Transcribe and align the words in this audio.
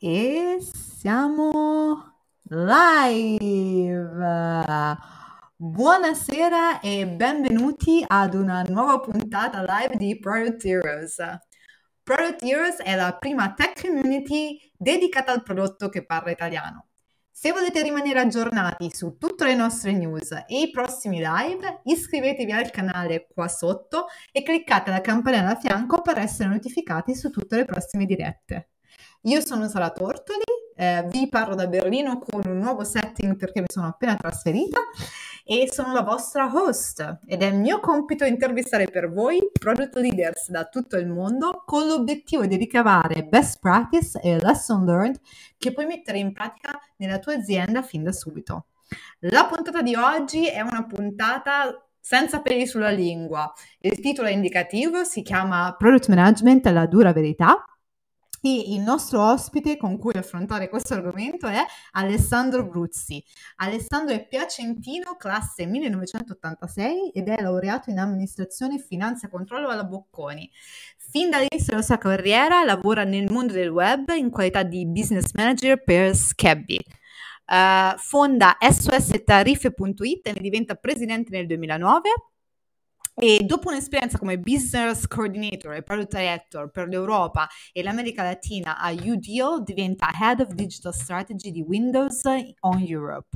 E 0.00 0.58
siamo 0.60 2.18
live! 2.48 4.08
Buonasera 5.56 6.80
e 6.80 7.06
benvenuti 7.06 8.04
ad 8.06 8.34
una 8.34 8.62
nuova 8.62 8.98
puntata 9.00 9.62
live 9.62 9.96
di 9.96 10.18
Product 10.18 10.64
Heroes. 10.64 11.16
Product 12.02 12.42
Heroes 12.42 12.76
è 12.82 12.96
la 12.96 13.16
prima 13.16 13.54
tech 13.54 13.80
community 13.80 14.58
dedicata 14.76 15.32
al 15.32 15.42
prodotto 15.42 15.88
che 15.88 16.04
parla 16.04 16.32
italiano. 16.32 16.88
Se 17.30 17.52
volete 17.52 17.80
rimanere 17.82 18.20
aggiornati 18.20 18.90
su 18.92 19.16
tutte 19.16 19.44
le 19.44 19.54
nostre 19.54 19.92
news 19.92 20.32
e 20.32 20.60
i 20.60 20.70
prossimi 20.70 21.18
live, 21.18 21.82
iscrivetevi 21.84 22.52
al 22.52 22.70
canale 22.70 23.28
qua 23.32 23.48
sotto 23.48 24.06
e 24.32 24.42
cliccate 24.42 24.90
la 24.90 25.00
campanella 25.00 25.50
a 25.50 25.56
fianco 25.56 26.00
per 26.02 26.18
essere 26.18 26.48
notificati 26.48 27.14
su 27.14 27.30
tutte 27.30 27.56
le 27.56 27.64
prossime 27.64 28.06
dirette. 28.06 28.70
Io 29.26 29.40
sono 29.40 29.68
Sara 29.68 29.88
Tortoli, 29.88 30.42
eh, 30.76 31.06
vi 31.08 31.30
parlo 31.30 31.54
da 31.54 31.66
Berlino 31.66 32.18
con 32.18 32.42
un 32.44 32.58
nuovo 32.58 32.84
setting 32.84 33.36
perché 33.36 33.60
mi 33.60 33.68
sono 33.72 33.86
appena 33.86 34.16
trasferita 34.16 34.78
e 35.42 35.66
sono 35.72 35.94
la 35.94 36.02
vostra 36.02 36.50
host 36.52 37.20
ed 37.24 37.42
è 37.42 37.50
mio 37.50 37.80
compito 37.80 38.26
intervistare 38.26 38.86
per 38.86 39.10
voi 39.10 39.40
product 39.58 39.94
leaders 39.96 40.50
da 40.50 40.66
tutto 40.66 40.98
il 40.98 41.06
mondo 41.06 41.62
con 41.64 41.86
l'obiettivo 41.86 42.44
di 42.44 42.56
ricavare 42.56 43.24
best 43.24 43.60
practice 43.60 44.20
e 44.20 44.38
lesson 44.40 44.84
learned 44.84 45.18
che 45.56 45.72
puoi 45.72 45.86
mettere 45.86 46.18
in 46.18 46.34
pratica 46.34 46.78
nella 46.96 47.18
tua 47.18 47.32
azienda 47.32 47.80
fin 47.80 48.02
da 48.02 48.12
subito. 48.12 48.66
La 49.20 49.46
puntata 49.46 49.80
di 49.80 49.94
oggi 49.94 50.48
è 50.48 50.60
una 50.60 50.84
puntata 50.84 51.82
senza 51.98 52.42
peli 52.42 52.66
sulla 52.66 52.90
lingua. 52.90 53.50
Il 53.78 54.00
titolo 54.00 54.28
è 54.28 54.32
indicativo, 54.32 55.02
si 55.04 55.22
chiama 55.22 55.74
Product 55.78 56.08
Management, 56.08 56.66
la 56.66 56.84
dura 56.84 57.14
verità 57.14 57.64
e 58.46 58.74
il 58.74 58.80
nostro 58.80 59.22
ospite 59.22 59.78
con 59.78 59.96
cui 59.96 60.12
affrontare 60.14 60.68
questo 60.68 60.92
argomento 60.92 61.46
è 61.46 61.64
Alessandro 61.92 62.66
Bruzzi. 62.66 63.24
Alessandro 63.56 64.14
è 64.14 64.28
piacentino, 64.28 65.16
classe 65.16 65.64
1986 65.64 67.10
ed 67.10 67.28
è 67.28 67.40
laureato 67.40 67.88
in 67.88 67.98
amministrazione, 67.98 68.78
finanza 68.78 69.26
e 69.26 69.30
controllo 69.30 69.68
alla 69.68 69.84
Bocconi. 69.84 70.50
Fin 70.98 71.30
dall'inizio 71.30 71.68
della 71.70 71.80
sua 71.80 71.96
carriera 71.96 72.62
lavora 72.64 73.04
nel 73.04 73.32
mondo 73.32 73.54
del 73.54 73.70
web 73.70 74.10
in 74.10 74.30
qualità 74.30 74.62
di 74.62 74.86
business 74.86 75.32
manager 75.32 75.82
per 75.82 76.14
Scabby. 76.14 76.78
Uh, 77.46 77.96
fonda 77.96 78.58
sostariffe.it 78.60 80.26
e 80.26 80.32
ne 80.32 80.40
diventa 80.40 80.74
presidente 80.74 81.30
nel 81.30 81.46
2009 81.46 82.10
e 83.14 83.44
dopo 83.44 83.68
un'esperienza 83.68 84.18
come 84.18 84.38
business 84.38 85.06
coordinator 85.06 85.74
e 85.74 85.82
product 85.82 86.16
director 86.16 86.70
per 86.70 86.88
l'Europa 86.88 87.48
e 87.72 87.82
l'America 87.82 88.24
Latina 88.24 88.78
a 88.78 88.90
UDeal, 88.90 89.62
diventa 89.62 90.08
head 90.20 90.40
of 90.40 90.52
digital 90.52 90.92
strategy 90.92 91.50
di 91.50 91.62
Windows 91.62 92.22
on 92.60 92.80
Europe. 92.80 93.28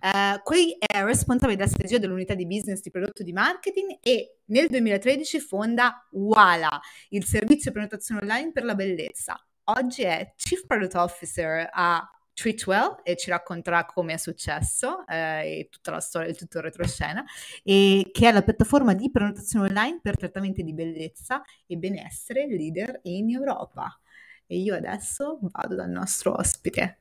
Uh, 0.00 0.40
qui 0.44 0.76
è 0.78 1.02
responsabile 1.02 1.56
della 1.56 1.68
strategia 1.68 1.98
dell'unità 1.98 2.34
di 2.34 2.46
business 2.46 2.80
di 2.80 2.90
prodotto 2.90 3.22
di 3.22 3.32
marketing 3.32 3.98
e 4.00 4.38
nel 4.46 4.68
2013 4.68 5.40
fonda 5.40 6.06
Wala, 6.12 6.80
il 7.10 7.24
servizio 7.24 7.72
prenotazione 7.72 8.20
online 8.20 8.52
per 8.52 8.64
la 8.64 8.74
bellezza. 8.74 9.36
Oggi 9.64 10.02
è 10.02 10.32
Chief 10.36 10.64
Product 10.66 10.94
Officer 10.94 11.68
a 11.72 12.08
Treatwell 12.32 13.00
e 13.02 13.16
ci 13.16 13.30
racconterà 13.30 13.84
come 13.84 14.14
è 14.14 14.16
successo 14.16 15.06
eh, 15.06 15.58
e 15.58 15.68
tutta 15.70 15.90
la 15.90 16.00
storia, 16.00 16.32
tutto 16.34 16.58
il 16.58 16.64
retroscena, 16.64 17.24
e 17.62 18.08
che 18.12 18.28
è 18.28 18.32
la 18.32 18.42
piattaforma 18.42 18.94
di 18.94 19.10
prenotazione 19.10 19.68
online 19.68 20.00
per 20.02 20.16
trattamenti 20.16 20.62
di 20.62 20.72
bellezza 20.72 21.42
e 21.66 21.76
benessere 21.76 22.46
leader 22.46 23.00
in 23.02 23.30
Europa. 23.30 24.00
E 24.46 24.58
io 24.58 24.74
adesso 24.74 25.38
vado 25.42 25.74
dal 25.74 25.90
nostro 25.90 26.34
ospite. 26.36 26.98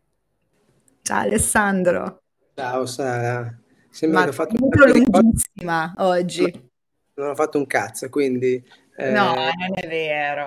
Ciao 1.01 1.21
Alessandro. 1.21 2.21
Ciao 2.53 2.85
Sara. 2.85 3.57
Sembra 3.89 4.19
Ma 4.19 4.25
che 4.25 4.29
ho 4.31 4.33
fatto 4.33 4.55
un 4.59 4.69
lunghissima 4.69 5.93
oggi. 5.97 6.69
Non 7.15 7.29
ho 7.29 7.35
fatto 7.35 7.57
un 7.57 7.65
cazzo, 7.65 8.07
quindi. 8.09 8.63
No, 8.99 9.33
non 9.33 9.71
è 9.75 9.87
vero, 9.87 10.45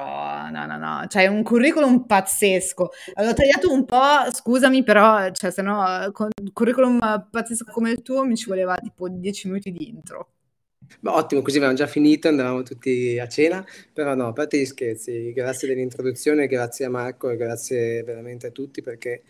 no, 0.50 0.66
no, 0.66 0.76
no, 0.76 1.06
c'hai 1.08 1.26
un 1.26 1.42
curriculum 1.42 2.04
pazzesco. 2.04 2.90
L'ho 3.14 3.34
tagliato 3.34 3.72
un 3.72 3.84
po', 3.84 4.30
scusami, 4.30 4.82
però, 4.82 5.30
cioè, 5.30 5.50
se 5.50 5.62
no, 5.62 6.10
con 6.12 6.28
un 6.40 6.52
curriculum 6.52 6.98
pazzesco 7.30 7.70
come 7.70 7.90
il 7.90 8.02
tuo 8.02 8.24
mi 8.24 8.36
ci 8.36 8.48
voleva 8.48 8.76
tipo 8.76 9.08
10 9.08 9.48
minuti 9.48 9.72
di 9.72 9.88
intro. 9.88 10.32
Beh, 11.00 11.10
ottimo, 11.10 11.42
così 11.42 11.56
avevamo 11.56 11.76
già 11.78 11.86
finito, 11.86 12.28
andavamo 12.28 12.62
tutti 12.62 13.18
a 13.18 13.26
cena, 13.26 13.64
però 13.92 14.14
no, 14.14 14.28
a 14.28 14.32
parte 14.32 14.58
gli 14.58 14.66
scherzi, 14.66 15.32
grazie 15.32 15.68
dell'introduzione, 15.68 16.46
grazie 16.46 16.84
a 16.84 16.90
Marco 16.90 17.30
e 17.30 17.36
grazie 17.36 18.02
veramente 18.02 18.48
a 18.48 18.50
tutti 18.50 18.82
perché 18.82 19.22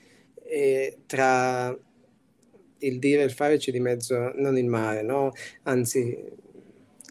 eh, 0.44 0.98
tra 1.06 1.76
il 2.78 2.98
dire 2.98 3.22
e 3.22 3.24
il 3.24 3.30
fare 3.30 3.58
c'è 3.58 3.70
di 3.70 3.80
mezzo 3.80 4.32
non 4.34 4.58
il 4.58 4.66
mare, 4.66 5.02
no? 5.02 5.30
Anzi, 5.62 6.16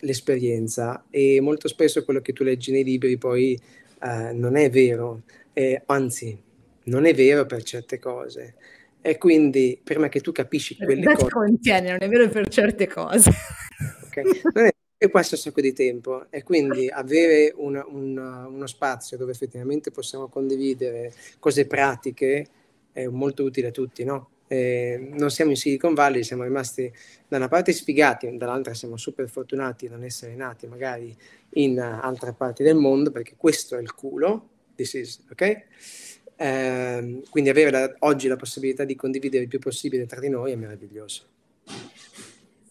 l'esperienza 0.02 1.06
e 1.10 1.40
molto 1.42 1.68
spesso 1.68 2.04
quello 2.04 2.22
che 2.22 2.34
tu 2.34 2.44
leggi 2.44 2.72
nei 2.72 2.84
libri 2.84 3.18
poi 3.18 3.60
eh, 4.04 4.32
non 4.34 4.56
è 4.56 4.70
vero, 4.70 5.24
eh, 5.54 5.82
anzi 5.86 6.38
non 6.86 7.06
è 7.06 7.14
vero 7.14 7.46
per 7.46 7.64
certe 7.64 8.00
cose. 8.00 8.56
E 9.02 9.18
quindi 9.18 9.80
prima 9.84 10.10
che 10.10 10.22
tu 10.22 10.32
capisci 10.32 10.76
quelle 10.76 11.04
That 11.04 11.18
cose... 11.18 11.32
contiene, 11.32 11.90
non 11.90 12.04
è 12.04 12.08
vero 12.08 12.30
per 12.30 12.48
certe 12.48 12.88
cose. 12.88 13.32
Okay. 14.06 14.42
Non 14.54 14.66
è, 14.66 14.70
e 15.04 15.10
questo 15.10 15.34
è 15.34 15.38
un 15.38 15.44
sacco 15.46 15.62
di 15.62 15.74
tempo 15.74 16.28
e 16.30 16.44
quindi 16.44 16.88
avere 16.88 17.52
una, 17.56 17.84
una, 17.88 18.46
uno 18.48 18.68
spazio 18.68 19.18
dove 19.18 19.32
effettivamente 19.32 19.90
possiamo 19.90 20.28
condividere 20.28 21.12
cose 21.40 21.66
pratiche 21.66 22.46
è 22.92 23.08
molto 23.08 23.44
utile 23.44 23.70
a 23.70 23.72
tutti, 23.72 24.04
no? 24.04 24.30
Non 24.56 25.32
siamo 25.32 25.52
in 25.52 25.58
Silicon 25.58 25.94
Valley, 25.94 26.24
siamo 26.24 26.44
rimasti 26.44 26.92
da 27.28 27.38
una 27.38 27.48
parte 27.48 27.72
sfigati, 27.72 28.36
dall'altra 28.38 28.74
siamo 28.74 28.98
super 28.98 29.30
fortunati 29.30 29.88
di 29.88 29.92
non 29.92 30.04
essere 30.04 30.36
nati 30.36 30.68
magari 30.68 31.16
in 31.52 31.80
altre 31.80 32.34
parti 32.34 32.64
del 32.64 32.76
mondo, 32.76 33.12
perché 33.12 33.36
questo 33.38 33.78
è 33.78 33.82
il 33.82 33.94
culo, 33.94 34.50
this 34.76 34.94
is, 34.94 35.24
ok? 35.32 35.64
Eh, 36.36 37.22
quindi 37.30 37.50
avere 37.50 37.72
la, 37.72 37.96
oggi 38.00 38.28
la 38.28 38.36
possibilità 38.36 38.84
di 38.84 38.96
condividere 38.96 39.44
il 39.44 39.50
più 39.50 39.60
possibile 39.60 40.06
tra 40.06 40.20
di 40.20 40.30
noi 40.30 40.52
è 40.52 40.56
meraviglioso. 40.56 41.28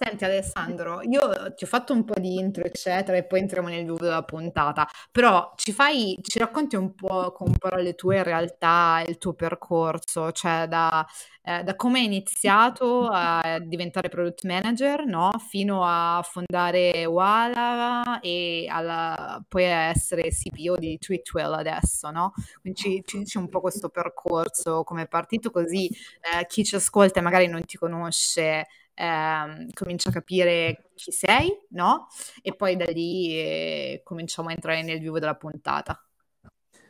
Senti 0.03 0.25
Alessandro, 0.25 1.03
io 1.03 1.53
ti 1.55 1.65
ho 1.65 1.67
fatto 1.67 1.93
un 1.93 2.05
po' 2.07 2.19
di 2.19 2.37
intro, 2.39 2.65
eccetera, 2.65 3.19
e 3.19 3.25
poi 3.25 3.41
entriamo 3.41 3.69
nel 3.69 3.83
vivo 3.85 3.99
della 3.99 4.23
puntata, 4.23 4.89
però 5.13 5.53
ci 5.57 5.73
fai, 5.73 6.17
ci 6.23 6.39
racconti 6.39 6.75
un 6.75 6.95
po' 6.95 7.33
con 7.33 7.55
parole 7.59 7.95
tue 7.95 8.17
in 8.17 8.23
realtà 8.23 9.05
il 9.07 9.19
tuo 9.19 9.35
percorso, 9.35 10.33
cioè 10.33 10.67
da, 10.69 11.07
eh, 11.43 11.63
da 11.65 11.77
come 11.77 11.99
hai 11.99 12.07
iniziato 12.07 13.09
a 13.13 13.59
diventare 13.61 14.09
product 14.09 14.45
manager, 14.45 15.05
no? 15.05 15.33
Fino 15.51 15.83
a 15.85 16.23
fondare 16.27 17.05
Wala 17.05 18.21
e 18.21 18.67
alla, 18.71 19.45
poi 19.47 19.67
a 19.67 19.91
essere 19.91 20.31
CPO 20.31 20.77
di 20.79 20.97
Tweetwell 20.99 21.53
adesso, 21.53 22.11
no? 22.11 22.33
Quindi 22.63 22.81
ci, 22.81 23.03
ci 23.05 23.19
dici 23.19 23.37
un 23.37 23.51
po' 23.51 23.61
questo 23.61 23.91
percorso, 23.91 24.83
come 24.83 25.03
è 25.03 25.09
partito, 25.09 25.51
così 25.51 25.89
eh, 25.89 26.47
chi 26.47 26.65
ci 26.65 26.77
ascolta 26.77 27.19
e 27.21 27.23
magari 27.23 27.49
non 27.49 27.63
ti 27.67 27.77
conosce 27.77 28.67
eh, 29.01 29.67
comincia 29.73 30.11
a 30.11 30.13
capire 30.13 30.91
chi 30.95 31.11
sei, 31.11 31.51
no? 31.71 32.09
E 32.43 32.55
poi 32.55 32.77
da 32.77 32.85
lì 32.85 33.33
eh, 33.33 34.03
cominciamo 34.05 34.51
a 34.51 34.53
entrare 34.53 34.83
nel 34.83 35.01
vivo 35.01 35.19
della 35.19 35.37
puntata. 35.37 36.05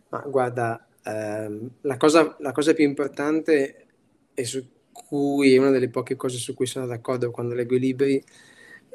Ma 0.09 0.19
guarda, 0.27 0.89
ehm, 1.05 1.71
la, 1.83 1.97
cosa, 1.97 2.37
la 2.41 2.51
cosa 2.51 2.75
più 2.75 2.85
importante 2.85 3.87
e 4.35 4.45
su 4.45 4.69
cui 4.93 5.55
è 5.55 5.59
una 5.59 5.71
delle 5.71 5.89
poche 5.89 6.17
cose 6.17 6.39
su 6.39 6.53
cui 6.55 6.67
sono 6.67 6.87
d'accordo 6.87 7.31
quando 7.31 7.55
leggo 7.55 7.77
i 7.77 7.81
libri 7.81 8.25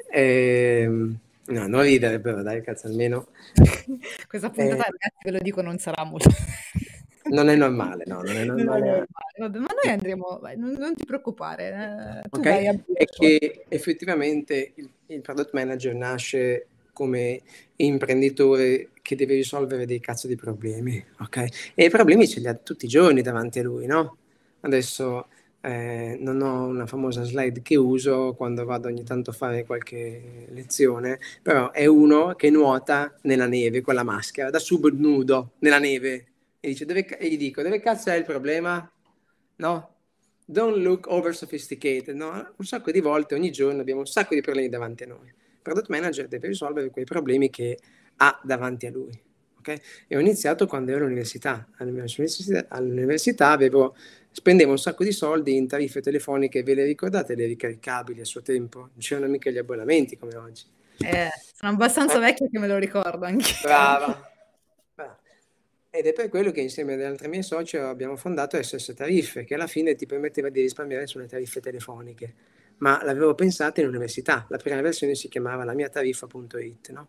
è... 0.10 0.86
No, 1.48 1.68
non 1.68 1.84
ridere 1.84 2.20
però, 2.20 2.42
dai, 2.42 2.62
cazzo, 2.62 2.88
almeno... 2.88 3.28
Questa 4.28 4.50
puntata, 4.50 4.88
eh, 4.88 4.92
ragazzi, 4.92 5.24
ve 5.24 5.32
lo 5.32 5.40
dico, 5.40 5.62
non 5.62 5.78
sarà 5.78 6.04
molto... 6.04 6.30
Non 7.28 7.50
è 7.50 7.56
normale, 7.56 8.04
no, 8.06 8.22
non 8.22 8.36
è 8.36 8.46
normale. 8.46 8.46
Non 8.46 8.60
è 8.60 8.64
normale. 8.74 9.08
Vabbè, 9.38 9.60
ma 9.60 9.68
noi 9.84 9.92
andremo, 9.92 10.42
non, 10.58 10.76
non 10.78 10.96
ti 10.96 11.06
preoccupare. 11.06 12.24
Eh, 12.24 12.28
ok, 12.30 12.46
è 12.94 13.06
che 13.06 13.66
effettivamente 13.68 14.74
il, 14.76 14.90
il 15.08 15.22
product 15.22 15.54
manager 15.54 15.94
nasce 15.96 16.68
come 16.94 17.42
imprenditore 17.78 18.90
che 19.02 19.16
deve 19.16 19.36
risolvere 19.36 19.86
dei 19.86 20.00
cazzo 20.00 20.28
di 20.28 20.36
problemi, 20.36 21.04
ok? 21.20 21.72
E 21.74 21.86
i 21.86 21.90
problemi 21.90 22.28
ce 22.28 22.40
li 22.40 22.48
ha 22.48 22.54
tutti 22.54 22.86
i 22.86 22.90
giorni 22.90 23.22
davanti 23.22 23.60
a 23.60 23.64
lui, 23.64 23.86
no? 23.86 24.18
Adesso 24.62 25.28
eh, 25.62 26.18
non 26.20 26.42
ho 26.42 26.66
una 26.66 26.86
famosa 26.86 27.24
slide 27.24 27.62
che 27.62 27.76
uso 27.76 28.34
quando 28.38 28.66
vado 28.66 28.88
ogni 28.88 29.04
tanto 29.04 29.32
a 29.32 29.34
fare 29.34 29.66
qualche 29.66 30.46
lezione, 30.50 31.20
però 31.42 31.72
è 31.72 31.86
uno 31.86 32.36
che 32.36 32.50
nuota 32.50 33.16
nella 33.24 33.48
neve 33.48 33.82
con 33.82 33.96
la 33.96 34.04
maschera, 34.04 34.50
da 34.50 34.60
subnudo 34.60 35.54
nella 35.60 35.80
neve, 35.80 36.26
e, 36.66 36.70
dice, 36.70 36.86
dove, 36.86 37.06
e 37.06 37.28
gli 37.30 37.38
dico, 37.38 37.62
dove 37.62 37.80
cazzo 37.80 38.10
è 38.10 38.16
il 38.16 38.24
problema? 38.24 38.92
No? 39.58 39.94
Don't 40.46 40.78
look 40.78 41.06
over 41.08 41.36
sophisticated, 41.36 42.16
no? 42.16 42.54
Un 42.56 42.66
sacco 42.66 42.92
di 42.92 43.02
volte, 43.02 43.36
ogni 43.36 43.52
giorno 43.52 43.82
abbiamo 43.82 44.00
un 44.00 44.08
sacco 44.08 44.34
di 44.34 44.42
problemi 44.42 44.68
davanti 44.68 45.04
a 45.04 45.08
noi. 45.08 45.28
Il 45.28 45.62
product 45.62 45.90
manager 45.90 46.28
deve 46.28 46.48
risolvere 46.48 46.90
quei 46.90 47.06
problemi 47.06 47.52
che 47.52 47.78
ha 48.18 48.40
davanti 48.44 48.88
a 48.88 48.92
lui, 48.92 49.12
ok? 49.12 49.60
Okay? 49.60 49.82
E 50.08 50.18
ho 50.18 50.20
iniziato 50.20 50.66
quando 50.66 50.92
ero 50.92 51.06
all'università. 51.06 51.68
All'università, 51.78 52.66
all'università 52.70 53.52
avevo, 53.52 53.96
spendevo 54.32 54.72
un 54.72 54.80
sacco 54.80 55.04
di 55.04 55.12
soldi 55.12 55.56
in 55.56 55.68
tariffe 55.68 56.02
telefoniche, 56.02 56.64
ve 56.64 56.74
le 56.74 56.86
ricordate 56.86 57.36
le 57.36 57.46
ricaricabili 57.46 58.22
a 58.22 58.26
suo 58.26 58.42
tempo? 58.42 58.80
Non 58.80 58.98
c'erano 58.98 59.28
mica 59.28 59.52
gli 59.52 59.60
abbonamenti 59.60 60.18
come 60.18 60.36
oggi. 60.36 60.64
Eh, 60.98 61.30
sono 61.54 61.74
abbastanza 61.74 62.16
eh. 62.16 62.20
vecchio 62.20 62.50
che 62.50 62.58
me 62.58 62.68
lo 62.68 62.78
ricordo 62.78 63.26
anche. 63.26 63.54
Brava. 63.62 64.34
Ed 65.98 66.08
è 66.08 66.12
per 66.12 66.28
quello 66.28 66.52
che 66.52 66.60
insieme 66.60 66.96
ad 66.96 67.02
altri 67.04 67.30
miei 67.30 67.42
soci 67.42 67.78
abbiamo 67.78 68.18
fondato 68.18 68.62
SS 68.62 68.94
Tariffe, 68.94 69.46
che 69.46 69.54
alla 69.54 69.66
fine 69.66 69.96
ti 69.96 70.06
permetteva 70.06 70.50
di 70.50 70.60
risparmiare 70.60 71.08
sulle 71.08 71.26
tariffe 71.26 71.62
telefoniche. 71.62 72.34
Ma 72.80 73.02
l'avevo 73.02 73.34
pensata 73.34 73.80
in 73.80 73.88
università. 73.88 74.46
La 74.50 74.58
prima 74.58 74.82
versione 74.82 75.16
si 75.16 75.30
chiamava 75.30 75.64
la 75.64 75.74
mia 75.74 75.88
tariffa.it, 75.88 76.90
no? 76.90 77.08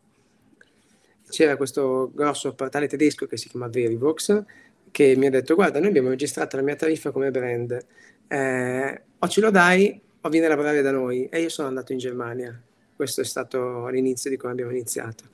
C'era 1.28 1.56
questo 1.56 2.12
grosso 2.14 2.54
portale 2.54 2.86
tedesco 2.86 3.26
che 3.26 3.36
si 3.36 3.48
chiama 3.48 3.66
Verivox, 3.66 4.44
che 4.92 5.16
mi 5.16 5.26
ha 5.26 5.30
detto 5.30 5.56
guarda, 5.56 5.80
noi 5.80 5.88
abbiamo 5.88 6.10
registrato 6.10 6.54
la 6.54 6.62
mia 6.62 6.76
tariffa 6.76 7.10
come 7.10 7.32
brand, 7.32 7.84
eh, 8.28 9.02
o 9.18 9.28
ce 9.28 9.40
lo 9.40 9.50
dai 9.50 10.00
o 10.20 10.28
vieni 10.28 10.46
a 10.46 10.50
lavorare 10.50 10.80
da 10.82 10.92
noi. 10.92 11.28
E 11.28 11.40
io 11.40 11.48
sono 11.48 11.66
andato 11.66 11.90
in 11.90 11.98
Germania. 11.98 12.62
Questo 12.94 13.20
è 13.20 13.24
stato 13.24 13.88
l'inizio 13.88 14.30
di 14.30 14.36
come 14.36 14.52
abbiamo 14.52 14.70
iniziato. 14.70 15.24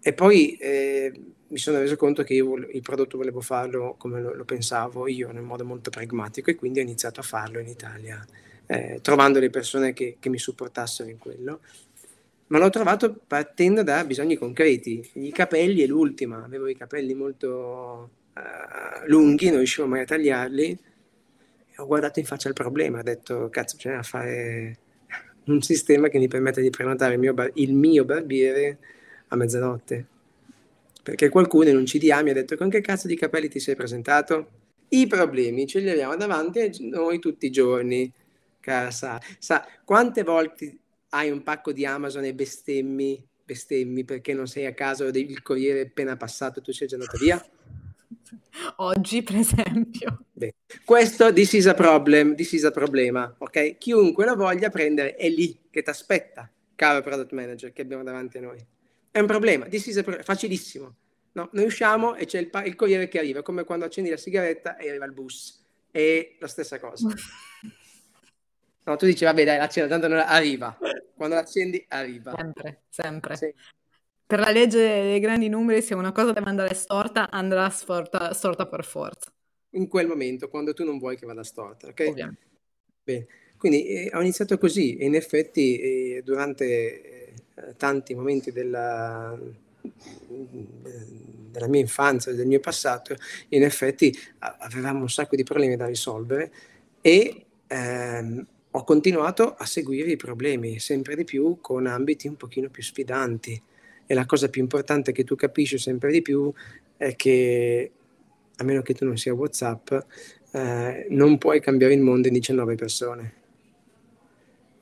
E 0.00 0.12
poi... 0.12 0.56
Eh, 0.56 1.12
mi 1.48 1.58
sono 1.58 1.78
reso 1.78 1.96
conto 1.96 2.22
che 2.24 2.34
io 2.34 2.56
il 2.56 2.82
prodotto 2.82 3.16
volevo 3.16 3.40
farlo 3.40 3.94
come 3.96 4.20
lo, 4.20 4.34
lo, 4.34 4.44
pensavo 4.44 5.08
io, 5.08 5.30
in 5.30 5.38
modo 5.38 5.64
molto 5.64 5.90
pragmatico, 5.90 6.50
e 6.50 6.54
quindi 6.54 6.80
ho 6.80 6.82
iniziato 6.82 7.20
a 7.20 7.22
farlo 7.22 7.58
in 7.58 7.68
Italia, 7.68 8.24
eh, 8.66 8.98
trovando 9.02 9.38
le 9.38 9.48
persone 9.48 9.92
che, 9.92 10.16
che, 10.20 10.28
mi 10.28 10.38
supportassero 10.38 11.08
in 11.08 11.18
quello. 11.18 11.60
Ma 12.48 12.58
l'ho 12.58 12.70
trovato 12.70 13.14
partendo 13.26 13.82
da 13.82 14.04
bisogni 14.04 14.36
concreti. 14.36 15.06
I 15.14 15.30
capelli 15.32 15.82
è 15.82 15.86
l'ultima, 15.86 16.42
avevo 16.44 16.66
i 16.66 16.76
capelli 16.76 17.14
molto 17.14 18.10
uh, 18.34 19.06
lunghi, 19.06 19.48
non 19.48 19.58
riuscivo 19.58 19.86
mai 19.86 20.00
a 20.00 20.04
tagliarli. 20.06 20.78
Ho 21.76 21.86
guardato 21.86 22.18
in 22.20 22.26
faccia 22.26 22.48
il 22.48 22.54
problema, 22.54 23.00
ho 23.00 23.02
detto, 23.02 23.48
cazzo, 23.50 23.76
bisogna 23.76 24.02
fare 24.02 24.78
un 25.44 25.60
sistema 25.62 26.08
che 26.08 26.18
mi 26.18 26.28
permetta 26.28 26.60
di 26.60 26.70
prenotare 26.70 27.14
il 27.14 27.20
mio, 27.20 27.34
bar- 27.34 27.52
il 27.54 27.74
mio 27.74 28.04
barbiere 28.04 28.78
a 29.28 29.36
mezzanotte 29.36 30.06
perché 31.08 31.30
qualcuno 31.30 31.70
in 31.70 31.76
un 31.76 31.84
CDA 31.84 32.22
mi 32.22 32.30
ha 32.30 32.34
detto 32.34 32.54
con 32.54 32.68
che 32.68 32.82
cazzo 32.82 33.06
di 33.06 33.16
capelli 33.16 33.48
ti 33.48 33.60
sei 33.60 33.74
presentato? 33.74 34.50
I 34.88 35.06
problemi 35.06 35.66
ce 35.66 35.78
li 35.78 35.88
abbiamo 35.88 36.16
davanti 36.16 36.70
noi 36.90 37.18
tutti 37.18 37.46
i 37.46 37.50
giorni, 37.50 38.12
cara 38.60 38.90
Sa. 38.90 39.18
Sa, 39.38 39.66
quante 39.84 40.22
volte 40.22 40.76
hai 41.10 41.30
un 41.30 41.42
pacco 41.42 41.72
di 41.72 41.86
Amazon 41.86 42.24
e 42.24 42.34
bestemmi, 42.34 43.26
bestemmi 43.42 44.04
perché 44.04 44.34
non 44.34 44.46
sei 44.46 44.66
a 44.66 44.74
casa 44.74 45.04
o 45.04 45.08
il 45.08 45.40
corriere 45.40 45.80
è 45.80 45.86
appena 45.86 46.14
passato 46.18 46.58
e 46.58 46.62
tu 46.62 46.72
sei 46.72 46.88
già 46.88 46.96
andato 46.96 47.16
via? 47.16 47.42
Oggi, 48.76 49.22
per 49.22 49.36
esempio. 49.36 50.24
Beh, 50.30 50.56
questo, 50.84 51.32
this 51.32 51.54
is 51.54 51.66
a 51.66 51.74
problem, 51.74 52.34
this 52.34 52.52
is 52.52 52.64
a 52.64 52.70
problema, 52.70 53.34
ok? 53.38 53.78
Chiunque 53.78 54.26
lo 54.26 54.36
voglia 54.36 54.68
prendere 54.68 55.14
è 55.14 55.30
lì 55.30 55.58
che 55.70 55.80
ti 55.80 55.88
aspetta, 55.88 56.50
caro 56.74 57.00
product 57.00 57.32
manager 57.32 57.72
che 57.72 57.80
abbiamo 57.80 58.02
davanti 58.02 58.36
a 58.36 58.40
noi. 58.42 58.66
È 59.10 59.18
un 59.18 59.26
problema, 59.26 59.66
è 59.66 60.22
facilissimo. 60.22 60.94
No, 61.32 61.48
noi 61.52 61.64
usciamo 61.66 62.16
e 62.16 62.26
c'è 62.26 62.40
il, 62.40 62.50
il, 62.64 62.74
corriere 62.74 63.08
che 63.08 63.18
arriva, 63.18 63.42
come 63.42 63.64
quando 63.64 63.84
accendi 63.84 64.10
la 64.10 64.16
sigaretta 64.16 64.76
e 64.76 64.88
arriva 64.88 65.04
il 65.04 65.12
bus. 65.12 65.64
È 65.90 66.36
la 66.38 66.48
stessa 66.48 66.78
cosa. 66.78 67.08
No, 68.88 68.96
tu 68.96 69.04
dici, 69.04 69.22
vabbè, 69.22 69.44
dai, 69.44 69.58
l'accendi, 69.58 69.90
tanto 69.90 70.08
non 70.08 70.20
arriva. 70.20 70.74
Quando 71.14 71.34
l'accendi, 71.34 71.84
arriva. 71.88 72.32
Sempre, 72.34 72.84
sempre. 72.88 73.36
Sì. 73.36 73.54
Per 74.24 74.38
la 74.38 74.50
legge 74.50 74.78
dei 74.78 75.20
grandi 75.20 75.50
numeri, 75.50 75.82
se 75.82 75.92
una 75.92 76.10
cosa 76.10 76.32
deve 76.32 76.48
andare 76.48 76.72
storta, 76.72 77.28
andrà 77.28 77.68
storta, 77.68 78.32
storta 78.32 78.66
per 78.66 78.86
forza. 78.86 79.30
In 79.72 79.88
quel 79.88 80.06
momento, 80.06 80.48
quando 80.48 80.72
tu 80.72 80.84
non 80.84 80.98
vuoi 80.98 81.18
che 81.18 81.26
vada 81.26 81.44
storta, 81.44 81.88
ok? 81.88 82.04
Ovviamente. 82.08 82.46
Bene. 83.02 83.26
Quindi 83.58 83.86
eh, 83.86 84.10
ho 84.14 84.22
iniziato 84.22 84.56
così 84.56 84.96
e 84.96 85.04
in 85.04 85.14
effetti 85.14 85.78
eh, 85.78 86.22
durante 86.24 86.64
eh, 86.64 87.27
tanti 87.76 88.14
momenti 88.14 88.52
della, 88.52 89.38
della 91.50 91.68
mia 91.68 91.80
infanzia, 91.80 92.32
del 92.32 92.46
mio 92.46 92.60
passato, 92.60 93.16
in 93.50 93.62
effetti 93.62 94.16
avevamo 94.38 95.00
un 95.00 95.10
sacco 95.10 95.36
di 95.36 95.44
problemi 95.44 95.76
da 95.76 95.86
risolvere 95.86 96.52
e 97.00 97.46
ehm, 97.66 98.46
ho 98.70 98.84
continuato 98.84 99.54
a 99.54 99.64
seguire 99.64 100.10
i 100.10 100.16
problemi 100.16 100.78
sempre 100.78 101.16
di 101.16 101.24
più 101.24 101.58
con 101.60 101.86
ambiti 101.86 102.28
un 102.28 102.36
pochino 102.36 102.68
più 102.68 102.82
sfidanti. 102.82 103.60
E 104.06 104.14
la 104.14 104.24
cosa 104.24 104.48
più 104.48 104.62
importante 104.62 105.12
che 105.12 105.24
tu 105.24 105.34
capisci 105.34 105.78
sempre 105.78 106.10
di 106.10 106.22
più 106.22 106.52
è 106.96 107.14
che, 107.14 107.90
a 108.56 108.64
meno 108.64 108.82
che 108.82 108.94
tu 108.94 109.04
non 109.04 109.16
sia 109.16 109.34
WhatsApp, 109.34 109.92
eh, 110.52 111.06
non 111.10 111.38
puoi 111.38 111.60
cambiare 111.60 111.94
il 111.94 112.00
mondo 112.00 112.28
in 112.28 112.34
19 112.34 112.74
persone. 112.74 113.32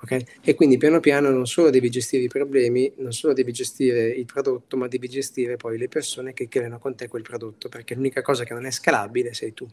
Okay? 0.03 0.25
E 0.43 0.55
quindi 0.55 0.77
piano 0.77 1.01
piano 1.01 1.31
non 1.31 1.47
solo 1.47 1.71
devi 1.71 1.89
gestire 1.91 2.25
i 2.25 2.29
problemi, 2.29 2.93
non 2.99 3.13
solo 3.13 3.33
devi 3.33 3.53
gestire 3.53 4.09
il 4.09 4.27
prodotto, 4.27 4.77
ma 4.77 4.89
devi 4.89 5.09
gestire 5.09 5.57
poi 5.57 5.79
le 5.79 5.89
persone 5.89 6.33
che 6.33 6.49
creano 6.49 6.79
con 6.79 6.95
te 6.95 7.09
quel 7.09 7.23
prodotto, 7.23 7.69
perché 7.69 7.95
l'unica 7.95 8.23
cosa 8.23 8.45
che 8.45 8.55
non 8.55 8.67
è 8.67 8.71
scalabile 8.71 9.33
sei 9.33 9.55
tu. 9.55 9.67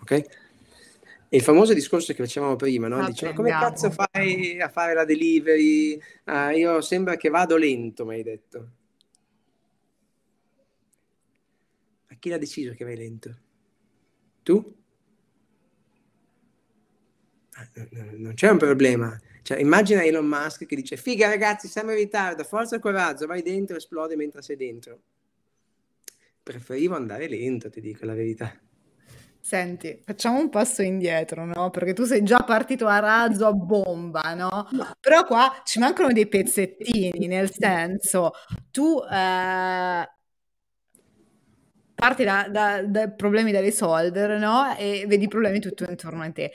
Ok? 0.00 0.10
E 1.32 1.36
il 1.38 1.42
famoso 1.42 1.72
discorso 1.72 2.12
che 2.12 2.22
facevamo 2.22 2.56
prima, 2.56 2.88
no? 2.88 3.02
Diceva, 3.06 3.32
come 3.32 3.48
cazzo 3.48 3.90
fai 3.90 4.60
a 4.60 4.68
fare 4.68 4.92
la 4.92 5.06
delivery? 5.06 5.98
Uh, 6.26 6.50
io 6.50 6.80
sembra 6.82 7.16
che 7.16 7.30
vado 7.30 7.56
lento, 7.56 8.04
mi 8.04 8.16
hai 8.16 8.22
detto. 8.22 8.70
Ma 12.06 12.16
chi 12.18 12.28
l'ha 12.28 12.36
deciso 12.36 12.74
che 12.74 12.84
vai 12.84 12.96
lento? 12.96 13.34
Tu? 14.42 14.81
Non 18.16 18.34
c'è 18.34 18.50
un 18.50 18.58
problema. 18.58 19.18
Cioè, 19.42 19.58
immagina 19.58 20.04
Elon 20.04 20.26
Musk 20.26 20.66
che 20.66 20.76
dice: 20.76 20.96
Figa, 20.96 21.28
ragazzi, 21.28 21.68
siamo 21.68 21.90
in 21.90 21.96
ritardo, 21.96 22.44
forza 22.44 22.76
e 22.76 22.78
coraggio, 22.78 23.26
vai 23.26 23.42
dentro, 23.42 23.76
esplode 23.76 24.16
mentre 24.16 24.42
sei 24.42 24.56
dentro. 24.56 25.00
Preferivo 26.42 26.96
andare 26.96 27.28
lento, 27.28 27.70
ti 27.70 27.80
dico 27.80 28.04
la 28.04 28.14
verità. 28.14 28.52
Senti, 29.44 30.00
facciamo 30.04 30.38
un 30.38 30.48
passo 30.48 30.82
indietro, 30.82 31.44
no? 31.44 31.70
Perché 31.70 31.94
tu 31.94 32.04
sei 32.04 32.22
già 32.22 32.44
partito 32.44 32.86
a 32.86 33.00
razzo, 33.00 33.46
a 33.46 33.52
bomba, 33.52 34.34
no? 34.34 34.68
Però 35.00 35.24
qua 35.24 35.62
ci 35.64 35.80
mancano 35.80 36.12
dei 36.12 36.28
pezzettini, 36.28 37.26
nel 37.26 37.50
senso, 37.52 38.30
tu 38.70 39.00
eh, 39.02 40.08
parti 41.94 42.24
da, 42.24 42.46
da, 42.48 42.82
da, 42.82 43.10
problemi 43.10 43.50
da 43.50 43.60
risolvere, 43.60 44.38
no? 44.38 44.76
E 44.76 45.06
vedi 45.08 45.24
i 45.24 45.28
problemi 45.28 45.58
tutto 45.58 45.90
intorno 45.90 46.22
a 46.22 46.30
te. 46.30 46.52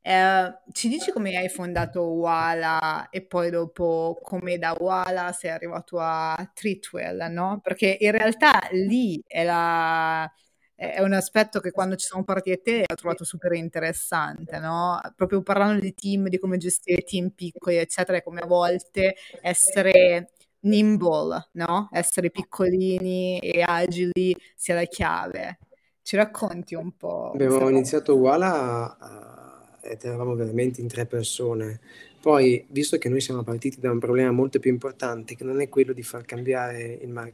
Eh, 0.00 0.58
ci 0.72 0.88
dici 0.88 1.12
come 1.12 1.36
hai 1.36 1.48
fondato 1.48 2.02
Wala 2.02 3.10
e 3.10 3.26
poi 3.26 3.50
dopo 3.50 4.18
come 4.22 4.56
da 4.56 4.74
Wala 4.78 5.32
sei 5.32 5.50
arrivato 5.50 5.98
a 5.98 6.50
Treatwell, 6.54 7.30
no? 7.30 7.60
Perché 7.62 7.96
in 8.00 8.12
realtà 8.12 8.52
lì 8.70 9.22
è, 9.26 9.44
la, 9.44 10.30
è 10.74 11.00
un 11.02 11.12
aspetto 11.12 11.60
che 11.60 11.72
quando 11.72 11.96
ci 11.96 12.06
siamo 12.06 12.24
partiti 12.24 12.52
a 12.52 12.60
te 12.62 12.84
ho 12.90 12.94
trovato 12.94 13.24
super 13.24 13.52
interessante, 13.52 14.58
no? 14.58 14.98
Proprio 15.14 15.42
parlando 15.42 15.80
di 15.80 15.92
team, 15.92 16.28
di 16.28 16.38
come 16.38 16.56
gestire 16.56 17.02
team 17.02 17.30
piccoli, 17.30 17.76
eccetera, 17.76 18.18
e 18.18 18.22
come 18.22 18.40
a 18.40 18.46
volte 18.46 19.14
essere 19.42 20.30
nimble, 20.60 21.50
no? 21.52 21.88
Essere 21.92 22.30
piccolini 22.30 23.38
e 23.40 23.62
agili 23.62 24.34
sia 24.54 24.74
la 24.74 24.84
chiave. 24.84 25.58
Ci 26.00 26.16
racconti 26.16 26.74
un 26.74 26.96
po'? 26.96 27.32
Abbiamo 27.32 27.68
iniziato 27.68 28.16
Wala 28.16 28.96
a 28.98 29.47
ed 29.88 30.04
eravamo 30.04 30.34
veramente 30.34 30.80
in 30.80 30.88
tre 30.88 31.06
persone. 31.06 31.80
Poi, 32.20 32.64
visto 32.68 32.98
che 32.98 33.08
noi 33.08 33.20
siamo 33.20 33.42
partiti 33.42 33.80
da 33.80 33.90
un 33.90 33.98
problema 33.98 34.30
molto 34.30 34.58
più 34.58 34.70
importante, 34.70 35.34
che 35.34 35.44
non 35.44 35.60
è 35.60 35.68
quello 35.68 35.92
di 35.92 36.02
far 36.02 36.24
cambiare 36.24 36.98
il, 37.00 37.08
mar- 37.08 37.32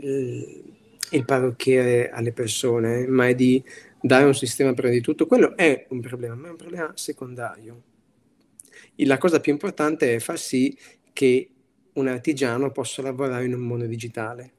il, 0.00 0.62
il 1.10 1.24
parrucchiere 1.24 2.10
alle 2.10 2.32
persone, 2.32 3.06
ma 3.06 3.28
è 3.28 3.34
di 3.34 3.62
dare 4.00 4.24
un 4.24 4.34
sistema 4.34 4.74
prima 4.74 4.92
di 4.92 5.00
tutto, 5.00 5.26
quello 5.26 5.56
è 5.56 5.86
un 5.90 6.00
problema, 6.00 6.34
ma 6.34 6.48
è 6.48 6.50
un 6.50 6.56
problema 6.56 6.92
secondario. 6.94 7.82
E 8.96 9.06
la 9.06 9.18
cosa 9.18 9.40
più 9.40 9.52
importante 9.52 10.14
è 10.14 10.18
far 10.18 10.38
sì 10.38 10.76
che 11.12 11.48
un 11.94 12.08
artigiano 12.08 12.72
possa 12.72 13.02
lavorare 13.02 13.44
in 13.44 13.54
un 13.54 13.60
mondo 13.60 13.86
digitale. 13.86 14.52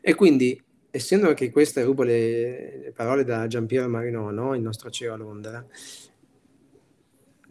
E 0.00 0.14
quindi 0.14 0.60
essendo 0.98 1.32
che 1.34 1.50
queste 1.50 1.82
rubo 1.82 2.02
le, 2.02 2.78
le 2.78 2.92
parole 2.92 3.24
da 3.24 3.46
Giampiero 3.46 3.88
Marino, 3.88 4.30
no? 4.30 4.54
il 4.54 4.60
nostro 4.60 4.90
CEO 4.90 5.14
a 5.14 5.16
Londra, 5.16 5.64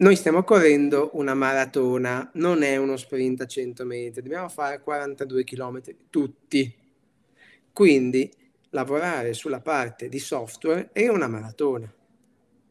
noi 0.00 0.14
stiamo 0.14 0.44
correndo 0.44 1.10
una 1.14 1.34
maratona, 1.34 2.30
non 2.34 2.62
è 2.62 2.76
uno 2.76 2.96
sprint 2.96 3.40
a 3.40 3.46
100 3.46 3.84
metri, 3.84 4.22
dobbiamo 4.22 4.48
fare 4.48 4.80
42 4.80 5.42
km 5.42 5.80
tutti. 6.08 6.72
Quindi 7.72 8.32
lavorare 8.70 9.32
sulla 9.32 9.60
parte 9.60 10.08
di 10.08 10.20
software 10.20 10.90
è 10.92 11.08
una 11.08 11.26
maratona. 11.26 11.92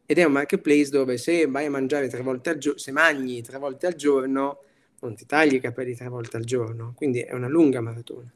Ed 0.06 0.16
è 0.16 0.24
un 0.24 0.32
marketplace 0.32 0.88
dove 0.88 1.18
se 1.18 1.46
vai 1.46 1.66
a 1.66 1.70
mangiare 1.70 2.08
tre 2.08 2.22
volte 2.22 2.48
al 2.48 2.56
giorno, 2.56 2.78
se 2.78 2.92
mangi 2.92 3.42
tre 3.42 3.58
volte 3.58 3.86
al 3.86 3.94
giorno, 3.94 4.62
non 5.00 5.14
ti 5.14 5.26
tagli 5.26 5.56
i 5.56 5.60
capelli 5.60 5.94
tre 5.94 6.08
volte 6.08 6.38
al 6.38 6.44
giorno, 6.44 6.94
quindi 6.96 7.20
è 7.20 7.34
una 7.34 7.48
lunga 7.48 7.82
maratona. 7.82 8.32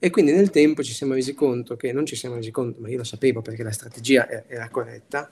E 0.00 0.10
quindi 0.10 0.32
nel 0.32 0.50
tempo 0.50 0.82
ci 0.82 0.92
siamo 0.92 1.14
resi 1.14 1.34
conto 1.34 1.76
che, 1.76 1.92
non 1.92 2.06
ci 2.06 2.14
siamo 2.14 2.36
resi 2.36 2.52
conto, 2.52 2.80
ma 2.80 2.88
io 2.88 2.98
lo 2.98 3.04
sapevo 3.04 3.42
perché 3.42 3.64
la 3.64 3.72
strategia 3.72 4.46
era 4.46 4.68
corretta, 4.68 5.28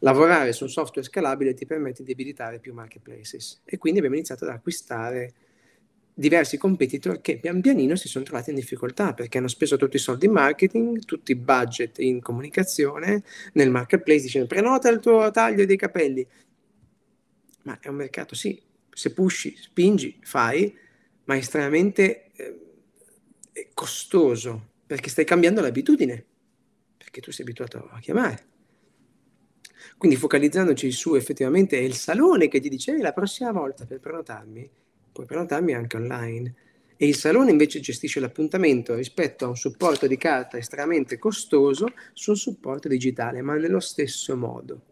lavorare 0.00 0.52
su 0.52 0.64
un 0.64 0.70
software 0.70 1.06
scalabile 1.06 1.54
ti 1.54 1.64
permette 1.64 2.02
di 2.02 2.12
abilitare 2.12 2.58
più 2.58 2.74
marketplaces. 2.74 3.62
E 3.64 3.78
quindi 3.78 3.98
abbiamo 3.98 4.16
iniziato 4.16 4.44
ad 4.44 4.50
acquistare 4.50 5.32
diversi 6.12 6.58
competitor 6.58 7.22
che 7.22 7.38
pian 7.38 7.62
pianino 7.62 7.96
si 7.96 8.08
sono 8.08 8.24
trovati 8.24 8.50
in 8.50 8.56
difficoltà 8.56 9.14
perché 9.14 9.38
hanno 9.38 9.48
speso 9.48 9.78
tutti 9.78 9.96
i 9.96 10.00
soldi 10.00 10.26
in 10.26 10.32
marketing, 10.32 11.02
tutti 11.06 11.32
i 11.32 11.36
budget 11.36 11.98
in 12.00 12.20
comunicazione, 12.20 13.22
nel 13.54 13.70
marketplace 13.70 14.22
dicendo 14.22 14.46
prenota 14.46 14.90
il 14.90 14.98
tuo 14.98 15.30
taglio 15.30 15.64
dei 15.64 15.76
capelli. 15.76 16.26
Ma 17.62 17.78
è 17.80 17.88
un 17.88 17.96
mercato, 17.96 18.34
sì, 18.34 18.60
se 18.90 19.14
pushi, 19.14 19.56
spingi, 19.56 20.18
fai, 20.22 20.76
ma 21.24 21.36
estremamente 21.38 22.30
eh, 22.34 22.58
costoso 23.74 24.68
perché 24.86 25.08
stai 25.08 25.24
cambiando 25.24 25.60
l'abitudine, 25.60 26.24
perché 26.96 27.20
tu 27.20 27.30
sei 27.30 27.44
abituato 27.44 27.88
a 27.90 27.98
chiamare. 28.00 28.48
Quindi 29.96 30.16
focalizzandoci 30.16 30.90
su 30.90 31.14
effettivamente 31.14 31.78
è 31.78 31.82
il 31.82 31.94
salone 31.94 32.48
che 32.48 32.60
ti 32.60 32.68
dice 32.68 32.96
la 32.98 33.12
prossima 33.12 33.52
volta 33.52 33.86
per 33.86 34.00
prenotarmi 34.00 34.70
puoi 35.12 35.26
prenotarmi 35.26 35.74
anche 35.74 35.96
online. 35.96 36.54
E 36.96 37.06
il 37.06 37.14
salone 37.14 37.50
invece 37.50 37.80
gestisce 37.80 38.20
l'appuntamento 38.20 38.94
rispetto 38.94 39.44
a 39.44 39.48
un 39.48 39.56
supporto 39.56 40.06
di 40.06 40.16
carta 40.16 40.58
estremamente 40.58 41.18
costoso 41.18 41.92
su 42.12 42.30
un 42.30 42.36
supporto 42.36 42.88
digitale, 42.88 43.40
ma 43.40 43.54
nello 43.54 43.80
stesso 43.80 44.36
modo. 44.36 44.82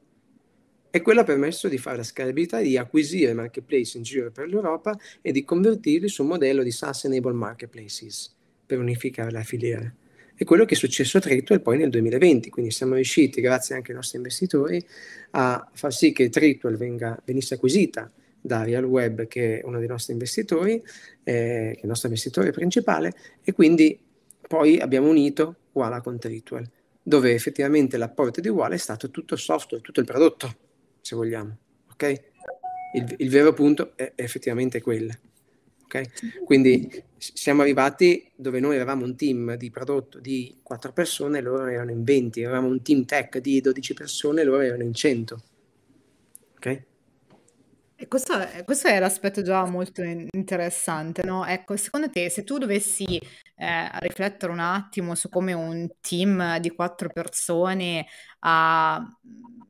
E 0.91 1.03
quello 1.03 1.21
ha 1.21 1.25
permesso 1.25 1.69
di 1.69 1.77
fare 1.77 1.99
la 1.99 2.03
scalabilità, 2.03 2.61
di 2.61 2.79
acquisire 2.79 3.35
marketplace 3.35 3.99
in 3.99 4.05
giro 4.05 4.31
per 4.31 4.49
l'Europa 4.49 4.99
e 5.21 5.33
di 5.33 5.45
convertirli 5.45 6.09
su 6.09 6.23
un 6.23 6.29
modello 6.29 6.63
di 6.63 6.71
SaaS 6.71 7.05
Enable 7.05 7.35
Marketplaces 7.35 8.37
per 8.69 8.79
unificare 8.79 9.31
la 9.31 9.43
filiera. 9.43 9.91
È 10.35 10.45
quello 10.45 10.67
che 10.67 10.75
è 10.75 10.77
successo 10.77 11.17
a 11.17 11.21
Tritwell 11.21 11.63
poi 11.63 11.79
nel 11.79 11.89
2020, 11.89 12.51
quindi 12.51 12.71
siamo 12.71 12.95
riusciti, 12.95 13.41
grazie 13.41 13.75
anche 13.75 13.91
ai 13.91 13.97
nostri 13.97 14.19
investitori, 14.19 14.87
a 15.31 15.69
far 15.73 15.93
sì 15.93 16.13
che 16.13 16.29
Tritwell 16.29 16.77
venga, 16.77 17.21
venisse 17.25 17.55
acquisita 17.55 18.13
da 18.41 18.63
Real 18.63 18.85
Web, 18.85 19.27
che 19.27 19.61
è 19.61 19.65
uno 19.65 19.79
dei 19.79 19.89
nostri 19.89 20.13
investitori, 20.13 20.75
eh, 20.75 20.83
che 21.25 21.71
è 21.73 21.81
il 21.81 21.89
nostro 21.89 22.09
investitore 22.09 22.53
principale, 22.53 23.15
e 23.43 23.53
quindi 23.53 23.99
poi 24.47 24.79
abbiamo 24.79 25.09
unito 25.09 25.57
Wala 25.73 26.03
con 26.03 26.19
Tritwell, 26.19 26.69
dove 27.03 27.33
effettivamente 27.33 27.97
l'apporto 27.97 28.41
di 28.43 28.49
Wala 28.49 28.75
è 28.75 28.79
stato 28.79 29.11
tutto 29.11 29.33
il 29.35 29.41
software, 29.41 29.83
tutto 29.83 30.01
il 30.01 30.07
prodotto, 30.07 30.55
se 31.01 31.17
vogliamo. 31.17 31.57
Ok? 31.91 32.23
Il, 32.95 33.15
il 33.17 33.31
vero 33.31 33.53
punto 33.55 33.97
è 33.97 34.13
effettivamente 34.15 34.81
quello. 34.83 35.13
Okay? 35.89 36.07
Quindi 36.45 37.03
siamo 37.17 37.63
arrivati 37.63 38.31
dove 38.37 38.61
noi 38.61 38.77
eravamo 38.77 39.05
un 39.05 39.17
team 39.17 39.55
di 39.55 39.71
prodotto 39.71 40.21
di 40.21 40.61
4 40.63 40.93
persone, 40.93 41.41
loro 41.41 41.67
erano 41.67 41.91
in 41.91 42.05
20, 42.05 42.43
eravamo 42.43 42.69
un 42.69 42.83
team 42.83 43.07
tech 43.07 43.39
di 43.39 43.63
12 43.63 43.95
persone, 43.95 44.45
loro 44.45 44.61
erano 44.61 44.83
in 44.83 44.93
100. 44.93 45.43
Ok? 46.57 46.83
E 48.01 48.07
questo 48.07 48.39
è, 48.39 48.63
questo 48.65 48.89
è 48.89 48.99
l'aspetto 49.01 49.43
già 49.43 49.65
molto 49.65 50.03
interessante, 50.03 51.25
no? 51.25 51.45
Ecco, 51.45 51.77
secondo 51.77 52.11
te, 52.11 52.29
se 52.29 52.45
tu 52.45 52.59
dovessi 52.59 53.21
eh, 53.57 53.89
riflettere 54.01 54.53
un 54.53 54.61
attimo 54.61 55.15
su 55.17 55.29
come 55.29 55.53
un 55.53 55.89
team 56.01 56.59
di 56.59 56.71
quattro 56.71 57.09
persone 57.09 58.07
ha 58.41 59.03
eh, 59.03 59.68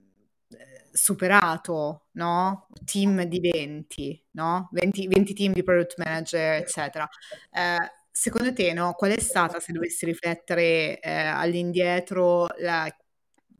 superato, 0.99 2.07
no? 2.13 2.67
Team 2.85 3.23
di 3.23 3.41
20, 3.41 4.27
no? 4.33 4.69
20, 4.73 5.07
20 5.07 5.33
team 5.33 5.53
di 5.53 5.63
product 5.63 5.95
manager, 5.97 6.55
eccetera. 6.55 7.09
Eh, 7.53 7.93
secondo 8.11 8.53
te, 8.53 8.73
no? 8.73 8.93
Qual 8.93 9.13
è 9.13 9.21
stata, 9.21 9.61
se 9.61 9.73
dovessi 9.73 10.05
riflettere 10.05 11.01
eh, 11.01 11.11
all'indietro, 11.11 12.49
la, 12.59 12.87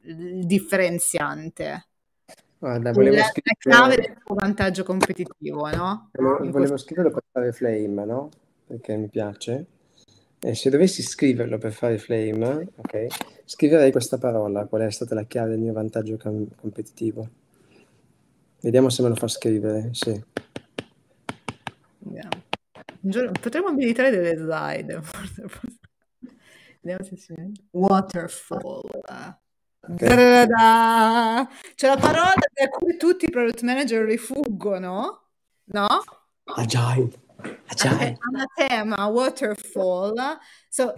il 0.03 0.45
differenziante? 0.45 1.87
Guarda, 2.59 2.91
volevo 2.91 3.17
la, 3.17 3.23
scrivere... 3.23 3.57
la 3.63 3.77
chiave 3.77 3.97
del 3.97 4.23
tuo 4.25 4.35
vantaggio 4.35 4.83
competitivo, 4.83 5.71
no? 5.71 6.11
Volevo, 6.13 6.51
volevo 6.51 6.77
scriverlo 6.77 7.11
per 7.13 7.23
fare 7.31 7.53
flame, 7.53 8.05
no? 8.05 8.29
Perché 8.67 8.97
mi 8.97 9.09
piace. 9.09 9.67
E 10.41 10.55
se 10.55 10.71
dovessi 10.71 11.03
scriverlo 11.03 11.59
per 11.59 11.73
fare 11.73 11.99
flame, 11.99 12.69
ok, 12.77 13.07
scriverei 13.45 13.91
questa 13.91 14.19
parola, 14.19 14.67
qual 14.67 14.83
è 14.83 14.91
stata 14.91 15.15
la 15.15 15.25
chiave 15.25 15.51
del 15.51 15.59
mio 15.59 15.73
vantaggio 15.73 16.17
com- 16.17 16.49
competitivo. 16.55 17.29
Vediamo 18.61 18.89
se 18.89 19.03
me 19.03 19.09
lo 19.09 19.17
fa 19.17 19.27
scrivere, 19.27 19.91
sì. 19.93 20.25
Vediamo. 21.99 23.31
Potremmo 23.41 23.69
abilitare 23.69 24.11
delle 24.11 24.37
slide. 24.37 25.01
Vediamo 26.81 27.05
se 27.05 27.17
si 27.17 27.35
vede. 27.35 27.53
Waterfall. 27.71 28.91
Okay. 29.81 30.47
C'è 31.75 31.87
la 31.89 31.97
parola 31.97 32.33
da 32.53 32.69
cui 32.69 32.97
tutti 32.97 33.25
i 33.25 33.31
product 33.31 33.63
manager 33.63 34.05
rifuggono, 34.05 35.31
no? 35.65 35.87
Agile. 36.45 37.27
Agile. 37.67 38.19
Tema, 38.55 39.07
waterfall. 39.07 40.39
So. 40.69 40.95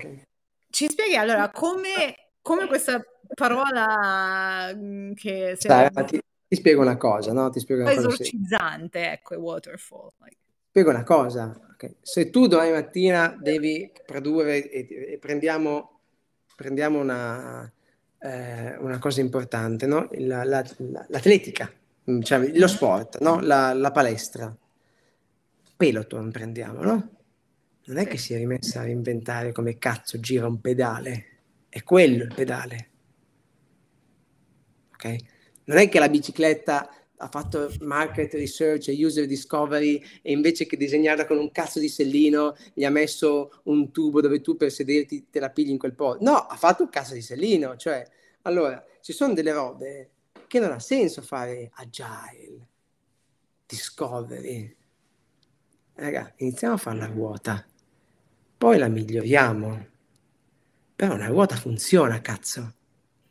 Ci 0.70 0.88
spieghi 0.88 1.16
allora 1.16 1.50
come, 1.50 2.30
come 2.40 2.66
questa 2.66 3.02
parola 3.34 4.72
mm, 4.74 5.12
che... 5.14 5.56
Dai, 5.60 5.90
ti, 6.06 6.20
ti, 6.46 6.56
spiego 6.56 6.80
una 6.82 6.96
cosa, 6.96 7.32
no? 7.32 7.50
Ti 7.50 7.58
spiego 7.60 7.82
una 7.82 7.94
cosa. 7.94 8.06
Esorcizzante, 8.06 9.00
sì. 9.00 9.06
ecco, 9.06 9.34
waterfall. 9.36 10.10
Like. 10.20 10.36
Spiego 10.68 10.90
una 10.90 11.02
cosa. 11.02 11.58
Okay. 11.72 11.96
Se 12.00 12.30
tu 12.30 12.46
domani 12.46 12.70
mattina 12.70 13.36
devi 13.40 13.90
produrre 14.06 14.70
e, 14.70 15.12
e 15.12 15.18
prendiamo, 15.18 16.00
prendiamo 16.54 17.00
una 17.00 17.72
eh, 18.20 18.76
una 18.78 18.98
cosa 18.98 19.20
importante, 19.20 19.86
no? 19.86 20.08
la, 20.12 20.44
la, 20.44 20.64
l'atletica, 21.08 21.70
cioè 22.22 22.50
lo 22.54 22.68
sport, 22.68 23.18
no? 23.20 23.40
la, 23.40 23.72
la, 23.72 23.90
palestra. 23.90 24.54
Peloton 25.80 26.30
prendiamo, 26.30 26.82
no? 26.82 27.10
Non 27.86 27.96
è 27.96 28.06
che 28.06 28.18
si 28.18 28.34
è 28.34 28.36
rimessa 28.36 28.80
a 28.80 28.86
inventare 28.86 29.50
come 29.50 29.78
cazzo 29.78 30.20
gira 30.20 30.46
un 30.46 30.60
pedale, 30.60 31.24
è 31.70 31.82
quello 31.82 32.24
il 32.24 32.34
pedale. 32.34 32.90
Ok? 34.92 35.16
Non 35.64 35.78
è 35.78 35.88
che 35.88 35.98
la 35.98 36.10
bicicletta 36.10 36.86
ha 37.16 37.28
fatto 37.28 37.72
market 37.80 38.34
research 38.34 38.88
e 38.88 39.02
user 39.02 39.24
discovery 39.24 40.04
e 40.20 40.32
invece 40.32 40.66
che 40.66 40.76
disegnarla 40.76 41.24
con 41.24 41.38
un 41.38 41.50
cazzo 41.50 41.78
di 41.78 41.88
sellino 41.88 42.54
gli 42.74 42.84
ha 42.84 42.90
messo 42.90 43.62
un 43.62 43.90
tubo 43.90 44.20
dove 44.20 44.42
tu 44.42 44.58
per 44.58 44.70
sederti 44.70 45.28
te 45.30 45.40
la 45.40 45.48
pigli 45.48 45.70
in 45.70 45.78
quel 45.78 45.94
posto. 45.94 46.22
No, 46.22 46.36
ha 46.36 46.56
fatto 46.56 46.82
un 46.82 46.90
cazzo 46.90 47.14
di 47.14 47.22
sellino, 47.22 47.76
cioè 47.76 48.06
allora 48.42 48.84
ci 49.00 49.14
sono 49.14 49.32
delle 49.32 49.52
robe 49.52 50.10
che 50.46 50.58
non 50.58 50.72
ha 50.72 50.78
senso 50.78 51.22
fare 51.22 51.70
agile, 51.72 52.66
discovery. 53.64 54.76
Raga, 56.00 56.32
iniziamo 56.36 56.72
a 56.72 56.76
fare 56.78 56.96
la 56.96 57.04
ruota, 57.04 57.62
poi 58.56 58.78
la 58.78 58.88
miglioriamo. 58.88 59.86
Però 60.96 61.12
una 61.12 61.26
ruota 61.26 61.56
funziona, 61.56 62.22
cazzo. 62.22 62.72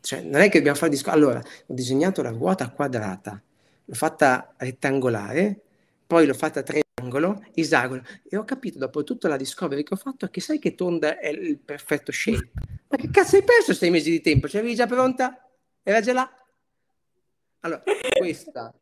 Cioè, 0.00 0.22
non 0.22 0.40
è 0.40 0.48
che 0.48 0.58
dobbiamo 0.58 0.78
fare 0.78 0.92
disco. 0.92 1.10
Allora, 1.10 1.40
ho 1.40 1.74
disegnato 1.74 2.22
la 2.22 2.30
ruota 2.30 2.70
quadrata 2.70 3.42
l'ho 3.84 3.94
fatta 3.94 4.54
rettangolare, 4.56 5.60
poi 6.06 6.26
l'ho 6.26 6.34
fatta 6.34 6.62
triangolo, 6.62 7.44
esagono 7.54 8.04
e 8.28 8.36
ho 8.36 8.44
capito 8.44 8.78
dopo 8.78 9.02
tutta 9.02 9.26
la 9.26 9.36
discovery 9.36 9.82
che 9.82 9.94
ho 9.94 9.96
fatto 9.96 10.28
che 10.28 10.40
sai 10.40 10.60
che 10.60 10.76
tonda 10.76 11.18
è 11.18 11.26
il 11.26 11.58
perfetto 11.58 12.12
shape. 12.12 12.52
Ma 12.86 12.96
che 12.96 13.10
cazzo 13.10 13.34
hai 13.34 13.42
perso 13.42 13.74
sei 13.74 13.90
mesi 13.90 14.12
di 14.12 14.20
tempo? 14.20 14.46
Ce 14.46 14.58
l'avevi 14.58 14.76
già 14.76 14.86
pronta? 14.86 15.44
Era 15.82 16.00
già 16.00 16.12
là? 16.12 16.32
Allora, 17.62 17.82
questa, 18.16 18.72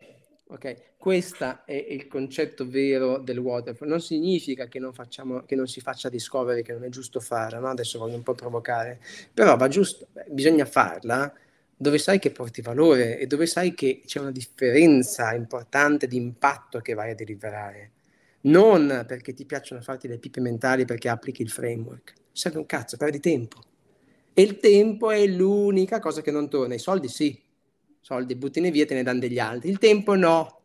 okay, 0.48 0.76
questa 0.96 1.64
è 1.64 1.72
il 1.72 2.06
concetto 2.06 2.68
vero 2.68 3.18
del 3.18 3.38
waterfall. 3.38 3.88
Non 3.88 4.00
significa 4.00 4.66
che 4.66 4.78
non, 4.78 4.92
facciamo, 4.92 5.42
che 5.44 5.54
non 5.54 5.66
si 5.66 5.80
faccia 5.80 6.08
discovery, 6.08 6.62
che 6.62 6.72
non 6.72 6.84
è 6.84 6.88
giusto 6.88 7.20
farla, 7.20 7.58
no? 7.58 7.68
Adesso 7.68 7.98
voglio 7.98 8.16
un 8.16 8.22
po' 8.22 8.34
provocare. 8.34 9.00
Però 9.32 9.56
va 9.56 9.68
giusto, 9.68 10.08
bisogna 10.28 10.64
farla 10.64 11.32
dove 11.80 11.98
sai 11.98 12.18
che 12.18 12.32
porti 12.32 12.60
valore 12.60 13.18
e 13.18 13.26
dove 13.26 13.46
sai 13.46 13.72
che 13.72 14.02
c'è 14.04 14.18
una 14.18 14.32
differenza 14.32 15.32
importante 15.32 16.08
di 16.08 16.16
impatto 16.16 16.80
che 16.80 16.94
vai 16.94 17.10
a 17.10 17.14
deliberare. 17.14 17.92
Non 18.40 19.04
perché 19.06 19.32
ti 19.34 19.44
piacciono 19.44 19.80
farti 19.80 20.08
le 20.08 20.18
pippe 20.18 20.40
mentali 20.40 20.84
perché 20.84 21.08
applichi 21.08 21.42
il 21.42 21.50
framework. 21.50 22.14
Serve 22.32 22.58
un 22.58 22.66
cazzo, 22.66 22.96
perdi 22.96 23.20
tempo. 23.20 23.62
E 24.32 24.42
il 24.42 24.58
tempo 24.58 25.10
è 25.10 25.26
l'unica 25.26 25.98
cosa 26.00 26.22
che 26.22 26.30
non 26.30 26.48
torna. 26.48 26.74
I 26.74 26.78
soldi 26.78 27.08
sì, 27.08 27.40
soldi 28.00 28.34
buttine 28.36 28.70
via 28.70 28.86
te 28.86 28.94
ne 28.94 29.02
danno 29.02 29.20
degli 29.20 29.38
altri. 29.38 29.70
Il 29.70 29.78
tempo 29.78 30.14
no, 30.14 30.60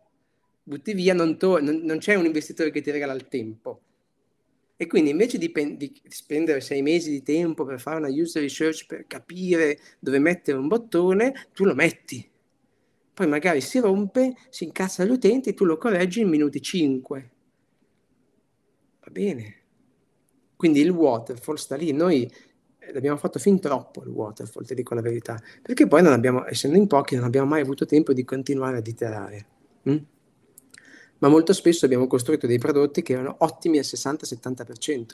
butti 0.64 0.94
via, 0.94 1.14
non, 1.14 1.38
to- 1.38 1.62
non, 1.62 1.82
non 1.84 1.98
c'è 1.98 2.16
un 2.16 2.26
investitore 2.26 2.72
che 2.72 2.82
ti 2.82 2.92
regala 2.92 3.14
il 3.14 3.28
tempo 3.28 3.82
e 4.76 4.88
quindi 4.88 5.12
invece 5.12 5.38
di, 5.38 5.52
pen- 5.52 5.78
di, 5.78 5.94
spendere 6.10 6.60
sei 6.60 6.82
mesi 6.82 7.10
di 7.10 7.24
tempo 7.24 7.64
per 7.64 7.80
fare 7.80 7.98
una 7.98 8.10
user 8.10 8.42
research, 8.42 8.86
per 8.86 9.06
capire 9.08 9.80
dove 10.00 10.20
mettere 10.20 10.58
un 10.58 10.68
bottone, 10.68 11.48
tu 11.54 11.64
lo 11.64 11.74
metti. 11.74 12.30
Poi 13.14 13.28
magari 13.28 13.62
si 13.62 13.80
rompe, 13.80 14.34
si 14.50 14.64
incazza 14.64 15.06
l'utente 15.06 15.52
e 15.52 15.54
tu 15.54 15.66
lo 15.66 15.78
correggi 15.78 16.22
in 16.22 16.30
minuti 16.30 16.62
5. 16.62 17.32
Va 19.02 19.12
bene. 19.12 19.56
Quindi 20.56 20.82
il 20.82 20.90
waterfall 20.90 21.56
sta 21.56 21.76
lì, 21.76 21.92
noi 21.92 22.30
l'abbiamo 22.92 23.18
fatto 23.18 23.40
fin 23.40 23.60
troppo 23.60 24.04
il 24.04 24.10
waterfall, 24.10 24.66
ti 24.66 24.76
dico 24.76 24.94
la 24.94 25.02
verità, 25.02 25.42
perché 25.62 25.88
poi 25.88 26.02
non 26.02 26.14
abbiamo, 26.14 26.46
essendo 26.48 26.78
in 26.78 26.88
pochi, 26.88 27.16
non 27.16 27.24
abbiamo 27.24 27.48
mai 27.48 27.62
avuto 27.62 27.86
tempo 27.86 28.14
di 28.14 28.24
continuare 28.24 28.78
ad 28.78 28.88
iterare. 28.88 29.46
Mm? 29.90 29.98
Ma 31.20 31.28
molto 31.30 31.54
spesso 31.54 31.86
abbiamo 31.86 32.08
costruito 32.08 32.48
dei 32.48 32.58
prodotti 32.58 33.02
che 33.02 33.14
erano 33.14 33.36
ottimi 33.40 33.78
al 33.78 33.86
60-70% 33.86 35.06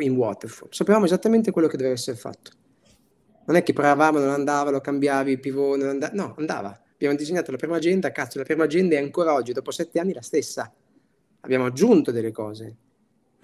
in 0.00 0.16
waterfall. 0.16 0.68
Sapevamo 0.70 1.04
esattamente 1.04 1.50
quello 1.50 1.68
che 1.68 1.76
doveva 1.76 1.94
essere 1.94 2.16
fatto. 2.16 2.50
Non 3.44 3.56
è 3.56 3.62
che 3.62 3.72
provavamo, 3.72 4.18
non 4.18 4.30
andava, 4.30 4.70
lo 4.70 4.80
cambiavi, 4.80 5.38
pivot, 5.38 5.78
non 5.78 5.88
andava. 5.88 6.12
No, 6.14 6.34
andava. 6.38 6.80
Abbiamo 6.92 7.16
disegnato 7.16 7.50
la 7.50 7.56
prima 7.56 7.76
agenda, 7.76 8.12
cazzo, 8.12 8.38
la 8.38 8.44
prima 8.44 8.64
agenda 8.64 8.94
è 8.94 8.98
ancora 8.98 9.34
oggi, 9.34 9.52
dopo 9.52 9.72
sette 9.72 9.98
anni, 9.98 10.12
la 10.12 10.22
stessa. 10.22 10.72
Abbiamo 11.40 11.66
aggiunto 11.66 12.12
delle 12.12 12.30
cose, 12.30 12.76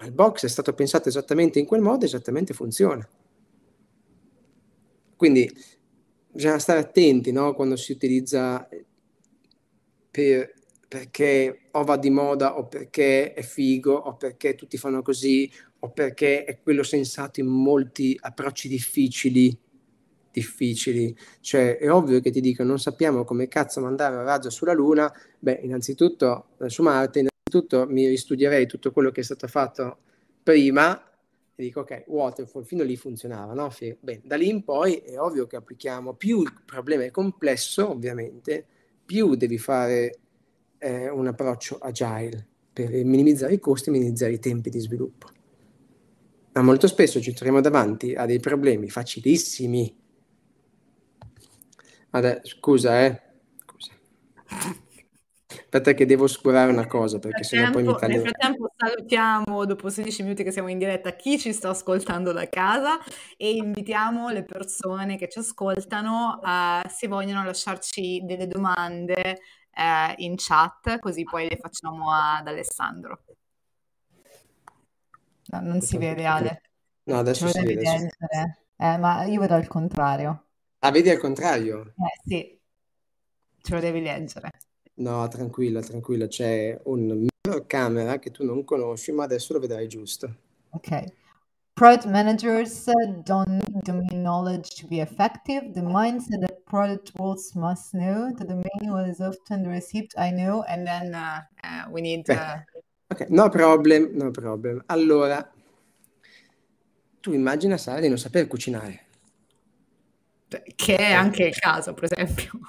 il 0.05 0.11
box 0.11 0.45
è 0.45 0.47
stato 0.47 0.73
pensato 0.73 1.09
esattamente 1.09 1.59
in 1.59 1.65
quel 1.65 1.81
modo, 1.81 2.05
esattamente 2.05 2.53
funziona. 2.53 3.07
Quindi 5.15 5.49
bisogna 6.31 6.59
stare 6.59 6.79
attenti 6.79 7.31
no? 7.31 7.53
quando 7.53 7.75
si 7.75 7.91
utilizza 7.91 8.67
per, 10.09 10.53
perché 10.87 11.63
o 11.71 11.83
va 11.83 11.97
di 11.97 12.09
moda 12.09 12.57
o 12.57 12.67
perché 12.67 13.33
è 13.33 13.41
figo 13.41 13.93
o 13.93 14.15
perché 14.15 14.55
tutti 14.55 14.77
fanno 14.77 15.01
così 15.01 15.51
o 15.79 15.91
perché 15.91 16.45
è 16.45 16.59
quello 16.61 16.83
sensato 16.83 17.39
in 17.39 17.47
molti 17.47 18.17
approcci 18.19 18.67
difficili 18.67 19.57
difficili. 20.31 21.15
Cioè, 21.41 21.77
è 21.77 21.91
ovvio 21.91 22.19
che 22.21 22.31
ti 22.31 22.41
dico, 22.41 22.63
non 22.63 22.79
sappiamo 22.79 23.23
come 23.23 23.47
cazzo 23.47 23.81
mandare 23.81 24.15
un 24.15 24.23
razzo 24.23 24.49
sulla 24.49 24.73
Luna. 24.73 25.11
Beh, 25.39 25.59
innanzitutto 25.63 26.49
su 26.67 26.81
Marte, 26.83 27.28
innanzitutto 27.49 27.87
mi 27.87 28.07
ristudierei 28.07 28.67
tutto 28.67 28.91
quello 28.91 29.11
che 29.11 29.21
è 29.21 29.23
stato 29.23 29.47
fatto 29.47 29.97
prima 30.43 31.03
e 31.55 31.63
dico, 31.63 31.81
ok, 31.81 32.05
Waterfall 32.07 32.63
fino 32.63 32.83
lì 32.83 32.95
funzionava, 32.95 33.53
no? 33.53 33.73
Beh, 33.99 34.21
da 34.23 34.37
lì 34.37 34.47
in 34.47 34.63
poi 34.63 34.95
è 34.97 35.19
ovvio 35.19 35.45
che 35.45 35.57
applichiamo, 35.57 36.13
più 36.13 36.41
il 36.41 36.53
problema 36.65 37.03
è 37.03 37.11
complesso, 37.11 37.89
ovviamente, 37.89 38.65
più 39.05 39.35
devi 39.35 39.57
fare 39.57 40.19
eh, 40.77 41.09
un 41.09 41.27
approccio 41.27 41.77
agile 41.79 42.47
per 42.71 42.91
minimizzare 43.03 43.53
i 43.53 43.59
costi 43.59 43.89
e 43.89 43.91
minimizzare 43.91 44.31
i 44.31 44.39
tempi 44.39 44.69
di 44.69 44.79
sviluppo. 44.79 45.27
Ma 46.53 46.61
molto 46.61 46.87
spesso 46.87 47.19
ci 47.19 47.33
troviamo 47.33 47.59
davanti 47.59 48.13
a 48.13 48.25
dei 48.25 48.39
problemi 48.39 48.89
facilissimi 48.89 49.99
Vabbè, 52.11 52.41
scusa, 52.43 53.05
eh. 53.05 53.21
Scusa. 53.65 53.93
Aspetta 55.71 55.93
che 55.93 56.07
devo 56.07 56.23
oscurare 56.23 56.71
una 56.71 56.87
cosa 56.87 57.19
perché 57.19 57.43
sennò 57.43 57.69
poi 57.69 57.83
mi 57.83 57.95
taglio. 57.95 58.23
Nel 58.23 58.27
frattempo 58.27 58.71
salutiamo 58.75 59.65
dopo 59.65 59.87
16 59.87 60.23
minuti 60.23 60.43
che 60.43 60.51
siamo 60.51 60.67
in 60.67 60.79
diretta 60.79 61.11
chi 61.11 61.37
ci 61.37 61.53
sta 61.53 61.69
ascoltando 61.69 62.31
da 62.31 62.49
casa 62.49 62.97
e 63.37 63.51
invitiamo 63.51 64.29
le 64.29 64.43
persone 64.43 65.15
che 65.15 65.29
ci 65.29 65.37
ascoltano 65.37 66.39
uh, 66.41 66.89
se 66.89 67.07
vogliono 67.07 67.43
lasciarci 67.43 68.23
delle 68.25 68.47
domande 68.47 69.37
uh, 69.75 70.13
in 70.17 70.33
chat 70.37 70.97
così 70.97 71.23
poi 71.23 71.47
le 71.47 71.57
facciamo 71.61 72.11
ad 72.11 72.47
Alessandro. 72.47 73.25
No, 75.51 75.59
non 75.61 75.81
si 75.81 75.99
vede 75.99 76.25
Ale. 76.25 76.61
No, 77.03 77.19
adesso 77.19 77.47
si 77.47 77.63
vede. 77.63 78.09
Eh, 78.75 78.97
ma 78.97 79.23
io 79.25 79.39
vedo 79.39 79.53
al 79.53 79.67
contrario. 79.67 80.45
Ah, 80.79 80.89
vedi 80.89 81.11
al 81.11 81.19
contrario? 81.19 81.93
Eh 81.95 82.21
sì, 82.25 82.59
ce 83.61 83.73
lo 83.75 83.79
devi 83.79 84.01
leggere. 84.01 84.49
No, 84.99 85.25
tranquilla, 85.29 85.81
tranquilla, 85.81 86.27
c'è 86.27 86.77
un 86.83 87.27
mirror 87.41 87.65
camera 87.67 88.19
che 88.19 88.31
tu 88.31 88.43
non 88.43 88.65
conosci, 88.65 89.13
ma 89.13 89.23
adesso 89.23 89.53
lo 89.53 89.59
vedrai 89.59 89.87
giusto. 89.87 90.35
Ok. 90.71 91.03
Product 91.73 92.07
managers 92.07 92.91
don't 93.23 93.47
need 93.47 93.81
domain 93.83 94.21
knowledge 94.21 94.75
to 94.81 94.87
be 94.87 94.99
effective. 94.99 95.71
The 95.71 95.81
mindset 95.81 96.41
that 96.41 96.63
product 96.65 97.11
roles 97.17 97.53
must 97.53 97.91
know. 97.93 98.33
The 98.33 98.43
domain 98.43 99.09
is 99.09 99.21
often 99.21 99.63
the 99.63 99.69
receipt 99.69 100.13
I 100.17 100.31
know, 100.31 100.63
and 100.67 100.85
then 100.85 101.13
uh, 101.13 101.45
uh, 101.63 101.89
we 101.89 102.01
need. 102.01 102.29
Uh... 102.29 102.57
Ok, 103.07 103.27
no 103.29 103.47
problem, 103.47 104.09
no 104.17 104.31
problem. 104.31 104.83
Allora, 104.87 105.49
tu 107.21 107.31
immagina 107.31 107.77
Sara 107.77 108.01
di 108.01 108.09
non 108.09 108.17
saper 108.17 108.47
cucinare. 108.47 109.05
Che 110.75 110.95
è 110.97 111.13
anche 111.13 111.45
il 111.45 111.57
caso, 111.57 111.93
per 111.93 112.03
esempio. 112.11 112.59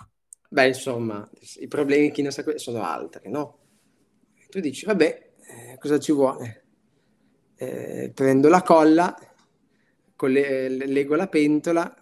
Beh, 0.53 0.67
insomma, 0.67 1.29
i 1.61 1.69
problemi 1.69 2.11
chi 2.11 2.23
non 2.23 2.33
sa 2.33 2.43
sono 2.57 2.83
altri, 2.83 3.31
no? 3.31 3.59
Tu 4.49 4.59
dici, 4.59 4.85
vabbè, 4.85 5.31
eh, 5.47 5.79
cosa 5.79 5.99
ci 6.01 6.11
vuole? 6.11 6.65
Eh, 7.55 8.11
prendo 8.13 8.49
la 8.49 8.63
colla, 8.63 9.15
le, 10.23 10.69
leggo 10.69 11.15
la 11.15 11.29
pentola, 11.29 11.95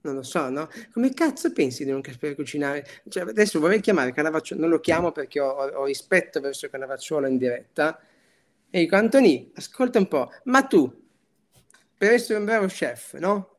non 0.00 0.14
lo 0.16 0.22
so, 0.24 0.48
no? 0.48 0.68
Come 0.92 1.14
cazzo 1.14 1.52
pensi 1.52 1.84
di 1.84 1.92
non 1.92 2.02
sapere 2.02 2.34
cucinare? 2.34 2.84
Cioè, 3.08 3.22
adesso 3.22 3.60
vorrei 3.60 3.80
chiamare 3.80 4.12
Canavacciuolo, 4.12 4.62
non 4.62 4.70
lo 4.70 4.80
chiamo 4.80 5.12
perché 5.12 5.38
ho, 5.38 5.52
ho 5.52 5.84
rispetto 5.84 6.40
verso 6.40 6.68
Canavacciuolo 6.68 7.28
in 7.28 7.38
diretta, 7.38 8.00
e 8.70 8.80
dico, 8.80 8.96
Antoni, 8.96 9.52
ascolta 9.54 10.00
un 10.00 10.08
po', 10.08 10.32
ma 10.44 10.62
tu, 10.64 10.92
per 11.96 12.10
essere 12.10 12.40
un 12.40 12.44
bravo 12.44 12.66
chef, 12.66 13.14
no? 13.18 13.54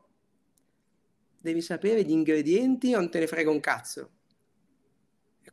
devi 1.45 1.61
sapere 1.61 2.03
gli 2.03 2.11
ingredienti 2.11 2.95
o 2.95 2.97
non 2.97 3.11
te 3.11 3.19
ne 3.19 3.27
frega 3.27 3.51
un 3.51 3.59
cazzo. 3.59 4.09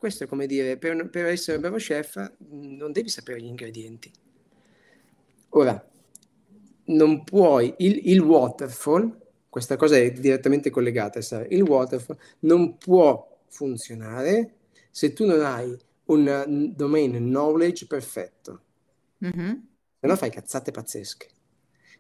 Questo 0.03 0.25
è 0.25 0.27
come 0.27 0.47
dire, 0.47 0.79
per, 0.79 1.09
per 1.11 1.27
essere 1.27 1.59
un 1.59 1.63
bravo 1.63 1.77
chef 1.77 2.33
non 2.49 2.91
devi 2.91 3.09
sapere 3.09 3.41
gli 3.41 3.47
ingredienti. 3.47 4.11
Ora, 5.51 5.91
non 6.87 7.23
puoi, 7.23 7.73
il, 7.79 8.11
il 8.11 8.19
waterfall, 8.19 9.17
questa 9.49 9.77
cosa 9.77 9.97
è 9.97 10.11
direttamente 10.11 10.71
collegata, 10.71 11.21
il 11.51 11.63
waterfall 11.63 12.19
non 12.41 12.79
può 12.79 13.45
funzionare 13.47 14.55
se 14.91 15.13
tu 15.13 15.25
non 15.25 15.45
hai 15.45 15.73
un 16.07 16.73
domain 16.75 17.13
knowledge 17.13 17.87
perfetto. 17.87 18.63
Mm-hmm. 19.25 19.53
Se 20.01 20.07
no 20.09 20.17
fai 20.17 20.31
cazzate 20.31 20.73
pazzesche. 20.73 21.29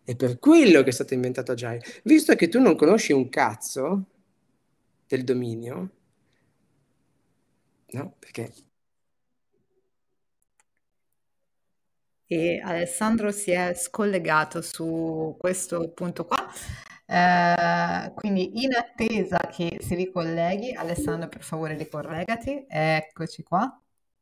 È 0.03 0.17
per 0.17 0.41
quello 0.41 0.83
che 0.83 0.89
è 0.89 0.93
stato 0.93 1.15
inventato 1.15 1.53
Agile. 1.53 1.85
Visto 2.03 2.35
che 2.35 2.49
tu 2.49 2.59
non 2.59 2.75
conosci 2.75 3.13
un 3.13 3.29
cazzo 3.29 4.07
del 5.07 5.23
dominio, 5.23 5.91
no? 7.93 8.15
Perché 8.19 8.53
e 12.33 12.61
Alessandro 12.65 13.31
si 13.31 13.51
è 13.51 13.75
scollegato 13.75 14.63
su 14.63 15.37
questo 15.39 15.91
punto 15.91 16.25
qua. 16.25 16.51
Eh, 17.05 18.11
quindi 18.15 18.63
in 18.65 18.75
attesa 18.75 19.37
che 19.51 19.77
si 19.81 19.95
ricolleghi, 19.95 20.73
Alessandro 20.73 21.29
per 21.29 21.43
favore 21.43 21.77
ricollegati, 21.77 22.65
eccoci 22.67 23.43
qua. 23.43 23.79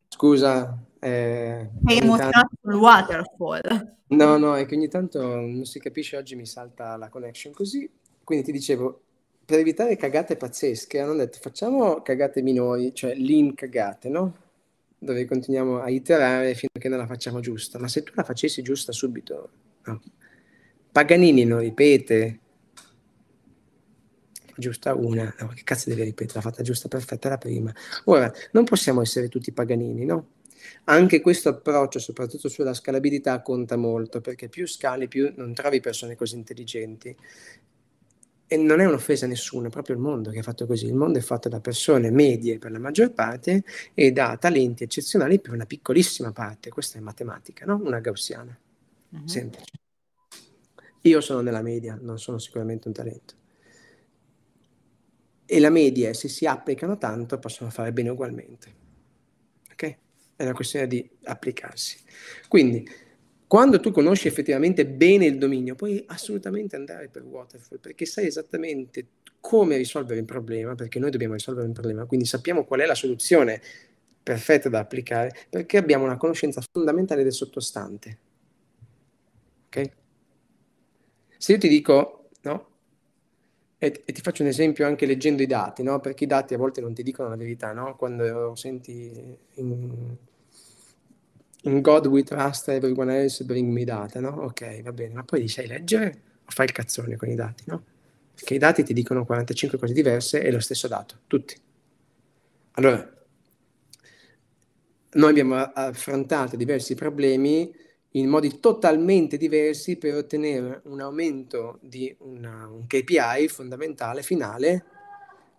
Scusa, 0.08 0.76
eh, 0.98 1.70
Sei 1.86 1.98
emozionato 1.98 2.48
sul 2.60 2.74
waterfall. 2.74 3.96
No, 4.08 4.36
no, 4.38 4.56
è 4.56 4.66
che 4.66 4.74
ogni 4.74 4.88
tanto 4.88 5.22
non 5.22 5.64
si 5.64 5.78
capisce, 5.78 6.16
oggi 6.16 6.34
mi 6.34 6.46
salta 6.46 6.96
la 6.96 7.08
connection 7.08 7.52
così. 7.52 7.88
Quindi 8.24 8.44
ti 8.44 8.50
dicevo, 8.50 9.02
per 9.50 9.58
evitare 9.58 9.96
cagate 9.96 10.36
pazzesche, 10.36 11.00
hanno 11.00 11.16
detto 11.16 11.38
facciamo 11.40 12.02
cagate 12.02 12.40
minori, 12.40 12.94
cioè 12.94 13.16
lean 13.16 13.52
cagate, 13.52 14.08
no? 14.08 14.36
Dove 14.96 15.24
continuiamo 15.24 15.80
a 15.80 15.90
iterare 15.90 16.54
che 16.54 16.88
non 16.88 16.98
la 16.98 17.06
facciamo 17.06 17.40
giusta. 17.40 17.76
Ma 17.80 17.88
se 17.88 18.04
tu 18.04 18.12
la 18.14 18.22
facessi 18.22 18.62
giusta 18.62 18.92
subito, 18.92 19.50
no. 19.86 20.00
Paganini 20.92 21.44
non 21.44 21.58
ripete, 21.58 22.38
giusta 24.54 24.94
una, 24.94 25.34
no, 25.40 25.48
che 25.48 25.62
cazzo 25.64 25.88
deve 25.88 26.04
ripetere, 26.04 26.34
l'ha 26.36 26.48
fatta 26.48 26.62
giusta, 26.62 26.86
perfetta 26.86 27.28
la 27.28 27.38
prima. 27.38 27.74
Ora, 28.04 28.32
non 28.52 28.62
possiamo 28.62 29.02
essere 29.02 29.28
tutti 29.28 29.50
paganini, 29.50 30.04
no? 30.04 30.28
Anche 30.84 31.20
questo 31.20 31.48
approccio, 31.48 31.98
soprattutto 31.98 32.48
sulla 32.48 32.74
scalabilità, 32.74 33.42
conta 33.42 33.76
molto, 33.76 34.20
perché 34.20 34.48
più 34.48 34.68
scali, 34.68 35.08
più 35.08 35.32
non 35.34 35.54
trovi 35.54 35.80
persone 35.80 36.14
così 36.14 36.36
intelligenti. 36.36 37.16
E 38.52 38.56
non 38.56 38.80
è 38.80 38.84
un'offesa 38.84 39.26
a 39.26 39.28
nessuno, 39.28 39.68
è 39.68 39.70
proprio 39.70 39.94
il 39.94 40.00
mondo 40.00 40.30
che 40.30 40.40
è 40.40 40.42
fatto 40.42 40.66
così. 40.66 40.86
Il 40.86 40.94
mondo 40.94 41.18
è 41.18 41.22
fatto 41.22 41.48
da 41.48 41.60
persone 41.60 42.10
medie 42.10 42.58
per 42.58 42.72
la 42.72 42.80
maggior 42.80 43.12
parte 43.12 43.62
e 43.94 44.10
da 44.10 44.36
talenti 44.38 44.82
eccezionali 44.82 45.40
per 45.40 45.52
una 45.52 45.66
piccolissima 45.66 46.32
parte. 46.32 46.70
Questa 46.70 46.98
è 46.98 47.00
matematica, 47.00 47.64
no? 47.64 47.80
Una 47.80 48.00
gaussiana. 48.00 48.58
Uh-huh. 49.10 49.26
Semplice. 49.26 49.70
Io 51.02 51.20
sono 51.20 51.42
nella 51.42 51.62
media, 51.62 51.96
non 52.00 52.18
sono 52.18 52.38
sicuramente 52.38 52.88
un 52.88 52.94
talento. 52.94 53.34
E 55.46 55.60
la 55.60 55.70
media, 55.70 56.12
se 56.12 56.28
si 56.28 56.44
applicano 56.46 56.98
tanto, 56.98 57.38
possono 57.38 57.70
fare 57.70 57.92
bene 57.92 58.08
ugualmente 58.08 58.80
è 60.40 60.44
una 60.44 60.54
questione 60.54 60.86
di 60.86 61.06
applicarsi. 61.24 61.98
Quindi, 62.48 62.88
quando 63.50 63.80
tu 63.80 63.90
conosci 63.90 64.28
effettivamente 64.28 64.86
bene 64.86 65.26
il 65.26 65.36
dominio, 65.36 65.74
puoi 65.74 66.04
assolutamente 66.06 66.76
andare 66.76 67.08
per 67.08 67.24
waterfall, 67.24 67.80
perché 67.80 68.06
sai 68.06 68.26
esattamente 68.26 69.08
come 69.40 69.76
risolvere 69.76 70.20
il 70.20 70.24
problema, 70.24 70.76
perché 70.76 71.00
noi 71.00 71.10
dobbiamo 71.10 71.34
risolvere 71.34 71.66
un 71.66 71.72
problema, 71.72 72.04
quindi 72.04 72.26
sappiamo 72.26 72.64
qual 72.64 72.78
è 72.78 72.86
la 72.86 72.94
soluzione 72.94 73.60
perfetta 74.22 74.68
da 74.68 74.78
applicare, 74.78 75.34
perché 75.50 75.78
abbiamo 75.78 76.04
una 76.04 76.16
conoscenza 76.16 76.62
fondamentale 76.70 77.24
del 77.24 77.32
sottostante. 77.32 78.18
Ok? 79.66 79.90
Se 81.36 81.50
io 81.50 81.58
ti 81.58 81.66
dico, 81.66 82.28
no? 82.42 82.68
E, 83.78 84.02
e, 84.04 84.12
ti 84.12 84.20
faccio 84.20 84.42
un 84.42 84.48
esempio 84.48 84.86
anche 84.86 85.06
leggendo 85.06 85.42
i 85.42 85.46
dati, 85.46 85.82
no? 85.82 85.98
Perché 85.98 86.22
i 86.22 86.28
dati 86.28 86.54
a 86.54 86.56
volte 86.56 86.80
non 86.80 86.94
ti 86.94 87.02
dicono 87.02 87.28
la 87.28 87.36
verità, 87.36 87.72
no? 87.72 87.96
Quando 87.96 88.54
senti 88.54 89.36
in, 89.54 90.16
in 91.62 91.80
God 91.80 92.06
we 92.06 92.22
trust, 92.22 92.68
everyone 92.68 93.10
else 93.10 93.44
bring 93.44 93.72
me 93.72 93.84
data, 93.84 94.20
no? 94.20 94.30
Ok, 94.44 94.82
va 94.82 94.92
bene, 94.92 95.14
ma 95.14 95.24
poi 95.24 95.40
li 95.40 95.48
sai 95.48 95.66
leggere 95.66 96.22
o 96.44 96.50
fai 96.50 96.66
il 96.66 96.72
cazzone 96.72 97.16
con 97.16 97.28
i 97.28 97.34
dati, 97.34 97.64
no? 97.66 97.84
Perché 98.34 98.54
i 98.54 98.58
dati 98.58 98.82
ti 98.82 98.94
dicono 98.94 99.26
45 99.26 99.78
cose 99.78 99.92
diverse 99.92 100.42
e 100.42 100.50
lo 100.50 100.60
stesso 100.60 100.88
dato, 100.88 101.18
tutti. 101.26 101.54
Allora, 102.72 103.18
noi 105.12 105.30
abbiamo 105.30 105.56
affrontato 105.56 106.56
diversi 106.56 106.94
problemi 106.94 107.74
in 108.14 108.28
modi 108.28 108.58
totalmente 108.58 109.36
diversi 109.36 109.96
per 109.96 110.14
ottenere 110.14 110.80
un 110.84 111.00
aumento 111.00 111.78
di 111.82 112.14
una, 112.20 112.66
un 112.66 112.86
KPI 112.86 113.48
fondamentale 113.48 114.22
finale 114.22 114.84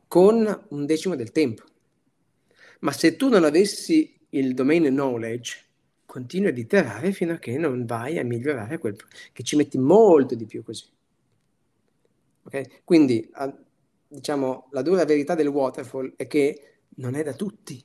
con 0.07 0.65
un 0.69 0.85
decimo 0.85 1.15
del 1.15 1.31
tempo. 1.31 1.63
Ma 2.79 2.91
se 2.91 3.15
tu 3.15 3.29
non 3.29 3.43
avessi 3.43 4.17
il 4.29 4.53
domain 4.53 4.83
knowledge, 4.85 5.69
continui 6.11 6.49
ad 6.49 6.57
iterare 6.57 7.13
fino 7.13 7.31
a 7.31 7.37
che 7.37 7.57
non 7.57 7.85
vai 7.85 8.19
a 8.19 8.25
migliorare 8.25 8.79
quel 8.79 8.97
che 9.31 9.43
ci 9.43 9.55
metti 9.55 9.77
molto 9.77 10.35
di 10.35 10.45
più 10.45 10.61
così. 10.61 10.83
Okay? 12.43 12.81
Quindi, 12.83 13.29
a, 13.31 13.57
diciamo, 14.09 14.67
la 14.71 14.81
dura 14.81 15.05
verità 15.05 15.35
del 15.35 15.47
waterfall 15.47 16.11
è 16.17 16.27
che 16.27 16.79
non 16.95 17.15
è 17.15 17.23
da 17.23 17.31
tutti. 17.31 17.81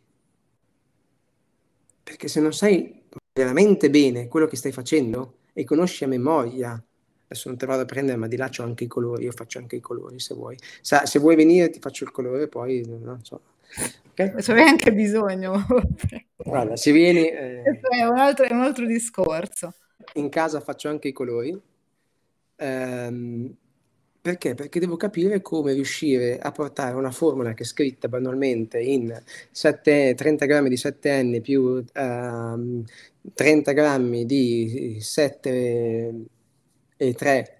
Perché 2.02 2.26
se 2.26 2.40
non 2.40 2.52
sai 2.52 3.04
veramente 3.32 3.90
bene 3.90 4.26
quello 4.26 4.48
che 4.48 4.56
stai 4.56 4.72
facendo 4.72 5.36
e 5.52 5.62
conosci 5.62 6.02
a 6.02 6.08
memoria, 6.08 6.70
adesso 7.26 7.48
non 7.48 7.56
te 7.56 7.66
vado 7.66 7.82
a 7.82 7.84
prendere, 7.84 8.16
ma 8.16 8.26
di 8.26 8.36
là 8.36 8.48
c'ho 8.48 8.64
anche 8.64 8.82
i 8.82 8.88
colori, 8.88 9.22
io 9.22 9.30
faccio 9.30 9.58
anche 9.58 9.76
i 9.76 9.80
colori 9.80 10.18
se 10.18 10.34
vuoi. 10.34 10.58
Sa, 10.80 11.06
se 11.06 11.20
vuoi 11.20 11.36
venire 11.36 11.70
ti 11.70 11.78
faccio 11.78 12.02
il 12.02 12.10
colore, 12.10 12.48
poi 12.48 12.84
non 12.88 13.22
so. 13.22 13.40
Okay? 14.12 14.42
Ce 14.42 14.52
n'è 14.52 14.62
anche 14.62 14.92
bisogno. 14.92 15.66
Guarda, 16.36 16.76
se 16.76 16.92
vieni... 16.92 17.28
Eh, 17.28 17.62
è, 17.62 18.04
un 18.04 18.18
altro, 18.18 18.44
è 18.46 18.52
un 18.52 18.62
altro 18.62 18.86
discorso. 18.86 19.74
In 20.14 20.28
casa 20.28 20.60
faccio 20.60 20.88
anche 20.88 21.08
i 21.08 21.12
colori. 21.12 21.60
Ehm, 22.56 23.54
perché? 24.26 24.54
Perché 24.54 24.80
devo 24.80 24.96
capire 24.96 25.40
come 25.42 25.72
riuscire 25.72 26.38
a 26.38 26.50
portare 26.50 26.96
una 26.96 27.10
formula 27.10 27.54
che 27.54 27.62
è 27.62 27.66
scritta 27.66 28.08
banalmente 28.08 28.80
in 28.80 29.16
7, 29.50 30.14
30 30.16 30.46
grammi 30.46 30.68
di 30.68 30.74
7N 30.76 31.40
più 31.42 31.62
uh, 31.62 32.84
30 33.34 33.72
grammi 33.72 34.24
di 34.26 34.98
7 35.00 36.14
e 36.96 37.14
3 37.14 37.56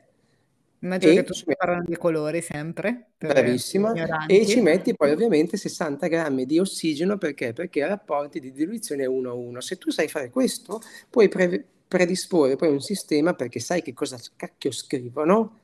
Immagino 0.87 1.15
che 1.15 1.25
tu 1.25 1.35
ci 1.35 1.45
parlano 1.45 1.83
di 1.85 1.97
colori 1.97 2.41
sempre. 2.41 3.09
Bravissima. 3.19 3.93
E 4.27 4.47
ci 4.47 4.61
metti 4.61 4.95
poi 4.95 5.11
ovviamente 5.11 5.57
60 5.57 6.07
grammi 6.07 6.47
di 6.47 6.59
ossigeno 6.61 7.19
perché? 7.19 7.53
Perché 7.53 7.81
i 7.81 7.87
rapporti 7.87 8.39
di 8.39 8.53
diluizione 8.53 9.03
è 9.03 9.07
1 9.07 9.29
a 9.29 9.35
1. 9.35 9.61
Se 9.61 9.77
tu 9.79 9.91
sai 9.91 10.07
fare 10.09 10.31
questo, 10.31 10.81
puoi 11.11 11.29
pre- 11.29 11.65
predisporre 11.89 12.57
poi 12.57 12.69
un 12.71 12.81
sistema 12.81 13.35
perché 13.35 13.59
sai 13.59 13.83
che 13.83 13.93
cosa 13.93 14.19
cacchio 14.37 14.71
scrivono 14.71 15.59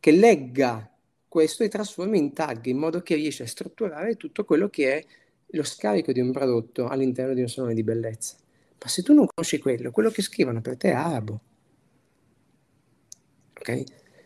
che 0.00 0.10
legga 0.10 0.90
questo 1.28 1.62
e 1.62 1.68
trasformi 1.68 2.18
in 2.18 2.32
tag 2.32 2.66
in 2.66 2.78
modo 2.78 3.02
che 3.02 3.14
riesci 3.14 3.42
a 3.42 3.46
strutturare 3.46 4.16
tutto 4.16 4.44
quello 4.44 4.68
che 4.68 4.98
è 4.98 5.04
lo 5.46 5.62
scarico 5.62 6.12
di 6.12 6.20
un 6.20 6.32
prodotto 6.32 6.88
all'interno 6.88 7.34
di 7.34 7.40
un 7.40 7.48
salone 7.48 7.74
di 7.74 7.82
bellezza. 7.82 8.36
Ma 8.82 8.88
se 8.88 9.02
tu 9.02 9.14
non 9.14 9.26
conosci 9.26 9.58
quello, 9.58 9.90
quello 9.90 10.10
che 10.10 10.22
scrivono 10.22 10.60
per 10.60 10.76
te 10.76 10.90
è 10.90 10.94
arabo. 10.94 11.40
Ok? 13.58 13.84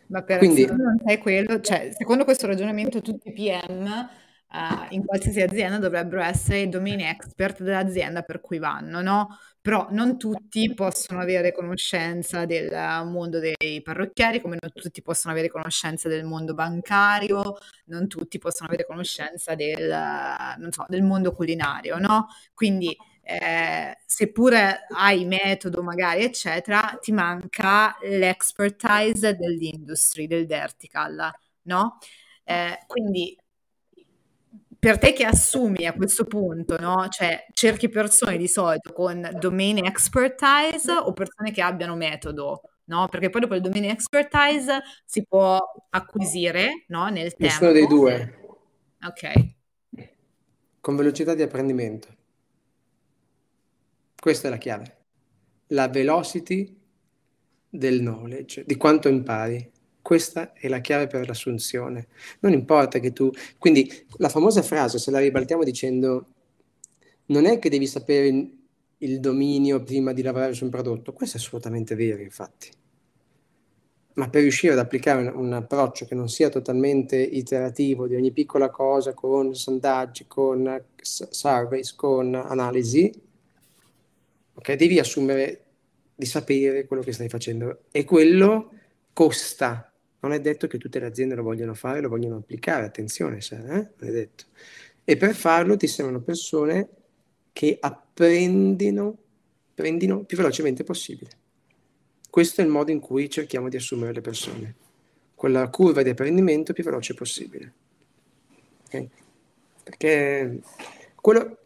Ma 0.09 0.23
per 0.23 0.39
Quindi, 0.39 0.65
non 0.65 0.99
sai 1.05 1.17
quello, 1.19 1.61
cioè, 1.61 1.91
secondo 1.95 2.23
questo 2.23 2.47
ragionamento 2.47 2.99
tutti 3.01 3.29
i 3.29 3.33
PM 3.33 4.09
uh, 4.51 4.93
in 4.93 5.05
qualsiasi 5.05 5.41
azienda 5.41 5.77
dovrebbero 5.77 6.21
essere 6.21 6.61
i 6.61 6.69
domain 6.69 6.99
expert 6.99 7.61
dell'azienda 7.61 8.23
per 8.23 8.41
cui 8.41 8.57
vanno, 8.57 9.01
no? 9.01 9.37
Però 9.61 9.87
non 9.91 10.17
tutti 10.17 10.73
possono 10.73 11.19
avere 11.19 11.51
conoscenza 11.51 12.45
del 12.45 12.71
mondo 13.05 13.39
dei 13.39 13.81
parrucchieri, 13.83 14.41
come 14.41 14.57
non 14.59 14.71
tutti 14.73 15.01
possono 15.01 15.33
avere 15.33 15.49
conoscenza 15.49 16.09
del 16.09 16.23
mondo 16.23 16.53
bancario, 16.53 17.57
non 17.85 18.07
tutti 18.07 18.39
possono 18.39 18.69
avere 18.69 18.85
conoscenza 18.85 19.53
del, 19.53 19.93
so, 20.69 20.85
del 20.87 21.03
mondo 21.03 21.33
culinario, 21.33 21.99
no? 21.99 22.27
Quindi 22.53 22.95
eh, 23.29 23.95
seppure 24.07 24.87
hai 24.89 25.23
metodo 25.25 25.83
magari 25.83 26.23
eccetera, 26.23 26.97
ti 26.99 27.11
manca 27.11 27.95
l'expertise 28.01 29.35
dell'industry, 29.35 30.25
del 30.25 30.47
vertical, 30.47 31.31
no? 31.63 31.99
Eh, 32.43 32.79
quindi 32.87 33.37
per 34.79 34.97
te 34.97 35.13
che 35.13 35.25
assumi 35.25 35.85
a 35.85 35.93
questo 35.93 36.25
punto, 36.25 36.79
no? 36.79 37.07
Cioè, 37.07 37.45
cerchi 37.53 37.87
persone 37.87 38.37
di 38.37 38.47
solito 38.47 38.93
con 38.93 39.29
domain 39.39 39.85
expertise 39.85 40.91
o 40.91 41.13
persone 41.13 41.51
che 41.51 41.61
abbiano 41.61 41.95
metodo, 41.95 42.61
no? 42.85 43.07
Perché 43.09 43.29
poi 43.29 43.41
dopo 43.41 43.53
il 43.53 43.61
domain 43.61 43.85
expertise 43.85 44.81
si 45.05 45.23
può 45.23 45.59
acquisire, 45.91 46.85
no? 46.87 47.09
Nel 47.09 47.35
tempo. 47.35 47.43
Nessuno 47.43 47.71
dei 47.73 47.85
due. 47.85 48.39
Ok. 49.05 49.31
Con 50.79 50.95
velocità 50.95 51.35
di 51.35 51.43
apprendimento. 51.43 52.17
Questa 54.19 54.47
è 54.47 54.51
la 54.51 54.57
chiave. 54.57 54.97
La 55.67 55.87
velocity 55.87 56.77
del 57.69 57.99
knowledge, 57.99 58.63
di 58.65 58.75
quanto 58.75 59.07
impari. 59.07 59.71
Questa 60.01 60.53
è 60.53 60.67
la 60.67 60.81
chiave 60.81 61.07
per 61.07 61.25
l'assunzione. 61.25 62.07
Non 62.39 62.51
importa 62.51 62.99
che 62.99 63.13
tu... 63.13 63.31
Quindi 63.57 63.89
la 64.17 64.27
famosa 64.27 64.61
frase, 64.61 64.99
se 64.99 65.11
la 65.11 65.19
ribaltiamo 65.19 65.63
dicendo, 65.63 66.27
non 67.27 67.45
è 67.45 67.59
che 67.59 67.69
devi 67.69 67.87
sapere 67.87 68.49
il, 68.97 69.19
dominio 69.19 69.83
prima 69.83 70.11
di 70.11 70.21
lavorare 70.21 70.53
su 70.53 70.65
un 70.65 70.69
prodotto, 70.69 71.13
questo 71.13 71.37
è 71.37 71.39
assolutamente 71.39 71.95
vero, 71.95 72.21
infatti. 72.21 72.69
Ma 74.15 74.29
per 74.29 74.41
riuscire 74.41 74.73
ad 74.73 74.79
applicare 74.79 75.27
un, 75.27 75.45
un 75.45 75.53
approccio 75.53 76.05
che 76.05 76.15
non 76.15 76.27
sia 76.27 76.49
totalmente 76.49 77.15
iterativo 77.15 78.05
di 78.07 78.15
ogni 78.15 78.31
piccola 78.31 78.69
cosa, 78.69 79.13
con 79.13 79.55
sondaggi, 79.55 80.25
con 80.27 80.83
surveys, 80.99 81.93
con 81.95 82.35
analisi, 82.35 83.27
okay, 84.59 84.75
devi 84.75 84.99
assumere 84.99 85.63
di 86.15 86.25
sapere 86.25 86.85
quello 86.85 87.01
che 87.01 87.13
stai 87.13 87.29
facendo. 87.29 87.83
E 87.91 88.03
quello 88.03 88.71
costa 89.13 89.91
non 90.21 90.33
è 90.33 90.41
detto 90.41 90.67
che 90.67 90.77
tutte 90.77 90.99
le 90.99 91.05
aziende 91.05 91.35
lo 91.35 91.43
vogliono 91.43 91.73
fare, 91.73 92.01
lo 92.01 92.09
vogliono 92.09 92.37
applicare, 92.37 92.85
attenzione, 92.85 93.39
se, 93.41 93.55
eh? 93.55 93.61
non 93.61 94.09
è 94.09 94.11
detto. 94.11 94.45
E 95.03 95.17
per 95.17 95.33
farlo 95.33 95.77
ti 95.77 95.87
servono 95.87 96.19
persone 96.21 96.89
che 97.53 97.77
apprendino, 97.79 99.17
apprendino 99.71 100.23
più 100.23 100.37
velocemente 100.37 100.83
possibile. 100.83 101.31
Questo 102.29 102.61
è 102.61 102.63
il 102.63 102.69
modo 102.69 102.91
in 102.91 102.99
cui 102.99 103.29
cerchiamo 103.29 103.69
di 103.69 103.77
assumere 103.77 104.13
le 104.13 104.21
persone, 104.21 104.75
quella 105.33 105.67
curva 105.69 106.03
di 106.03 106.09
apprendimento 106.09 106.73
più 106.73 106.83
veloce 106.83 107.13
possibile. 107.13 107.73
Okay? 108.85 109.09
Perché 109.83 110.59
quello, 111.15 111.57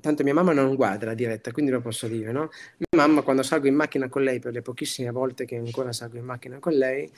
tanto 0.00 0.22
mia 0.22 0.34
mamma 0.34 0.52
non 0.52 0.74
guarda 0.74 1.06
la 1.06 1.14
diretta, 1.14 1.52
quindi 1.52 1.70
lo 1.70 1.80
posso 1.80 2.08
dire, 2.08 2.32
no? 2.32 2.50
Mia 2.78 3.06
mamma 3.06 3.22
quando 3.22 3.42
salgo 3.42 3.66
in 3.66 3.74
macchina 3.74 4.08
con 4.08 4.22
lei, 4.22 4.38
per 4.38 4.52
le 4.52 4.62
pochissime 4.62 5.10
volte 5.10 5.44
che 5.44 5.56
ancora 5.56 5.92
salgo 5.92 6.16
in 6.16 6.24
macchina 6.24 6.58
con 6.58 6.72
lei, 6.72 7.10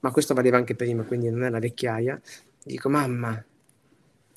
ma 0.00 0.10
questo 0.10 0.34
valeva 0.34 0.56
anche 0.56 0.74
prima, 0.74 1.02
quindi 1.04 1.30
non 1.30 1.44
è 1.44 1.50
la 1.50 1.58
vecchiaia, 1.58 2.20
dico 2.62 2.88
mamma, 2.88 3.44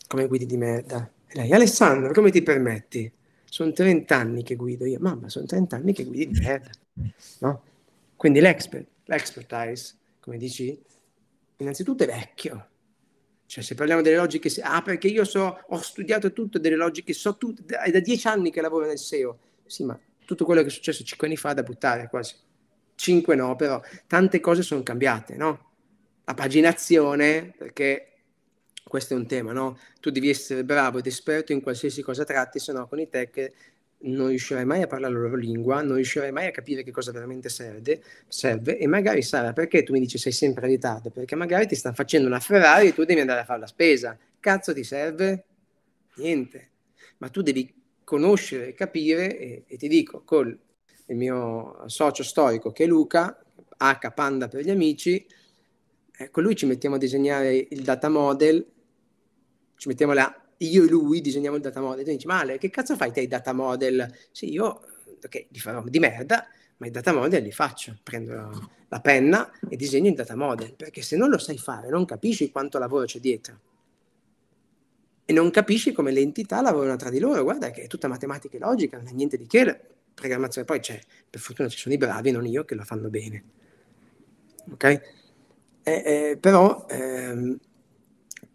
come 0.08 0.28
guidi 0.28 0.46
di 0.46 0.58
merda? 0.58 1.10
E 1.28 1.36
lei, 1.36 1.52
Alessandro, 1.52 2.12
come 2.14 2.32
ti 2.32 2.42
permetti? 2.42 3.12
Sono 3.46 3.72
30 3.72 4.16
anni 4.16 4.44
che 4.44 4.56
guido 4.56 4.86
io, 4.86 5.00
mamma, 5.00 5.30
sono 5.30 5.46
30 5.46 5.76
anni 5.76 5.94
che 5.94 6.04
guidi 6.04 6.28
di 6.28 6.40
merda, 6.40 6.70
no? 7.40 7.64
Quindi 8.16 8.40
l'expert, 8.40 8.88
l'expertise, 9.06 9.96
come 10.20 10.38
dici, 10.38 10.80
innanzitutto 11.58 12.04
è 12.04 12.08
vecchio, 12.08 12.69
cioè, 13.50 13.64
se 13.64 13.74
parliamo 13.74 14.04
delle 14.04 14.16
logiche, 14.16 14.48
ah, 14.62 14.84
perché 14.84 15.08
io 15.08 15.26
so, 15.26 15.64
ho 15.68 15.78
studiato 15.82 16.34
tutto 16.34 16.60
delle 16.60 16.76
logiche, 16.76 17.14
so 17.14 17.36
tutto, 17.36 17.64
è 17.80 17.90
da 17.90 18.00
dieci 18.00 18.28
anni 18.28 18.52
che 18.52 18.62
lavoro 18.62 18.86
nel 18.86 19.00
SEO. 19.00 19.40
Sì, 19.66 19.84
ma 19.86 20.00
tutto 20.24 20.46
quello 20.46 20.62
che 20.62 20.68
è 20.68 20.70
successo 20.70 21.04
cinque 21.04 21.26
anni 21.26 21.36
fa 21.36 21.50
è 21.50 21.54
da 21.56 21.64
buttare 21.64 22.10
quasi. 22.10 22.36
Cinque 22.94 23.34
no, 23.34 23.56
però 23.56 23.82
tante 24.06 24.40
cose 24.40 24.62
sono 24.62 24.84
cambiate, 24.84 25.36
no? 25.36 25.72
La 26.26 26.36
paginazione, 26.36 27.52
perché 27.58 28.18
questo 28.84 29.16
è 29.16 29.18
un 29.18 29.26
tema, 29.26 29.52
no? 29.52 29.80
Tu 30.00 30.12
devi 30.12 30.30
essere 30.30 30.64
bravo 30.64 31.00
ed 31.00 31.08
esperto 31.08 31.52
in 31.52 31.62
qualsiasi 31.62 32.04
cosa 32.04 32.24
tratti, 32.24 32.60
se 32.60 32.72
no 32.72 32.88
con 32.88 33.00
i 33.00 33.10
tech 33.10 33.52
non 34.02 34.28
riuscirai 34.28 34.66
mai 34.66 34.82
a 34.82 34.88
parlare 34.88 35.14
la 35.14 35.20
loro 35.20 35.36
lingua, 35.36 35.82
non 35.82 35.96
riuscirai 35.96 36.32
mai 36.32 36.48
a 36.48 36.52
capire 36.52 36.84
che 36.84 36.92
cosa 36.92 37.12
veramente 37.12 37.50
serve, 37.50 38.02
serve 38.28 38.78
e 38.78 38.88
magari 38.88 39.22
sarà 39.22 39.52
perché 39.52 39.84
tu 39.84 39.92
mi 39.94 40.00
dici 40.00 40.18
sei 40.18 40.32
sempre 40.32 40.66
in 40.68 40.74
ritardo, 40.74 41.10
perché 41.10 41.36
magari 41.36 41.68
ti 41.68 41.76
stanno 41.76 41.96
facendo 41.96 42.28
una 42.28 42.40
Ferrari 42.40 42.88
e 42.88 42.94
tu 42.94 43.04
devi 43.04 43.20
andare 43.20 43.42
a 43.42 43.46
fare 43.46 43.60
la 43.60 43.68
spesa. 43.68 44.18
Cazzo 44.40 44.74
ti 44.74 44.84
serve? 44.84 45.46
Niente. 46.16 46.70
Ma 47.18 47.30
tu 47.30 47.42
devi 47.42 47.74
conoscere, 48.04 48.74
capire 48.74 49.38
e, 49.38 49.64
e 49.68 49.78
ti 49.78 49.88
dico, 49.88 50.24
col 50.24 50.58
il 51.08 51.16
mio 51.16 51.84
socio 51.88 52.24
storico 52.24 52.72
che 52.72 52.84
è 52.84 52.88
Luca, 52.88 53.44
H 53.78 54.12
Panda 54.14 54.48
per 54.48 54.64
gli 54.64 54.70
amici, 54.70 55.26
eh, 56.18 56.30
con 56.30 56.44
lui 56.44 56.56
ci 56.56 56.66
mettiamo 56.66 56.96
a 56.96 57.00
disegnare 57.00 57.68
il 57.70 57.82
data 57.82 58.10
model, 58.10 58.66
ci 59.76 59.88
mettiamo 59.88 60.14
là, 60.14 60.49
io 60.68 60.84
e 60.84 60.88
lui 60.88 61.22
disegniamo 61.22 61.56
il 61.56 61.62
data 61.62 61.82
model, 61.82 62.08
e 62.08 62.12
dici, 62.12 62.28
Male, 62.28 62.58
che 62.58 62.70
cazzo 62.70 62.96
fai 62.96 63.12
te 63.12 63.22
i 63.22 63.28
data 63.28 63.54
model? 63.54 64.12
Sì, 64.32 64.52
io, 64.52 64.82
ok, 65.24 65.48
li 65.50 65.60
farò 65.60 65.84
di 65.84 66.00
merda, 66.00 66.48
ma 66.78 66.88
i 66.88 66.92
data 66.92 67.14
model 67.14 67.44
li 67.44 67.52
faccio, 67.52 67.98
prendo 68.04 68.78
la 68.88 69.02
penna 69.02 69.52
e 69.70 69.76
disegno 69.76 70.10
il 70.10 70.16
data 70.16 70.36
model, 70.36 70.74
perché 70.74 71.02
se 71.02 71.16
non 71.18 71.30
lo 71.30 71.38
sai 71.38 71.58
fare 71.58 71.90
non 71.90 72.06
capisci 72.06 72.52
quanto 72.52 72.80
lavoro 72.80 73.06
c'è 73.06 73.20
dietro 73.20 73.60
e 75.30 75.34
non 75.34 75.52
capisci 75.52 75.92
come 75.92 76.12
le 76.12 76.22
entità 76.22 76.60
lavorano 76.60 76.96
tra 76.96 77.12
di 77.12 77.20
loro, 77.20 77.44
guarda 77.44 77.70
che 77.70 77.84
è 77.84 77.88
tutta 77.88 78.08
matematica 78.08 78.58
e 78.58 78.60
logica, 78.60 78.98
non 78.98 79.06
è 79.08 79.12
niente 79.12 79.38
di 79.38 79.46
che, 79.46 79.80
programmazione, 80.16 80.66
poi 80.66 80.80
c'è, 80.80 81.00
per 81.30 81.40
fortuna 81.40 81.70
ci 81.70 81.78
sono 81.78 81.94
i 81.94 82.00
bravi, 82.00 82.32
non 82.32 82.48
io, 82.48 82.66
che 82.66 82.74
lo 82.74 82.84
fanno 82.84 83.10
bene. 83.10 83.44
Ok? 84.72 84.84
Eh, 84.84 85.02
eh, 85.84 86.38
però 86.40 86.88
ehm, 86.90 87.60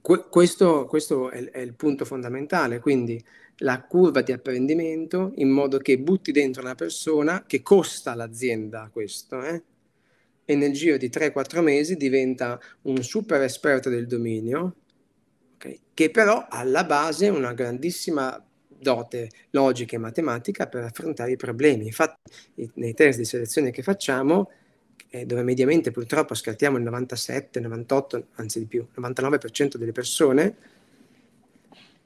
que- 0.05 0.27
questo, 0.29 0.85
questo 0.85 1.31
è, 1.31 1.51
è, 1.51 1.61
il 1.61 1.73
punto 1.73 2.05
fondamentale, 2.05 2.79
quindi 2.79 3.23
la 3.59 3.83
curva 3.83 4.21
di 4.21 4.33
apprendimento 4.33 5.33
in 5.37 5.49
modo 5.49 5.79
che 5.79 5.99
butti 5.99 6.31
dentro 6.31 6.61
una 6.61 6.75
persona 6.75 7.45
che 7.47 7.63
costa 7.63 8.13
all'azienda 8.13 8.91
questo, 8.93 9.43
eh? 9.43 9.63
e 10.45 10.55
nel 10.57 10.73
giro 10.75 10.99
di 10.99 11.09
3-4 11.09 11.63
mesi 11.63 11.97
diventa 11.97 12.61
un 12.83 13.03
super 13.03 13.41
esperto 13.41 13.89
del 13.89 14.07
dominio, 14.07 14.75
okay? 15.55 15.81
che 15.95 16.11
però 16.11 16.37
ha 16.51 16.59
alla 16.59 16.85
base 16.85 17.31
una 17.31 17.55
grandissima 17.55 18.45
dote 18.69 19.31
logica 19.51 19.97
e 19.97 20.01
matematica 20.01 20.67
per 20.67 20.85
affrontare 20.85 21.33
i 21.33 21.37
problemi. 21.37 21.87
Infatti, 21.87 22.71
nei 22.75 22.93
test 22.93 23.19
di 23.21 23.25
selezione 23.25 23.71
che 23.71 23.83
facciamo, 23.83 24.51
eh, 25.15 25.27
dove 25.27 25.45
mediamente 25.45 25.93
purtroppo 25.93 26.35
scattiamo 26.35 26.77
il 26.77 26.83
97, 26.83 27.61
98, 27.61 28.27
anzi 28.35 28.59
di 28.59 28.65
più, 28.67 28.85
99% 28.97 29.77
delle 29.77 29.93
persone, 29.93 30.57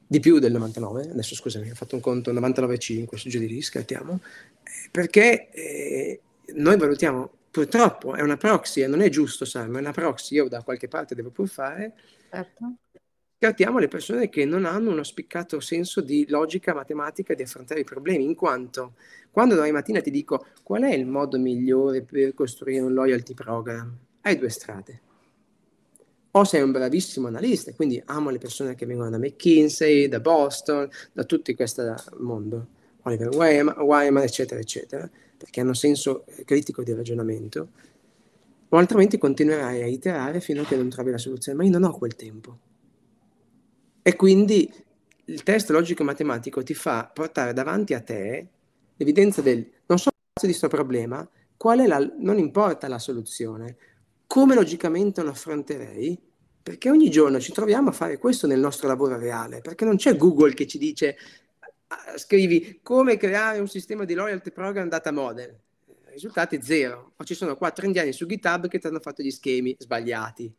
di 0.07 0.21
più 0.21 0.39
del 0.39 0.53
99, 0.53 1.09
adesso 1.13 1.35
scusami, 1.35 1.71
ho 1.71 1.75
fatto 1.75 1.95
un 1.95 2.03
conto 2.03 2.35
99,5 2.35 3.15
su 3.15 3.31
giù 3.31 3.39
di 3.39 3.49
lì, 3.49 3.63
scattiamo, 3.63 4.21
eh, 4.63 4.89
perché 4.91 5.49
eh, 5.53 6.21
noi 6.57 6.77
valutiamo, 6.77 7.31
purtroppo 7.51 8.15
è 8.15 8.21
una 8.21 8.37
proxy, 8.37 8.83
e 8.83 8.87
non 8.87 9.01
è 9.01 9.09
giusto, 9.09 9.47
sai, 9.47 9.69
ma 9.71 9.79
è 9.79 9.81
una 9.81 9.93
proxy, 9.93 10.35
io 10.35 10.49
da 10.49 10.63
qualche 10.63 10.89
parte 10.89 11.15
devo 11.15 11.31
pur 11.31 11.49
fare, 11.49 11.95
certo 12.29 12.75
Trattiamo 13.41 13.79
le 13.79 13.87
persone 13.87 14.29
che 14.29 14.45
non 14.45 14.65
hanno 14.65 14.91
uno 14.91 15.05
spiccato 15.05 15.61
senso 15.61 16.01
di 16.01 16.27
logica 16.29 16.75
matematica 16.75 17.35
di 17.35 17.43
affrontare 17.43 17.79
i 17.79 17.85
problemi, 17.85 18.25
in 18.25 18.35
quanto 18.35 18.95
quando 19.31 19.55
domani 19.55 19.71
mattina 19.71 20.01
ti 20.01 20.11
dico 20.11 20.47
qual 20.65 20.83
è 20.83 20.93
il 20.93 21.07
modo 21.07 21.39
migliore 21.39 22.03
per 22.03 22.35
costruire 22.35 22.81
un 22.81 22.93
loyalty 22.93 23.35
program, 23.35 23.97
hai 24.23 24.37
due 24.37 24.49
strade. 24.49 25.01
O 26.33 26.43
sei 26.43 26.63
un 26.63 26.73
bravissimo 26.73 27.29
analista, 27.29 27.73
quindi 27.75 28.03
amo 28.07 28.31
le 28.31 28.39
persone 28.39 28.75
che 28.75 28.87
vengono 28.87 29.11
da 29.11 29.19
McKinsey, 29.19 30.09
da 30.09 30.19
Boston, 30.19 30.89
da 31.13 31.23
tutto 31.23 31.55
questo 31.55 31.95
mondo, 32.17 32.67
Oliver 33.03 33.29
Wyman, 33.37 34.25
eccetera, 34.25 34.59
eccetera, 34.59 35.09
perché 35.37 35.61
hanno 35.61 35.75
senso 35.75 36.25
critico 36.45 36.83
di 36.83 36.93
ragionamento, 36.93 37.69
o 38.69 38.77
altrimenti 38.77 39.17
continuerai 39.17 39.81
a 39.81 39.87
iterare 39.87 40.41
fino 40.41 40.63
a 40.63 40.65
che 40.65 40.75
non 40.75 40.89
trovi 40.89 41.13
la 41.13 41.19
soluzione, 41.19 41.57
ma 41.57 41.63
io 41.63 41.71
non 41.71 41.85
ho 41.85 41.97
quel 41.97 42.17
tempo 42.17 42.67
e 44.03 44.17
quindi 44.17 44.73
il 45.25 45.43
test 45.43 45.71
logico-matematico 45.71 46.63
ti 46.63 46.75
fa 46.75 47.11
portare 47.13 47.53
davanti 47.53 47.95
a 47.95 48.01
te 48.01 48.49
l'evidenza 48.97 49.43
del 49.43 49.67
non 49.87 49.99
so 49.99 50.11
di 50.35 50.47
questo 50.47 50.69
problema, 50.69 51.29
qual 51.57 51.81
è 51.81 51.87
la, 51.87 51.99
non 52.19 52.39
importa 52.39 52.89
la 52.89 52.99
soluzione, 52.99 53.77
come 54.27 54.55
logicamente 54.55 55.23
lo 55.23 55.31
affronterei, 55.31 56.19
perché 56.63 56.91
ogni 56.91 57.11
giorno 57.11 57.41
ci 57.41 57.53
troviamo 57.53 57.91
a 57.91 57.93
fare 57.93 58.19
questo 58.19 58.47
nel 58.47 58.61
nostro 58.61 58.89
lavoro 58.89 59.19
reale, 59.19 59.61
perché 59.61 59.85
non 59.85 59.97
c'è 59.97 60.17
Google 60.17 60.55
che 60.55 60.67
ci 60.67 60.79
dice 60.79 61.17
scrivi 62.17 62.81
come 62.83 63.17
creare 63.17 63.59
un 63.59 63.69
sistema 63.69 64.05
di 64.05 64.15
loyalty 64.15 64.51
program 64.51 64.89
data 64.89 65.11
model. 65.11 65.59
Risultati 66.11 66.61
zero. 66.63 67.13
O 67.17 67.25
ci 67.25 67.35
sono 67.35 67.57
quattro 67.57 67.87
indiani 67.87 68.13
su 68.13 68.27
GitHub 68.27 68.69
che 68.69 68.79
ti 68.79 68.87
hanno 68.87 69.01
fatto 69.01 69.23
gli 69.23 69.31
schemi 69.31 69.75
sbagliati 69.79 70.53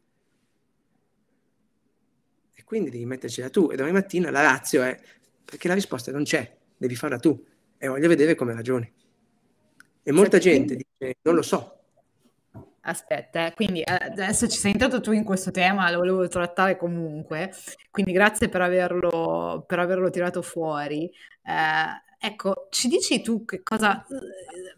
quindi 2.70 2.92
devi 2.92 3.06
mettercela 3.06 3.50
tu 3.50 3.70
e 3.72 3.76
domani 3.76 3.96
mattina 3.96 4.30
la 4.30 4.44
razio 4.44 4.84
è 4.84 4.96
perché 5.44 5.68
la 5.68 5.74
risposta 5.74 6.12
non 6.12 6.22
c'è, 6.22 6.56
devi 6.78 6.96
farla 6.96 7.18
tu 7.18 7.44
e 7.80 7.88
voglio 7.88 8.08
vedere 8.08 8.36
come 8.36 8.54
ragioni. 8.54 8.94
E 10.04 10.12
molta 10.12 10.40
Senti, 10.40 10.76
gente 10.76 10.76
dice 10.76 11.16
non 11.24 11.34
lo 11.34 11.42
so. 11.42 11.80
Aspetta, 12.82 13.48
eh, 13.48 13.54
quindi 13.56 13.82
eh, 13.82 13.92
adesso 13.92 14.48
ci 14.48 14.60
sei 14.60 14.74
entrato 14.74 15.02
tu 15.02 15.12
in 15.14 15.24
questo 15.24 15.50
tema, 15.50 15.90
lo 15.90 15.98
volevo 15.98 16.28
trattare 16.28 16.78
comunque, 16.78 17.52
quindi 17.90 18.12
grazie 18.12 18.50
per 18.50 18.62
averlo, 18.62 19.66
per 19.66 19.80
averlo 19.80 20.12
tirato 20.12 20.44
fuori. 20.44 21.06
Eh, 21.06 22.08
Ecco, 22.22 22.68
ci 22.70 22.90
dici 22.90 23.22
tu 23.22 23.46
che 23.46 23.64
cosa, 23.64 24.06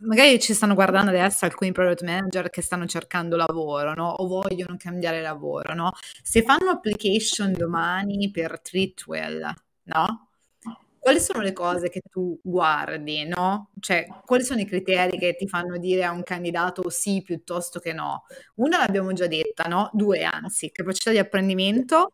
magari 0.01 0.39
ci 0.39 0.53
stanno 0.53 0.73
guardando 0.73 1.09
adesso 1.11 1.45
alcuni 1.45 1.71
product 1.71 2.03
manager 2.03 2.49
che 2.49 2.61
stanno 2.61 2.85
cercando 2.85 3.35
lavoro, 3.35 3.93
no? 3.93 4.09
O 4.09 4.27
vogliono 4.27 4.75
cambiare 4.77 5.21
lavoro, 5.21 5.73
no? 5.73 5.91
Se 6.21 6.43
fanno 6.43 6.71
application 6.71 7.53
domani 7.53 8.31
per 8.31 8.59
Treatwell, 8.61 9.53
no? 9.83 10.27
Quali 10.99 11.19
sono 11.19 11.41
le 11.41 11.51
cose 11.53 11.89
che 11.89 12.01
tu 12.11 12.39
guardi, 12.43 13.25
no? 13.25 13.71
Cioè, 13.79 14.05
quali 14.23 14.43
sono 14.43 14.59
i 14.59 14.65
criteri 14.65 15.17
che 15.17 15.35
ti 15.35 15.47
fanno 15.47 15.77
dire 15.77 16.03
a 16.03 16.11
un 16.11 16.21
candidato 16.21 16.89
sì 16.91 17.23
piuttosto 17.23 17.79
che 17.79 17.91
no? 17.91 18.25
Una 18.55 18.77
l'abbiamo 18.77 19.11
già 19.13 19.25
detta, 19.25 19.63
no? 19.67 19.89
Due, 19.93 20.23
anzi, 20.23 20.71
capacità 20.71 21.09
di 21.09 21.17
apprendimento 21.17 22.11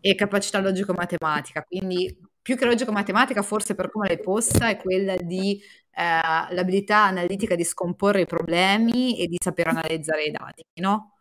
e 0.00 0.14
capacità 0.14 0.60
logico-matematica, 0.60 1.62
quindi 1.64 2.16
più 2.40 2.56
che 2.56 2.64
logico-matematica, 2.64 3.42
forse 3.42 3.74
per 3.74 3.90
come 3.90 4.06
l'hai 4.06 4.20
posta, 4.20 4.68
è 4.68 4.76
quella 4.76 5.16
di 5.16 5.60
eh, 5.98 6.54
l'abilità 6.54 7.04
analitica 7.04 7.54
di 7.54 7.64
scomporre 7.64 8.20
i 8.20 8.26
problemi 8.26 9.18
e 9.18 9.26
di 9.28 9.38
saper 9.42 9.68
analizzare 9.68 10.24
i 10.24 10.30
dati, 10.30 10.62
no? 10.74 11.14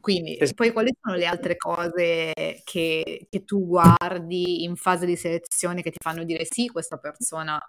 Quindi, 0.00 0.38
es- 0.38 0.54
poi 0.54 0.72
quali 0.72 0.90
sono 0.98 1.16
le 1.16 1.26
altre 1.26 1.56
cose 1.56 2.32
che, 2.64 3.26
che, 3.28 3.44
tu 3.44 3.66
guardi 3.66 4.62
in 4.62 4.76
fase 4.76 5.04
di 5.04 5.16
selezione 5.16 5.82
che 5.82 5.90
ti 5.90 5.98
fanno 6.00 6.24
dire 6.24 6.46
sì, 6.46 6.66
questa 6.68 6.96
persona 6.96 7.60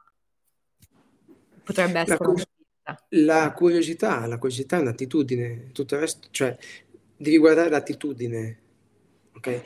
potrebbe 1.63 1.99
essere... 1.99 2.17
La, 2.83 2.97
la 3.09 3.51
curiosità, 3.51 4.25
la 4.25 4.37
curiosità 4.37 4.77
è 4.77 4.81
un'attitudine, 4.81 5.71
tutto 5.73 5.95
il 5.95 5.99
resto, 5.99 6.29
cioè 6.31 6.55
devi 7.17 7.37
guardare 7.37 7.69
l'attitudine, 7.69 8.61
Okay. 9.37 9.61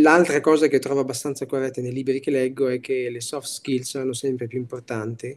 L'altra 0.00 0.40
cosa 0.40 0.66
che 0.66 0.78
trovo 0.78 1.00
abbastanza 1.00 1.44
corretta 1.44 1.82
nei 1.82 1.92
libri 1.92 2.20
che 2.20 2.30
leggo 2.30 2.68
è 2.68 2.80
che 2.80 3.10
le 3.10 3.20
soft 3.20 3.48
skills 3.48 3.90
sono 3.90 4.14
sempre 4.14 4.46
più 4.46 4.58
importanti 4.58 5.36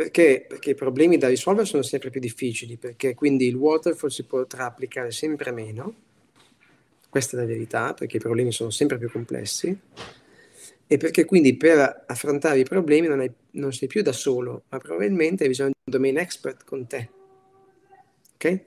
perché, 0.00 0.46
perché 0.48 0.70
i 0.70 0.74
problemi 0.74 1.18
da 1.18 1.28
risolvere 1.28 1.66
sono 1.66 1.82
sempre 1.82 2.08
più 2.08 2.20
difficili, 2.20 2.78
perché 2.78 3.14
quindi 3.14 3.46
il 3.46 3.54
waterfall 3.54 4.08
si 4.08 4.22
potrà 4.22 4.64
applicare 4.64 5.10
sempre 5.10 5.50
meno, 5.50 5.94
questa 7.10 7.36
è 7.36 7.40
la 7.40 7.44
verità, 7.44 7.92
perché 7.92 8.16
i 8.16 8.20
problemi 8.20 8.50
sono 8.50 8.70
sempre 8.70 8.96
più 8.96 9.10
complessi, 9.10 9.78
e 10.86 10.96
perché 10.96 11.26
quindi 11.26 11.54
per 11.54 12.04
affrontare 12.06 12.60
i 12.60 12.64
problemi 12.64 13.08
non, 13.08 13.20
hai, 13.20 13.30
non 13.52 13.74
sei 13.74 13.88
più 13.88 14.00
da 14.00 14.12
solo, 14.12 14.62
ma 14.70 14.78
probabilmente 14.78 15.42
hai 15.42 15.50
bisogno 15.50 15.72
di 15.72 15.92
un 15.92 15.92
domain 15.92 16.16
expert 16.16 16.64
con 16.64 16.86
te. 16.86 17.10
Ok? 18.36 18.60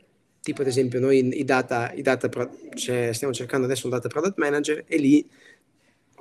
tipo 0.43 0.61
ad 0.61 0.67
esempio 0.67 0.99
noi 0.99 1.39
i 1.39 1.45
data, 1.45 1.93
i 1.93 2.01
data 2.01 2.29
cioè, 2.75 3.13
stiamo 3.13 3.33
cercando 3.33 3.65
adesso 3.65 3.85
un 3.87 3.93
data 3.93 4.09
product 4.09 4.37
manager 4.37 4.83
e 4.85 4.97
lì 4.97 5.27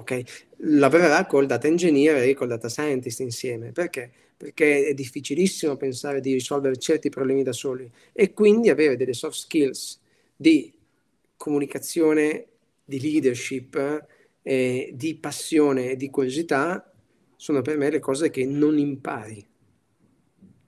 ok, 0.03 0.23
lavorerà 0.59 1.27
col 1.27 1.47
data 1.47 1.67
engineer 1.67 2.17
e 2.17 2.35
col 2.35 2.49
data 2.49 2.69
scientist 2.69 3.21
insieme. 3.21 3.73
Perché? 3.73 4.11
Perché 4.37 4.87
è 4.87 4.95
difficilissimo 4.95 5.77
pensare 5.77 6.21
di 6.21 6.33
risolvere 6.33 6.77
certi 6.77 7.09
problemi 7.09 7.43
da 7.43 7.53
soli 7.53 7.91
e 8.13 8.33
quindi 8.33 8.69
avere 8.71 8.97
delle 8.97 9.13
soft 9.13 9.39
skills 9.39 10.01
di 10.37 10.73
comunicazione, 11.37 12.47
di 12.85 13.01
leadership, 13.01 14.07
eh, 14.43 14.91
di 14.95 15.15
passione 15.17 15.91
e 15.93 15.97
di 15.97 16.11
curiosità 16.11 16.93
sono 17.37 17.63
per 17.63 17.77
me 17.77 17.91
le 17.91 18.01
cose 18.01 18.31
che 18.31 18.45
non 18.45 18.79
impari 18.79 19.45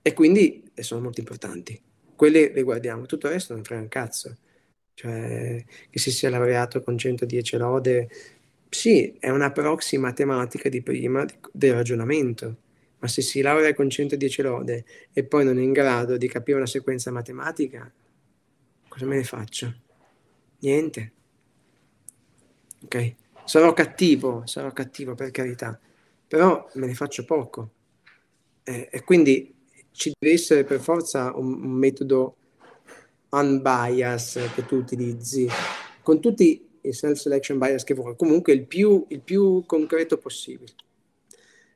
e 0.02 0.12
quindi 0.12 0.70
sono 0.74 1.00
molto 1.00 1.20
importanti 1.20 1.80
quelle 2.16 2.52
le 2.52 2.62
guardiamo, 2.62 3.06
tutto 3.06 3.26
il 3.26 3.32
resto 3.34 3.54
non 3.54 3.64
frega 3.64 3.82
un 3.82 3.88
cazzo. 3.88 4.36
Cioè, 4.94 5.64
che 5.90 5.98
si 5.98 6.12
sia 6.12 6.30
laureato 6.30 6.80
con 6.80 6.96
110 6.96 7.56
lode, 7.56 8.08
sì, 8.74 9.14
è 9.20 9.30
una 9.30 9.52
proxy 9.52 9.98
matematica 9.98 10.68
di 10.68 10.82
prima 10.82 11.24
del 11.52 11.74
ragionamento, 11.74 12.56
ma 12.98 13.06
se 13.06 13.22
si 13.22 13.40
laurea 13.40 13.72
con 13.72 13.88
110 13.88 14.42
lode 14.42 14.84
e 15.12 15.22
poi 15.24 15.44
non 15.44 15.58
è 15.58 15.62
in 15.62 15.70
grado 15.70 16.16
di 16.16 16.26
capire 16.26 16.56
una 16.56 16.66
sequenza 16.66 17.12
matematica, 17.12 17.90
cosa 18.88 19.06
me 19.06 19.14
ne 19.14 19.22
faccio? 19.22 19.72
Niente. 20.58 21.12
Ok? 22.82 23.14
Sarò 23.44 23.72
cattivo, 23.72 24.44
sarò 24.44 24.72
cattivo 24.72 25.14
per 25.14 25.30
carità, 25.30 25.78
però 26.26 26.68
me 26.74 26.86
ne 26.86 26.94
faccio 26.94 27.24
poco. 27.24 27.70
Eh, 28.64 28.88
e 28.90 29.04
quindi 29.04 29.54
ci 29.92 30.12
deve 30.18 30.34
essere 30.34 30.64
per 30.64 30.80
forza 30.80 31.32
un, 31.36 31.62
un 31.62 31.70
metodo 31.70 32.36
unbiased 33.30 34.52
che 34.52 34.66
tu 34.66 34.74
utilizzi, 34.74 35.46
con 36.02 36.20
tutti 36.20 36.72
i 36.84 36.92
self-selection 36.92 37.58
bias 37.58 37.84
che 37.84 37.94
vuoi, 37.94 38.14
comunque 38.16 38.52
il 38.52 38.66
più, 38.66 39.04
il 39.08 39.20
più 39.20 39.64
concreto 39.66 40.18
possibile. 40.18 40.72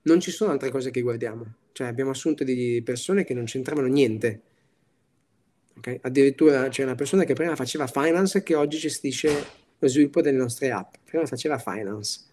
Non 0.02 0.20
ci 0.20 0.30
sono 0.30 0.52
altre 0.52 0.70
cose 0.70 0.90
che 0.90 1.00
guardiamo, 1.00 1.44
cioè 1.72 1.86
abbiamo 1.86 2.10
assunto 2.10 2.44
di 2.44 2.80
persone 2.84 3.24
che 3.24 3.34
non 3.34 3.44
c'entravano 3.44 3.88
niente. 3.88 4.42
Okay? 5.78 5.98
Addirittura 6.02 6.68
c'è 6.68 6.82
una 6.82 6.94
persona 6.94 7.24
che 7.24 7.34
prima 7.34 7.56
faceva 7.56 7.86
finance 7.86 8.42
che 8.42 8.54
oggi 8.54 8.78
gestisce 8.78 9.44
lo 9.78 9.88
sviluppo 9.88 10.20
delle 10.20 10.38
nostre 10.38 10.70
app, 10.70 10.94
prima 11.04 11.26
faceva 11.26 11.58
finance. 11.58 12.26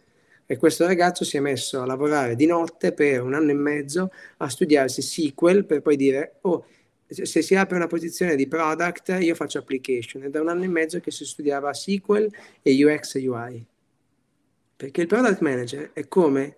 E 0.47 0.57
questo 0.57 0.85
ragazzo 0.85 1.23
si 1.23 1.37
è 1.37 1.39
messo 1.39 1.81
a 1.81 1.85
lavorare 1.85 2.35
di 2.35 2.45
notte 2.45 2.91
per 2.91 3.21
un 3.21 3.33
anno 3.33 3.51
e 3.51 3.55
mezzo 3.55 4.11
a 4.37 4.49
studiarsi 4.49 5.01
SQL 5.01 5.65
per 5.65 5.81
poi 5.81 5.95
dire, 5.95 6.35
oh, 6.41 6.65
se 7.07 7.41
si 7.41 7.55
apre 7.55 7.75
una 7.75 7.87
posizione 7.87 8.35
di 8.35 8.47
product, 8.47 9.17
io 9.19 9.35
faccio 9.35 9.59
application. 9.59 10.23
È 10.23 10.29
da 10.29 10.41
un 10.41 10.49
anno 10.49 10.63
e 10.63 10.67
mezzo 10.67 10.99
che 10.99 11.11
si 11.11 11.25
studiava 11.25 11.73
SQL 11.73 12.29
e 12.61 12.85
UX 12.85 13.15
e 13.15 13.27
UI. 13.27 13.65
Perché 14.75 15.01
il 15.01 15.07
product 15.07 15.39
manager 15.41 15.91
è 15.93 16.07
come, 16.07 16.55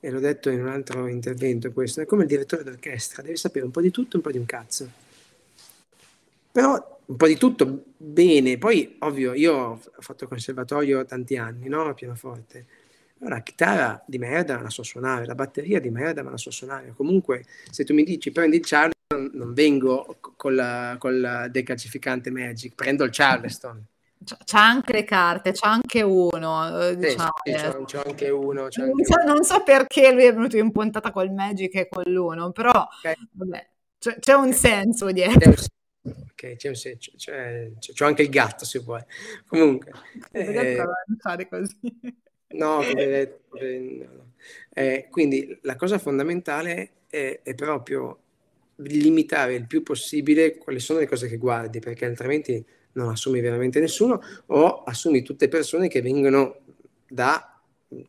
e 0.00 0.10
l'ho 0.10 0.20
detto 0.20 0.50
in 0.50 0.60
un 0.60 0.68
altro 0.68 1.06
intervento 1.06 1.72
questo, 1.72 2.00
è 2.00 2.06
come 2.06 2.22
il 2.22 2.28
direttore 2.28 2.62
d'orchestra, 2.62 3.22
deve 3.22 3.36
sapere 3.36 3.64
un 3.64 3.70
po' 3.70 3.80
di 3.80 3.90
tutto 3.90 4.16
un 4.16 4.22
po' 4.22 4.30
di 4.30 4.38
un 4.38 4.46
cazzo. 4.46 4.90
Però 6.52 7.00
un 7.06 7.16
po' 7.16 7.26
di 7.26 7.36
tutto 7.36 7.84
bene. 7.96 8.58
Poi, 8.58 8.96
ovvio, 9.00 9.32
io 9.32 9.54
ho 9.54 9.80
fatto 9.98 10.26
conservatorio 10.26 11.04
tanti 11.04 11.36
anni, 11.36 11.68
no? 11.68 11.88
A 11.88 11.94
pianoforte 11.94 12.66
la 13.28 13.40
chitarra 13.42 14.02
di 14.06 14.18
merda 14.18 14.56
me 14.56 14.64
la 14.64 14.70
so 14.70 14.82
suonare, 14.82 15.24
la 15.26 15.34
batteria 15.34 15.80
di 15.80 15.90
merda 15.90 16.22
me 16.22 16.30
la 16.30 16.36
so 16.36 16.50
suonare. 16.50 16.92
Comunque, 16.96 17.44
se 17.70 17.84
tu 17.84 17.94
mi 17.94 18.04
dici 18.04 18.30
prendi 18.30 18.56
il 18.56 18.62
Charleston, 18.64 18.93
non 19.44 19.52
vengo 19.52 20.16
con 20.36 20.54
la, 20.54 20.96
con 20.98 21.20
la 21.20 21.48
decalcificante 21.48 22.30
Magic, 22.30 22.74
prendo 22.74 23.04
il 23.04 23.10
Charleston. 23.12 23.84
C'ha 24.24 24.64
anche 24.66 24.92
le 24.94 25.04
carte, 25.04 25.52
c'ha 25.52 25.70
anche 25.70 26.00
uno. 26.00 26.80
Eh, 26.80 26.96
diciamo, 26.96 27.32
sì, 27.42 27.52
sì, 27.52 27.56
c'è, 27.56 27.84
c'è, 27.84 28.02
anche 28.06 28.30
uno. 28.30 28.68
C'è 28.68 28.82
anche 28.82 28.94
non, 28.94 29.04
so, 29.04 29.22
non, 29.26 29.44
so, 29.44 29.62
perché 29.62 30.12
lui 30.12 30.24
è 30.24 30.32
venuto 30.32 30.56
in 30.56 30.72
puntata 30.72 31.10
col 31.10 31.30
Magic 31.30 31.74
e 31.74 31.88
con 31.88 32.04
l'uno, 32.06 32.50
però 32.50 32.70
okay. 32.70 33.14
vabbè, 33.32 33.68
c'è, 33.98 34.18
c'è, 34.18 34.32
un 34.32 34.52
senso 34.54 35.12
dietro. 35.12 35.52
Ok, 36.02 36.56
c'è 36.56 36.68
un 36.68 36.74
senso, 36.74 37.12
c'è, 37.16 37.70
c'è, 37.78 38.04
anche 38.04 38.22
il 38.22 38.30
gatto 38.30 38.64
se 38.64 38.78
vuoi. 38.78 39.02
Comunque, 39.46 39.92
eh, 40.32 40.82
fare 41.18 41.48
così. 41.48 41.78
No, 42.54 42.82
eh, 44.72 45.08
quindi 45.10 45.58
la 45.62 45.74
cosa 45.74 45.98
fondamentale 45.98 46.90
è, 47.08 47.40
è, 47.42 47.54
proprio 47.54 48.23
limitare 48.76 49.54
il 49.54 49.66
più 49.66 49.82
possibile 49.82 50.56
quali 50.56 50.80
sono 50.80 50.98
le 50.98 51.06
cose 51.06 51.28
che 51.28 51.36
guardi, 51.36 51.78
perché 51.78 52.04
altrimenti 52.04 52.64
non 52.92 53.08
assumi 53.08 53.40
veramente 53.40 53.80
nessuno 53.80 54.20
o 54.46 54.82
assumi 54.82 55.22
tutte 55.22 55.48
persone 55.48 55.88
che 55.88 56.02
vengono 56.02 56.60
da, 57.08 57.60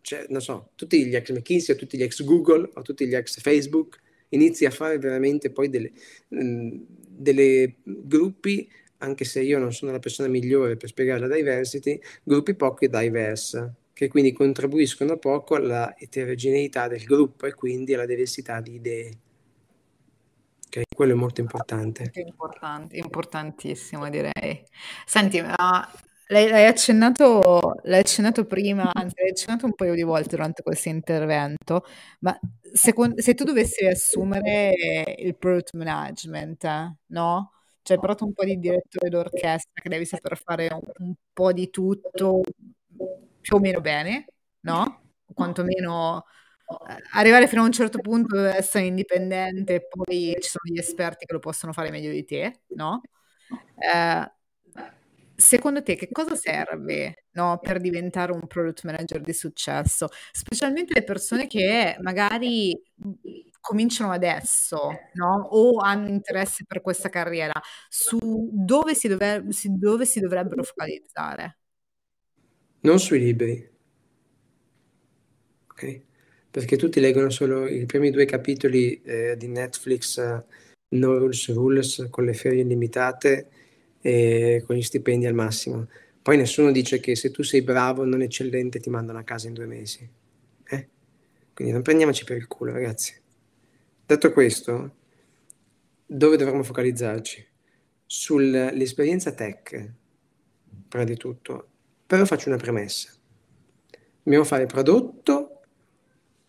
cioè, 0.01 0.25
non 0.29 0.41
so, 0.41 0.71
tutti 0.75 1.05
gli 1.05 1.15
ex 1.15 1.31
McKinsey 1.31 1.75
o 1.75 1.77
tutti 1.77 1.97
gli 1.97 2.03
ex 2.03 2.23
Google 2.23 2.69
o 2.73 2.81
tutti 2.81 3.07
gli 3.07 3.15
ex 3.15 3.39
Facebook, 3.39 3.99
inizi 4.29 4.65
a 4.65 4.71
fare 4.71 4.97
veramente 4.97 5.51
poi 5.51 5.69
delle, 5.69 5.91
mh, 6.29 6.77
delle 7.07 7.75
gruppi 7.83 8.69
anche 8.99 9.25
se 9.25 9.41
io 9.41 9.59
non 9.59 9.73
sono 9.73 9.91
la 9.91 9.99
persona 9.99 10.27
migliore 10.29 10.77
per 10.77 10.89
spiegare 10.89 11.19
la 11.19 11.33
diversity, 11.33 11.99
gruppi 12.23 12.55
poco 12.55 12.87
diverse 12.87 13.75
che 13.95 14.09
quindi 14.09 14.33
contribuiscono 14.33 15.17
poco 15.17 15.55
alla 15.55 15.95
eterogeneità 15.97 16.89
del 16.89 17.03
gruppo 17.05 17.45
e 17.45 17.53
quindi 17.53 17.93
alla 17.93 18.05
diversità 18.05 18.59
di 18.59 18.73
idee. 18.73 19.19
Quello 20.95 21.11
è 21.11 21.15
molto 21.15 21.41
importante. 21.41 22.09
Importante, 22.13 22.95
importantissimo 22.95 24.09
direi. 24.09 24.63
Senti, 25.05 25.41
ma 25.41 25.91
l'hai, 26.27 26.47
l'hai, 26.47 26.65
accennato, 26.65 27.75
l'hai 27.83 27.99
accennato 27.99 28.45
prima, 28.45 28.91
anzi 28.93 29.15
l'hai 29.17 29.31
accennato 29.31 29.65
un 29.65 29.75
paio 29.75 29.93
di 29.93 30.03
volte 30.03 30.29
durante 30.29 30.63
questo 30.63 30.87
intervento, 30.87 31.83
ma 32.21 32.39
se, 32.71 32.93
se 33.15 33.33
tu 33.33 33.43
dovessi 33.43 33.85
assumere 33.85 34.73
il 35.17 35.35
product 35.37 35.73
management, 35.73 36.95
no? 37.07 37.51
Cioè, 37.81 37.99
però 37.99 38.15
un 38.19 38.33
po' 38.33 38.45
di 38.45 38.57
direttore 38.57 39.09
d'orchestra 39.09 39.81
che 39.81 39.89
devi 39.89 40.05
saper 40.05 40.37
fare 40.37 40.69
un, 40.71 41.07
un 41.07 41.13
po' 41.33 41.51
di 41.51 41.69
tutto, 41.69 42.41
più 43.41 43.57
o 43.57 43.59
meno 43.59 43.81
bene, 43.81 44.27
no? 44.61 45.01
Quantomeno 45.33 46.23
arrivare 47.13 47.47
fino 47.47 47.61
a 47.61 47.65
un 47.65 47.71
certo 47.71 47.99
punto 47.99 48.35
deve 48.35 48.55
essere 48.55 48.85
indipendente, 48.85 49.87
poi 49.87 50.35
ci 50.39 50.49
sono 50.49 50.63
gli 50.73 50.79
esperti 50.79 51.25
che 51.25 51.33
lo 51.33 51.39
possono 51.39 51.73
fare 51.73 51.91
meglio 51.91 52.11
di 52.11 52.25
te, 52.25 52.61
no? 52.69 53.01
Eh, 53.77 54.31
secondo 55.35 55.83
te 55.83 55.95
che 55.95 56.09
cosa 56.11 56.35
serve 56.35 57.25
no, 57.31 57.59
per 57.61 57.79
diventare 57.79 58.31
un 58.31 58.47
product 58.47 58.83
manager 58.85 59.21
di 59.21 59.33
successo? 59.33 60.07
Specialmente 60.31 60.93
le 60.93 61.03
persone 61.03 61.47
che 61.47 61.97
magari 62.01 62.79
cominciano 63.59 64.11
adesso 64.11 64.91
no? 65.13 65.47
o 65.49 65.79
hanno 65.79 66.07
interesse 66.07 66.65
per 66.67 66.81
questa 66.81 67.09
carriera, 67.09 67.59
su 67.89 68.49
dove 68.51 68.95
si, 68.95 69.07
dove, 69.07 69.43
dove 69.63 70.05
si 70.05 70.19
dovrebbero 70.19 70.63
focalizzare? 70.63 71.57
non 72.85 72.99
sui 72.99 73.19
libri, 73.19 73.69
ok? 75.67 76.01
Perché 76.55 76.77
tutti 76.77 77.01
leggono 77.01 77.29
solo 77.31 77.67
i 77.67 77.85
primi 77.85 78.11
due 78.11 78.23
capitoli 78.23 79.01
eh, 79.01 79.35
di 79.35 79.49
Netflix, 79.49 80.15
uh, 80.15 80.41
No 80.95 81.17
Rules 81.17 81.51
Rules, 81.51 82.07
con 82.09 82.23
le 82.23 82.33
ferie 82.33 82.61
illimitate 82.61 83.49
e 83.99 84.63
con 84.65 84.77
gli 84.77 84.81
stipendi 84.81 85.25
al 85.25 85.33
massimo. 85.33 85.89
Poi 86.21 86.37
nessuno 86.37 86.71
dice 86.71 87.01
che 87.01 87.17
se 87.17 87.29
tu 87.29 87.43
sei 87.43 87.61
bravo, 87.61 88.05
non 88.05 88.21
eccellente, 88.21 88.79
ti 88.79 88.89
mandano 88.89 89.19
a 89.19 89.23
casa 89.23 89.49
in 89.49 89.53
due 89.53 89.65
mesi. 89.65 90.09
Eh? 90.69 90.87
Quindi 91.53 91.73
non 91.73 91.81
prendiamoci 91.81 92.23
per 92.23 92.37
il 92.37 92.47
culo, 92.47 92.71
ragazzi. 92.71 93.13
Detto 94.05 94.31
questo, 94.31 94.95
dove 96.05 96.37
dovremmo 96.37 96.63
focalizzarci? 96.63 97.45
Sull'esperienza 98.05 99.33
tech, 99.33 99.91
prima 100.87 101.03
di 101.03 101.17
tutto, 101.17 101.67
però 102.07 102.23
faccio 102.23 102.47
una 102.47 102.57
premessa. 102.57 103.11
Dobbiamo 104.23 104.45
fare 104.45 104.67
prodotto 104.67 105.54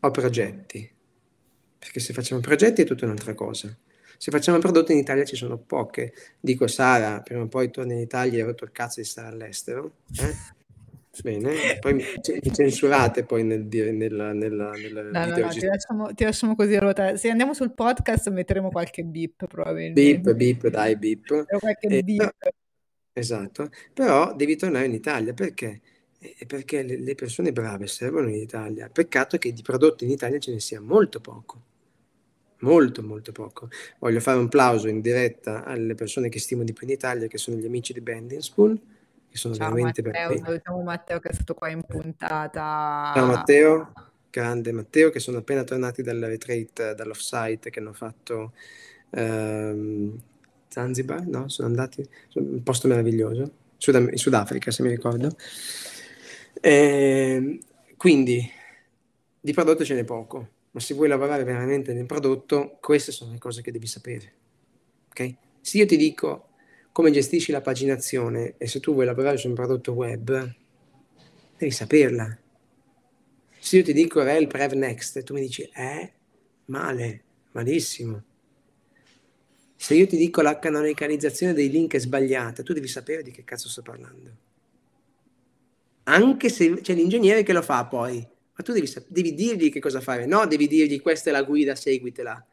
o 0.07 0.11
progetti? 0.11 0.91
Perché 1.79 2.01
se 2.01 2.13
facciamo 2.13 2.41
progetti 2.41 2.83
è 2.83 2.85
tutta 2.85 3.05
un'altra 3.05 3.35
cosa. 3.35 3.77
Se 4.19 4.31
facciamo 4.31 4.59
prodotto 4.59 4.93
in 4.93 4.99
Italia 4.99 5.25
ci 5.25 5.37
sono 5.37 5.59
poche. 5.59 6.13
Dico 6.41 6.67
Sara, 6.67 7.21
prima 7.21 7.43
o 7.43 7.49
poi 7.49 7.71
torni 7.71 7.95
in 7.95 8.01
Italia 8.01 8.39
e 8.39 8.41
hai 8.41 8.47
rotto 8.47 8.65
il 8.65 8.73
cazzo 8.73 9.01
di 9.01 9.07
stare 9.07 9.29
all'estero. 9.29 9.93
Eh? 10.19 10.55
Bene, 11.23 11.79
poi 11.81 11.95
mi, 11.95 12.05
censurate 12.53 13.25
poi 13.25 13.43
nel 13.43 13.67
dire 13.67 13.91
nella, 13.91 14.33
nella, 14.33 14.71
nella 14.73 15.03
no, 15.03 15.11
no, 15.11 15.27
no, 15.27 15.49
ti 15.49 15.65
lasciamo, 15.65 16.13
ti 16.13 16.25
lasciamo 16.25 16.55
così 16.55 16.77
ruotare. 16.79 17.17
Se 17.17 17.31
andiamo 17.31 17.55
sul 17.55 17.73
podcast 17.73 18.31
metteremo 18.31 18.71
qualche 18.71 19.03
beep 19.03 19.47
probabilmente. 19.47 20.21
Beep, 20.21 20.37
beep, 20.37 20.69
dai, 20.69 20.97
beep. 20.97 21.47
E, 21.81 22.03
beep. 22.03 22.37
Esatto, 23.13 23.71
però 23.95 24.35
devi 24.35 24.57
tornare 24.57 24.87
in 24.87 24.93
Italia 24.93 25.33
perché? 25.33 25.81
Perché 26.47 26.83
le, 26.83 27.15
persone 27.15 27.53
brave 27.53 27.87
servono 27.87 28.29
in 28.29 28.37
Italia. 28.37 28.89
Peccato 28.89 29.37
che 29.39 29.53
di 29.53 29.63
prodotti 29.63 30.05
in 30.05 30.11
Italia 30.11 30.39
ce 30.39 30.53
ne 30.53 30.61
sia 30.61 30.81
molto 30.81 31.21
poco. 31.21 31.63
Molto, 32.61 33.03
molto 33.03 33.33
poco. 33.33 33.69
Voglio 33.99 34.21
fare 34.21 34.39
un 34.39 34.49
plauso 34.49 34.89
in 34.89 35.01
diretta 35.01 35.65
alle 35.65 35.95
persone 35.95 36.29
che 36.29 36.41
stimo 36.41 36.65
di 36.65 36.73
più 36.73 36.87
in 36.87 36.95
Italia, 36.95 37.27
che 37.27 37.37
sono 37.37 37.59
gli 37.59 37.67
amici 37.67 37.93
di 37.93 38.01
Bending 38.01 38.41
Spoon, 38.41 38.81
che 39.29 39.37
sono 39.37 39.55
Ciao 39.55 39.69
veramente 39.69 40.03
Matteo, 40.03 40.27
bravi. 40.27 40.41
salutiamo 40.43 40.83
Matteo 40.83 41.19
che 41.21 41.29
è 41.29 41.35
stato 41.35 41.55
qua 41.55 41.69
in 41.69 41.83
puntata. 41.83 43.13
Ciao 43.15 43.27
Matteo, 43.27 43.93
grande 44.31 44.73
Matteo, 44.73 45.11
che 45.11 45.21
sono 45.21 45.39
appena 45.39 45.65
tornati 45.65 46.03
dal 46.03 46.19
retreat, 46.19 46.95
dall'offsite 46.95 47.69
che 47.69 47.79
hanno 47.79 47.93
fatto 47.93 48.55
ehm, 49.11 50.19
Zanzibar, 50.69 51.27
no? 51.27 51.49
Sono 51.49 51.69
andati, 51.69 52.09
un 52.35 52.63
posto 52.63 52.89
meraviglioso, 52.89 53.51
Sud, 53.77 53.95
in 53.95 54.17
Sudafrica 54.17 54.71
se 54.71 54.83
mi 54.83 54.89
ricordo. 54.89 55.37
E, 56.61 56.71
ehm, 56.71 57.59
quindi 57.97 58.51
di 59.41 59.53
prodotto 59.53 59.85
ce 59.85 59.95
n'è 59.95 60.05
poco, 60.05 60.49
ma 60.73 60.81
se 60.81 60.95
vuoi 60.95 61.09
lavorare 61.09 61.45
veramente 61.45 61.93
nel 61.93 62.07
prodotto, 62.07 62.79
queste 62.81 63.13
sono 63.13 63.33
le 63.33 63.39
cose 63.39 63.63
che 63.63 63.71
devi 63.71 63.87
sapere. 63.87 64.33
Ok? 65.09 65.35
Se 65.61 65.79
io 65.79 65.87
ti 65.87 65.97
dico 65.97 66.49
come 66.93 67.11
gestisci 67.11 67.53
la 67.53 67.61
paginazione 67.61 68.55
e 68.57 68.67
se 68.67 68.81
tu 68.81 68.93
vuoi 68.93 69.05
lavorare 69.05 69.37
su 69.37 69.49
un 69.49 69.55
prodotto 69.55 69.93
web, 69.93 70.55
devi 71.59 71.71
saperla. 71.71 72.39
Se 73.59 73.77
io 73.77 73.83
ti 73.83 73.93
dico 73.93 74.23
rel 74.23 74.47
prev 74.47 74.73
next, 74.73 75.23
tu 75.23 75.35
mi 75.35 75.41
dici, 75.41 75.63
eh, 75.75 76.13
male, 76.67 77.23
malissimo 77.53 78.23
se 79.77 79.95
io 79.95 80.07
ti 80.07 80.17
dico 80.17 80.41
la 80.41 80.59
canonicalizzazione 80.59 81.53
dei 81.53 81.71
link 81.71 81.95
è 81.95 81.99
sbagliata, 81.99 82.63
tu 82.63 82.73
devi 82.73 82.89
sapere 82.89 83.23
di 83.23 83.31
che 83.31 83.45
cazzo 83.45 83.69
sto 83.69 83.83
parlando. 83.83 84.46
Anche 86.09 86.49
se 86.49 86.81
c'è 86.81 86.95
l'ingegnere 86.95 87.43
che 87.43 87.53
lo 87.53 87.63
fa 87.63 87.85
poi, 87.87 88.17
ma 88.19 88.63
tu 88.63 88.73
devi, 88.73 88.91
devi 89.09 89.35
dirgli 89.35 89.71
che 89.71 89.81
cosa 89.81 90.01
fare, 90.01 90.27
no 90.27 90.47
devi 90.47 90.69
dirgli 90.69 91.01
questa 91.01 91.31
è 91.31 91.33
la 91.33 91.43
guida, 91.43 91.75
seguitela. 91.75 92.47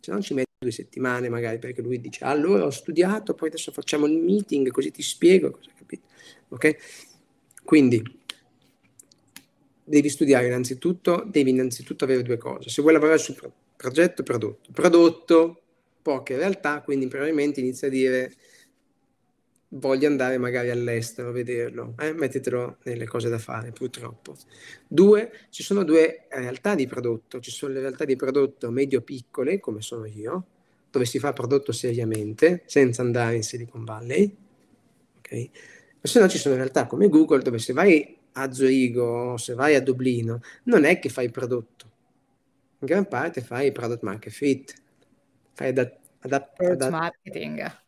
Se 0.00 0.10
non 0.10 0.20
ci 0.20 0.34
metti 0.34 0.46
due 0.58 0.70
settimane 0.70 1.28
magari, 1.28 1.58
perché 1.58 1.80
lui 1.80 2.00
dice 2.00 2.24
allora 2.24 2.64
ho 2.64 2.70
studiato, 2.70 3.34
poi 3.34 3.48
adesso 3.48 3.72
facciamo 3.72 4.06
il 4.06 4.18
meeting, 4.18 4.70
così 4.70 4.90
ti 4.90 5.02
spiego 5.02 5.52
cosa 5.52 5.70
capito. 5.76 6.06
Ok? 6.48 6.76
Quindi 7.64 8.02
devi 9.84 10.08
studiare 10.10 10.46
innanzitutto, 10.46 11.24
devi 11.26 11.50
innanzitutto 11.50 12.04
avere 12.04 12.22
due 12.22 12.36
cose. 12.36 12.68
Se 12.68 12.82
vuoi 12.82 12.92
lavorare 12.92 13.18
sul 13.18 13.36
progetto, 13.74 14.22
prodotto. 14.22 14.70
Prodotto, 14.72 15.62
poche 16.02 16.36
realtà, 16.36 16.82
quindi 16.82 17.08
probabilmente 17.08 17.60
inizia 17.60 17.88
a 17.88 17.90
dire 17.90 18.34
voglio 19.70 20.06
andare 20.06 20.38
magari 20.38 20.70
all'estero 20.70 21.28
a 21.28 21.32
vederlo, 21.32 21.94
eh? 21.98 22.12
mettetelo 22.12 22.78
nelle 22.84 23.06
cose 23.06 23.28
da 23.28 23.38
fare 23.38 23.70
purtroppo. 23.72 24.34
Due, 24.86 25.30
ci 25.50 25.62
sono 25.62 25.84
due 25.84 26.26
realtà 26.30 26.74
di 26.74 26.86
prodotto, 26.86 27.40
ci 27.40 27.50
sono 27.50 27.74
le 27.74 27.80
realtà 27.80 28.04
di 28.04 28.16
prodotto 28.16 28.70
medio-piccole, 28.70 29.60
come 29.60 29.82
sono 29.82 30.06
io, 30.06 30.46
dove 30.90 31.04
si 31.04 31.18
fa 31.18 31.32
prodotto 31.32 31.72
seriamente, 31.72 32.62
senza 32.66 33.02
andare 33.02 33.36
in 33.36 33.42
Silicon 33.42 33.84
Valley, 33.84 34.36
ok? 35.18 35.50
Se 36.00 36.20
no 36.20 36.28
ci 36.28 36.38
sono 36.38 36.54
realtà 36.54 36.86
come 36.86 37.08
Google, 37.08 37.42
dove 37.42 37.58
se 37.58 37.72
vai 37.72 38.16
a 38.32 38.52
Zurigo, 38.52 39.36
se 39.36 39.52
vai 39.54 39.74
a 39.74 39.82
Dublino, 39.82 40.40
non 40.64 40.84
è 40.84 40.98
che 40.98 41.10
fai 41.10 41.30
prodotto, 41.30 41.90
in 42.78 42.86
gran 42.86 43.06
parte 43.06 43.42
fai 43.42 43.72
product 43.72 44.02
market 44.02 44.32
fit, 44.32 44.74
fai 45.52 45.68
adatt- 45.68 45.98
adatt- 46.20 46.88
marketing 46.88 47.86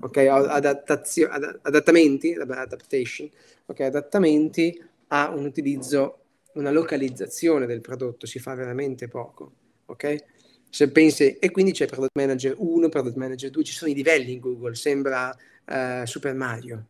ok, 0.00 0.16
adattazio, 0.16 1.28
ad, 1.28 1.60
adattamenti, 1.62 2.34
adaptation, 2.34 3.28
ok, 3.66 3.80
adattamenti 3.80 4.82
a 5.08 5.30
un 5.30 5.44
utilizzo, 5.44 6.18
una 6.54 6.70
localizzazione 6.70 7.66
del 7.66 7.80
prodotto, 7.80 8.26
si 8.26 8.38
fa 8.38 8.54
veramente 8.54 9.08
poco, 9.08 9.52
ok? 9.86 10.24
Se 10.68 10.90
pensi, 10.90 11.36
e 11.38 11.50
quindi 11.50 11.72
c'è 11.72 11.86
Product 11.86 12.16
Manager 12.16 12.54
1, 12.56 12.88
Product 12.88 13.16
Manager 13.16 13.50
2, 13.50 13.64
ci 13.64 13.72
sono 13.72 13.90
i 13.90 13.94
livelli 13.94 14.32
in 14.32 14.40
Google, 14.40 14.74
sembra 14.74 15.36
uh, 15.66 16.04
Super 16.06 16.34
Mario, 16.34 16.86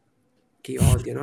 che 0.60 0.72
io 0.72 0.88
odio, 0.88 1.14
no? 1.14 1.22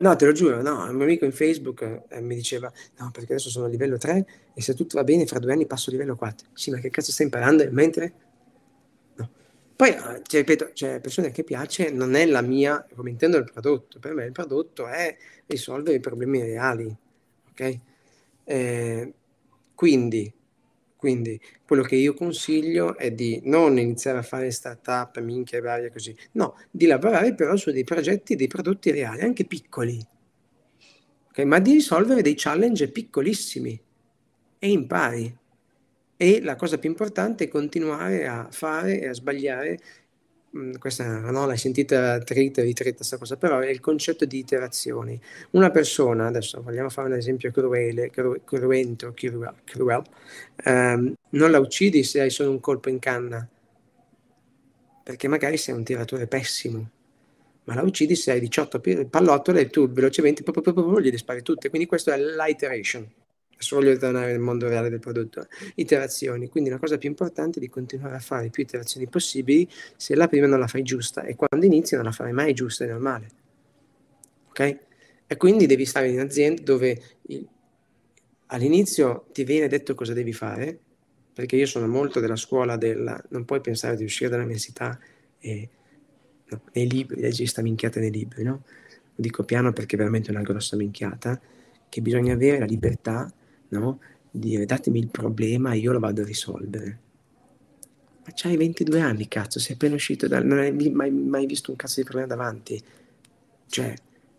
No, 0.00 0.16
te 0.16 0.24
lo 0.24 0.32
giuro, 0.32 0.62
no, 0.62 0.84
un 0.84 0.94
mio 0.94 1.04
amico 1.04 1.26
in 1.26 1.32
Facebook 1.32 2.04
eh, 2.08 2.22
mi 2.22 2.34
diceva, 2.34 2.72
no, 2.98 3.10
perché 3.10 3.32
adesso 3.32 3.50
sono 3.50 3.66
a 3.66 3.68
livello 3.68 3.98
3 3.98 4.26
e 4.54 4.62
se 4.62 4.72
tutto 4.72 4.96
va 4.96 5.04
bene 5.04 5.26
fra 5.26 5.38
due 5.38 5.52
anni 5.52 5.66
passo 5.66 5.90
a 5.90 5.92
livello 5.92 6.16
4. 6.16 6.48
Sì, 6.54 6.70
ma 6.70 6.78
che 6.78 6.88
cazzo 6.88 7.12
stai 7.12 7.26
imparando 7.26 7.68
mentre 7.70 8.29
poi, 9.80 9.96
ti 10.28 10.36
ripeto, 10.36 10.72
c'è 10.74 11.00
persone 11.00 11.30
che 11.30 11.42
piace, 11.42 11.90
non 11.90 12.14
è 12.14 12.26
la 12.26 12.42
mia, 12.42 12.86
come 12.94 13.08
intendo 13.08 13.38
il 13.38 13.50
prodotto, 13.50 13.98
per 13.98 14.12
me 14.12 14.26
il 14.26 14.32
prodotto 14.32 14.86
è 14.86 15.16
risolvere 15.46 15.96
i 15.96 16.00
problemi 16.00 16.42
reali, 16.42 16.94
ok? 17.48 17.78
Eh, 18.44 19.14
quindi, 19.74 20.30
quindi, 20.96 21.40
quello 21.64 21.82
che 21.82 21.96
io 21.96 22.12
consiglio 22.12 22.98
è 22.98 23.10
di 23.10 23.40
non 23.44 23.78
iniziare 23.78 24.18
a 24.18 24.22
fare 24.22 24.50
startup, 24.50 25.18
minchia 25.20 25.56
e 25.56 25.62
varie 25.62 25.90
così, 25.90 26.14
no, 26.32 26.58
di 26.70 26.84
lavorare 26.84 27.34
però 27.34 27.56
su 27.56 27.70
dei 27.70 27.84
progetti, 27.84 28.36
dei 28.36 28.48
prodotti 28.48 28.90
reali, 28.90 29.22
anche 29.22 29.46
piccoli, 29.46 29.98
okay? 31.30 31.46
ma 31.46 31.58
di 31.58 31.72
risolvere 31.72 32.20
dei 32.20 32.34
challenge 32.36 32.90
piccolissimi 32.90 33.82
e 34.58 34.70
impari. 34.70 35.38
E 36.22 36.42
la 36.42 36.54
cosa 36.54 36.76
più 36.76 36.90
importante 36.90 37.44
è 37.44 37.48
continuare 37.48 38.26
a 38.26 38.46
fare 38.50 39.00
e 39.00 39.08
a 39.08 39.14
sbagliare. 39.14 39.80
Mm, 40.54 40.74
questa 40.74 41.18
no, 41.30 41.46
l'hai 41.46 41.56
sentita 41.56 42.18
trita, 42.18 42.60
ritrita 42.60 42.96
questa 42.96 43.16
cosa, 43.16 43.36
però 43.38 43.60
è 43.60 43.70
il 43.70 43.80
concetto 43.80 44.26
di 44.26 44.36
iterazioni. 44.38 45.18
Una 45.52 45.70
persona, 45.70 46.26
adesso 46.26 46.60
vogliamo 46.62 46.90
fare 46.90 47.08
un 47.08 47.14
esempio 47.14 47.50
cruele, 47.50 48.10
cru, 48.10 48.38
cruento, 48.44 49.12
cruel, 49.14 49.54
cruel 49.64 50.02
ehm, 50.64 51.14
non 51.30 51.50
la 51.50 51.58
uccidi 51.58 52.04
se 52.04 52.20
hai 52.20 52.30
solo 52.30 52.50
un 52.50 52.60
colpo 52.60 52.90
in 52.90 52.98
canna, 52.98 53.48
perché 55.02 55.26
magari 55.28 55.56
sei 55.56 55.74
un 55.74 55.84
tiratore 55.84 56.26
pessimo, 56.26 56.90
ma 57.64 57.74
la 57.74 57.82
uccidi 57.82 58.14
se 58.14 58.32
hai 58.32 58.40
18 58.40 58.80
pallottole 59.08 59.60
e 59.62 59.70
tu 59.70 59.88
velocemente 59.90 60.42
gli 60.42 61.16
spari 61.16 61.42
tutte. 61.42 61.70
Quindi 61.70 61.88
questo 61.88 62.10
è 62.10 62.18
l'iteration 62.18 63.08
voglio 63.70 63.96
tornare 63.96 64.32
nel 64.32 64.40
mondo 64.40 64.68
reale 64.68 64.88
del 64.88 65.00
prodotto, 65.00 65.46
iterazioni, 65.74 66.48
quindi 66.48 66.70
la 66.70 66.78
cosa 66.78 66.98
più 66.98 67.08
importante 67.08 67.58
è 67.58 67.60
di 67.60 67.68
continuare 67.68 68.16
a 68.16 68.20
fare 68.20 68.48
più 68.48 68.62
iterazioni 68.62 69.06
possibili 69.06 69.68
se 69.96 70.14
la 70.14 70.28
prima 70.28 70.46
non 70.46 70.58
la 70.58 70.66
fai 70.66 70.82
giusta 70.82 71.22
e 71.24 71.36
quando 71.36 71.66
inizi 71.66 71.94
non 71.94 72.04
la 72.04 72.12
farai 72.12 72.32
mai 72.32 72.54
giusta, 72.54 72.84
è 72.84 72.88
normale. 72.88 73.28
Ok? 74.48 74.78
E 75.26 75.36
quindi 75.36 75.66
devi 75.66 75.84
stare 75.84 76.08
in 76.08 76.18
azienda 76.18 76.62
dove 76.62 77.00
il, 77.22 77.46
all'inizio 78.46 79.26
ti 79.32 79.44
viene 79.44 79.68
detto 79.68 79.94
cosa 79.94 80.12
devi 80.12 80.32
fare, 80.32 80.78
perché 81.32 81.56
io 81.56 81.66
sono 81.66 81.86
molto 81.86 82.20
della 82.20 82.36
scuola 82.36 82.76
del 82.76 83.24
non 83.28 83.44
puoi 83.44 83.60
pensare 83.60 83.96
di 83.96 84.04
uscire 84.04 84.28
dall'università 84.28 84.98
e 85.38 85.68
no, 86.48 86.62
nei 86.72 86.88
libri, 86.88 87.20
leggi 87.20 87.46
sta 87.46 87.62
minchiata 87.62 88.00
nei 88.00 88.10
libri, 88.10 88.42
no? 88.42 88.62
Lo 89.14 89.22
dico 89.22 89.44
piano 89.44 89.72
perché 89.72 89.94
è 89.94 89.98
veramente 89.98 90.30
una 90.30 90.42
grossa 90.42 90.76
minchiata, 90.76 91.40
che 91.88 92.00
bisogna 92.00 92.34
avere 92.34 92.58
la 92.58 92.64
libertà 92.64 93.32
no? 93.70 94.00
Dire 94.30 94.64
datemi 94.64 94.98
il 94.98 95.08
problema 95.08 95.72
e 95.72 95.78
io 95.78 95.92
lo 95.92 95.98
vado 95.98 96.22
a 96.22 96.24
risolvere. 96.24 96.98
Ma 98.24 98.32
c'hai 98.34 98.56
22 98.56 99.00
anni, 99.00 99.28
cazzo, 99.28 99.58
sei 99.58 99.74
appena 99.74 99.94
uscito 99.94 100.28
da... 100.28 100.42
non 100.42 100.58
hai 100.58 100.72
mai, 100.90 101.10
mai 101.10 101.46
visto 101.46 101.70
un 101.70 101.76
cazzo 101.76 102.00
di 102.00 102.04
problema 102.04 102.28
davanti. 102.28 102.82
Cioè, 103.66 103.94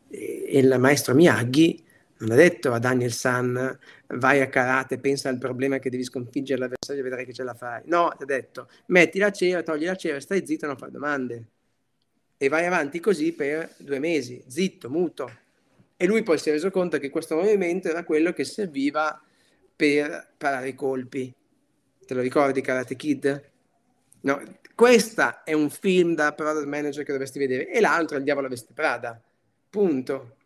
il 0.09 0.75
maestro 0.79 1.13
Miyagi 1.13 1.83
non 2.21 2.31
ha 2.31 2.35
detto 2.35 2.71
a 2.71 2.79
Daniel 2.79 3.11
San 3.11 3.79
vai 4.07 4.41
a 4.41 4.49
karate, 4.49 4.99
pensa 4.99 5.29
al 5.29 5.37
problema 5.37 5.79
che 5.79 5.89
devi 5.89 6.03
sconfiggere 6.03 6.59
l'avversario 6.59 7.01
e 7.01 7.03
vedrai 7.03 7.25
che 7.25 7.33
ce 7.33 7.43
la 7.43 7.53
fai. 7.53 7.81
No, 7.85 8.13
ti 8.15 8.23
ha 8.23 8.25
detto 8.25 8.69
metti 8.87 9.17
la 9.17 9.31
cera, 9.31 9.63
togli 9.63 9.85
la 9.85 9.95
cera, 9.95 10.19
stai 10.19 10.45
zitto, 10.45 10.67
non 10.67 10.77
fai 10.77 10.91
domande. 10.91 11.45
E 12.37 12.47
vai 12.47 12.65
avanti 12.65 12.99
così 12.99 13.33
per 13.33 13.73
due 13.77 13.99
mesi, 13.99 14.43
zitto, 14.47 14.89
muto. 14.89 15.31
E 16.01 16.07
lui 16.07 16.23
poi 16.23 16.39
si 16.39 16.49
è 16.49 16.51
reso 16.51 16.71
conto 16.71 16.97
che 16.97 17.11
questo 17.11 17.35
movimento 17.35 17.87
era 17.87 18.03
quello 18.03 18.33
che 18.33 18.43
serviva 18.43 19.21
per 19.75 20.33
parare 20.35 20.69
i 20.69 20.73
colpi. 20.73 21.31
Te 22.03 22.15
lo 22.15 22.21
ricordi 22.21 22.59
Karate 22.61 22.95
Kid? 22.95 23.51
No, 24.21 24.41
questo 24.73 25.43
è 25.45 25.53
un 25.53 25.69
film 25.69 26.15
da 26.15 26.33
product 26.33 26.65
manager 26.65 27.05
che 27.05 27.11
dovresti 27.11 27.37
vedere 27.37 27.69
e 27.69 27.79
l'altro 27.79 28.15
è 28.15 28.17
Il 28.17 28.23
diavolo 28.23 28.47
veste 28.47 28.73
Prada. 28.73 29.21
Punto. 29.69 30.37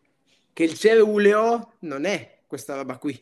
Che 0.52 0.62
il 0.62 0.74
ceruleo 0.74 1.72
non 1.78 2.04
è 2.04 2.40
questa 2.46 2.74
roba 2.74 2.98
qui. 2.98 3.18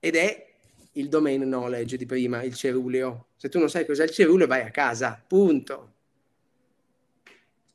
Ed 0.00 0.16
è 0.16 0.54
il 0.92 1.10
domain 1.10 1.42
knowledge 1.42 1.98
di 1.98 2.06
prima, 2.06 2.42
il 2.42 2.54
ceruleo. 2.54 3.26
Se 3.36 3.50
tu 3.50 3.58
non 3.58 3.68
sai 3.68 3.84
cos'è 3.84 4.04
il 4.04 4.10
ceruleo, 4.10 4.46
vai 4.46 4.62
a 4.62 4.70
casa. 4.70 5.22
Punto. 5.26 5.92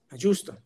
È 0.07 0.15
giusto. 0.15 0.63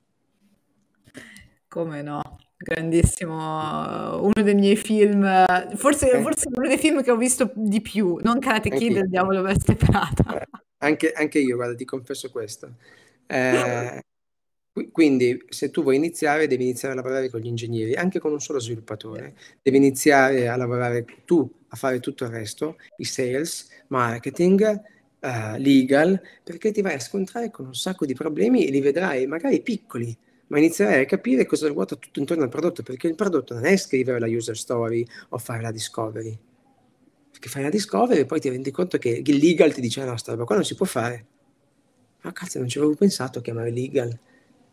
Come 1.76 2.02
no? 2.02 2.22
Grandissimo, 2.56 4.22
uno 4.22 4.32
dei 4.42 4.56
miei 4.56 4.78
film, 4.78 5.28
forse, 5.76 6.10
eh. 6.10 6.22
forse 6.22 6.48
uno 6.50 6.70
dei 6.70 6.78
film 6.78 7.04
che 7.04 7.12
ho 7.12 7.18
visto 7.18 7.52
di 7.54 7.82
più, 7.82 8.18
non 8.24 8.40
Karate 8.40 8.70
Kid, 8.70 8.96
il 8.96 9.10
diavolo 9.10 9.42
veste 9.42 9.76
Prada. 9.76 10.40
Eh, 10.40 10.48
anche, 10.78 11.12
anche, 11.12 11.40
io, 11.40 11.58
guarda, 11.58 11.76
ti 11.76 11.84
confesso 11.84 12.30
questo. 12.32 12.76
Eh, 13.28 14.02
quindi, 14.90 15.44
se 15.50 15.70
tu 15.70 15.84
vuoi 15.84 15.98
iniziare, 15.98 16.48
devi 16.48 16.64
iniziare 16.64 16.94
a 16.94 16.96
lavorare 16.96 17.30
con 17.30 17.42
gli 17.42 17.48
ingegneri, 17.48 17.96
anche 17.96 18.20
con 18.20 18.32
un 18.32 18.40
solo 18.40 18.60
sviluppatore. 18.60 19.36
Devi 19.62 19.76
iniziare 19.76 20.48
a 20.48 20.56
lavorare 20.56 21.06
tu, 21.26 21.46
a 21.68 21.76
fare 21.76 22.00
tutto 22.00 22.24
il 22.24 22.30
resto, 22.30 22.78
i 23.00 23.04
sales, 23.04 23.68
marketing, 23.90 24.82
uh, 25.20 25.58
legal, 25.58 26.22
perché 26.42 26.72
ti 26.72 26.82
vai 26.82 26.94
a 26.94 27.00
scontrare 27.00 27.52
con 27.52 27.66
un 27.66 27.76
sacco 27.76 28.06
di 28.06 28.14
problemi 28.14 28.66
e 28.66 28.72
li 28.72 28.80
vedrai 28.80 29.28
magari 29.28 29.62
piccoli, 29.62 30.18
ma 30.48 30.60
inizierai 30.60 31.02
a 31.02 31.06
capire 31.06 31.46
cosa 31.46 31.68
ruota 31.68 31.96
tutto 31.96 32.20
intorno 32.20 32.44
al 32.44 32.50
prodotto, 32.50 32.84
perché 32.84 33.08
il 33.08 33.16
prodotto 33.16 33.54
non 33.56 33.66
è 33.66 33.76
scrivere 33.78 34.20
la 34.20 34.28
user 34.28 34.58
story 34.58 35.06
o 35.30 35.38
fare 35.38 35.62
la 35.62 35.72
discovery. 35.72 36.38
Perché 37.32 37.50
fai 37.50 37.64
la 37.64 37.70
discovery 37.70 38.22
e 38.22 38.26
poi 38.26 38.40
ti 38.40 38.50
rendi 38.50 38.72
conto 38.72 38.98
che 38.98 39.22
il 39.26 39.38
legal 39.38 39.74
ti 39.74 39.82
dice 39.82 40.04
no, 40.04 40.12
questa 40.12 40.32
roba 40.32 40.46
qua 40.46 40.56
non 40.56 40.64
si 40.64 40.76
può 40.76 40.86
fare. 40.86 41.26
Ma 42.22 42.32
cazzo, 42.32 42.60
non 42.60 42.68
ci 42.68 42.78
avevo 42.78 42.96
pensato 42.96 43.40
a 43.40 43.42
chiamare 43.42 43.72
legal. 43.72 44.18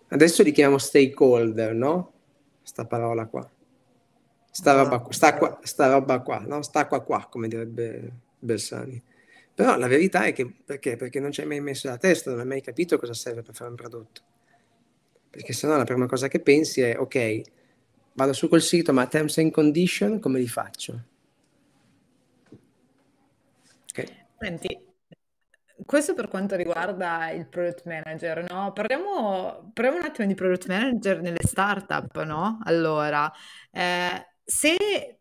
Adesso 0.08 0.42
li 0.42 0.52
chiamiamo 0.52 0.78
stakeholder, 0.78 1.74
no? 1.74 2.12
Sta 2.62 2.86
parola 2.86 3.26
qua. 3.26 3.50
Sta 4.50 4.74
roba 4.74 4.98
qua, 5.00 5.12
sta, 5.12 5.36
qua, 5.36 5.58
sta 5.62 5.90
roba 5.90 6.20
qua, 6.20 6.38
no? 6.40 6.62
Sta 6.62 6.86
qua 6.86 7.00
qua, 7.00 7.26
come 7.30 7.48
direbbe 7.48 8.12
Bersani. 8.38 9.02
Però 9.54 9.76
la 9.76 9.86
verità 9.86 10.24
è 10.24 10.32
che 10.34 10.50
perché? 10.64 10.96
Perché 10.96 11.18
non 11.18 11.32
ci 11.32 11.40
hai 11.40 11.46
mai 11.46 11.60
messo 11.60 11.88
la 11.88 11.96
testa, 11.96 12.30
non 12.30 12.40
hai 12.40 12.46
mai 12.46 12.60
capito 12.60 12.98
cosa 12.98 13.14
serve 13.14 13.42
per 13.42 13.54
fare 13.54 13.70
un 13.70 13.76
prodotto 13.76 14.31
perché 15.32 15.54
sennò 15.54 15.78
la 15.78 15.84
prima 15.84 16.04
cosa 16.04 16.28
che 16.28 16.40
pensi 16.40 16.82
è 16.82 16.98
ok, 16.98 17.40
vado 18.12 18.34
su 18.34 18.48
quel 18.48 18.60
sito, 18.60 18.92
ma 18.92 19.06
terms 19.06 19.38
and 19.38 19.50
condition 19.50 20.20
come 20.20 20.38
li 20.38 20.46
faccio? 20.46 21.04
Okay. 23.88 24.26
Senti, 24.38 24.78
questo 25.86 26.12
per 26.12 26.28
quanto 26.28 26.54
riguarda 26.54 27.30
il 27.30 27.46
product 27.46 27.86
manager, 27.86 28.44
no? 28.50 28.72
Parliamo, 28.74 29.70
parliamo 29.72 30.00
un 30.00 30.04
attimo 30.04 30.28
di 30.28 30.34
product 30.34 30.66
manager 30.66 31.22
nelle 31.22 31.42
startup, 31.42 32.22
no? 32.24 32.58
Allora, 32.64 33.32
eh, 33.70 34.26
se 34.44 35.20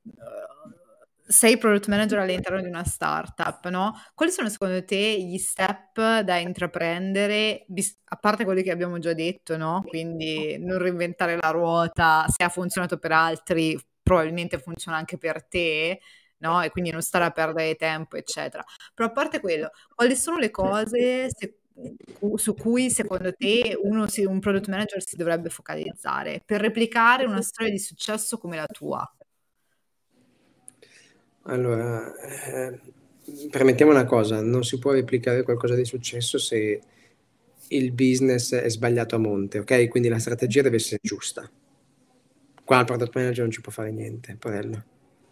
sei 1.26 1.58
product 1.58 1.88
manager 1.88 2.20
all'interno 2.20 2.62
di 2.62 2.68
una 2.68 2.84
startup, 2.84 3.68
no? 3.70 3.94
Quali 4.14 4.32
sono 4.32 4.50
secondo 4.50 4.84
te 4.84 5.20
gli 5.22 5.38
step 5.38 6.20
da 6.22 6.38
intraprendere, 6.38 7.66
a 8.06 8.16
parte 8.18 8.44
quelli 8.44 8.64
che 8.64 8.72
abbiamo 8.72 9.00
già 9.00 9.14
detto, 9.14 9.58
no? 9.58 9.84
Quindi 9.88 10.58
non 10.60 10.78
reinventare 10.78 11.38
la 11.40 11.50
ruota, 11.52 12.26
se 12.28 12.44
ha 12.44 12.50
funzionato 12.50 12.98
per 12.98 13.12
altri, 13.14 13.78
probabilmente 14.02 14.58
funziona 14.60 14.98
anche 14.98 15.18
per 15.18 15.46
te, 15.48 16.00
no? 16.40 16.62
E 16.62 16.70
quindi 16.70 16.92
non 16.92 17.02
stare 17.02 17.26
a 17.26 17.32
perdere 17.32 17.76
tempo, 17.76 18.18
eccetera. 18.18 18.64
Però 18.94 19.08
a 19.10 19.12
parte 19.12 19.40
quello, 19.40 19.70
quali 19.96 20.16
sono 20.16 20.38
le 20.38 20.50
cose 20.52 21.28
se, 21.30 21.60
su 22.36 22.54
cui 22.56 22.90
secondo 22.90 23.34
te 23.34 23.78
uno, 23.82 24.06
un 24.28 24.40
product 24.40 24.68
manager 24.68 25.02
si 25.04 25.16
dovrebbe 25.16 25.50
focalizzare 25.50 26.42
per 26.46 26.62
replicare 26.62 27.26
una 27.26 27.42
storia 27.42 27.72
di 27.72 27.80
successo 27.80 28.38
come 28.38 28.58
la 28.58 28.66
tua? 28.68 29.10
Allora, 31.44 32.14
eh, 32.20 32.80
permettiamo 33.50 33.92
una 33.92 34.06
cosa, 34.06 34.42
non 34.42 34.64
si 34.64 34.78
può 34.78 34.92
replicare 34.92 35.42
qualcosa 35.42 35.74
di 35.74 35.86
successo 35.86 36.38
se 36.38 36.82
il 37.70 37.92
business 37.94 38.54
è 38.54 38.70
sbagliato 38.70 39.16
a 39.16 39.20
monte, 39.20 39.60
ok? 39.60 39.88
Quindi 39.88 40.10
la 40.10 40.20
strategia 40.20 40.62
deve 40.62 40.76
essere 40.76 41.00
giusta. 41.02 41.50
Qua 42.64 42.80
il 42.80 42.86
product 42.86 43.16
manager 43.16 43.44
non 43.44 43.52
ci 43.52 43.62
può 43.62 43.72
fare 43.72 43.92
niente, 43.92 44.36
porello. 44.38 44.84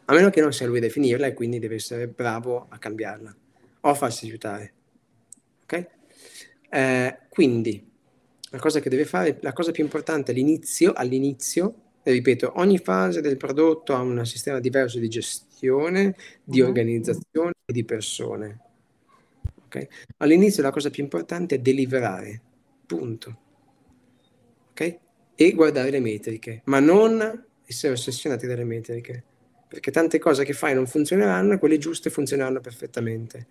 A 0.06 0.14
meno 0.14 0.32
che 0.32 0.42
non 0.42 0.52
sia 0.52 0.66
lui 0.66 0.80
a 0.80 0.82
definirla 0.82 1.28
e 1.28 1.34
quindi 1.34 1.60
deve 1.60 1.76
essere 1.76 2.08
bravo 2.08 2.66
a 2.70 2.78
cambiarla 2.80 3.36
o 3.82 3.90
a 3.90 3.94
farsi 3.94 4.26
aiutare. 4.26 4.74
Ok? 5.64 5.88
Eh, 6.70 7.18
quindi, 7.30 7.88
la 8.50 8.58
cosa 8.58 8.80
che 8.80 8.90
deve 8.90 9.06
fare, 9.06 9.38
la 9.42 9.54
cosa 9.54 9.72
più 9.72 9.84
importante 9.84 10.32
all'inizio, 10.32 10.94
all'inizio 10.94 11.76
ripeto, 12.02 12.54
ogni 12.56 12.78
fase 12.78 13.22
del 13.22 13.38
prodotto 13.38 13.94
ha 13.94 14.02
un 14.02 14.26
sistema 14.26 14.60
diverso 14.60 15.00
di 15.00 15.08
gestione, 15.08 15.49
di 15.60 16.60
uh-huh. 16.60 16.68
organizzazione 16.68 17.54
e 17.66 17.74
di 17.74 17.84
persone. 17.84 18.60
Okay? 19.66 19.88
All'inizio 20.18 20.64
la 20.64 20.72
cosa 20.72 20.90
più 20.90 21.04
importante 21.04 21.56
è 21.56 21.60
deliberare, 21.60 22.42
punto. 22.86 23.38
Okay? 24.72 25.00
E 25.36 25.52
guardare 25.54 25.92
le 25.92 26.00
metriche, 26.00 26.62
ma 26.66 26.80
non 26.80 27.46
essere 27.66 27.94
ossessionati 27.94 28.48
dalle 28.48 28.64
metriche, 28.64 29.24
perché 29.68 29.92
tante 29.92 30.18
cose 30.18 30.44
che 30.44 30.54
fai 30.54 30.74
non 30.74 30.88
funzioneranno 30.88 31.54
e 31.54 31.60
quelle 31.60 31.78
giuste 31.78 32.10
funzioneranno 32.10 32.60
perfettamente. 32.60 33.48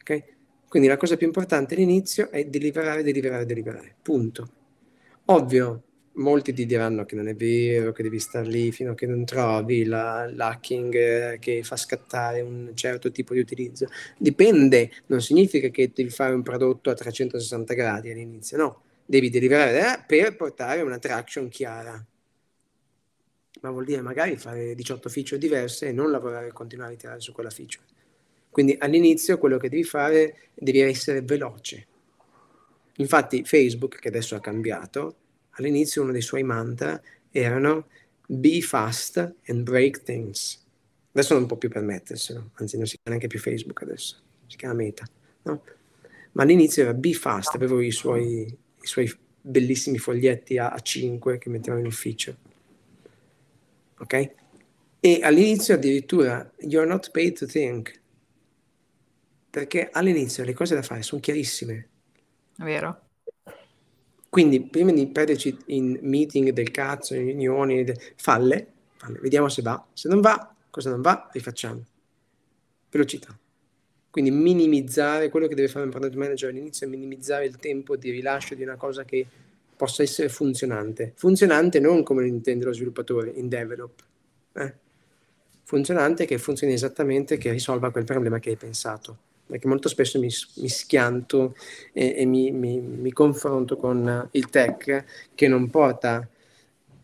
Okay? 0.00 0.24
Quindi 0.68 0.88
la 0.88 0.96
cosa 0.96 1.16
più 1.16 1.26
importante 1.26 1.74
all'inizio 1.74 2.30
è 2.30 2.44
deliberare, 2.46 3.04
deliberare, 3.04 3.46
deliberare, 3.46 3.94
punto. 4.02 4.48
Ovvio, 5.26 5.82
molti 6.14 6.52
ti 6.52 6.66
diranno 6.66 7.04
che 7.04 7.14
non 7.14 7.28
è 7.28 7.34
vero, 7.34 7.92
che 7.92 8.02
devi 8.02 8.18
stare 8.18 8.46
lì 8.46 8.70
fino 8.72 8.92
a 8.92 8.94
che 8.94 9.06
non 9.06 9.24
trovi 9.24 9.84
la, 9.84 10.30
l'hacking 10.30 10.94
eh, 10.94 11.38
che 11.40 11.62
fa 11.62 11.76
scattare 11.76 12.40
un 12.40 12.70
certo 12.74 13.10
tipo 13.10 13.34
di 13.34 13.40
utilizzo. 13.40 13.88
Dipende, 14.18 14.90
non 15.06 15.20
significa 15.20 15.68
che 15.68 15.90
devi 15.94 16.10
fare 16.10 16.34
un 16.34 16.42
prodotto 16.42 16.90
a 16.90 16.94
360 16.94 17.74
gradi 17.74 18.10
all'inizio, 18.10 18.56
no, 18.56 18.82
devi 19.04 19.30
deliberare 19.30 19.78
eh, 19.78 20.04
per 20.06 20.36
portare 20.36 20.82
una 20.82 20.98
traction 20.98 21.48
chiara. 21.48 22.04
Ma 23.60 23.70
vuol 23.70 23.84
dire 23.84 24.02
magari 24.02 24.36
fare 24.36 24.74
18 24.74 25.08
feature 25.08 25.38
diverse 25.38 25.88
e 25.88 25.92
non 25.92 26.10
lavorare 26.10 26.48
e 26.48 26.52
continuare 26.52 26.94
a 26.94 26.96
tirare 26.96 27.20
su 27.20 27.32
quella 27.32 27.50
feature. 27.50 27.86
Quindi 28.50 28.76
all'inizio 28.78 29.38
quello 29.38 29.56
che 29.56 29.68
devi 29.68 29.84
fare 29.84 30.50
devi 30.54 30.80
essere 30.80 31.22
veloce. 31.22 31.86
Infatti 32.98 33.42
Facebook, 33.44 33.98
che 33.98 34.08
adesso 34.08 34.36
ha 34.36 34.40
cambiato, 34.40 35.16
all'inizio 35.54 36.02
uno 36.02 36.12
dei 36.12 36.22
suoi 36.22 36.42
mantra 36.42 37.00
erano 37.30 37.88
be 38.26 38.60
fast 38.60 39.34
and 39.46 39.62
break 39.62 40.02
things. 40.02 40.62
Adesso 41.12 41.34
non 41.34 41.46
può 41.46 41.56
più 41.56 41.68
permetterselo, 41.68 42.50
anzi 42.54 42.76
non 42.76 42.86
si 42.86 42.96
chiama 42.96 43.16
neanche 43.16 43.28
più 43.28 43.38
Facebook 43.38 43.82
adesso, 43.82 44.16
si 44.46 44.56
chiama 44.56 44.74
Meta. 44.74 45.04
No? 45.42 45.62
Ma 46.32 46.42
all'inizio 46.42 46.82
era 46.82 46.94
be 46.94 47.12
fast, 47.12 47.54
avevo 47.54 47.80
i 47.80 47.92
suoi, 47.92 48.42
i 48.46 48.86
suoi 48.86 49.12
bellissimi 49.40 49.98
foglietti 49.98 50.58
a, 50.58 50.70
a 50.70 50.80
5 50.80 51.38
che 51.38 51.50
mettevano 51.50 51.80
in 51.82 51.86
ufficio. 51.86 52.36
Ok? 53.98 54.34
E 54.98 55.20
all'inizio 55.22 55.74
addirittura 55.74 56.50
you're 56.60 56.88
not 56.88 57.10
paid 57.10 57.38
to 57.38 57.46
think. 57.46 58.00
Perché 59.50 59.90
all'inizio 59.92 60.42
le 60.42 60.52
cose 60.52 60.74
da 60.74 60.82
fare 60.82 61.02
sono 61.02 61.20
chiarissime. 61.20 61.88
Vero. 62.56 63.03
Quindi 64.34 64.62
prima 64.62 64.90
di 64.90 65.06
perderci 65.06 65.56
in 65.66 65.96
meeting 66.02 66.50
del 66.50 66.72
cazzo, 66.72 67.14
in 67.14 67.24
riunioni, 67.24 67.84
falle, 68.16 68.66
falle, 68.96 69.20
vediamo 69.20 69.48
se 69.48 69.62
va. 69.62 69.86
Se 69.92 70.08
non 70.08 70.20
va, 70.20 70.52
cosa 70.70 70.90
non 70.90 71.02
va, 71.02 71.30
rifacciamo. 71.32 71.84
Velocità. 72.90 73.38
Quindi 74.10 74.32
minimizzare 74.32 75.28
quello 75.28 75.46
che 75.46 75.54
deve 75.54 75.68
fare 75.68 75.84
un 75.84 75.92
product 75.92 76.16
manager 76.16 76.50
all'inizio 76.50 76.84
è 76.84 76.90
minimizzare 76.90 77.44
il 77.44 77.58
tempo 77.58 77.94
di 77.94 78.10
rilascio 78.10 78.56
di 78.56 78.64
una 78.64 78.74
cosa 78.74 79.04
che 79.04 79.24
possa 79.76 80.02
essere 80.02 80.28
funzionante. 80.28 81.12
Funzionante 81.14 81.78
non 81.78 82.02
come 82.02 82.22
lo 82.22 82.26
intende 82.26 82.64
lo 82.64 82.72
sviluppatore 82.72 83.30
in 83.36 83.48
develop. 83.48 84.02
Eh? 84.54 84.74
Funzionante 85.62 86.24
che 86.24 86.38
funzioni 86.38 86.72
esattamente, 86.72 87.38
che 87.38 87.52
risolva 87.52 87.92
quel 87.92 88.02
problema 88.02 88.40
che 88.40 88.50
hai 88.50 88.56
pensato 88.56 89.16
perché 89.46 89.66
molto 89.66 89.88
spesso 89.88 90.18
mi, 90.18 90.28
mi 90.56 90.68
schianto 90.68 91.54
e, 91.92 92.14
e 92.16 92.24
mi, 92.24 92.50
mi, 92.50 92.80
mi, 92.80 93.12
confronto 93.12 93.76
con 93.76 94.28
il 94.32 94.48
tech 94.48 95.04
che 95.34 95.48
non 95.48 95.68
porta 95.70 96.26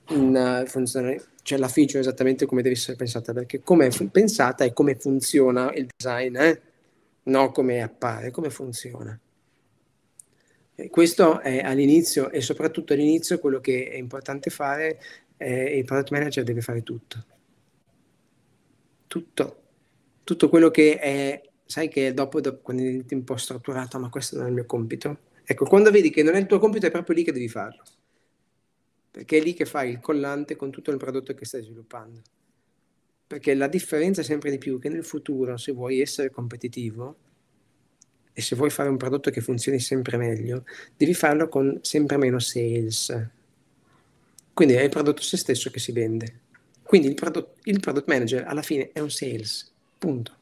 in 0.08 0.62
uh, 0.64 0.66
funzione, 0.66 1.22
cioè 1.42 1.58
la 1.58 1.68
feature 1.68 2.00
esattamente 2.00 2.46
come 2.46 2.62
deve 2.62 2.74
essere 2.74 2.96
pensata, 2.96 3.32
perché 3.32 3.60
come 3.62 3.86
è 3.86 4.04
pensata 4.06 4.64
e 4.64 4.72
come 4.72 4.96
funziona 4.96 5.72
il 5.74 5.86
design, 5.94 6.36
eh? 6.36 6.60
non 7.24 7.52
come 7.52 7.82
appare, 7.82 8.30
come 8.30 8.50
funziona. 8.50 9.18
E 10.74 10.88
questo 10.88 11.40
è 11.40 11.58
all'inizio 11.58 12.30
e 12.30 12.40
soprattutto 12.40 12.94
all'inizio 12.94 13.38
quello 13.38 13.60
che 13.60 13.90
è 13.90 13.96
importante 13.96 14.48
fare, 14.48 14.98
eh, 15.36 15.76
il 15.76 15.84
product 15.84 16.10
manager 16.10 16.42
deve 16.42 16.62
fare 16.62 16.82
tutto. 16.82 17.24
Tutto. 19.06 19.56
Tutto 20.24 20.48
quello 20.48 20.70
che 20.70 20.98
è 20.98 21.49
sai 21.70 21.88
che 21.88 22.12
dopo, 22.12 22.40
dopo 22.40 22.62
quando 22.62 22.82
diventi 22.82 23.14
un 23.14 23.22
po' 23.22 23.36
strutturato, 23.36 23.96
ma 24.00 24.08
questo 24.08 24.36
non 24.36 24.46
è 24.46 24.48
il 24.48 24.54
mio 24.54 24.66
compito. 24.66 25.18
Ecco, 25.44 25.66
quando 25.66 25.92
vedi 25.92 26.10
che 26.10 26.24
non 26.24 26.34
è 26.34 26.38
il 26.40 26.46
tuo 26.46 26.58
compito, 26.58 26.86
è 26.86 26.90
proprio 26.90 27.14
lì 27.14 27.22
che 27.22 27.30
devi 27.30 27.48
farlo. 27.48 27.84
Perché 29.08 29.38
è 29.38 29.40
lì 29.40 29.54
che 29.54 29.66
fai 29.66 29.90
il 29.90 30.00
collante 30.00 30.56
con 30.56 30.72
tutto 30.72 30.90
il 30.90 30.96
prodotto 30.96 31.32
che 31.32 31.44
stai 31.44 31.62
sviluppando. 31.62 32.22
Perché 33.24 33.54
la 33.54 33.68
differenza 33.68 34.20
è 34.20 34.24
sempre 34.24 34.50
di 34.50 34.58
più 34.58 34.80
che 34.80 34.88
nel 34.88 35.04
futuro, 35.04 35.56
se 35.56 35.70
vuoi 35.70 36.00
essere 36.00 36.30
competitivo 36.30 37.16
e 38.32 38.42
se 38.42 38.56
vuoi 38.56 38.70
fare 38.70 38.88
un 38.88 38.96
prodotto 38.96 39.30
che 39.30 39.40
funzioni 39.40 39.78
sempre 39.78 40.16
meglio, 40.16 40.64
devi 40.96 41.14
farlo 41.14 41.48
con 41.48 41.78
sempre 41.82 42.16
meno 42.16 42.40
sales. 42.40 43.28
Quindi 44.52 44.74
è 44.74 44.82
il 44.82 44.90
prodotto 44.90 45.22
se 45.22 45.36
stesso 45.36 45.70
che 45.70 45.78
si 45.78 45.92
vende. 45.92 46.40
Quindi 46.82 47.06
il, 47.06 47.14
prodotto, 47.14 47.58
il 47.62 47.78
product 47.78 48.08
manager 48.08 48.44
alla 48.44 48.62
fine 48.62 48.90
è 48.92 48.98
un 48.98 49.10
sales. 49.10 49.72
Punto 49.96 50.38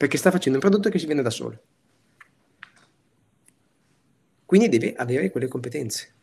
perché 0.00 0.16
sta 0.16 0.30
facendo 0.30 0.56
un 0.56 0.64
prodotto 0.64 0.88
che 0.88 0.98
si 0.98 1.04
vende 1.04 1.20
da 1.20 1.28
solo. 1.28 1.60
Quindi 4.46 4.70
deve 4.70 4.94
avere 4.94 5.30
quelle 5.30 5.46
competenze. 5.46 6.14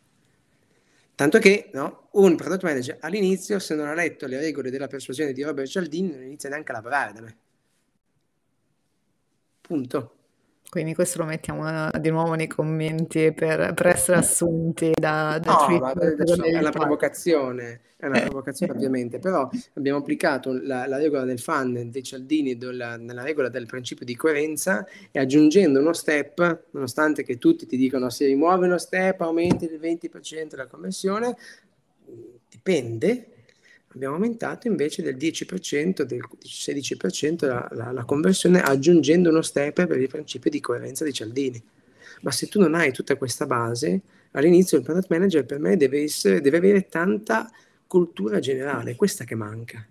Tanto 1.13 1.37
che 1.37 1.69
no, 1.73 2.07
un 2.13 2.35
product 2.35 2.63
manager 2.63 2.97
all'inizio, 3.01 3.59
se 3.59 3.75
non 3.75 3.85
ha 3.87 3.93
letto 3.93 4.25
le 4.25 4.39
regole 4.39 4.71
della 4.71 4.87
persuasione 4.87 5.31
di 5.31 5.43
Robert 5.43 5.67
Cialdini, 5.67 6.09
non 6.09 6.23
inizia 6.23 6.49
neanche 6.49 6.71
a 6.71 6.73
lavorare 6.73 7.13
da 7.13 7.21
me. 7.21 7.37
Punto. 9.61 10.16
Quindi 10.69 10.93
questo 10.93 11.19
lo 11.19 11.25
mettiamo 11.25 11.89
di 11.97 12.09
nuovo 12.09 12.33
nei 12.33 12.47
commenti 12.47 13.31
per, 13.31 13.73
per 13.73 13.87
essere 13.87 14.17
assunti 14.17 14.91
da, 14.93 15.39
da 15.41 15.65
no, 15.67 16.43
è 16.43 16.57
una 16.57 16.71
provocazione, 16.71 17.81
è 17.95 18.05
una 18.07 18.19
provocazione 18.19 18.73
ovviamente, 18.73 19.17
però 19.17 19.49
abbiamo 19.75 19.99
applicato 19.99 20.51
la, 20.51 20.85
la 20.85 20.97
regola 20.97 21.23
del 21.23 21.39
fan 21.39 21.89
dei 21.89 22.03
Cialdini 22.03 22.57
della, 22.57 22.97
nella 22.97 23.23
regola 23.23 23.47
del 23.47 23.65
principio 23.65 24.05
di 24.05 24.17
coerenza 24.17 24.85
e 25.09 25.19
aggiungendo 25.19 25.79
uno 25.79 25.93
step, 25.93 26.65
nonostante 26.71 27.23
che 27.23 27.37
tutti 27.37 27.65
ti 27.65 27.77
dicono 27.77 28.09
se 28.09 28.25
rimuove 28.25 28.65
uno 28.65 28.77
step 28.77 29.21
aumenti 29.21 29.69
del 29.69 29.79
20% 29.79 30.57
la 30.57 30.67
conversione, 30.67 31.37
dipende, 32.49 33.36
abbiamo 33.97 34.15
aumentato 34.15 34.67
invece 34.67 35.01
del 35.01 35.17
10%, 35.17 36.03
del 36.03 36.23
16% 36.41 37.45
la, 37.45 37.67
la, 37.71 37.91
la, 37.91 38.05
conversione 38.05 38.61
aggiungendo 38.61 39.29
uno 39.29 39.41
step 39.41 39.85
per 39.85 39.99
il 39.99 40.07
principio 40.07 40.49
di 40.49 40.61
coerenza 40.61 41.03
di 41.03 41.11
Cialdini. 41.11 41.61
Ma 42.21 42.31
se 42.31 42.47
tu 42.47 42.59
non 42.59 42.73
hai 42.73 42.91
tutta 42.91 43.15
questa 43.15 43.45
base, 43.45 44.01
all'inizio 44.31 44.77
il 44.77 44.83
product 44.83 45.09
manager 45.09 45.45
per 45.45 45.59
me 45.59 45.75
deve, 45.77 46.03
essere, 46.03 46.41
deve 46.41 46.57
avere 46.57 46.87
tanta 46.87 47.49
cultura 47.85 48.39
generale, 48.39 48.95
questa 48.95 49.23
che 49.23 49.35
manca. 49.35 49.85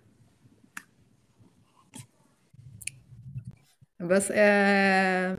Bas- 3.97 4.31
eh, 4.31 5.37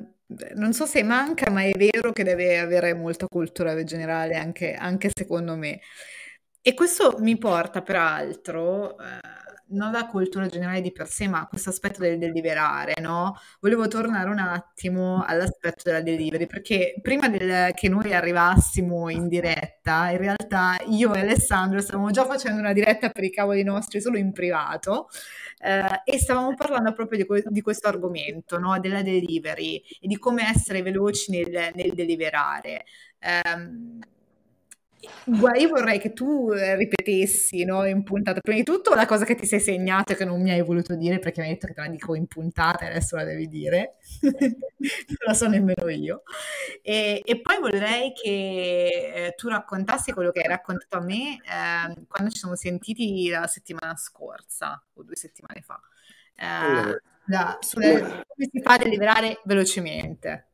non 0.55 0.73
so 0.73 0.85
se 0.85 1.03
manca, 1.03 1.49
ma 1.51 1.63
è 1.63 1.71
vero 1.77 2.11
che 2.11 2.23
deve 2.23 2.59
avere 2.59 2.93
molta 2.93 3.27
cultura 3.27 3.81
generale, 3.83 4.35
anche, 4.35 4.73
anche 4.73 5.09
secondo 5.13 5.55
me. 5.55 5.79
E 6.67 6.73
questo 6.73 7.15
mi 7.19 7.37
porta 7.37 7.81
peraltro, 7.81 8.99
eh, 8.99 9.19
non 9.67 9.93
la 9.93 10.05
cultura 10.05 10.47
generale 10.47 10.81
di 10.81 10.91
per 10.91 11.07
sé, 11.07 11.25
ma 11.29 11.47
questo 11.47 11.69
aspetto 11.69 12.01
del 12.01 12.17
deliberare, 12.17 12.95
no? 12.99 13.37
Volevo 13.61 13.87
tornare 13.87 14.29
un 14.29 14.39
attimo 14.39 15.23
all'aspetto 15.25 15.83
della 15.85 16.01
delivery, 16.01 16.45
perché 16.45 16.95
prima 17.01 17.29
del, 17.29 17.73
che 17.73 17.87
noi 17.87 18.13
arrivassimo 18.13 19.07
in 19.07 19.29
diretta, 19.29 20.09
in 20.09 20.17
realtà 20.17 20.75
io 20.87 21.13
e 21.13 21.21
Alessandro 21.21 21.79
stavamo 21.79 22.11
già 22.11 22.25
facendo 22.25 22.59
una 22.59 22.73
diretta 22.73 23.11
per 23.11 23.23
i 23.23 23.31
cavoli 23.31 23.63
nostri 23.63 24.01
solo 24.01 24.17
in 24.17 24.33
privato 24.33 25.07
eh, 25.59 26.01
e 26.03 26.19
stavamo 26.19 26.53
parlando 26.53 26.91
proprio 26.91 27.19
di, 27.19 27.25
que- 27.25 27.43
di 27.47 27.61
questo 27.61 27.87
argomento, 27.87 28.59
no? 28.59 28.77
Della 28.81 29.01
delivery 29.01 29.77
e 30.01 30.07
di 30.07 30.17
come 30.17 30.49
essere 30.49 30.81
veloci 30.81 31.31
nel, 31.31 31.71
nel 31.75 31.93
deliberare. 31.93 32.83
Um, 33.21 33.99
Guarda, 35.25 35.59
io 35.59 35.69
vorrei 35.69 35.99
che 35.99 36.13
tu 36.13 36.51
eh, 36.51 36.75
ripetessi 36.75 37.63
no, 37.65 37.85
in 37.85 38.03
puntata. 38.03 38.39
Prima 38.39 38.57
di 38.57 38.63
tutto 38.63 38.93
la 38.93 39.05
cosa 39.05 39.25
che 39.25 39.35
ti 39.35 39.45
sei 39.45 39.59
segnato 39.59 40.13
e 40.13 40.15
che 40.15 40.25
non 40.25 40.41
mi 40.41 40.51
hai 40.51 40.61
voluto 40.61 40.95
dire 40.95 41.19
perché 41.19 41.41
mi 41.41 41.47
hai 41.47 41.53
detto 41.53 41.67
che 41.67 41.73
te 41.73 41.81
la 41.81 41.87
dico 41.87 42.15
in 42.15 42.27
puntata 42.27 42.85
e 42.85 42.89
adesso 42.89 43.15
la 43.15 43.23
devi 43.23 43.47
dire. 43.47 43.97
non 44.21 45.17
la 45.25 45.33
so 45.33 45.47
nemmeno 45.47 45.89
io. 45.89 46.23
E, 46.81 47.21
e 47.23 47.41
poi 47.41 47.59
vorrei 47.59 48.13
che 48.13 49.11
eh, 49.13 49.33
tu 49.35 49.49
raccontassi 49.49 50.13
quello 50.13 50.31
che 50.31 50.41
hai 50.41 50.47
raccontato 50.47 50.97
a 50.97 51.01
me 51.01 51.35
eh, 51.35 52.05
quando 52.07 52.31
ci 52.31 52.39
siamo 52.39 52.55
sentiti 52.55 53.29
la 53.29 53.47
settimana 53.47 53.95
scorsa 53.95 54.81
o 54.93 55.03
due 55.03 55.15
settimane 55.15 55.61
fa. 55.61 55.79
Eh, 56.35 56.45
allora. 56.45 57.01
da, 57.25 57.57
sulle, 57.61 57.99
come 57.99 58.49
si 58.51 58.61
fa 58.61 58.73
a 58.73 58.77
deliberare 58.77 59.41
velocemente. 59.43 60.47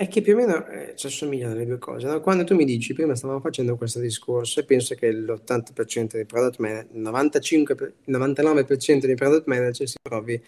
È 0.00 0.06
che 0.06 0.22
più 0.22 0.34
o 0.34 0.36
meno 0.36 0.64
eh, 0.68 0.94
ci 0.94 1.08
assomigliano 1.08 1.54
le 1.54 1.66
due 1.66 1.78
cose. 1.78 2.06
no? 2.06 2.20
Quando 2.20 2.44
tu 2.44 2.54
mi 2.54 2.64
dici, 2.64 2.94
prima 2.94 3.16
stavamo 3.16 3.40
facendo 3.40 3.76
questo 3.76 3.98
discorso 3.98 4.60
e 4.60 4.64
penso 4.64 4.94
che 4.94 5.10
l'80% 5.10 6.12
dei 6.12 6.24
product 6.24 6.58
manager, 6.60 6.94
il 6.94 7.00
95, 7.00 7.94
il 8.04 8.16
99% 8.16 9.06
dei 9.06 9.16
product 9.16 9.48
manager 9.48 9.88
si 9.88 9.96
trovi 10.00 10.40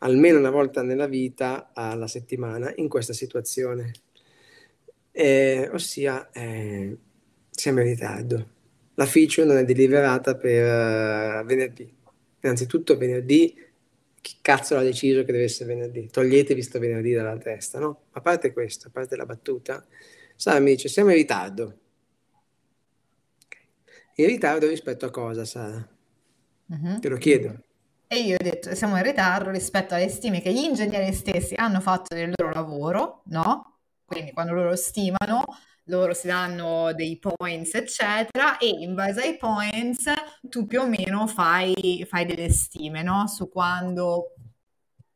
almeno 0.00 0.38
una 0.38 0.50
volta 0.50 0.82
nella 0.82 1.06
vita 1.06 1.70
alla 1.72 2.06
settimana 2.06 2.70
in 2.76 2.88
questa 2.88 3.14
situazione. 3.14 3.92
Eh, 5.10 5.70
ossia, 5.72 6.30
eh, 6.30 6.94
siamo 7.48 7.80
in 7.80 7.86
ritardo. 7.86 8.46
La 8.96 9.06
feature 9.06 9.46
non 9.46 9.56
è 9.56 9.64
deliberata 9.64 10.36
per 10.36 11.40
uh, 11.40 11.46
venerdì. 11.46 11.90
Innanzitutto 12.40 12.98
venerdì 12.98 13.56
chi 14.22 14.36
cazzo 14.40 14.74
l'ha 14.76 14.82
deciso 14.82 15.24
che 15.24 15.32
deve 15.32 15.44
essere 15.44 15.74
venerdì? 15.74 16.08
Toglietevi 16.08 16.62
sto 16.62 16.78
venerdì 16.78 17.12
dalla 17.12 17.36
testa, 17.36 17.78
no? 17.78 18.04
A 18.12 18.20
parte 18.20 18.52
questo, 18.52 18.88
a 18.88 18.90
parte 18.90 19.16
la 19.16 19.26
battuta, 19.26 19.84
Sara 20.36 20.60
mi 20.60 20.70
dice, 20.70 20.88
siamo 20.88 21.10
in 21.10 21.16
ritardo. 21.16 21.78
In 24.14 24.26
ritardo 24.26 24.68
rispetto 24.68 25.06
a 25.06 25.10
cosa, 25.10 25.44
Sara? 25.44 25.86
Uh-huh. 26.66 26.98
Te 27.00 27.08
lo 27.08 27.16
chiedo. 27.16 27.64
E 28.06 28.20
io 28.20 28.36
ho 28.38 28.42
detto, 28.42 28.74
siamo 28.74 28.96
in 28.96 29.02
ritardo 29.02 29.50
rispetto 29.50 29.94
alle 29.94 30.08
stime 30.08 30.40
che 30.40 30.52
gli 30.52 30.64
ingegneri 30.64 31.12
stessi 31.12 31.54
hanno 31.54 31.80
fatto 31.80 32.14
del 32.14 32.32
loro 32.36 32.52
lavoro, 32.52 33.22
no? 33.26 33.78
Quindi 34.04 34.32
quando 34.32 34.52
loro 34.52 34.76
stimano, 34.76 35.44
loro 35.96 36.14
si 36.14 36.26
danno 36.26 36.92
dei 36.94 37.18
points, 37.18 37.74
eccetera, 37.74 38.58
e 38.58 38.68
in 38.68 38.94
base 38.94 39.22
ai 39.22 39.36
points 39.36 40.10
tu 40.48 40.66
più 40.66 40.80
o 40.80 40.86
meno 40.86 41.26
fai, 41.26 42.06
fai 42.08 42.24
delle 42.24 42.50
stime, 42.50 43.02
no? 43.02 43.26
Su 43.26 43.48
quando 43.50 44.34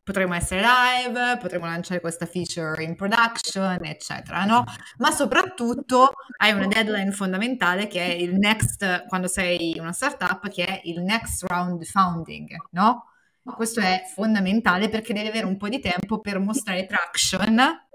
potremo 0.03 0.35
essere 0.35 0.63
live, 0.63 1.39
potremo 1.41 1.67
lanciare 1.67 2.01
questa 2.01 2.27
feature 2.27 2.83
in 2.85 2.95
production, 2.95 3.85
eccetera, 3.85 4.45
no? 4.45 4.65
Ma 4.99 5.11
soprattutto 5.11 6.13
hai 6.39 6.53
una 6.53 6.69
deadline 6.69 7.11
fondamentale 7.11 7.89
che 7.89 8.01
è 8.01 8.13
il 8.13 8.35
next, 8.35 9.07
quando 9.09 9.27
sei 9.27 9.77
una 9.79 9.93
startup, 9.93 10.49
che 10.49 10.65
è 10.65 10.81
il 10.85 11.03
next 11.03 11.43
round 11.49 11.83
founding, 11.85 12.55
no? 12.71 13.05
Questo 13.43 13.81
è 13.81 14.03
fondamentale 14.13 14.89
perché 14.89 15.13
devi 15.13 15.29
avere 15.29 15.47
un 15.47 15.57
po' 15.57 15.69
di 15.69 15.79
tempo 15.79 16.21
per 16.21 16.39
mostrare 16.41 16.85
traction 16.87 17.86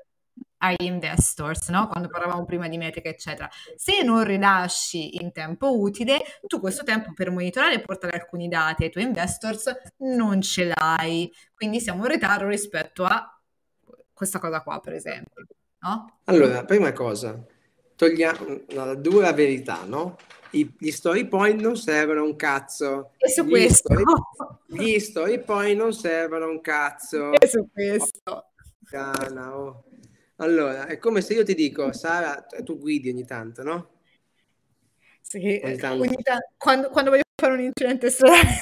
agli 0.62 0.86
investors, 0.86 1.70
no? 1.70 1.88
quando 1.88 2.08
parlavamo 2.08 2.46
prima 2.46 2.68
di 2.68 2.78
metrica, 2.78 3.10
eccetera. 3.10 3.50
Se 3.76 4.04
non 4.04 4.24
rilasci 4.24 5.22
in 5.22 5.32
tempo 5.32 5.80
utile, 5.80 6.22
tu 6.46 6.60
questo 6.60 6.84
tempo 6.84 7.14
per 7.14 7.32
monitorare 7.32 7.76
e 7.76 7.82
portare 7.82 8.18
alcuni 8.18 8.48
dati 8.48 8.84
ai 8.84 8.92
tuoi 8.92 9.06
investors 9.06 9.72
non 9.98 10.42
ce 10.42 10.72
l'hai. 10.74 11.32
Quindi 11.54 11.80
siamo 11.80 12.04
in 12.06 12.12
ritardo 12.12 12.48
rispetto 12.48 13.04
a 13.06 13.40
questa 14.14 14.40
cosa 14.40 14.62
qua, 14.62 14.80
per 14.80 14.94
esempio. 14.94 15.46
No? 15.80 16.20
Allora, 16.26 16.64
prima 16.64 16.94
cosa, 16.94 17.44
togliamo 17.96 18.62
la 18.70 18.94
dura 18.94 19.34
verità, 19.34 19.84
no? 19.86 20.18
I, 20.52 20.70
gli 20.78 20.92
story 20.92 21.28
point 21.28 21.60
non 21.60 21.76
servono 21.76 22.24
un 22.24 22.36
cazzo. 22.36 23.12
E 23.18 23.30
su 23.30 23.44
gli 23.46 23.50
questo. 23.50 23.94
Story, 23.94 24.04
gli 24.68 25.00
story 25.00 25.40
point 25.40 25.78
non 25.78 25.94
servono 25.94 26.50
un 26.50 26.62
cazzo. 26.62 27.32
E 27.32 27.48
su 27.48 27.68
questo. 27.72 28.52
Cana, 28.86 29.58
oh. 29.58 29.86
Allora, 30.42 30.88
è 30.88 30.98
come 30.98 31.22
se 31.22 31.36
io 31.36 31.44
ti 31.44 31.54
dico, 31.54 31.94
Sara, 31.94 32.44
tu 32.64 32.80
guidi 32.80 33.10
ogni 33.10 33.26
tanto, 33.26 33.62
no? 33.62 33.90
Sì, 35.22 35.62
ogni 35.64 35.78
tanto. 35.78 36.02
Ogni 36.02 36.16
ta- 36.24 36.40
quando, 36.58 36.90
quando, 36.90 37.12
voglio 37.12 37.22
fare 37.40 37.54
un 37.54 37.60
incidente 37.60 38.10
stradale. 38.10 38.60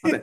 Vabbè, 0.00 0.22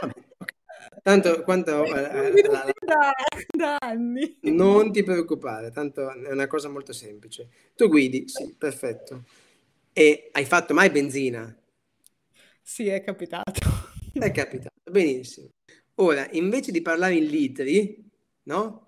vabbè 0.00 0.14
okay. 0.38 0.54
Tanto 1.02 1.42
quanto... 1.42 1.84
Eh, 1.84 2.32
eh 2.36 2.42
la, 2.48 2.72
da, 2.84 3.12
da 3.50 3.76
anni. 3.80 4.38
Non 4.42 4.92
ti 4.92 5.02
preoccupare, 5.02 5.72
tanto 5.72 6.08
è 6.08 6.30
una 6.30 6.46
cosa 6.46 6.68
molto 6.68 6.92
semplice. 6.92 7.48
Tu 7.74 7.88
guidi, 7.88 8.28
sì, 8.28 8.54
perfetto. 8.56 9.24
E 9.92 10.30
hai 10.32 10.44
fatto 10.44 10.74
mai 10.74 10.90
benzina? 10.90 11.52
Sì, 12.62 12.86
è 12.86 13.02
capitato. 13.02 13.52
È 14.12 14.30
capitato, 14.30 14.90
benissimo. 14.90 15.48
Ora, 15.96 16.28
invece 16.30 16.70
di 16.70 16.82
parlare 16.82 17.14
in 17.14 17.26
litri, 17.26 18.08
no? 18.44 18.83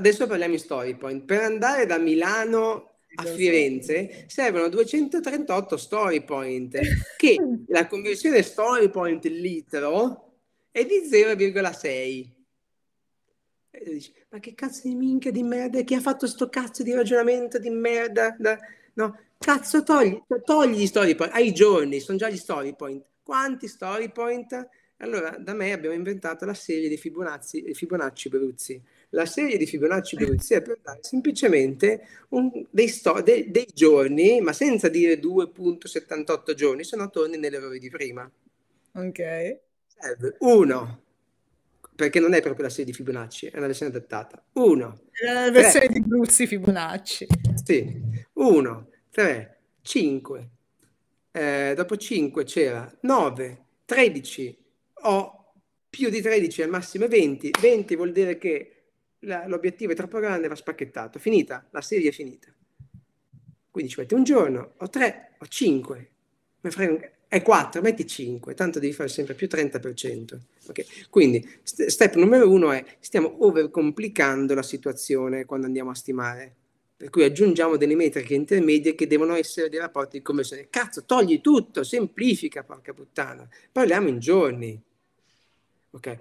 Adesso 0.00 0.26
parliamo 0.26 0.54
in 0.54 0.58
story 0.58 0.96
point. 0.96 1.22
Per 1.26 1.42
andare 1.42 1.84
da 1.84 1.98
Milano 1.98 2.92
a 3.16 3.24
Firenze 3.24 4.24
servono 4.28 4.70
238 4.70 5.76
story 5.76 6.24
point, 6.24 6.78
che 7.18 7.36
la 7.68 7.86
conversione 7.86 8.40
story 8.40 8.88
point 8.88 9.22
litro 9.26 10.38
è 10.70 10.86
di 10.86 11.02
0,6. 11.06 12.30
E 13.72 13.84
dici, 13.84 14.14
ma 14.30 14.38
che 14.38 14.54
cazzo 14.54 14.88
di 14.88 14.94
minchia 14.94 15.30
di 15.30 15.42
merda? 15.42 15.82
Chi 15.82 15.94
ha 15.94 16.00
fatto 16.00 16.26
sto 16.26 16.48
cazzo 16.48 16.82
di 16.82 16.94
ragionamento 16.94 17.58
di 17.58 17.68
merda? 17.68 18.34
No, 18.94 19.18
cazzo, 19.36 19.82
togli, 19.82 20.18
togli 20.46 20.78
gli 20.78 20.86
story 20.86 21.14
point. 21.14 21.34
Ai 21.34 21.52
giorni, 21.52 22.00
sono 22.00 22.16
già 22.16 22.30
gli 22.30 22.38
story 22.38 22.74
point. 22.74 23.04
Quanti 23.22 23.68
story 23.68 24.10
point? 24.10 24.66
Allora, 24.96 25.36
da 25.36 25.52
me 25.52 25.72
abbiamo 25.72 25.94
inventato 25.94 26.46
la 26.46 26.54
serie 26.54 26.88
di 26.88 26.96
Fibonacci, 26.96 27.74
Fibonacci 27.74 28.28
Bruzzi 28.30 28.82
la 29.10 29.26
serie 29.26 29.56
di 29.56 29.66
Fibonacci 29.66 30.16
Bruzzi 30.16 30.54
è 30.54 30.62
per 30.62 30.78
dare 30.82 31.00
semplicemente 31.02 32.06
un, 32.30 32.50
dei, 32.70 32.88
sto, 32.88 33.20
dei, 33.22 33.50
dei, 33.50 33.66
giorni, 33.72 34.40
ma 34.40 34.52
senza 34.52 34.88
dire 34.88 35.18
2.78 35.18 36.54
giorni, 36.54 36.84
se 36.84 36.96
no 36.96 37.10
torni 37.10 37.36
nell'errore 37.36 37.78
di 37.78 37.90
prima. 37.90 38.30
Ok. 38.94 39.58
Serve 39.86 40.36
uno, 40.40 41.02
perché 41.94 42.20
non 42.20 42.34
è 42.34 42.40
proprio 42.40 42.64
la 42.64 42.70
serie 42.70 42.86
di 42.86 42.92
Fibonacci, 42.92 43.46
è 43.46 43.56
una 43.56 43.66
versione 43.66 43.94
adattata. 43.94 44.42
Uno. 44.54 45.00
La 45.24 45.50
versione 45.50 45.86
tre. 45.86 45.94
di 45.94 46.00
Bruzzi 46.00 46.46
Fibonacci. 46.46 47.26
Sì. 47.64 48.00
Uno, 48.34 48.88
tre, 49.10 49.60
cinque. 49.82 50.50
Eh, 51.32 51.74
dopo 51.76 51.96
5 51.96 52.42
c'era 52.42 52.92
9, 53.02 53.64
13 53.84 54.58
o 55.02 55.52
più 55.88 56.10
di 56.10 56.20
13 56.20 56.62
al 56.62 56.70
massimo 56.70 57.06
20. 57.06 57.50
20 57.60 57.96
vuol 57.96 58.10
dire 58.10 58.36
che 58.36 58.79
la, 59.20 59.46
l'obiettivo 59.46 59.92
è 59.92 59.94
troppo 59.94 60.18
grande, 60.18 60.48
va 60.48 60.54
spacchettato. 60.54 61.18
Finita, 61.18 61.66
la 61.70 61.80
serie 61.80 62.10
è 62.10 62.12
finita. 62.12 62.52
Quindi 63.70 63.90
ci 63.90 64.00
metti 64.00 64.14
un 64.14 64.24
giorno, 64.24 64.72
o 64.78 64.88
tre, 64.88 65.32
o 65.38 65.46
cinque. 65.46 66.10
È 67.28 67.42
quattro, 67.42 67.80
metti 67.80 68.06
cinque, 68.06 68.54
tanto 68.54 68.80
devi 68.80 68.92
fare 68.92 69.08
sempre 69.08 69.34
più 69.34 69.46
30%. 69.46 70.38
Okay? 70.68 70.84
Quindi, 71.08 71.48
step 71.62 72.16
numero 72.16 72.50
uno 72.50 72.72
è, 72.72 72.84
stiamo 72.98 73.44
overcomplicando 73.44 74.52
la 74.54 74.62
situazione 74.62 75.44
quando 75.44 75.66
andiamo 75.66 75.90
a 75.90 75.94
stimare. 75.94 76.56
Per 76.96 77.08
cui 77.08 77.24
aggiungiamo 77.24 77.76
delle 77.76 77.94
metriche 77.94 78.34
intermedie 78.34 78.94
che 78.94 79.06
devono 79.06 79.34
essere 79.34 79.70
dei 79.70 79.78
rapporti 79.78 80.18
di 80.18 80.22
conversione. 80.22 80.68
Cazzo, 80.68 81.04
togli 81.04 81.40
tutto, 81.40 81.82
semplifica, 81.82 82.62
porca 82.62 82.92
puttana. 82.92 83.48
Parliamo 83.72 84.08
in 84.08 84.18
giorni. 84.18 84.78
Ok? 85.92 86.16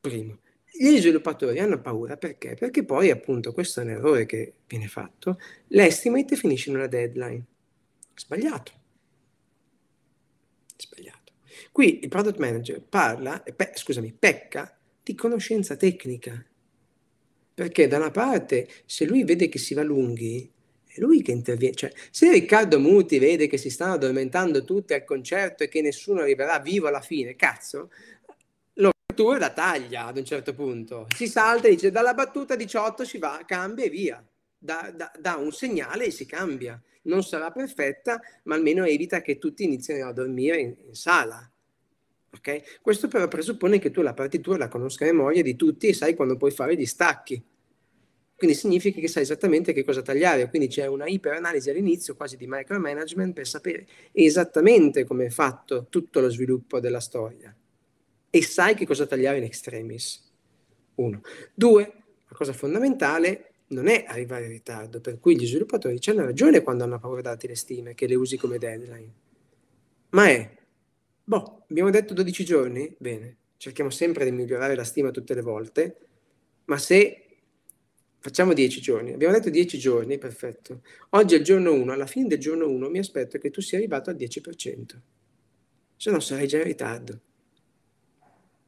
Primo. 0.00 0.38
Gli 0.78 0.98
sviluppatori 0.98 1.58
hanno 1.58 1.80
paura 1.80 2.16
perché? 2.16 2.54
Perché 2.54 2.84
poi 2.84 3.10
appunto 3.10 3.52
questo 3.52 3.80
è 3.80 3.84
un 3.84 3.90
errore 3.90 4.26
che 4.26 4.52
viene 4.66 4.88
fatto, 4.88 5.38
l'estimate 5.68 6.36
finisce 6.36 6.70
in 6.70 6.76
una 6.76 6.86
deadline. 6.86 7.44
Sbagliato. 8.14 8.72
Sbagliato. 10.76 11.32
Qui 11.72 12.00
il 12.02 12.08
product 12.08 12.38
manager 12.38 12.82
parla, 12.82 13.40
pe- 13.40 13.72
scusami, 13.74 14.14
pecca 14.18 14.78
di 15.02 15.14
conoscenza 15.14 15.76
tecnica. 15.76 16.44
Perché 17.54 17.86
da 17.86 17.96
una 17.96 18.10
parte, 18.10 18.68
se 18.84 19.06
lui 19.06 19.24
vede 19.24 19.48
che 19.48 19.58
si 19.58 19.72
va 19.72 19.82
lunghi, 19.82 20.52
è 20.84 21.00
lui 21.00 21.22
che 21.22 21.32
interviene. 21.32 21.74
Cioè, 21.74 21.92
se 22.10 22.30
Riccardo 22.30 22.78
Muti 22.78 23.18
vede 23.18 23.46
che 23.46 23.56
si 23.56 23.70
stanno 23.70 23.94
addormentando 23.94 24.64
tutti 24.64 24.94
al 24.94 25.04
concerto 25.04 25.62
e 25.62 25.68
che 25.68 25.80
nessuno 25.80 26.20
arriverà 26.20 26.58
vivo 26.58 26.88
alla 26.88 27.00
fine, 27.00 27.36
cazzo, 27.36 27.90
l'obertura 29.16 29.38
la 29.38 29.50
taglia 29.50 30.06
ad 30.06 30.18
un 30.18 30.24
certo 30.24 30.54
punto. 30.54 31.06
Si 31.14 31.26
salta 31.26 31.68
e 31.68 31.70
dice 31.70 31.90
dalla 31.90 32.12
battuta 32.12 32.54
18 32.54 33.04
si 33.04 33.18
va, 33.18 33.42
cambia 33.46 33.84
e 33.84 33.88
via. 33.88 34.24
Da, 34.58 34.92
da, 34.94 35.10
da 35.18 35.36
un 35.36 35.52
segnale 35.52 36.06
e 36.06 36.10
si 36.10 36.26
cambia. 36.26 36.80
Non 37.02 37.22
sarà 37.22 37.50
perfetta, 37.50 38.20
ma 38.44 38.54
almeno 38.54 38.84
evita 38.84 39.22
che 39.22 39.38
tutti 39.38 39.64
inizino 39.64 40.06
a 40.06 40.12
dormire 40.12 40.58
in, 40.58 40.74
in 40.86 40.94
sala. 40.94 41.50
Okay? 42.36 42.62
Questo 42.82 43.08
però 43.08 43.26
presuppone 43.28 43.78
che 43.78 43.90
tu 43.90 44.02
la 44.02 44.12
partitura 44.12 44.58
la 44.58 44.68
conosca 44.68 45.04
a 45.04 45.08
memoria 45.08 45.42
di 45.42 45.56
tutti 45.56 45.86
e 45.86 45.94
sai 45.94 46.14
quando 46.14 46.36
puoi 46.36 46.50
fare 46.50 46.76
gli 46.76 46.86
stacchi. 46.86 47.42
Quindi 48.36 48.54
significa 48.54 49.00
che 49.00 49.08
sai 49.08 49.22
esattamente 49.22 49.72
che 49.72 49.82
cosa 49.82 50.02
tagliare, 50.02 50.50
quindi 50.50 50.68
c'è 50.68 50.86
una 50.86 51.06
iperanalisi 51.06 51.70
all'inizio, 51.70 52.16
quasi 52.16 52.36
di 52.36 52.44
micromanagement, 52.46 53.32
per 53.32 53.46
sapere 53.46 53.86
esattamente 54.12 55.04
come 55.04 55.26
è 55.26 55.30
fatto 55.30 55.86
tutto 55.88 56.20
lo 56.20 56.28
sviluppo 56.28 56.78
della 56.78 57.00
storia. 57.00 57.54
E 58.36 58.42
sai 58.42 58.74
che 58.74 58.84
cosa 58.84 59.06
tagliare 59.06 59.38
in 59.38 59.44
extremis. 59.44 60.22
Uno. 60.96 61.22
Due, 61.54 61.92
la 62.28 62.36
cosa 62.36 62.52
fondamentale 62.52 63.52
non 63.68 63.88
è 63.88 64.04
arrivare 64.06 64.44
in 64.44 64.50
ritardo, 64.50 65.00
per 65.00 65.18
cui 65.18 65.38
gli 65.38 65.46
sviluppatori 65.46 65.98
hanno 66.08 66.26
ragione 66.26 66.60
quando 66.60 66.84
hanno 66.84 66.98
paura 66.98 67.22
di 67.22 67.28
darti 67.28 67.46
le 67.46 67.56
stime, 67.56 67.94
che 67.94 68.06
le 68.06 68.14
usi 68.14 68.36
come 68.36 68.58
deadline. 68.58 69.10
Ma 70.10 70.28
è, 70.28 70.54
boh, 71.24 71.64
abbiamo 71.66 71.88
detto 71.88 72.12
12 72.12 72.44
giorni? 72.44 72.94
Bene, 72.98 73.36
cerchiamo 73.56 73.88
sempre 73.88 74.26
di 74.26 74.32
migliorare 74.32 74.74
la 74.74 74.84
stima 74.84 75.10
tutte 75.10 75.32
le 75.32 75.42
volte, 75.42 75.96
ma 76.66 76.76
se 76.76 77.22
Facciamo 78.18 78.54
10 78.54 78.80
giorni. 78.80 79.12
Abbiamo 79.12 79.34
detto 79.34 79.50
10 79.50 79.78
giorni, 79.78 80.18
perfetto. 80.18 80.82
Oggi 81.10 81.36
è 81.36 81.38
il 81.38 81.44
giorno 81.44 81.72
1, 81.72 81.92
alla 81.92 82.06
fine 82.06 82.26
del 82.26 82.40
giorno 82.40 82.68
1 82.68 82.88
mi 82.88 82.98
aspetto 82.98 83.38
che 83.38 83.50
tu 83.50 83.60
sia 83.60 83.78
arrivato 83.78 84.10
al 84.10 84.16
10%. 84.16 85.00
Se 85.94 86.10
no 86.10 86.18
sarai 86.18 86.48
già 86.48 86.56
in 86.56 86.64
ritardo. 86.64 87.20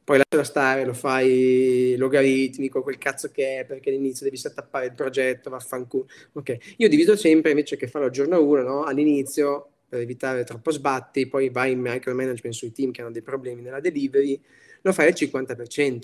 Poi 0.09 0.17
lasciala 0.17 0.43
stare, 0.43 0.85
lo 0.85 0.95
fai 0.95 1.93
logaritmico, 1.95 2.81
quel 2.81 2.97
cazzo 2.97 3.29
che 3.29 3.59
è, 3.59 3.65
perché 3.65 3.91
all'inizio 3.91 4.25
devi 4.25 4.37
settappare 4.37 4.87
il 4.87 4.95
progetto, 4.95 5.51
vaffanculo. 5.51 6.07
Ok, 6.31 6.57
io 6.77 6.89
divido 6.89 7.15
sempre 7.15 7.51
invece 7.51 7.77
che 7.77 7.87
farlo 7.87 8.07
al 8.07 8.13
giorno 8.13 8.41
1, 8.41 8.63
no? 8.63 8.83
all'inizio, 8.85 9.69
per 9.87 9.99
evitare 9.99 10.43
troppo 10.45 10.71
sbatti, 10.71 11.27
poi 11.27 11.51
vai 11.51 11.73
in 11.73 11.79
micromanagement 11.81 12.55
sui 12.55 12.71
team 12.71 12.89
che 12.89 13.01
hanno 13.01 13.11
dei 13.11 13.21
problemi 13.21 13.61
nella 13.61 13.79
delivery, 13.79 14.41
lo 14.81 14.93
fai 14.93 15.09
al 15.09 15.13
50% 15.13 15.99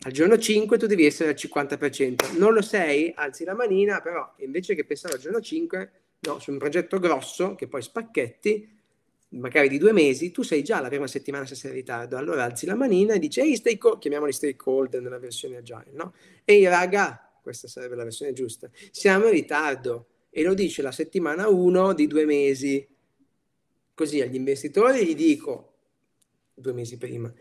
al 0.00 0.12
giorno 0.12 0.36
5 0.36 0.78
tu 0.78 0.86
devi 0.86 1.06
essere 1.06 1.28
al 1.28 1.36
50%. 1.36 2.38
Non 2.38 2.54
lo 2.54 2.62
sei, 2.62 3.12
alzi 3.14 3.44
la 3.44 3.54
manina, 3.54 4.00
però 4.00 4.34
invece 4.38 4.74
che 4.74 4.84
pensare 4.84 5.14
al 5.14 5.20
giorno 5.20 5.40
5, 5.40 5.90
no, 6.22 6.40
su 6.40 6.50
un 6.50 6.58
progetto 6.58 6.98
grosso 6.98 7.54
che 7.54 7.68
poi 7.68 7.82
spacchetti, 7.82 8.77
magari 9.30 9.68
di 9.68 9.78
due 9.78 9.92
mesi, 9.92 10.30
tu 10.30 10.42
sei 10.42 10.62
già 10.62 10.80
la 10.80 10.88
prima 10.88 11.06
settimana 11.06 11.44
se 11.44 11.54
sei 11.54 11.70
in 11.70 11.76
ritardo. 11.76 12.16
Allora 12.16 12.44
alzi 12.44 12.66
la 12.66 12.74
manina 12.74 13.14
e 13.14 13.18
dici, 13.18 13.40
ehi, 13.40 13.56
stake 13.56 13.98
chiamiamoli 13.98 14.32
stakeholder 14.32 15.00
nella 15.02 15.18
versione 15.18 15.56
agile, 15.56 15.90
no? 15.92 16.14
Ehi 16.44 16.66
raga, 16.66 17.30
questa 17.42 17.68
sarebbe 17.68 17.96
la 17.96 18.04
versione 18.04 18.32
giusta, 18.32 18.70
siamo 18.90 19.26
in 19.26 19.32
ritardo. 19.32 20.06
E 20.30 20.42
lo 20.42 20.54
dice 20.54 20.82
la 20.82 20.92
settimana 20.92 21.48
1 21.48 21.94
di 21.94 22.06
due 22.06 22.24
mesi. 22.24 22.86
Così 23.94 24.20
agli 24.20 24.36
investitori 24.36 25.04
gli 25.04 25.14
dico, 25.14 25.72
due 26.54 26.72
mesi 26.72 26.96
prima, 26.98 27.32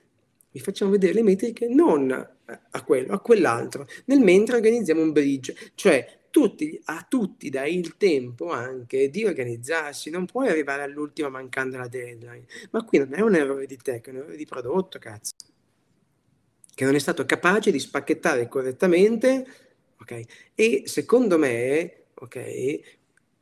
vi 0.51 0.59
facciamo 0.59 0.91
vedere 0.91 1.13
le 1.13 1.21
metriche 1.21 1.67
non 1.67 2.09
a 2.11 2.83
quello, 2.83 3.13
a 3.13 3.19
quell'altro, 3.19 3.85
nel 4.05 4.19
mentre 4.19 4.55
organizziamo 4.55 5.01
un 5.01 5.11
bridge, 5.11 5.55
cioè 5.75 6.16
tutti, 6.29 6.79
a 6.85 7.05
tutti 7.07 7.49
dai 7.49 7.77
il 7.77 7.97
tempo 7.97 8.51
anche 8.51 9.09
di 9.09 9.25
organizzarsi, 9.25 10.09
non 10.09 10.25
puoi 10.25 10.49
arrivare 10.49 10.83
all'ultima 10.83 11.29
mancando 11.29 11.77
la 11.77 11.87
deadline, 11.87 12.45
ma 12.71 12.83
qui 12.83 12.99
non 12.99 13.13
è 13.13 13.21
un 13.21 13.35
errore 13.35 13.65
di 13.65 13.77
tech, 13.77 14.07
è 14.07 14.09
un 14.09 14.17
errore 14.17 14.37
di 14.37 14.45
prodotto, 14.45 14.99
cazzo, 14.99 15.33
che 16.73 16.85
non 16.85 16.95
è 16.95 16.99
stato 16.99 17.25
capace 17.25 17.71
di 17.71 17.79
spacchettare 17.79 18.47
correttamente, 18.47 19.45
ok? 19.99 20.21
E 20.53 20.83
secondo 20.85 21.37
me, 21.37 22.05
ok, 22.13 22.96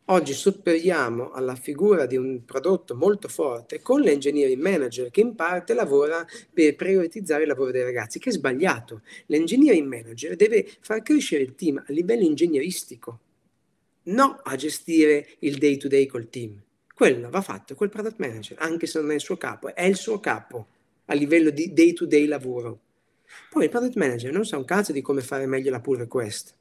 Oggi 0.09 0.33
supperiamo 0.33 1.31
alla 1.31 1.55
figura 1.55 2.05
di 2.05 2.15
un 2.15 2.45
prodotto 2.45 2.93
molto 2.93 3.27
forte 3.27 3.81
con 3.81 4.01
l'engineering 4.01 4.61
manager 4.61 5.09
che 5.09 5.21
in 5.21 5.33
parte 5.33 5.73
lavora 5.73 6.23
per 6.53 6.75
prioritizzare 6.75 7.41
il 7.41 7.47
lavoro 7.47 7.71
dei 7.71 7.81
ragazzi, 7.81 8.19
che 8.19 8.29
è 8.29 8.33
sbagliato. 8.33 9.01
L'engineering 9.25 9.87
manager 9.87 10.35
deve 10.35 10.69
far 10.79 11.01
crescere 11.01 11.41
il 11.41 11.55
team 11.55 11.77
a 11.77 11.91
livello 11.91 12.21
ingegneristico, 12.21 13.19
non 14.03 14.39
a 14.43 14.55
gestire 14.55 15.27
il 15.39 15.57
day 15.57 15.77
to 15.77 15.87
day 15.87 16.05
col 16.05 16.29
team. 16.29 16.61
Quello 16.93 17.31
va 17.31 17.41
fatto 17.41 17.73
col 17.73 17.89
product 17.89 18.19
manager, 18.19 18.57
anche 18.59 18.85
se 18.85 18.99
non 18.99 19.09
è 19.09 19.15
il 19.15 19.21
suo 19.21 19.37
capo, 19.37 19.73
è 19.73 19.85
il 19.85 19.95
suo 19.95 20.19
capo 20.19 20.67
a 21.05 21.15
livello 21.15 21.49
di 21.49 21.73
day 21.73 21.93
to 21.93 22.05
day 22.05 22.27
lavoro. 22.27 22.79
Poi 23.49 23.63
il 23.63 23.69
product 23.71 23.95
manager 23.95 24.31
non 24.31 24.45
sa 24.45 24.57
un 24.57 24.65
cazzo 24.65 24.91
di 24.91 25.01
come 25.01 25.21
fare 25.21 25.47
meglio 25.47 25.71
la 25.71 25.81
pull 25.81 25.97
request 25.97 26.55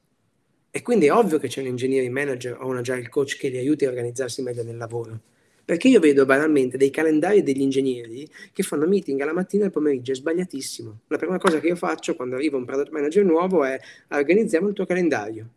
e 0.76 0.82
quindi 0.82 1.06
è 1.06 1.12
ovvio 1.12 1.38
che 1.38 1.46
c'è 1.46 1.60
un 1.60 1.68
engineering 1.68 2.12
manager 2.12 2.60
o 2.60 2.66
un 2.66 2.78
agile 2.78 3.08
coach 3.08 3.36
che 3.36 3.48
li 3.48 3.58
aiuti 3.58 3.84
a 3.84 3.90
organizzarsi 3.90 4.42
meglio 4.42 4.64
nel 4.64 4.76
lavoro. 4.76 5.20
Perché 5.64 5.86
io 5.86 6.00
vedo 6.00 6.24
banalmente 6.24 6.76
dei 6.76 6.90
calendari 6.90 7.44
degli 7.44 7.60
ingegneri 7.60 8.28
che 8.52 8.64
fanno 8.64 8.84
meeting 8.84 9.20
alla 9.20 9.32
mattina 9.32 9.62
e 9.62 9.66
al 9.66 9.72
pomeriggio, 9.72 10.10
è 10.10 10.16
sbagliatissimo. 10.16 11.02
La 11.06 11.16
prima 11.16 11.38
cosa 11.38 11.60
che 11.60 11.68
io 11.68 11.76
faccio 11.76 12.16
quando 12.16 12.34
arriva 12.34 12.56
un 12.56 12.64
product 12.64 12.90
manager 12.90 13.24
nuovo 13.24 13.62
è 13.62 13.78
organizziamo 14.08 14.66
il 14.66 14.74
tuo 14.74 14.84
calendario. 14.84 15.48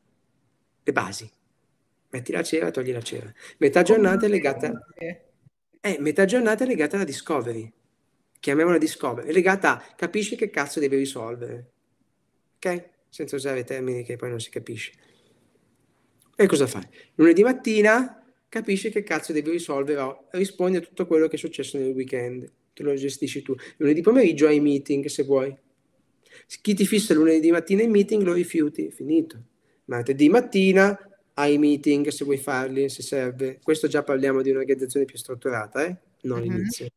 Le 0.83 0.91
basi. 0.91 1.27
Metti 2.09 2.31
la 2.31 2.43
cera, 2.43 2.69
togli 2.69 2.91
la 2.91 3.01
cera. 3.01 3.33
Metà 3.57 3.81
giornata 3.81 4.27
è 4.27 4.29
legata... 4.29 4.85
Eh, 5.81 5.97
metà 5.97 6.25
giornata 6.25 6.63
è 6.63 6.67
legata 6.67 6.95
alla 6.95 7.05
discovery. 7.05 7.73
Chiamiamola 8.39 8.77
discovery. 8.77 9.29
È 9.29 9.31
legata 9.31 9.77
a 9.77 9.95
capisci 9.95 10.35
che 10.35 10.51
cazzo 10.51 10.79
devi 10.79 10.95
risolvere. 10.95 11.71
Ok? 12.57 12.89
Senza 13.09 13.35
usare 13.35 13.63
termini 13.63 14.03
che 14.03 14.15
poi 14.15 14.29
non 14.29 14.39
si 14.39 14.51
capisce. 14.51 15.05
E 16.39 16.45
cosa 16.45 16.67
fai? 16.67 16.83
Lunedì 17.15 17.41
mattina 17.41 18.23
capisci 18.47 18.91
che 18.91 19.01
cazzo 19.01 19.33
devi 19.33 19.49
risolvere, 19.49 19.99
oh, 19.99 20.27
rispondi 20.33 20.77
a 20.77 20.81
tutto 20.81 21.07
quello 21.07 21.27
che 21.27 21.35
è 21.35 21.39
successo 21.39 21.79
nel 21.79 21.95
weekend, 21.95 22.47
te 22.73 22.83
lo 22.83 22.93
gestisci 22.93 23.41
tu. 23.41 23.55
Lunedì 23.77 24.01
pomeriggio 24.01 24.45
hai 24.45 24.59
meeting 24.59 25.05
se 25.07 25.23
vuoi. 25.23 25.57
Chi 26.61 26.75
ti 26.75 26.85
fissa 26.85 27.15
lunedì 27.15 27.49
mattina 27.49 27.81
i 27.81 27.87
meeting 27.87 28.21
lo 28.21 28.33
rifiuti, 28.33 28.91
finito. 28.91 29.41
Martedì 29.85 30.29
mattina 30.29 30.95
hai 31.33 31.57
meeting 31.57 32.09
se 32.09 32.23
vuoi 32.23 32.37
farli, 32.37 32.87
se 32.87 33.01
serve. 33.01 33.59
Questo 33.63 33.87
già 33.87 34.03
parliamo 34.03 34.43
di 34.43 34.51
un'organizzazione 34.51 35.07
più 35.07 35.17
strutturata, 35.17 35.85
eh? 35.85 35.95
non 36.21 36.41
mm-hmm. 36.41 36.51
all'inizio. 36.51 36.87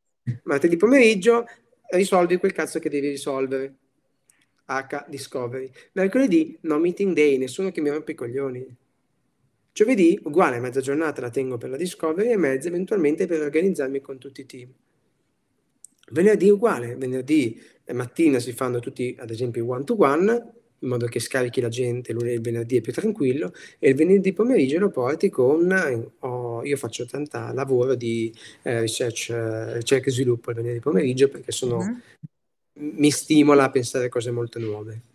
Martedì 0.43 0.77
pomeriggio 0.77 1.47
risolvi 1.93 2.37
quel 2.37 2.53
cazzo 2.53 2.79
che 2.79 2.91
devi 2.91 3.09
risolvere. 3.09 3.75
H 4.67 5.07
Discovery. 5.09 5.71
Mercoledì 5.93 6.59
no 6.63 6.79
meeting 6.79 7.15
day, 7.15 7.39
nessuno 7.39 7.71
che 7.71 7.81
mi 7.81 7.89
rompe 7.89 8.13
i 8.13 8.15
coglioni. 8.15 8.77
Giovedì, 9.81 10.21
uguale, 10.25 10.61
mezza 10.61 10.83
giornata 10.83 11.23
la 11.23 11.31
tengo 11.31 11.57
per 11.57 11.71
la 11.71 11.79
Discovery 11.79 12.33
e 12.33 12.37
mezza 12.37 12.69
eventualmente 12.69 13.25
per 13.25 13.41
organizzarmi 13.41 14.03
con 14.03 14.19
tutti 14.19 14.43
i 14.43 14.45
team. 14.45 14.71
Venerdì 16.11 16.51
uguale, 16.51 16.97
venerdì 16.97 17.59
mattina 17.93 18.39
si 18.41 18.53
fanno 18.53 18.79
tutti, 18.79 19.17
ad 19.19 19.31
esempio, 19.31 19.67
one 19.67 19.85
to 19.85 19.97
one, 19.99 20.53
in 20.81 20.87
modo 20.87 21.07
che 21.07 21.19
scarichi 21.19 21.63
la 21.63 21.71
gente, 21.71 22.13
il 22.13 22.43
venerdì 22.43 22.77
è 22.77 22.81
più 22.83 22.93
tranquillo, 22.93 23.55
e 23.79 23.89
il 23.89 23.95
venerdì 23.95 24.35
pomeriggio 24.35 24.79
lo 24.79 24.91
porti 24.91 25.31
con, 25.31 26.15
oh, 26.19 26.63
io 26.63 26.77
faccio 26.77 27.07
tanta 27.07 27.51
lavoro 27.55 27.95
di 27.95 28.31
eh, 28.65 28.81
research, 28.81 29.31
eh, 29.31 29.77
ricerca 29.77 30.11
e 30.11 30.13
sviluppo 30.13 30.51
il 30.51 30.57
venerdì 30.57 30.81
pomeriggio 30.81 31.29
perché 31.29 31.53
sono, 31.53 31.77
uh-huh. 31.77 31.97
mi 32.81 33.11
stimola 33.11 33.65
a 33.65 33.71
pensare 33.71 34.11
cose 34.11 34.31
molto 34.31 34.59
nuove. 34.59 35.09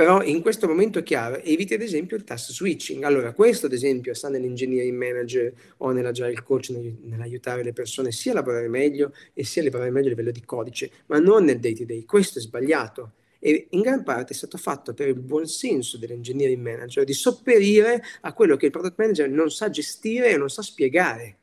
Però 0.00 0.22
in 0.22 0.40
questo 0.40 0.66
momento 0.66 0.98
è 0.98 1.02
chiaro, 1.02 1.42
eviti 1.42 1.74
ad 1.74 1.82
esempio 1.82 2.16
il 2.16 2.24
task 2.24 2.52
switching. 2.52 3.02
Allora, 3.02 3.34
questo 3.34 3.66
ad 3.66 3.74
esempio 3.74 4.14
sta 4.14 4.30
nell'engineering 4.30 4.96
manager 4.96 5.52
o 5.76 5.90
nell'agile 5.90 6.42
coach 6.42 6.70
nell'aiutare 6.70 7.62
le 7.62 7.74
persone 7.74 8.10
sia 8.10 8.32
a 8.32 8.36
lavorare 8.36 8.68
meglio 8.68 9.12
e 9.34 9.44
sia 9.44 9.60
a 9.60 9.66
lavorare 9.66 9.90
meglio 9.90 10.06
a 10.06 10.08
livello 10.08 10.30
di 10.30 10.42
codice, 10.42 10.90
ma 11.08 11.18
non 11.18 11.44
nel 11.44 11.60
day 11.60 11.74
to 11.74 11.84
day. 11.84 12.06
Questo 12.06 12.38
è 12.38 12.40
sbagliato 12.40 13.12
e 13.38 13.66
in 13.68 13.82
gran 13.82 14.02
parte 14.02 14.32
è 14.32 14.36
stato 14.36 14.56
fatto 14.56 14.94
per 14.94 15.08
il 15.08 15.16
buon 15.16 15.46
senso 15.46 15.98
dell'engineering 15.98 16.62
manager 16.62 17.04
di 17.04 17.12
sopperire 17.12 18.02
a 18.22 18.32
quello 18.32 18.56
che 18.56 18.64
il 18.64 18.72
product 18.72 18.98
manager 18.98 19.28
non 19.28 19.50
sa 19.50 19.68
gestire 19.68 20.30
e 20.30 20.38
non 20.38 20.48
sa 20.48 20.62
spiegare. 20.62 21.36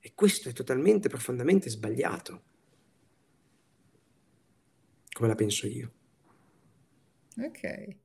E 0.00 0.12
questo 0.14 0.48
è 0.48 0.54
totalmente, 0.54 1.10
profondamente 1.10 1.68
sbagliato. 1.68 2.42
Come 5.10 5.28
la 5.28 5.34
penso 5.34 5.66
io. 5.66 5.90
Ok. 7.38 7.96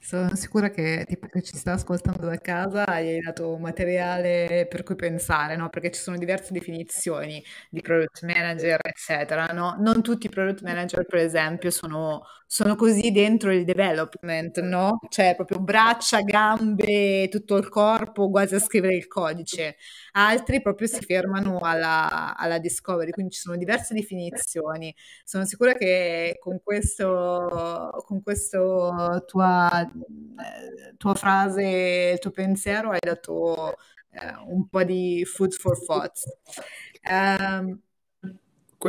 Sono 0.00 0.34
sicura 0.36 0.70
che 0.70 1.04
tipo 1.08 1.26
che 1.28 1.42
ci 1.42 1.56
sta 1.56 1.72
ascoltando 1.72 2.26
da 2.26 2.38
casa 2.38 2.84
gli 3.00 3.08
hai 3.08 3.20
dato 3.20 3.56
materiale 3.58 4.66
per 4.68 4.82
cui 4.84 4.94
pensare, 4.94 5.56
no? 5.56 5.68
Perché 5.70 5.90
ci 5.90 6.00
sono 6.00 6.16
diverse 6.16 6.52
definizioni 6.52 7.44
di 7.68 7.80
product 7.82 8.22
manager, 8.24 8.78
eccetera, 8.82 9.46
no? 9.48 9.76
Non 9.80 10.02
tutti 10.02 10.26
i 10.26 10.28
product 10.30 10.62
manager, 10.62 11.04
per 11.04 11.18
esempio, 11.20 11.70
sono, 11.70 12.22
sono 12.50 12.76
così 12.76 13.10
dentro 13.10 13.52
il 13.52 13.64
development, 13.66 14.60
no? 14.60 14.98
Cioè 15.10 15.34
proprio 15.36 15.60
braccia, 15.60 16.22
gambe, 16.22 17.28
tutto 17.28 17.56
il 17.56 17.68
corpo, 17.68 18.30
quasi 18.30 18.54
a 18.54 18.58
scrivere 18.58 18.96
il 18.96 19.06
codice. 19.06 19.76
Altri 20.12 20.62
proprio 20.62 20.88
si 20.88 21.00
fermano 21.02 21.58
alla, 21.58 22.34
alla 22.36 22.58
discovery, 22.58 23.10
quindi 23.10 23.34
ci 23.34 23.40
sono 23.40 23.56
diverse 23.56 23.92
definizioni. 23.92 24.94
Sono 25.24 25.44
sicura 25.44 25.74
che 25.74 26.38
con 26.40 26.60
questo, 26.62 27.90
con 28.06 28.22
questo 28.22 29.22
tua 29.26 29.86
tua 30.96 31.14
frase, 31.14 32.10
il 32.14 32.18
tuo 32.18 32.30
pensiero, 32.30 32.90
hai 32.90 32.98
dato 33.00 33.72
eh, 34.10 34.34
un 34.46 34.68
po' 34.68 34.84
di 34.84 35.24
food 35.26 35.52
for 35.52 35.78
thought. 35.78 36.18
Um, 37.10 37.80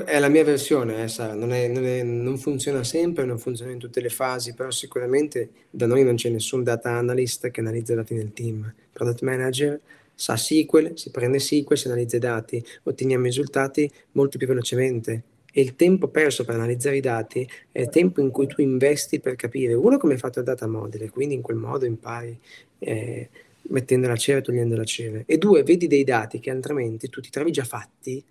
è 0.05 0.19
la 0.19 0.29
mia 0.29 0.43
versione, 0.43 1.03
eh, 1.03 1.07
Sara. 1.07 1.33
Non, 1.33 1.51
è, 1.51 1.67
non, 1.67 1.85
è, 1.85 2.03
non, 2.03 2.37
funziona 2.37 2.83
sempre, 2.83 3.25
non 3.25 3.39
funziona 3.39 3.71
in 3.71 3.79
tutte 3.79 4.01
le 4.01 4.09
fasi, 4.09 4.53
però 4.53 4.69
sicuramente 4.69 5.49
da 5.69 5.87
noi 5.87 6.03
non 6.03 6.15
c'è 6.15 6.29
nessun 6.29 6.63
data 6.63 6.91
analyst 6.91 7.49
che 7.49 7.59
analizza 7.59 7.93
i 7.93 7.95
dati 7.95 8.13
nel 8.13 8.31
team. 8.33 8.71
Product 8.91 9.21
manager 9.23 9.79
sa 10.13 10.35
SQL, 10.35 10.93
si 10.95 11.11
prende 11.11 11.39
SQL, 11.39 11.77
si 11.77 11.87
analizza 11.87 12.17
i 12.17 12.19
dati, 12.19 12.63
otteniamo 12.83 13.23
risultati 13.23 13.89
molto 14.11 14.37
più 14.37 14.47
velocemente 14.47 15.23
e 15.51 15.61
il 15.61 15.75
tempo 15.75 16.09
perso 16.09 16.45
per 16.45 16.55
analizzare 16.55 16.97
i 16.97 17.01
dati 17.01 17.49
è 17.71 17.81
il 17.81 17.89
tempo 17.89 18.21
in 18.21 18.29
cui 18.29 18.45
tu 18.45 18.61
investi 18.61 19.19
per 19.19 19.35
capire, 19.35 19.73
uno, 19.73 19.97
come 19.97 20.15
è 20.15 20.17
fatto 20.17 20.39
il 20.39 20.45
data 20.45 20.67
model, 20.67 21.09
quindi 21.09 21.35
in 21.35 21.41
quel 21.41 21.57
modo 21.57 21.85
impari 21.85 22.37
eh, 22.79 23.29
mettendo 23.63 24.07
la 24.07 24.15
cera 24.15 24.39
e 24.39 24.41
togliendo 24.41 24.75
la 24.75 24.83
cera, 24.83 25.23
e 25.25 25.37
due, 25.37 25.63
vedi 25.63 25.87
dei 25.87 26.03
dati 26.03 26.39
che 26.39 26.51
altrimenti 26.51 27.09
tu 27.09 27.21
ti 27.21 27.29
trovi 27.29 27.51
già 27.51 27.63
fatti 27.63 28.23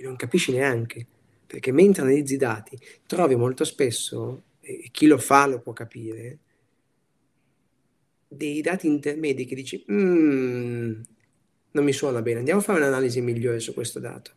e 0.00 0.04
non 0.04 0.16
capisci 0.16 0.52
neanche, 0.52 1.06
perché 1.46 1.72
mentre 1.72 2.02
analizzi 2.02 2.34
i 2.34 2.38
dati 2.38 2.78
trovi 3.06 3.36
molto 3.36 3.64
spesso, 3.64 4.42
e 4.60 4.88
chi 4.90 5.06
lo 5.06 5.18
fa 5.18 5.46
lo 5.46 5.60
può 5.60 5.72
capire, 5.72 6.38
dei 8.28 8.60
dati 8.60 8.86
intermedi 8.86 9.44
che 9.44 9.54
dici, 9.54 9.84
mm, 9.90 11.00
non 11.72 11.84
mi 11.84 11.92
suona 11.92 12.22
bene, 12.22 12.38
andiamo 12.38 12.60
a 12.60 12.62
fare 12.62 12.78
un'analisi 12.78 13.20
migliore 13.20 13.60
su 13.60 13.74
questo 13.74 13.98
dato 13.98 14.32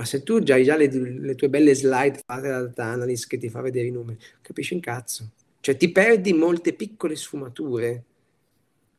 ma 0.00 0.06
se 0.06 0.22
tu 0.22 0.42
già 0.42 0.54
hai 0.54 0.64
già 0.64 0.76
le, 0.76 0.90
le, 0.90 1.34
tue 1.34 1.50
belle 1.50 1.74
slide 1.74 2.22
fatte 2.24 2.48
da 2.48 2.62
data 2.62 2.84
analyst 2.84 3.28
che 3.28 3.36
ti 3.36 3.50
fa 3.50 3.60
vedere 3.60 3.88
i 3.88 3.90
numeri, 3.90 4.18
capisci 4.40 4.72
un 4.72 4.80
cazzo. 4.80 5.32
Cioè 5.60 5.76
ti 5.76 5.92
perdi 5.92 6.32
molte 6.32 6.72
piccole 6.72 7.14
sfumature 7.16 8.04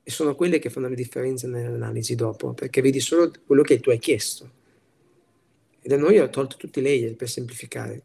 e 0.04 0.12
sono 0.12 0.36
quelle 0.36 0.60
che 0.60 0.70
fanno 0.70 0.90
la 0.90 0.94
differenza 0.94 1.48
nell'analisi 1.48 2.14
dopo, 2.14 2.54
perché 2.54 2.82
vedi 2.82 3.00
solo 3.00 3.32
quello 3.44 3.64
che 3.64 3.80
tu 3.80 3.90
hai 3.90 3.98
chiesto. 3.98 4.60
E 5.82 5.90
da 5.90 5.98
noi 5.98 6.20
ho 6.20 6.30
tolto 6.30 6.58
tutti 6.58 6.80
i 6.80 6.84
layer 6.84 7.16
per 7.16 7.28
semplificare. 7.28 8.02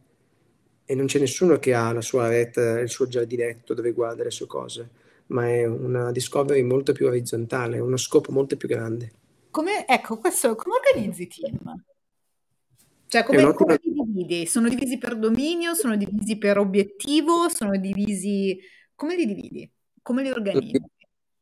E 0.84 0.94
non 0.94 1.06
c'è 1.06 1.18
nessuno 1.18 1.58
che 1.58 1.74
ha 1.74 1.92
la 1.92 2.00
sua 2.00 2.28
rete, 2.28 2.80
il 2.82 2.88
suo 2.88 3.06
giardinetto 3.06 3.74
dove 3.74 3.92
guarda 3.92 4.22
le 4.22 4.30
sue 4.30 4.46
cose, 4.46 4.88
ma 5.26 5.48
è 5.48 5.66
una 5.66 6.12
discovery 6.12 6.62
molto 6.62 6.92
più 6.92 7.06
orizzontale, 7.06 7.80
uno 7.80 7.96
scopo 7.96 8.32
molto 8.32 8.56
più 8.56 8.68
grande. 8.68 9.12
Come, 9.50 9.86
ecco, 9.86 10.18
questo, 10.18 10.54
come 10.54 10.76
organizzi 10.76 11.22
i 11.22 11.26
team? 11.26 11.84
Cioè, 13.08 13.24
come, 13.24 13.52
come 13.52 13.78
li 13.82 13.92
dividi? 13.92 14.46
Sono 14.46 14.68
divisi 14.68 14.98
per 14.98 15.16
dominio? 15.16 15.74
Sono 15.74 15.96
divisi 15.96 16.38
per 16.38 16.58
obiettivo? 16.58 17.48
Sono 17.48 17.76
divisi... 17.76 18.58
Come 18.94 19.16
li 19.16 19.26
dividi? 19.26 19.70
Come 20.02 20.22
li 20.22 20.30
organizzi? 20.30 20.82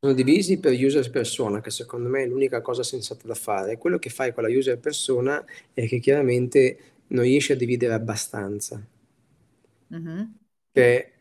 Sono 0.05 0.17
divisi 0.17 0.59
per 0.59 0.75
user 0.75 1.11
persona, 1.11 1.63
che 1.63 1.71
secondo 1.71 2.11
me 2.11 2.25
è 2.25 2.27
l'unica 2.27 2.61
cosa 2.61 2.83
sensata 2.83 3.27
da 3.27 3.35
fare. 3.35 3.79
Quello 3.79 3.99
che 3.99 4.11
fai 4.11 4.35
con 4.35 4.43
la 4.43 4.51
user 4.51 4.79
persona 4.79 5.43
è 5.73 5.87
che 5.87 5.99
chiaramente 5.99 6.79
non 7.07 7.25
riesci 7.25 7.53
a 7.53 7.57
dividere 7.57 7.95
abbastanza. 7.95 8.87
Mm-hmm. 9.95 10.23
Che, 10.73 11.13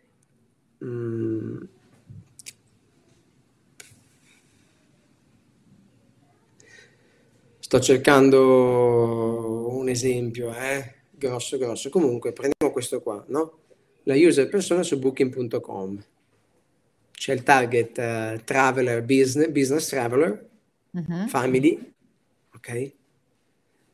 mm, 0.84 1.61
Sto 7.59 7.79
cercando 7.79 9.77
un 9.77 9.88
esempio, 9.88 10.53
eh? 10.53 10.95
grosso 11.09 11.57
grosso. 11.57 11.89
Comunque, 11.89 12.34
prendiamo 12.34 12.73
questo 12.73 13.01
qua, 13.01 13.23
no? 13.29 13.59
La 14.03 14.15
user 14.15 14.49
persona 14.49 14.84
su 14.84 14.99
booking.com. 14.99 16.03
C'è 17.24 17.32
il 17.32 17.43
target 17.43 17.97
uh, 17.99 18.43
traveler, 18.43 19.01
business, 19.01 19.49
business 19.49 19.88
traveler, 19.88 20.45
uh-huh. 20.91 21.28
family, 21.28 21.93
ok? 22.53 22.91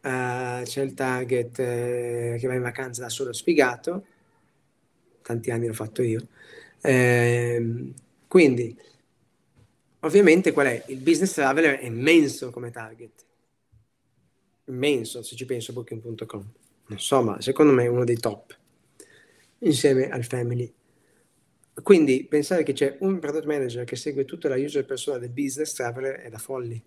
Uh, 0.02 0.64
c'è 0.64 0.82
il 0.82 0.96
target 0.96 1.50
uh, 1.60 2.40
che 2.40 2.48
va 2.48 2.56
in 2.56 2.64
vacanza 2.64 3.04
da 3.04 3.10
solo 3.10 3.32
sfigato, 3.32 4.04
tanti 5.22 5.52
anni 5.52 5.68
l'ho 5.68 5.74
fatto 5.74 6.02
io. 6.02 6.28
Uh, 6.82 7.94
quindi, 8.28 8.76
ovviamente, 10.00 10.52
qual 10.52 10.66
è? 10.66 10.84
Il 10.88 10.98
business 10.98 11.34
traveler 11.34 11.78
è 11.78 11.86
immenso 11.86 12.50
come 12.50 12.72
target 12.72 13.28
immenso 14.66 15.22
se 15.22 15.36
ci 15.36 15.46
penso 15.46 15.72
booking.com 15.74 16.52
insomma 16.90 17.42
secondo 17.42 17.74
me 17.74 17.84
è 17.84 17.88
uno 17.88 18.04
dei 18.04 18.18
top 18.18 18.56
insieme 19.60 20.10
al 20.10 20.24
family 20.24 20.72
quindi 21.82 22.26
pensare 22.26 22.64
che 22.64 22.74
c'è 22.74 22.98
un 23.00 23.20
product 23.20 23.46
manager 23.46 23.84
che 23.84 23.96
segue 23.96 24.26
tutta 24.26 24.50
la 24.50 24.56
user 24.56 24.86
persona 24.86 25.18
del 25.18 25.30
business 25.30 25.74
traveler 25.74 26.16
è 26.22 26.30
da 26.30 26.38
folli 26.38 26.82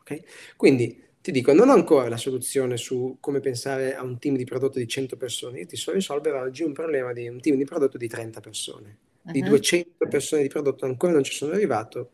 ok 0.00 0.20
quindi 0.56 1.04
ti 1.20 1.32
dico 1.32 1.52
non 1.52 1.68
ho 1.68 1.72
ancora 1.72 2.08
la 2.08 2.16
soluzione 2.16 2.76
su 2.76 3.16
come 3.20 3.40
pensare 3.40 3.94
a 3.94 4.02
un 4.02 4.18
team 4.18 4.36
di 4.36 4.44
prodotto 4.44 4.78
di 4.78 4.86
100 4.86 5.16
persone 5.16 5.60
io 5.60 5.66
ti 5.66 5.76
so 5.76 5.92
risolvere 5.92 6.38
oggi 6.38 6.62
un 6.62 6.72
problema 6.72 7.12
di 7.12 7.28
un 7.28 7.40
team 7.40 7.56
di 7.56 7.64
prodotto 7.64 7.98
di 7.98 8.08
30 8.08 8.40
persone 8.40 8.98
uh-huh. 9.22 9.32
di 9.32 9.42
200 9.42 10.08
persone 10.08 10.42
di 10.42 10.48
prodotto 10.48 10.84
ancora 10.84 11.12
non 11.12 11.24
ci 11.24 11.32
sono 11.32 11.52
arrivato 11.52 12.10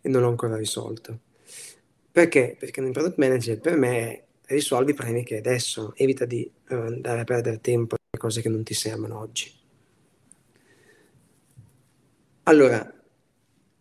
e 0.00 0.08
non 0.08 0.22
l'ho 0.22 0.28
ancora 0.28 0.56
risolto 0.56 1.20
perché? 2.16 2.56
Perché 2.58 2.80
nel 2.80 2.92
product 2.92 3.18
manager 3.18 3.60
per 3.60 3.76
me 3.76 4.24
risolvi 4.46 4.92
i 4.92 4.94
problemi 4.94 5.22
che 5.22 5.36
adesso, 5.36 5.92
evita 5.96 6.24
di 6.24 6.50
uh, 6.70 6.74
andare 6.74 7.20
a 7.20 7.24
perdere 7.24 7.60
tempo 7.60 7.96
a 7.96 8.16
cose 8.16 8.40
che 8.40 8.48
non 8.48 8.62
ti 8.62 8.72
servono 8.72 9.18
oggi. 9.18 9.52
Allora, 12.48 12.94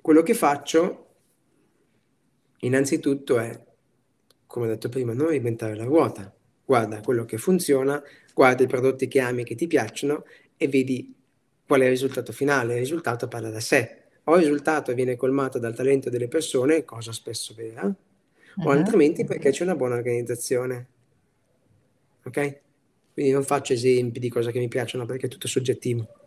quello 0.01 0.24
che 0.24 0.34
faccio 0.34 1.05
innanzitutto 2.61 3.38
è, 3.38 3.63
come 4.47 4.66
ho 4.66 4.70
detto 4.70 4.89
prima, 4.89 5.13
non 5.13 5.28
reinventare 5.28 5.76
la 5.76 5.84
ruota. 5.84 6.34
Guarda 6.66 6.99
quello 7.01 7.26
che 7.26 7.38
funziona, 7.38 8.01
guarda 8.34 8.63
i 8.63 8.68
prodotti 8.68 9.07
che 9.07 9.20
ami 9.20 9.43
che 9.43 9.53
ti 9.53 9.68
piacciono 9.68 10.26
e 10.57 10.68
vedi 10.68 11.13
qual 11.68 11.82
è 11.82 11.84
il 11.84 11.91
risultato 11.91 12.32
finale. 12.32 12.74
Il 12.74 12.80
risultato 12.80 13.28
parla 13.28 13.51
da 13.51 13.59
sé. 13.59 14.05
O 14.24 14.34
il 14.38 14.41
risultato 14.41 14.95
viene 14.95 15.16
colmato 15.16 15.59
dal 15.59 15.76
talento 15.76 16.09
delle 16.09 16.28
persone, 16.28 16.84
cosa 16.86 17.11
spesso 17.11 17.53
vera, 17.55 17.86
o 18.63 18.70
altrimenti 18.72 19.26
perché 19.26 19.51
c'è 19.51 19.61
una 19.61 19.76
buona 19.76 19.93
organizzazione. 19.93 20.88
Ok? 22.24 22.59
Quindi 23.13 23.32
non 23.32 23.43
faccio 23.43 23.74
esempi 23.74 24.18
di 24.18 24.30
cose 24.30 24.51
che 24.51 24.57
mi 24.57 24.70
piacciono 24.70 25.05
perché 25.05 25.28
è 25.28 25.30
tutto 25.30 25.47
soggettivo. 25.47 26.24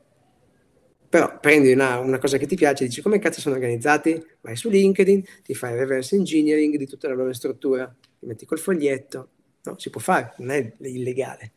Però 1.08 1.38
prendi 1.40 1.72
una, 1.72 1.98
una 1.98 2.18
cosa 2.18 2.36
che 2.36 2.46
ti 2.46 2.54
piace 2.54 2.84
e 2.84 2.88
dici 2.88 3.00
come 3.00 3.18
cazzo 3.18 3.40
sono 3.40 3.54
organizzati, 3.54 4.22
vai 4.42 4.56
su 4.56 4.68
LinkedIn, 4.68 5.24
ti 5.42 5.54
fai 5.54 5.74
reverse 5.74 6.14
engineering 6.16 6.76
di 6.76 6.86
tutta 6.86 7.08
la 7.08 7.14
loro 7.14 7.32
struttura, 7.32 7.94
ti 8.18 8.26
metti 8.26 8.44
col 8.44 8.58
foglietto, 8.58 9.28
no? 9.62 9.78
Si 9.78 9.88
può 9.88 10.00
fare, 10.00 10.34
non 10.38 10.50
è 10.50 10.74
illegale, 10.80 11.52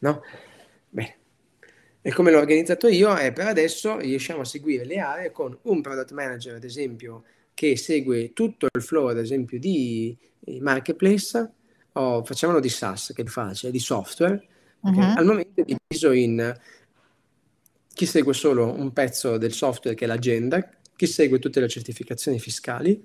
no? 0.00 0.22
Bene. 0.88 1.16
E 2.02 2.12
come 2.12 2.30
l'ho 2.30 2.38
organizzato 2.38 2.88
io 2.88 3.14
è 3.14 3.32
per 3.32 3.46
adesso 3.46 3.98
riusciamo 3.98 4.40
a 4.40 4.44
seguire 4.44 4.84
le 4.84 4.98
aree 4.98 5.30
con 5.30 5.56
un 5.62 5.80
product 5.80 6.12
manager, 6.12 6.54
ad 6.54 6.64
esempio, 6.64 7.24
che 7.54 7.76
segue 7.76 8.32
tutto 8.32 8.66
il 8.72 8.82
flow, 8.82 9.08
ad 9.08 9.18
esempio, 9.18 9.58
di 9.58 10.16
marketplace, 10.60 11.52
o 11.92 12.24
facciamolo 12.24 12.60
di 12.60 12.68
SaaS, 12.68 13.12
che 13.14 13.22
è 13.22 13.26
facile, 13.26 13.72
di 13.72 13.80
software, 13.80 14.44
uh-huh. 14.80 15.14
al 15.16 15.24
momento 15.24 15.60
è 15.60 15.64
diviso 15.64 16.12
in 16.12 16.56
chi 17.98 18.06
segue 18.06 18.32
solo 18.32 18.72
un 18.72 18.92
pezzo 18.92 19.38
del 19.38 19.52
software 19.52 19.96
che 19.96 20.04
è 20.04 20.06
l'agenda, 20.06 20.70
chi 20.94 21.08
segue 21.08 21.40
tutte 21.40 21.58
le 21.58 21.66
certificazioni 21.66 22.38
fiscali, 22.38 23.04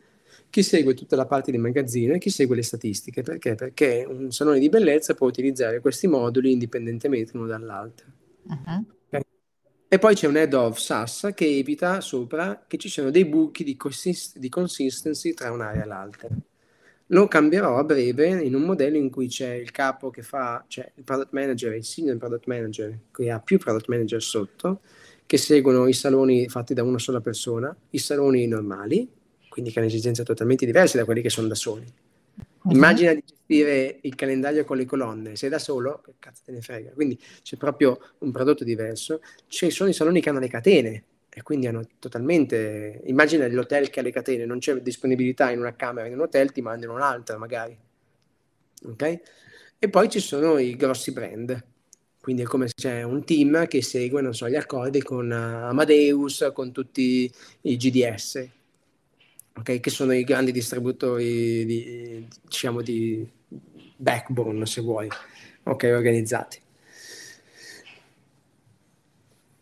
chi 0.51 0.61
segue 0.61 0.93
tutta 0.93 1.15
la 1.15 1.25
parte 1.25 1.49
di 1.49 1.57
magazzino 1.57 2.13
e 2.13 2.19
chi 2.19 2.29
segue 2.29 2.55
le 2.55 2.61
statistiche. 2.61 3.23
Perché? 3.23 3.55
Perché 3.55 4.05
un 4.07 4.31
salone 4.31 4.59
di 4.59 4.69
bellezza 4.69 5.15
può 5.15 5.25
utilizzare 5.25 5.79
questi 5.79 6.05
moduli 6.05 6.51
indipendentemente 6.51 7.31
l'uno 7.33 7.47
dall'altro. 7.47 8.05
Uh-huh. 8.43 8.85
E 9.87 9.97
poi 9.97 10.13
c'è 10.13 10.27
un 10.27 10.37
head 10.37 10.53
of 10.53 10.77
SaaS 10.77 11.31
che 11.33 11.47
evita 11.47 11.99
sopra 11.99 12.63
che 12.67 12.77
ci 12.77 12.87
siano 12.87 13.09
dei 13.09 13.25
buchi 13.25 13.63
di, 13.63 13.75
consist- 13.75 14.37
di 14.37 14.49
consistency 14.49 15.33
tra 15.33 15.51
un'area 15.51 15.85
e 15.85 15.87
l'altra. 15.87 16.27
Lo 17.13 17.27
cambierò 17.27 17.77
a 17.77 17.83
breve 17.83 18.41
in 18.41 18.55
un 18.55 18.63
modello 18.63 18.97
in 18.97 19.11
cui 19.11 19.27
c'è 19.27 19.53
il 19.53 19.69
capo 19.69 20.09
che 20.09 20.23
fa, 20.23 20.65
cioè 20.67 20.91
il 20.95 21.03
product 21.03 21.31
manager 21.31 21.71
e 21.71 21.77
il 21.77 21.85
senior 21.85 22.17
product 22.17 22.47
manager, 22.47 22.97
che 23.11 23.29
ha 23.29 23.39
più 23.39 23.59
product 23.59 23.87
manager 23.87 24.19
sotto, 24.19 24.81
che 25.27 25.37
seguono 25.37 25.87
i 25.87 25.93
saloni 25.93 26.49
fatti 26.49 26.73
da 26.73 26.81
una 26.81 26.97
sola 26.97 27.21
persona, 27.21 27.75
i 27.91 27.99
saloni 27.99 28.47
normali, 28.47 29.07
quindi 29.47 29.69
che 29.69 29.77
hanno 29.77 29.89
esigenze 29.89 30.23
totalmente 30.23 30.65
diverse 30.65 30.97
da 30.97 31.05
quelli 31.05 31.21
che 31.21 31.29
sono 31.29 31.47
da 31.47 31.53
soli. 31.53 31.85
Uh-huh. 32.63 32.71
Immagina 32.71 33.13
di 33.13 33.23
gestire 33.23 33.99
il 34.01 34.15
calendario 34.15 34.63
con 34.63 34.77
le 34.77 34.85
colonne, 34.85 35.35
sei 35.35 35.49
da 35.51 35.59
solo, 35.59 36.01
che 36.03 36.15
cazzo 36.17 36.41
te 36.45 36.51
ne 36.51 36.61
frega. 36.61 36.93
Quindi 36.93 37.19
c'è 37.43 37.57
proprio 37.57 37.99
un 38.19 38.31
prodotto 38.31 38.63
diverso. 38.63 39.21
Ci 39.45 39.69
sono 39.69 39.87
i 39.87 39.93
saloni 39.93 40.19
che 40.19 40.29
hanno 40.29 40.39
le 40.39 40.47
catene 40.47 41.03
e 41.35 41.41
quindi 41.41 41.67
hanno 41.67 41.83
totalmente. 41.99 43.01
Immagina 43.05 43.47
l'hotel 43.47 43.89
che 43.89 43.99
ha 43.99 44.03
le 44.03 44.11
catene, 44.11 44.45
non 44.45 44.59
c'è 44.59 44.75
disponibilità 44.75 45.49
in 45.49 45.59
una 45.59 45.75
camera 45.75 46.07
in 46.07 46.13
un 46.13 46.21
hotel, 46.21 46.51
ti 46.51 46.61
mandano 46.61 46.93
un'altra 46.93 47.37
magari. 47.37 47.75
Ok? 48.85 49.19
E 49.79 49.89
poi 49.89 50.09
ci 50.09 50.19
sono 50.19 50.59
i 50.59 50.75
grossi 50.75 51.11
brand. 51.11 51.71
Quindi 52.21 52.43
è 52.43 52.45
come 52.45 52.67
se 52.67 52.73
c'è 52.75 53.03
un 53.03 53.25
team 53.25 53.67
che 53.67 53.81
segue, 53.81 54.21
non 54.21 54.33
so, 54.33 54.47
gli 54.47 54.55
accordi 54.55 55.01
con 55.01 55.29
Amadeus, 55.29 56.51
con 56.53 56.71
tutti 56.71 57.29
i 57.61 57.75
GDS, 57.75 58.47
okay? 59.57 59.81
che 59.81 59.89
sono 59.89 60.13
i 60.13 60.23
grandi 60.23 60.53
distributori 60.53 61.65
di, 61.65 62.25
diciamo, 62.43 62.81
di 62.81 63.27
backbone, 63.97 64.65
se 64.65 64.79
vuoi, 64.79 65.09
ok, 65.63 65.83
organizzati. 65.83 66.61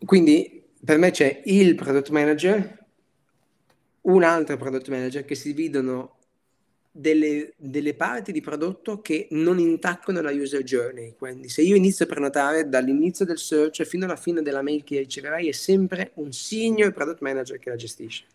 Quindi 0.06 0.61
per 0.84 0.98
me 0.98 1.12
c'è 1.12 1.42
il 1.46 1.76
product 1.76 2.10
manager, 2.10 2.80
un 4.02 4.24
altro 4.24 4.58
product 4.58 4.90
manager 4.90 5.24
che 5.26 5.36
si 5.36 5.54
dividono 5.54 6.18
delle, 6.92 7.54
delle, 7.56 7.94
parti 7.94 8.32
di 8.32 8.42
prodotto 8.42 9.00
che 9.00 9.28
non 9.32 9.60
intaccano 9.60 10.22
la 10.22 10.32
user 10.32 10.64
journey. 10.64 11.14
Quindi 11.18 11.50
se 11.50 11.62
io 11.62 11.76
inizio 11.76 12.06
a 12.06 12.08
prenotare 12.08 12.68
dall'inizio 12.68 13.26
del 13.26 13.38
search 13.38 13.84
fino 13.84 14.06
alla 14.06 14.16
fine 14.16 14.42
della 14.42 14.62
mail 14.62 14.84
che 14.84 15.00
riceverai 15.00 15.48
è 15.48 15.54
sempre 15.54 16.12
un 16.16 16.32
senior 16.32 16.92
product 16.92 17.22
manager 17.22 17.60
che 17.60 17.70
la 17.70 17.76
gestisce. 17.76 18.26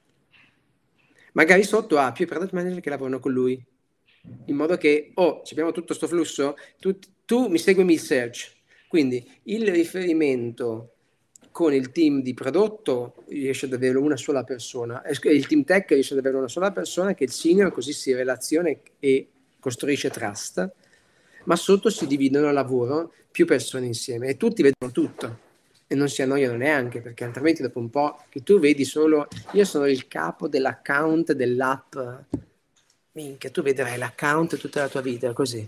Magari 1.32 1.64
sotto 1.64 1.99
ha 1.99 2.12
più 2.12 2.26
product 2.26 2.53
manager 2.53 2.80
che 2.80 2.90
lavorano 2.90 3.18
con 3.18 3.32
lui. 3.32 3.62
In 4.47 4.57
modo 4.57 4.76
che, 4.76 5.11
oh, 5.14 5.42
abbiamo 5.51 5.70
tutto 5.70 5.86
questo 5.86 6.09
flusso, 6.09 6.57
tu, 6.78 6.99
tu 7.24 7.49
mi 7.49 7.59
seguimi 7.59 7.92
il 7.92 8.01
search. 8.01 8.55
Quindi 8.88 9.28
il 9.44 9.68
riferimento 9.68 10.95
con 11.57 11.72
il 11.72 11.90
team 11.90 12.20
di 12.20 12.34
prodotto 12.34 13.24
riesce 13.28 13.64
ad 13.64 13.72
avere 13.72 13.96
una 13.96 14.18
sola 14.18 14.44
persona, 14.44 15.02
il 15.07 15.46
team 15.46 15.64
tech 15.64 15.88
riesce 15.88 16.12
ad 16.12 16.18
avere 16.18 16.36
una 16.36 16.48
sola 16.48 16.70
persona 16.70 17.14
che 17.14 17.24
è 17.24 17.26
il 17.28 17.32
senior, 17.32 17.72
così 17.72 17.94
si 17.94 18.12
relaziona 18.12 18.70
e 19.00 19.28
costruisce 19.59 20.11
trust, 20.11 20.70
ma 21.44 21.57
sotto 21.57 21.88
si 21.88 22.07
dividono 22.07 22.48
il 22.48 22.52
lavoro 22.52 23.11
più 23.30 23.46
persone 23.46 23.86
insieme 23.86 24.28
e 24.28 24.36
tutti 24.36 24.61
vedono 24.61 24.92
tutto 24.92 25.38
e 25.86 25.94
non 25.94 26.11
si 26.11 26.20
annoiano 26.20 26.59
neanche 26.59 27.00
perché 27.00 27.24
altrimenti 27.24 27.62
dopo 27.62 27.78
un 27.78 27.88
po' 27.88 28.20
che 28.28 28.42
tu 28.42 28.59
vedi 28.59 28.84
solo 28.84 29.26
io 29.52 29.64
sono 29.64 29.86
il 29.86 30.09
capo 30.09 30.48
dell'account 30.48 31.32
dell'app 31.32 31.96
minchia 33.12 33.50
tu 33.50 33.62
vedrai 33.62 33.96
l'account 33.96 34.59
tutta 34.59 34.80
la 34.80 34.88
tua 34.88 35.00
vita 35.00 35.32
così 35.32 35.66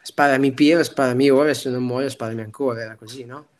sparami 0.00 0.52
peer 0.52 0.82
sparami 0.82 1.28
ora 1.28 1.52
se 1.52 1.68
non 1.68 1.84
muoio 1.84 2.08
sparami 2.08 2.40
ancora 2.40 2.80
era 2.80 2.94
così 2.96 3.24
no? 3.24 3.52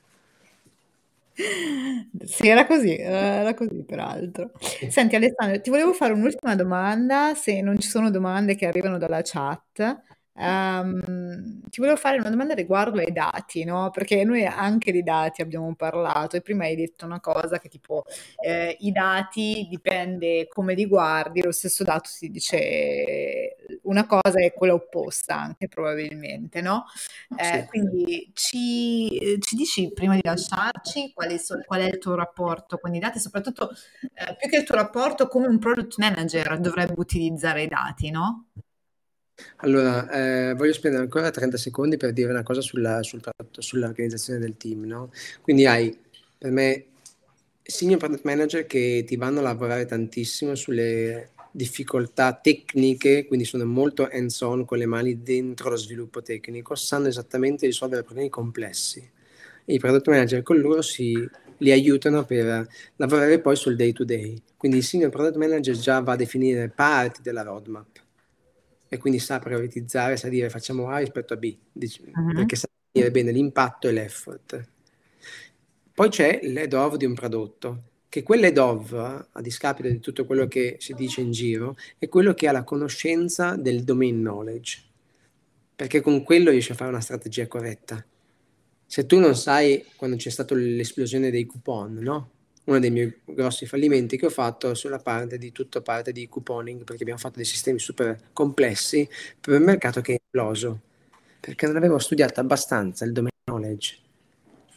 Sì, 2.24 2.46
era 2.48 2.66
così, 2.66 2.96
era 2.96 3.54
così 3.54 3.82
peraltro. 3.84 4.52
Senti 4.88 5.16
Alessandro, 5.16 5.60
ti 5.60 5.70
volevo 5.70 5.92
fare 5.92 6.12
un'ultima 6.12 6.54
domanda, 6.54 7.34
se 7.34 7.60
non 7.60 7.78
ci 7.78 7.88
sono 7.88 8.10
domande 8.10 8.54
che 8.54 8.66
arrivano 8.66 8.98
dalla 8.98 9.20
chat. 9.22 10.02
Um, 10.36 11.60
ti 11.70 11.80
volevo 11.80 11.96
fare 11.96 12.18
una 12.18 12.28
domanda 12.28 12.54
riguardo 12.54 12.98
ai 12.98 13.12
dati, 13.12 13.62
no? 13.62 13.90
Perché 13.90 14.24
noi 14.24 14.44
anche 14.44 14.90
di 14.90 15.04
dati 15.04 15.42
abbiamo 15.42 15.72
parlato 15.76 16.36
e 16.36 16.40
prima 16.40 16.64
hai 16.64 16.74
detto 16.74 17.04
una 17.04 17.20
cosa 17.20 17.58
che 17.60 17.68
tipo 17.68 18.04
eh, 18.44 18.76
i 18.80 18.90
dati 18.90 19.66
dipende 19.70 20.48
come 20.48 20.74
li 20.74 20.86
guardi, 20.86 21.40
lo 21.40 21.52
stesso 21.52 21.84
dato 21.84 22.08
si 22.08 22.30
dice 22.30 23.54
una 23.82 24.06
cosa 24.06 24.40
e 24.40 24.52
quella 24.52 24.74
opposta 24.74 25.38
anche 25.38 25.68
probabilmente, 25.68 26.60
no? 26.60 26.86
Eh, 27.36 27.60
sì. 27.60 27.66
Quindi 27.68 28.30
ci, 28.34 29.38
ci, 29.40 29.54
dici 29.54 29.92
prima 29.92 30.14
di 30.14 30.22
lasciarci 30.22 31.12
qual 31.14 31.38
so, 31.38 31.60
qual 31.64 31.82
è 31.82 31.86
il 31.86 31.98
tuo 31.98 32.16
rapporto 32.16 32.78
con 32.78 32.92
i 32.92 32.98
dati, 32.98 33.20
soprattutto 33.20 33.70
eh, 33.70 34.36
più 34.36 34.48
che 34.48 34.56
il 34.56 34.64
tuo 34.64 34.74
rapporto 34.74 35.28
come 35.28 35.46
un 35.46 35.58
product 35.60 35.96
manager 35.98 36.58
dovrebbe 36.58 36.94
utilizzare 36.96 37.62
i 37.62 37.68
dati, 37.68 38.10
no? 38.10 38.46
Allora, 39.58 40.10
eh, 40.10 40.54
voglio 40.54 40.72
spendere 40.72 41.02
ancora 41.02 41.30
30 41.30 41.56
secondi 41.56 41.96
per 41.96 42.12
dire 42.12 42.30
una 42.30 42.42
cosa 42.42 42.60
sulla, 42.60 43.02
sul, 43.02 43.20
sull'organizzazione 43.50 44.38
del 44.38 44.56
team, 44.56 44.84
no? 44.84 45.10
Quindi 45.40 45.66
hai, 45.66 45.96
per 46.38 46.50
me, 46.50 46.84
senior 47.62 47.98
product 47.98 48.24
manager 48.24 48.66
che 48.66 49.04
ti 49.06 49.16
vanno 49.16 49.40
a 49.40 49.42
lavorare 49.42 49.86
tantissimo 49.86 50.54
sulle 50.54 51.30
difficoltà 51.50 52.34
tecniche, 52.34 53.26
quindi 53.26 53.44
sono 53.44 53.64
molto 53.64 54.08
hands-on 54.10 54.64
con 54.64 54.78
le 54.78 54.86
mani 54.86 55.22
dentro 55.22 55.70
lo 55.70 55.76
sviluppo 55.76 56.20
tecnico, 56.20 56.74
sanno 56.74 57.08
esattamente 57.08 57.66
risolvere 57.66 58.02
problemi 58.02 58.28
complessi. 58.28 59.08
I 59.66 59.78
product 59.78 60.08
manager 60.08 60.42
con 60.42 60.58
loro 60.58 60.82
si, 60.82 61.14
li 61.58 61.70
aiutano 61.72 62.24
per 62.24 62.68
lavorare 62.96 63.40
poi 63.40 63.56
sul 63.56 63.76
day 63.76 63.92
to 63.92 64.04
day. 64.04 64.36
Quindi 64.56 64.78
il 64.78 64.84
senior 64.84 65.10
product 65.10 65.36
manager 65.36 65.76
già 65.76 66.00
va 66.00 66.12
a 66.12 66.16
definire 66.16 66.68
parti 66.68 67.22
della 67.22 67.42
roadmap 67.42 68.03
e 68.88 68.98
quindi 68.98 69.18
sa 69.18 69.38
prioritizzare, 69.38 70.16
sa 70.16 70.28
dire 70.28 70.50
facciamo 70.50 70.88
A 70.88 70.98
rispetto 70.98 71.34
a 71.34 71.36
B, 71.36 71.56
uh-huh. 71.72 72.34
perché 72.34 72.56
sa 72.56 72.68
definire 72.90 73.10
bene 73.10 73.32
l'impatto 73.32 73.88
e 73.88 73.92
l'effort. 73.92 74.68
Poi 75.92 76.08
c'è 76.08 76.40
l'head 76.42 76.72
of 76.72 76.96
di 76.96 77.04
un 77.04 77.14
prodotto, 77.14 77.82
che 78.08 78.22
quell'head 78.22 78.58
of, 78.58 78.92
a 78.92 79.40
discapito 79.40 79.88
di 79.88 79.98
tutto 79.98 80.24
quello 80.24 80.46
che 80.46 80.76
si 80.78 80.94
dice 80.94 81.20
in 81.20 81.32
giro, 81.32 81.76
è 81.98 82.08
quello 82.08 82.34
che 82.34 82.46
ha 82.46 82.52
la 82.52 82.64
conoscenza 82.64 83.56
del 83.56 83.82
domain 83.82 84.18
knowledge, 84.20 84.82
perché 85.74 86.00
con 86.00 86.22
quello 86.22 86.50
riesce 86.50 86.72
a 86.72 86.76
fare 86.76 86.90
una 86.90 87.00
strategia 87.00 87.46
corretta. 87.48 88.04
Se 88.86 89.06
tu 89.06 89.18
non 89.18 89.34
sai 89.34 89.84
quando 89.96 90.16
c'è 90.16 90.30
stata 90.30 90.54
l'esplosione 90.54 91.30
dei 91.30 91.46
coupon, 91.46 91.94
no? 91.94 92.30
Uno 92.64 92.78
dei 92.78 92.90
miei 92.90 93.14
grossi 93.24 93.66
fallimenti 93.66 94.16
che 94.16 94.26
ho 94.26 94.30
fatto 94.30 94.74
sulla 94.74 94.98
parte 94.98 95.38
di 95.38 95.52
tutta 95.52 95.80
parte 95.82 96.12
di 96.12 96.28
couponing, 96.28 96.84
perché 96.84 97.02
abbiamo 97.02 97.20
fatto 97.20 97.36
dei 97.36 97.44
sistemi 97.44 97.78
super 97.78 98.18
complessi 98.32 99.08
per 99.40 99.58
un 99.58 99.64
mercato 99.64 100.00
che 100.00 100.14
è 100.14 100.20
esploso, 100.22 100.80
perché 101.40 101.66
non 101.66 101.76
avevo 101.76 101.98
studiato 101.98 102.40
abbastanza 102.40 103.04
il 103.04 103.12
domain 103.12 103.32
knowledge 103.44 103.98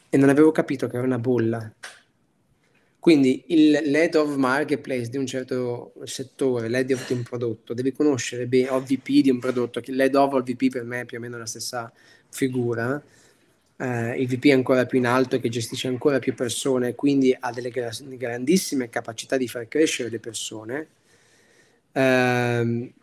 e 0.09 0.17
non 0.17 0.29
avevo 0.29 0.51
capito 0.51 0.87
che 0.87 0.97
era 0.97 1.05
una 1.05 1.19
bolla. 1.19 1.73
Quindi 2.99 3.45
il 3.47 3.71
lead 3.71 4.15
of 4.15 4.35
marketplace 4.35 5.09
di 5.09 5.15
un 5.15 5.25
certo 5.25 5.93
settore, 6.03 6.67
lead 6.67 6.91
of 6.91 7.07
di 7.07 7.13
un 7.13 7.23
prodotto, 7.23 7.73
devi 7.73 7.93
conoscere 7.93 8.47
bene, 8.47 8.69
o 8.69 8.81
VP 8.81 9.21
di 9.21 9.29
un 9.29 9.39
prodotto, 9.39 9.79
che 9.79 9.93
lead 9.93 10.13
of 10.15 10.33
o 10.33 10.37
il 10.37 10.43
VP 10.43 10.69
per 10.69 10.83
me 10.83 11.01
è 11.01 11.05
più 11.05 11.17
o 11.17 11.21
meno 11.21 11.37
la 11.37 11.45
stessa 11.45 11.89
figura, 12.29 13.01
eh, 13.77 14.19
il 14.19 14.27
VP 14.27 14.45
è 14.45 14.51
ancora 14.51 14.85
più 14.85 14.97
in 14.97 15.05
alto 15.05 15.39
che 15.39 15.49
gestisce 15.49 15.87
ancora 15.87 16.19
più 16.19 16.33
persone, 16.33 16.95
quindi 16.95 17.35
ha 17.37 17.51
delle 17.51 17.69
grandissime 17.69 18.89
capacità 18.89 19.37
di 19.37 19.47
far 19.47 19.67
crescere 19.67 20.09
le 20.09 20.19
persone. 20.19 20.87
Eh, 21.91 22.93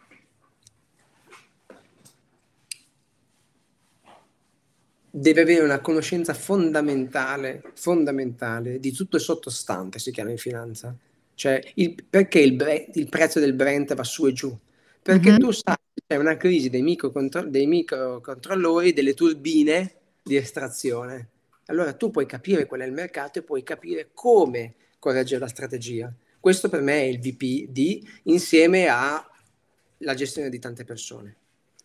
deve 5.16 5.40
avere 5.42 5.62
una 5.62 5.80
conoscenza 5.80 6.34
fondamentale, 6.34 7.62
fondamentale 7.74 8.80
di 8.80 8.90
tutto 8.90 9.16
il 9.16 9.22
sottostante, 9.22 10.00
si 10.00 10.10
chiama 10.10 10.30
in 10.30 10.38
finanza. 10.38 10.96
Cioè, 11.34 11.60
il, 11.74 11.94
perché 12.08 12.40
il, 12.40 12.54
bre- 12.54 12.88
il, 12.94 13.08
prezzo 13.08 13.38
del 13.38 13.54
Brent 13.54 13.94
va 13.94 14.02
su 14.02 14.26
e 14.26 14.32
giù? 14.32 14.56
Perché 15.02 15.30
mm-hmm. 15.30 15.38
tu 15.38 15.52
sai 15.52 15.76
che 15.92 16.02
c'è 16.06 16.16
una 16.16 16.36
crisi 16.36 16.68
dei, 16.68 16.82
microcontro- 16.82 17.48
dei 17.48 17.66
microcontrollori, 17.66 18.92
delle 18.92 19.14
turbine 19.14 19.98
di 20.24 20.36
estrazione. 20.36 21.28
Allora 21.66 21.92
tu 21.92 22.10
puoi 22.10 22.24
capire 22.24 22.64
qual 22.64 22.80
è 22.80 22.86
il 22.86 22.92
mercato 22.92 23.38
e 23.38 23.42
puoi 23.42 23.62
capire 23.62 24.08
come 24.14 24.74
correggere 24.98 25.40
la 25.40 25.48
strategia. 25.48 26.12
Questo 26.40 26.70
per 26.70 26.80
me 26.80 26.94
è 26.94 27.04
il 27.04 27.20
VPD 27.20 28.20
insieme 28.24 28.86
alla 28.86 30.14
gestione 30.14 30.48
di 30.48 30.58
tante 30.58 30.84
persone. 30.84 31.36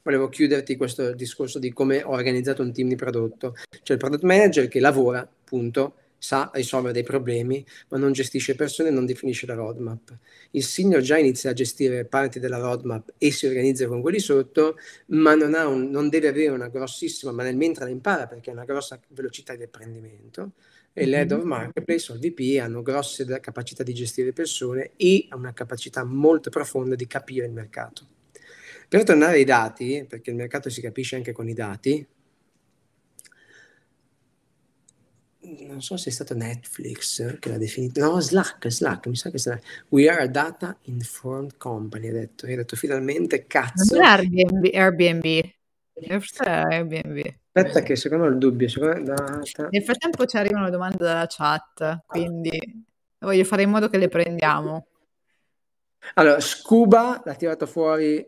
Volevo 0.01 0.29
chiuderti 0.29 0.77
questo 0.77 1.13
discorso 1.13 1.59
di 1.59 1.73
come 1.73 2.01
ho 2.01 2.11
organizzato 2.11 2.61
un 2.61 2.71
team 2.71 2.87
di 2.87 2.95
prodotto. 2.95 3.55
C'è 3.83 3.93
il 3.93 3.99
product 3.99 4.23
manager 4.23 4.69
che 4.69 4.79
lavora, 4.79 5.19
appunto, 5.19 5.95
sa 6.19 6.51
risolvere 6.53 6.93
dei 6.93 7.03
problemi, 7.03 7.65
ma 7.87 7.97
non 7.97 8.11
gestisce 8.11 8.53
persone 8.53 8.89
e 8.89 8.91
non 8.91 9.05
definisce 9.05 9.47
la 9.47 9.55
roadmap. 9.55 10.15
Il 10.51 10.63
senior 10.63 11.01
già 11.01 11.17
inizia 11.17 11.49
a 11.49 11.53
gestire 11.53 12.05
parti 12.05 12.39
della 12.39 12.57
roadmap 12.57 13.13
e 13.17 13.31
si 13.31 13.47
organizza 13.47 13.87
con 13.87 14.01
quelli 14.01 14.19
sotto, 14.19 14.77
ma 15.07 15.33
non, 15.33 15.53
un, 15.53 15.89
non 15.89 16.09
deve 16.09 16.27
avere 16.27 16.49
una 16.49 16.67
grossissima, 16.67 17.31
ma 17.31 17.43
nel 17.43 17.55
mentre 17.55 17.85
la 17.85 17.89
impara 17.89 18.27
perché 18.27 18.49
ha 18.49 18.53
una 18.53 18.65
grossa 18.65 18.99
velocità 19.07 19.55
di 19.55 19.63
apprendimento. 19.63 20.51
E 20.91 21.01
mm-hmm. 21.01 21.11
l'head 21.11 21.31
of 21.31 21.43
marketplace 21.43 22.11
o 22.11 22.15
il 22.15 22.21
VP 22.21 22.59
hanno 22.59 22.81
grosse 22.81 23.25
capacità 23.39 23.83
di 23.83 23.93
gestire 23.93 24.33
persone 24.33 24.91
e 24.97 25.27
una 25.31 25.53
capacità 25.53 26.03
molto 26.03 26.49
profonda 26.49 26.95
di 26.95 27.07
capire 27.07 27.45
il 27.45 27.53
mercato. 27.53 28.05
Per 28.89 29.03
tornare 29.03 29.37
ai 29.37 29.43
dati, 29.43 30.03
perché 30.09 30.31
il 30.31 30.35
mercato 30.35 30.69
si 30.69 30.81
capisce 30.81 31.15
anche 31.15 31.31
con 31.31 31.47
i 31.47 31.53
dati, 31.53 32.05
non 35.67 35.81
so 35.81 35.97
se 35.97 36.09
è 36.09 36.13
stato 36.13 36.33
Netflix 36.33 37.39
che 37.39 37.49
l'ha 37.49 37.57
definito, 37.57 37.99
no, 38.01 38.19
Slack, 38.19 38.71
Slack, 38.71 39.07
mi 39.07 39.15
sa 39.15 39.29
che 39.29 39.37
Slack. 39.37 39.85
We 39.89 40.09
are 40.09 40.23
a 40.23 40.27
data 40.27 40.77
informed 40.83 41.57
company, 41.57 42.09
ha 42.09 42.13
detto, 42.13 42.45
ha 42.45 42.49
detto 42.49 42.75
finalmente 42.75 43.47
cazzo. 43.47 43.95
Non 43.95 44.03
è 44.03 44.07
Airbnb, 44.07 44.69
Airbnb. 44.73 45.49
Forse 46.07 46.43
è 46.43 46.49
Airbnb. 46.49 47.33
Aspetta 47.51 47.81
che 47.81 47.95
secondo 47.95 48.23
me 48.23 48.29
ho 48.29 48.33
il 48.33 48.39
dubbio, 48.39 48.69
secondo 48.69 49.01
data... 49.01 49.67
Nel 49.69 49.83
frattempo 49.83 50.25
ci 50.25 50.37
arrivano 50.37 50.69
domande 50.69 51.03
dalla 51.03 51.27
chat, 51.27 52.03
quindi 52.05 52.85
voglio 53.19 53.43
fare 53.43 53.63
in 53.63 53.69
modo 53.69 53.89
che 53.89 53.97
le 53.97 54.07
prendiamo. 54.07 54.87
Allora, 56.13 56.39
Scuba 56.39 57.21
l'ha 57.25 57.35
tirato 57.35 57.65
fuori 57.65 58.25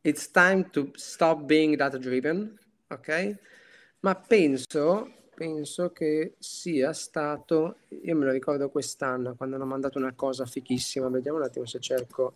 It's 0.00 0.30
time 0.30 0.68
to 0.70 0.90
stop 0.94 1.42
being 1.42 1.76
data 1.76 1.98
driven, 1.98 2.58
ok? 2.88 3.36
Ma 4.00 4.14
penso 4.14 5.12
penso 5.38 5.92
che 5.92 6.34
sia 6.40 6.92
stato, 6.92 7.76
io 8.02 8.16
me 8.16 8.24
lo 8.24 8.32
ricordo 8.32 8.70
quest'anno 8.70 9.36
quando 9.36 9.54
hanno 9.54 9.66
mandato 9.66 9.96
una 9.96 10.12
cosa 10.12 10.44
fichissima, 10.44 11.08
vediamo 11.08 11.38
un 11.38 11.44
attimo 11.44 11.64
se 11.64 11.78
cerco 11.78 12.34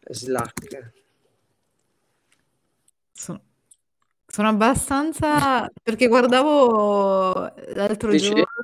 Slack. 0.00 0.92
Sono, 3.12 3.40
sono 4.26 4.48
abbastanza, 4.48 5.70
perché 5.80 6.08
guardavo 6.08 7.54
l'altro 7.74 8.10
Dici? 8.10 8.30
giorno, 8.30 8.61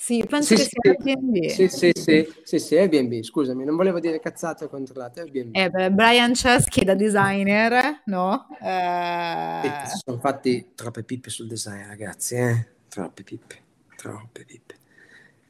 sì, 0.00 0.24
penso 0.26 0.56
sì, 0.56 0.62
che 0.62 0.68
sia 0.70 0.80
Airbnb. 0.92 1.46
Sì, 1.48 1.68
sì, 1.68 1.90
sì, 1.94 2.32
sì, 2.42 2.58
sì, 2.58 2.74
Airbnb, 2.74 3.20
scusami, 3.20 3.66
non 3.66 3.76
volevo 3.76 4.00
dire 4.00 4.18
cazzate 4.18 4.66
controllate, 4.66 5.20
Airbnb. 5.20 5.54
Eh, 5.54 5.68
beh, 5.68 5.90
Brian 5.90 6.32
Chesky 6.32 6.84
da 6.84 6.94
designer, 6.94 8.00
no? 8.06 8.46
Eh... 8.62 9.70
Sono 10.02 10.18
fatti 10.18 10.70
troppe 10.74 11.02
pippe 11.02 11.28
sul 11.28 11.46
design, 11.48 11.86
ragazzi, 11.86 12.34
eh? 12.36 12.66
Troppe 12.88 13.22
pippe, 13.24 13.62
troppe 13.94 14.44
pippe. 14.46 14.74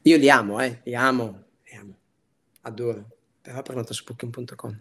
Io 0.01 0.17
li 0.17 0.29
amo, 0.29 0.59
eh, 0.59 0.81
li 0.83 0.95
amo, 0.95 1.43
li 1.63 1.77
amo, 1.77 1.95
adoro, 2.63 3.05
però 3.39 3.61
prenoto 3.61 3.93
su 3.93 4.03
booking.com. 4.03 4.79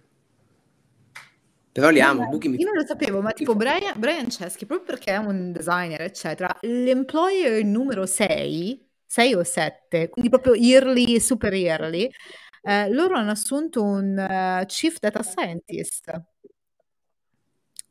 Però 1.70 1.90
li 1.90 2.00
amo, 2.00 2.26
Booking 2.26 2.58
Io 2.58 2.66
non 2.66 2.74
lo 2.74 2.84
sapevo, 2.84 3.20
ma 3.20 3.30
tipo 3.30 3.54
Brian, 3.54 3.92
Brian 3.96 4.26
Chesky, 4.26 4.66
proprio 4.66 4.96
perché 4.96 5.12
è 5.12 5.16
un 5.18 5.52
designer, 5.52 6.00
eccetera, 6.00 6.58
l'employer 6.62 7.62
numero 7.62 8.04
6 8.04 8.88
6 9.11 9.34
o 9.34 9.42
7, 9.42 10.08
quindi 10.08 10.30
proprio 10.30 10.54
yearly, 10.54 11.18
super 11.18 11.52
yearly, 11.52 12.08
eh, 12.62 12.88
loro 12.92 13.16
hanno 13.16 13.32
assunto 13.32 13.82
un 13.82 14.16
uh, 14.16 14.64
chief 14.66 15.00
data 15.00 15.20
scientist. 15.24 16.12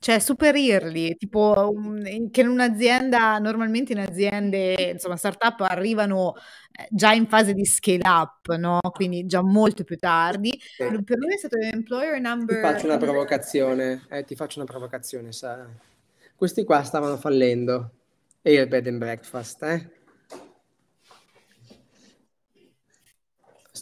Cioè, 0.01 0.19
super 0.19 0.55
yearly, 0.55 1.17
tipo 1.17 1.73
um, 1.75 2.29
che 2.29 2.39
in 2.39 2.47
un'azienda, 2.47 3.37
normalmente 3.39 3.91
in 3.91 3.99
aziende, 3.99 4.91
insomma, 4.93 5.17
startup 5.17 5.59
arrivano 5.59 6.35
eh, 6.71 6.87
già 6.89 7.11
in 7.11 7.27
fase 7.27 7.53
di 7.53 7.65
scale 7.65 8.07
up, 8.07 8.55
no? 8.55 8.79
Quindi 8.93 9.25
già 9.25 9.41
molto 9.41 9.83
più 9.83 9.97
tardi. 9.97 10.57
Sì. 10.57 10.85
Per 11.03 11.17
lui 11.17 11.33
è 11.33 11.37
stato 11.37 11.57
l'employer 11.57 12.21
number... 12.21 12.55
Ti 12.55 12.61
faccio 12.61 12.85
una 12.85 12.97
provocazione, 12.97 14.05
eh, 14.09 14.23
ti 14.23 14.35
faccio 14.35 14.59
una 14.59 14.69
provocazione, 14.69 15.33
Sara. 15.33 15.69
Questi 16.33 16.63
qua 16.63 16.81
stavano 16.83 17.17
fallendo. 17.17 17.91
E 18.41 18.53
il 18.53 18.67
bed 18.69 18.87
and 18.87 18.99
breakfast, 18.99 19.63
eh? 19.63 19.98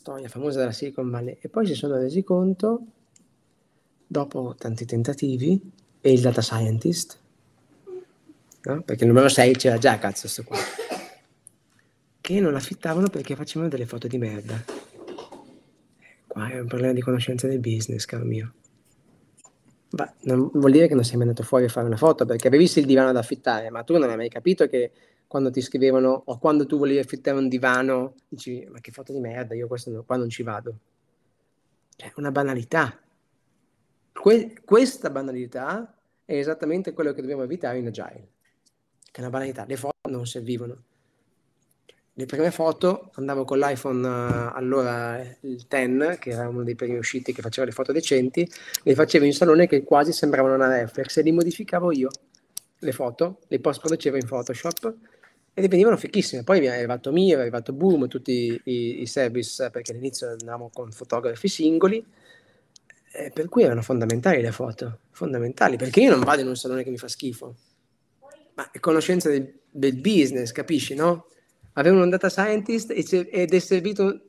Storia 0.08 0.30
famosa 0.30 0.60
della 0.60 0.72
Silicon 0.72 1.10
Valley 1.10 1.38
e 1.42 1.50
poi 1.50 1.68
si 1.68 1.74
sono 1.74 1.98
resi 1.98 2.24
conto, 2.24 2.80
dopo 4.08 4.56
tanti 4.58 4.86
tentativi, 4.86 5.60
e 6.00 6.14
il 6.14 6.22
data 6.22 6.42
scientist, 6.42 7.20
no? 8.62 8.82
perché 8.84 9.04
il 9.04 9.10
numero 9.10 9.28
6 9.28 9.56
c'era 9.56 9.78
già, 9.78 9.98
cazzo, 10.00 10.30
sto 10.30 10.46
qua, 10.46 10.58
che 12.22 12.40
non 12.40 12.56
affittavano 12.56 13.10
perché 13.10 13.36
facevano 13.36 13.70
delle 13.70 13.86
foto 13.86 14.08
di 14.08 14.18
merda. 14.18 14.64
Qua 16.26 16.52
è 16.52 16.60
un 16.60 16.68
problema 16.68 16.94
di 16.94 17.02
conoscenza 17.02 17.48
del 17.48 17.60
business, 17.60 18.06
caro 18.06 18.24
mio. 18.24 18.54
Beh, 19.90 20.12
non 20.22 20.50
vuol 20.54 20.72
dire 20.72 20.88
che 20.88 20.96
non 20.96 21.04
sei 21.04 21.18
mai 21.18 21.28
andato 21.28 21.44
fuori 21.46 21.66
a 21.66 21.70
fare 21.70 21.86
una 21.86 21.98
foto 21.98 22.26
perché 22.26 22.48
avevi 22.48 22.64
visto 22.64 22.80
il 22.80 22.86
divano 22.86 23.12
da 23.12 23.20
affittare, 23.20 23.70
ma 23.70 23.84
tu 23.84 23.98
non 23.98 24.10
hai 24.10 24.16
mai 24.16 24.30
capito 24.30 24.68
che 24.68 24.90
quando 25.28 25.52
ti 25.52 25.62
scrivevano 25.62 26.24
o 26.26 26.40
quando 26.40 26.66
tu 26.66 26.78
volevi 26.78 27.00
affittare 27.00 27.38
un 27.38 27.50
divano, 27.50 28.16
dici 28.28 28.66
ma 28.72 28.80
che 28.80 28.92
foto 28.92 29.12
di 29.12 29.20
merda, 29.20 29.54
io 29.54 29.68
questo, 29.68 30.04
qua 30.06 30.16
non 30.16 30.30
ci 30.30 30.42
vado. 30.42 30.80
Cioè, 31.96 32.14
una 32.16 32.32
banalità. 32.32 32.98
Que- 34.14 34.62
questa 34.64 35.10
banalità 35.10 35.94
è 36.24 36.36
esattamente 36.36 36.94
quello 36.94 37.12
che 37.12 37.22
dobbiamo 37.22 37.44
evitare 37.44 37.78
in 37.78 37.88
Agile. 37.88 38.28
Che 39.04 39.18
è 39.18 39.20
una 39.20 39.30
banalità, 39.30 39.66
le 39.66 39.76
foto 39.76 40.10
non 40.10 40.26
servivano. 40.26 40.84
Le 42.14 42.26
prime 42.26 42.50
foto 42.50 43.12
andavo 43.16 43.44
con 43.44 43.60
l'iPhone 43.60 44.08
uh, 44.08 44.52
allora 44.56 45.20
il 45.42 45.66
10, 45.68 46.18
che 46.18 46.32
era 46.32 46.48
uno 46.48 46.64
dei 46.64 46.74
primi 46.74 46.98
usciti 46.98 47.32
che 47.32 47.44
faceva 47.44 47.68
le 47.68 47.74
foto 47.74 47.92
decenti, 47.92 48.50
le 48.84 48.96
facevo 48.96 49.24
in 49.24 49.34
salone 49.34 49.68
che 49.68 49.84
quasi 49.84 50.12
sembravano 50.12 50.56
una 50.56 50.68
reflex 50.68 51.18
e 51.18 51.22
li 51.22 51.32
modificavo 51.32 51.92
io 51.92 52.10
le 52.80 52.92
foto, 52.92 53.40
le 53.48 53.60
post 53.60 53.80
producevo 53.80 54.18
in 54.18 54.26
Photoshop 54.26 54.96
e 55.60 55.68
venivano 55.68 55.98
fichissime. 55.98 56.44
Poi 56.44 56.64
è 56.64 56.68
arrivato 56.68 57.12
Mio, 57.12 57.38
è 57.38 57.42
arrivato 57.42 57.74
Boom, 57.74 58.08
tutti 58.08 58.62
i, 58.64 59.02
i 59.02 59.08
service, 59.08 59.72
perché 59.72 59.92
all'inizio 59.92 60.30
andavamo 60.30 60.70
con 60.72 60.92
fotografi 60.92 61.48
singoli, 61.48 62.06
eh, 63.14 63.32
per 63.34 63.50
cui 63.50 63.64
erano 63.64 63.82
fondamentali 63.82 64.40
le 64.44 64.52
foto, 64.52 65.00
fondamentali, 65.10 65.76
perché 65.76 66.02
io 66.02 66.12
non 66.12 66.24
vado 66.24 66.42
in 66.42 66.48
un 66.48 66.56
salone 66.56 66.84
che 66.84 66.92
mi 66.92 67.00
fa 67.00 67.08
schifo, 67.08 67.56
ma 68.54 68.70
è 68.70 68.80
conoscenza 68.80 69.30
del, 69.30 69.52
del 69.68 70.00
business, 70.00 70.52
capisci, 70.52 70.94
no? 70.94 71.26
Avevano 71.74 72.04
un 72.04 72.12
data 72.12 72.30
scientist 72.30 72.92
ed 72.92 73.54
è 73.54 73.60
servito 73.60 74.26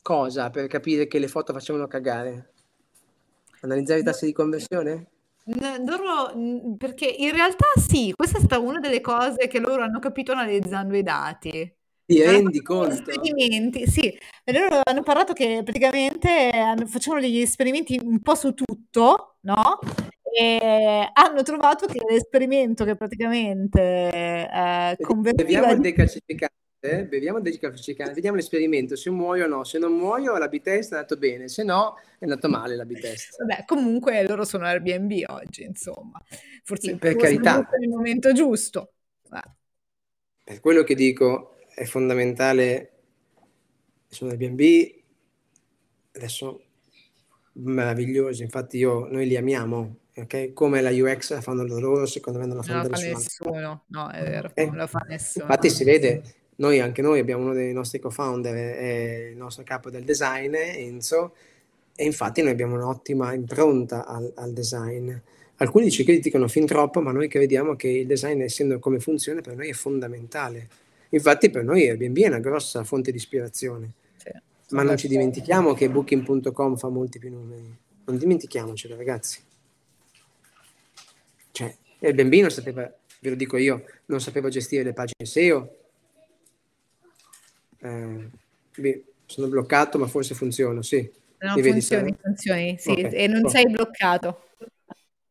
cosa 0.00 0.48
per 0.48 0.66
capire 0.66 1.06
che 1.06 1.18
le 1.18 1.28
foto 1.28 1.52
facevano 1.52 1.88
cagare? 1.88 2.52
Analizzare 3.60 4.00
i 4.00 4.02
tassi 4.02 4.24
di 4.24 4.32
conversione? 4.32 5.09
Loro, 5.44 6.76
perché 6.76 7.06
in 7.06 7.32
realtà 7.32 7.66
sì, 7.76 8.12
questa 8.16 8.38
è 8.38 8.40
stata 8.40 8.58
una 8.58 8.80
delle 8.80 9.00
cose 9.00 9.48
che 9.48 9.58
loro 9.58 9.82
hanno 9.82 9.98
capito 9.98 10.32
analizzando 10.32 10.96
i 10.96 11.02
dati. 11.02 11.74
Ti 12.06 12.22
rendi 12.22 12.60
conto? 12.60 12.92
Esperimenti, 12.92 13.86
sì, 13.86 14.12
loro 14.46 14.80
hanno 14.82 15.02
parlato 15.02 15.32
che 15.32 15.62
praticamente 15.64 16.50
facevano 16.86 17.20
degli 17.20 17.40
esperimenti 17.40 18.00
un 18.02 18.20
po' 18.20 18.34
su 18.34 18.52
tutto, 18.52 19.36
no? 19.42 19.78
E 20.32 21.10
hanno 21.12 21.42
trovato 21.42 21.86
che 21.86 22.00
l'esperimento 22.08 22.84
che 22.84 22.96
praticamente 22.96 23.80
eh, 23.80 24.96
convertiva... 25.00 25.58
Abbiamo 25.60 25.80
decalcificato 25.80 26.52
eh, 26.52 26.69
beviamo 26.80 27.40
dei 27.40 27.58
caffè 27.58 28.12
vediamo 28.14 28.36
l'esperimento, 28.36 28.96
se 28.96 29.10
muoio 29.10 29.44
o 29.44 29.48
no, 29.48 29.64
se 29.64 29.78
non 29.78 29.92
muoio 29.92 30.38
la 30.38 30.48
B-test 30.48 30.92
è 30.92 30.94
andato 30.94 31.18
bene, 31.18 31.48
se 31.48 31.62
no 31.62 31.96
è 32.18 32.24
andato 32.24 32.48
male 32.48 32.74
la 32.74 32.86
B-test. 32.86 33.36
Vabbè, 33.38 33.64
comunque 33.66 34.22
loro 34.26 34.44
sono 34.44 34.64
Airbnb 34.64 35.24
oggi, 35.26 35.62
insomma, 35.64 36.20
forse 36.64 36.96
per 36.96 37.16
carità. 37.16 37.68
è 37.68 37.82
il 37.82 37.90
momento 37.90 38.32
giusto. 38.32 38.92
Beh. 39.28 39.42
Per 40.42 40.60
quello 40.60 40.82
che 40.82 40.94
dico 40.94 41.58
è 41.74 41.84
fondamentale, 41.84 42.92
sono 44.08 44.30
Airbnb, 44.30 45.02
adesso 46.12 46.64
meravigliosi, 47.52 48.42
infatti 48.42 48.78
io, 48.78 49.06
noi 49.06 49.26
li 49.26 49.36
amiamo, 49.36 49.96
ok? 50.16 50.54
Come 50.54 50.80
la 50.80 50.90
UX 50.90 51.34
la 51.34 51.42
fanno 51.42 51.62
loro, 51.62 52.06
secondo 52.06 52.38
me 52.38 52.46
non 52.46 52.56
la 52.56 52.62
fanno 52.62 52.82
non 52.82 52.90
la 52.90 52.96
fa 52.96 53.02
nessuno, 53.02 53.84
no 53.86 54.10
è 54.10 54.22
vero, 54.22 54.50
eh? 54.54 54.64
non 54.64 54.76
la 54.76 54.86
fa 54.86 55.04
nessuno. 55.06 55.44
Infatti 55.44 55.68
si 55.68 55.84
vede 55.84 56.22
noi, 56.60 56.78
anche 56.78 57.00
noi, 57.00 57.18
abbiamo 57.18 57.44
uno 57.44 57.54
dei 57.54 57.72
nostri 57.72 57.98
co-founder, 58.00 58.54
è 58.54 59.28
il 59.30 59.36
nostro 59.36 59.64
capo 59.64 59.88
del 59.88 60.04
design, 60.04 60.54
Enzo, 60.54 61.34
e 61.96 62.04
infatti 62.04 62.42
noi 62.42 62.50
abbiamo 62.52 62.74
un'ottima 62.74 63.32
impronta 63.32 64.06
al, 64.06 64.30
al 64.36 64.52
design. 64.52 65.10
Alcuni 65.56 65.90
ci 65.90 66.04
criticano 66.04 66.48
fin 66.48 66.66
troppo, 66.66 67.00
ma 67.00 67.12
noi 67.12 67.28
crediamo 67.28 67.76
che 67.76 67.88
il 67.88 68.06
design, 68.06 68.42
essendo 68.42 68.78
come 68.78 69.00
funziona, 69.00 69.40
per 69.40 69.56
noi 69.56 69.70
è 69.70 69.72
fondamentale. 69.72 70.68
Infatti 71.10 71.48
per 71.48 71.64
noi 71.64 71.88
Airbnb 71.88 72.18
è 72.18 72.26
una 72.26 72.40
grossa 72.40 72.84
fonte 72.84 73.10
di 73.10 73.16
ispirazione. 73.16 73.92
Sì, 74.16 74.30
ma 74.70 74.82
non 74.82 74.98
ci 74.98 75.08
dimentichiamo 75.08 75.72
che 75.72 75.88
Booking.com 75.88 76.76
fa 76.76 76.88
molti 76.88 77.18
più 77.18 77.30
numeri. 77.30 77.74
Non 78.04 78.18
dimentichiamocelo, 78.18 78.96
ragazzi. 78.96 79.40
Cioè, 81.52 81.74
Airbnb 82.00 82.34
non 82.34 82.50
sapeva, 82.50 82.82
ve 83.20 83.30
lo 83.30 83.34
dico 83.34 83.56
io, 83.56 83.84
non 84.06 84.20
sapeva 84.20 84.50
gestire 84.50 84.82
le 84.82 84.92
pagine 84.92 85.24
SEO, 85.24 85.79
eh, 87.80 89.04
sono 89.26 89.46
bloccato, 89.48 89.98
ma 89.98 90.06
forse 90.06 90.34
funziona, 90.34 90.82
sì. 90.82 91.08
No, 91.38 91.54
mi 91.54 91.62
funzioni, 91.62 92.14
funzioni, 92.20 92.76
sì, 92.78 92.90
okay. 92.90 93.12
e 93.12 93.26
non 93.26 93.44
oh. 93.44 93.48
sei 93.48 93.66
bloccato. 93.70 94.48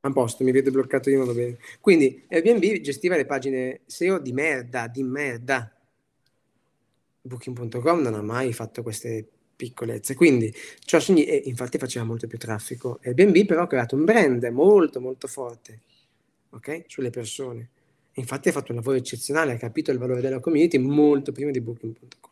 A 0.01 0.11
posto, 0.11 0.43
mi 0.43 0.51
vedo 0.51 0.71
bloccato 0.71 1.09
io, 1.09 1.25
va 1.25 1.33
bene. 1.33 1.57
Quindi 1.81 2.23
Airbnb 2.29 2.79
gestiva 2.79 3.17
le 3.17 3.25
pagine 3.25 3.81
SEO 3.85 4.17
di 4.17 4.31
merda, 4.31 4.87
di 4.87 5.03
merda. 5.03 5.71
Booking.com 7.21 8.01
non 8.01 8.13
ha 8.13 8.21
mai 8.21 8.53
fatto 8.53 8.81
queste 8.81 9.27
piccolezze, 9.55 10.15
quindi 10.15 10.53
ciò 10.79 11.01
significa, 11.01 11.33
e 11.33 11.43
infatti 11.45 11.77
faceva 11.77 12.05
molto 12.05 12.27
più 12.27 12.37
traffico. 12.37 12.99
Airbnb 13.03 13.45
però 13.45 13.63
ha 13.63 13.67
creato 13.67 13.95
un 13.95 14.05
brand 14.05 14.43
molto 14.45 15.01
molto 15.01 15.27
forte, 15.27 15.81
ok? 16.51 16.85
Sulle 16.87 17.09
persone. 17.09 17.69
Infatti 18.13 18.47
ha 18.47 18.51
fatto 18.53 18.71
un 18.71 18.77
lavoro 18.77 18.97
eccezionale, 18.97 19.51
ha 19.51 19.57
capito 19.57 19.91
il 19.91 19.97
valore 19.97 20.21
della 20.21 20.39
community 20.39 20.77
molto 20.77 21.33
prima 21.33 21.51
di 21.51 21.59
Booking.com. 21.59 22.28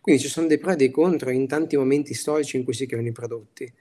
Quindi 0.00 0.22
ci 0.22 0.28
sono 0.28 0.46
dei 0.46 0.58
pro 0.58 0.72
e 0.72 0.76
dei 0.76 0.90
contro 0.90 1.30
in 1.30 1.46
tanti 1.46 1.76
momenti 1.76 2.14
storici 2.14 2.56
in 2.56 2.64
cui 2.64 2.74
si 2.74 2.86
creano 2.86 3.08
i 3.08 3.12
prodotti. 3.12 3.72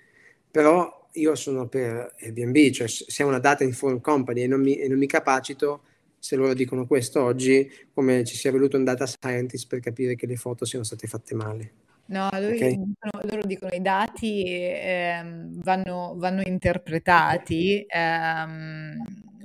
Però 0.49 1.09
io 1.13 1.35
sono 1.35 1.67
per 1.67 2.15
Airbnb, 2.19 2.71
cioè 2.71 2.87
siamo 2.87 3.31
una 3.31 3.39
data 3.39 3.63
informed 3.63 4.01
company 4.01 4.43
e 4.43 4.47
non 4.47 4.61
mi, 4.61 4.77
e 4.77 4.87
non 4.87 4.97
mi 4.97 5.07
capacito 5.07 5.81
se 6.19 6.35
loro 6.35 6.53
dicono 6.53 6.85
questo 6.85 7.23
oggi, 7.23 7.69
come 7.93 8.23
ci 8.23 8.35
sia 8.35 8.51
voluto 8.51 8.77
un 8.77 8.83
data 8.83 9.05
scientist 9.05 9.67
per 9.67 9.79
capire 9.79 10.15
che 10.15 10.25
le 10.25 10.35
foto 10.35 10.65
siano 10.65 10.83
state 10.83 11.07
fatte 11.07 11.35
male. 11.35 11.71
No, 12.07 12.29
loro, 12.31 12.53
okay. 12.53 12.69
dicono, 12.69 13.23
loro 13.23 13.41
dicono 13.45 13.71
i 13.73 13.81
dati 13.81 14.43
eh, 14.43 15.21
vanno, 15.23 16.13
vanno, 16.17 16.41
interpretati 16.45 17.85
ehm, 17.85 19.01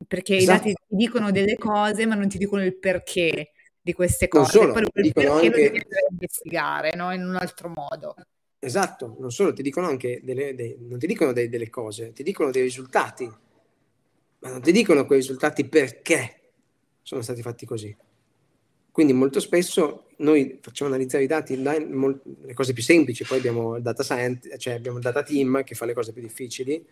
perché 0.06 0.36
esatto. 0.36 0.68
i 0.68 0.72
dati 0.72 0.74
ti 0.88 0.96
dicono 0.96 1.32
delle 1.32 1.56
cose 1.56 2.06
ma 2.06 2.14
non 2.14 2.28
ti 2.28 2.38
dicono 2.38 2.64
il 2.64 2.76
perché 2.76 3.51
di 3.82 3.92
queste 3.92 4.28
cose. 4.28 4.58
Non 4.58 4.72
solo, 4.72 4.72
Poi 4.72 5.04
il 5.04 5.12
perché 5.12 5.28
anche... 5.28 5.70
lo 5.70 6.06
investigare 6.10 6.94
no? 6.94 7.12
in 7.12 7.26
un 7.26 7.34
altro 7.34 7.68
modo. 7.68 8.14
Esatto, 8.58 9.16
non 9.18 9.32
solo, 9.32 9.52
ti 9.52 9.62
dicono 9.62 9.88
anche 9.88 10.20
delle, 10.22 10.54
dei, 10.54 10.76
non 10.78 10.98
ti 11.00 11.08
dicono 11.08 11.32
dei, 11.32 11.48
delle 11.48 11.68
cose, 11.68 12.12
ti 12.12 12.22
dicono 12.22 12.52
dei 12.52 12.62
risultati, 12.62 13.28
ma 14.38 14.50
non 14.50 14.62
ti 14.62 14.70
dicono 14.70 15.04
quei 15.04 15.18
risultati 15.18 15.66
perché 15.66 16.52
sono 17.02 17.22
stati 17.22 17.42
fatti 17.42 17.66
così. 17.66 17.94
Quindi 18.92 19.14
molto 19.14 19.40
spesso 19.40 20.06
noi 20.18 20.58
facciamo 20.60 20.90
analizzare 20.90 21.24
i 21.24 21.26
dati, 21.26 21.60
le 21.60 22.54
cose 22.54 22.72
più 22.72 22.82
semplici, 22.84 23.24
poi 23.24 23.38
abbiamo 23.38 23.76
il 23.76 23.82
data 23.82 24.04
science, 24.04 24.56
cioè 24.58 24.74
abbiamo 24.74 24.98
il 24.98 25.02
data 25.02 25.24
team 25.24 25.64
che 25.64 25.74
fa 25.74 25.84
le 25.84 25.94
cose 25.94 26.12
più 26.12 26.22
difficili, 26.22 26.86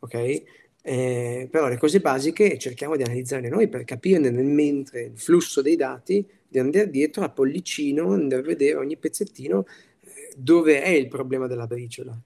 ok? 0.00 0.42
Eh, 0.88 1.48
però 1.50 1.66
le 1.66 1.78
cose 1.78 1.98
basiche 1.98 2.56
cerchiamo 2.58 2.94
di 2.94 3.02
analizzarle 3.02 3.48
noi 3.48 3.66
per 3.66 3.82
capire 3.82 4.20
nel 4.20 4.44
mentre 4.44 5.02
il 5.02 5.18
flusso 5.18 5.60
dei 5.60 5.74
dati, 5.74 6.24
di 6.46 6.60
andare 6.60 6.88
dietro 6.90 7.24
a 7.24 7.28
pollicino, 7.28 8.12
andare 8.12 8.42
a 8.42 8.44
vedere 8.44 8.76
ogni 8.76 8.96
pezzettino 8.96 9.66
eh, 10.02 10.32
dove 10.36 10.80
è 10.82 10.90
il 10.90 11.08
problema 11.08 11.48
della 11.48 11.66
briciola. 11.66 12.16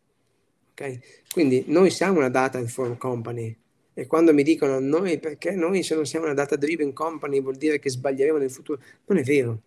Okay? 0.72 1.00
Quindi 1.32 1.64
noi 1.68 1.88
siamo 1.88 2.18
una 2.18 2.28
data 2.28 2.58
informed 2.58 2.98
company, 2.98 3.56
e 3.94 4.06
quando 4.06 4.34
mi 4.34 4.42
dicono 4.42 4.78
noi 4.78 5.18
perché 5.18 5.52
noi 5.52 5.82
se 5.82 5.94
non 5.94 6.04
siamo 6.04 6.26
una 6.26 6.34
data 6.34 6.56
driven 6.56 6.92
company 6.92 7.40
vuol 7.40 7.56
dire 7.56 7.78
che 7.78 7.88
sbaglieremo 7.88 8.36
nel 8.36 8.50
futuro, 8.50 8.78
non 9.06 9.16
è 9.16 9.22
vero. 9.22 9.62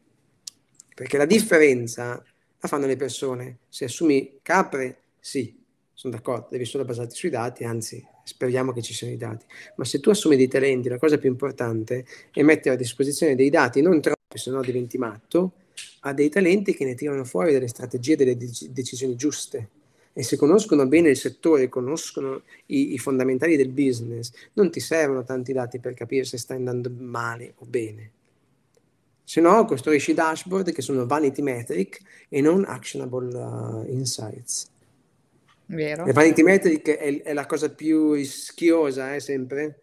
Perché 0.93 1.17
la 1.17 1.25
differenza 1.25 2.23
la 2.59 2.67
fanno 2.67 2.85
le 2.85 2.95
persone. 2.95 3.57
Se 3.69 3.85
assumi 3.85 4.37
capre, 4.43 4.97
sì, 5.19 5.59
sono 5.93 6.13
d'accordo, 6.13 6.49
devi 6.51 6.65
solo 6.65 6.85
basarti 6.85 7.15
sui 7.15 7.31
dati, 7.31 7.63
anzi 7.63 8.11
speriamo 8.23 8.71
che 8.71 8.81
ci 8.81 8.93
siano 8.93 9.13
i 9.13 9.17
dati. 9.17 9.45
Ma 9.75 9.85
se 9.85 9.99
tu 9.99 10.09
assumi 10.09 10.35
dei 10.35 10.47
talenti, 10.47 10.89
la 10.89 10.97
cosa 10.97 11.17
più 11.17 11.29
importante 11.29 12.05
è 12.31 12.41
mettere 12.41 12.75
a 12.75 12.77
disposizione 12.77 13.35
dei 13.35 13.49
dati, 13.49 13.81
non 13.81 14.01
troppi, 14.01 14.37
se 14.37 14.51
no 14.51 14.61
diventi 14.61 14.97
matto, 14.97 15.53
a 16.01 16.13
dei 16.13 16.29
talenti 16.29 16.73
che 16.73 16.85
ne 16.85 16.95
tirano 16.95 17.23
fuori 17.23 17.51
delle 17.51 17.67
strategie, 17.67 18.15
delle 18.15 18.37
decisioni 18.37 19.15
giuste 19.15 19.69
e 20.13 20.21
se 20.21 20.37
conoscono 20.37 20.87
bene 20.87 21.09
il 21.09 21.17
settore, 21.17 21.69
conoscono 21.69 22.43
i, 22.67 22.93
i, 22.93 22.99
fondamentali 22.99 23.57
del 23.57 23.69
business, 23.69 24.31
non 24.53 24.69
ti 24.69 24.79
servono 24.79 25.23
tanti 25.23 25.53
dati 25.53 25.79
per 25.79 25.95
capire 25.95 26.23
se 26.23 26.37
stai 26.37 26.57
andando 26.57 26.91
male 26.95 27.53
o 27.57 27.65
bene. 27.65 28.11
Se 29.23 29.41
no, 29.41 29.65
costruisci 29.65 30.13
dashboard 30.13 30.71
che 30.71 30.83
sono 30.83 31.07
vanity 31.07 31.41
metric 31.41 31.99
e 32.29 32.41
non 32.41 32.63
actionable 32.65 33.35
uh, 33.35 33.85
insights. 33.89 34.69
Vero. 35.73 36.05
Le 36.05 36.13
vanity 36.13 36.43
metric 36.43 36.89
è, 36.89 37.21
è 37.21 37.33
la 37.33 37.45
cosa 37.45 37.73
più 37.73 38.13
rischiosa, 38.13 39.15
eh, 39.15 39.19
sempre. 39.19 39.79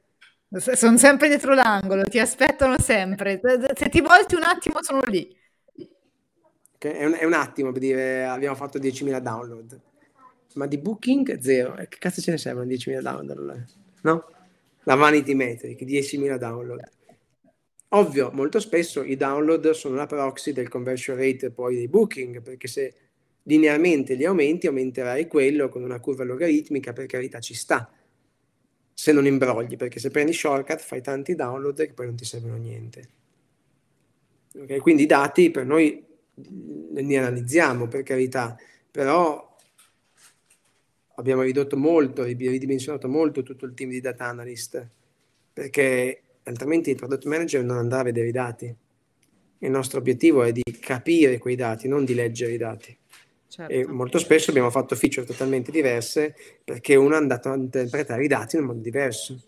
Sono 0.50 0.98
sempre 0.98 1.28
dietro 1.28 1.54
l'angolo, 1.54 2.02
ti 2.04 2.18
aspettano 2.18 2.78
sempre. 2.78 3.40
Se 3.74 3.88
ti 3.88 4.00
volti 4.00 4.34
un 4.34 4.42
attimo 4.42 4.82
sono 4.82 5.00
lì. 5.04 5.36
Okay, 6.74 6.92
è, 6.92 7.04
un, 7.04 7.16
è 7.18 7.24
un 7.24 7.34
attimo 7.34 7.72
per 7.72 7.80
dire 7.80 8.24
abbiamo 8.24 8.56
fatto 8.56 8.78
10.000 8.78 9.18
download 9.20 9.80
ma 10.54 10.66
di 10.66 10.78
booking 10.78 11.38
zero. 11.40 11.76
E 11.76 11.88
che 11.88 11.98
cazzo 11.98 12.20
ce 12.20 12.32
ne 12.32 12.38
servono 12.38 12.66
10.000 12.66 13.00
download? 13.00 13.64
No? 14.02 14.24
La 14.84 14.94
vanity 14.94 15.34
metric, 15.34 15.82
10.000 15.82 16.36
download. 16.36 16.80
Ovvio, 17.92 18.30
molto 18.32 18.60
spesso 18.60 19.02
i 19.02 19.16
download 19.16 19.70
sono 19.70 19.96
la 19.96 20.06
proxy 20.06 20.52
del 20.52 20.68
conversion 20.68 21.16
rate 21.16 21.50
poi 21.50 21.74
dei 21.74 21.88
booking, 21.88 22.40
perché 22.40 22.68
se 22.68 22.94
linearmente 23.44 24.14
li 24.14 24.24
aumenti, 24.24 24.66
aumenterai 24.66 25.26
quello 25.26 25.68
con 25.68 25.82
una 25.82 26.00
curva 26.00 26.24
logaritmica, 26.24 26.92
per 26.92 27.06
carità 27.06 27.40
ci 27.40 27.54
sta. 27.54 27.90
Se 28.92 29.12
non 29.12 29.26
imbrogli, 29.26 29.76
perché 29.76 29.98
se 29.98 30.10
prendi 30.10 30.32
shortcut 30.32 30.80
fai 30.80 31.00
tanti 31.00 31.34
download 31.34 31.86
che 31.86 31.92
poi 31.92 32.06
non 32.06 32.16
ti 32.16 32.24
servono 32.24 32.56
niente. 32.56 33.08
Okay? 34.54 34.78
Quindi 34.78 35.04
i 35.04 35.06
dati 35.06 35.50
per 35.50 35.64
noi 35.64 36.04
li 36.94 37.16
analizziamo, 37.16 37.88
per 37.88 38.02
carità, 38.02 38.56
però 38.90 39.56
abbiamo 41.16 41.42
ridotto 41.42 41.76
molto, 41.76 42.24
ridimensionato 42.24 43.08
molto 43.08 43.42
tutto 43.42 43.66
il 43.66 43.74
team 43.74 43.90
di 43.90 44.00
data 44.00 44.24
analyst, 44.26 44.86
perché 45.52 46.22
altrimenti 46.44 46.90
il 46.90 46.96
product 46.96 47.24
manager 47.26 47.62
non 47.62 47.78
andrà 47.78 48.00
a 48.00 48.04
vedere 48.04 48.28
i 48.28 48.32
dati. 48.32 48.74
Il 49.62 49.70
nostro 49.70 49.98
obiettivo 49.98 50.42
è 50.42 50.52
di 50.52 50.62
capire 50.80 51.38
quei 51.38 51.56
dati, 51.56 51.86
non 51.86 52.04
di 52.04 52.14
leggere 52.14 52.52
i 52.52 52.56
dati. 52.56 52.96
Certo. 53.50 53.72
E 53.72 53.84
molto 53.84 54.18
spesso 54.18 54.50
abbiamo 54.50 54.70
fatto 54.70 54.94
feature 54.94 55.26
totalmente 55.26 55.72
diverse 55.72 56.36
perché 56.62 56.94
uno 56.94 57.14
è 57.14 57.16
andato 57.16 57.50
a 57.50 57.56
interpretare 57.56 58.22
i 58.22 58.28
dati 58.28 58.54
in 58.54 58.62
un 58.62 58.68
modo 58.68 58.80
diverso. 58.80 59.42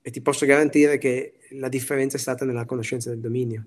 E 0.00 0.10
ti 0.10 0.22
posso 0.22 0.46
garantire 0.46 0.96
che 0.96 1.40
la 1.50 1.68
differenza 1.68 2.16
è 2.16 2.20
stata 2.20 2.46
nella 2.46 2.64
conoscenza 2.64 3.10
del 3.10 3.20
dominio. 3.20 3.66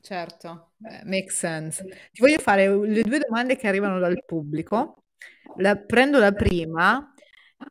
Certo, 0.00 0.74
eh, 0.88 1.02
make 1.04 1.32
sense. 1.32 1.84
Ti 2.12 2.20
voglio 2.20 2.38
fare 2.38 2.68
le 2.68 3.02
due 3.02 3.18
domande 3.18 3.56
che 3.56 3.66
arrivano 3.66 3.98
dal 3.98 4.22
pubblico. 4.24 5.02
La, 5.56 5.76
prendo 5.76 6.20
la 6.20 6.30
prima, 6.30 7.12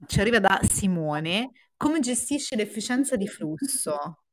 ci 0.05 0.19
arriva 0.19 0.39
da 0.39 0.59
Simone. 0.69 1.51
Come 1.77 2.01
gestisce 2.01 2.57
l'efficienza 2.57 3.15
di 3.15 3.27
flusso? 3.27 4.24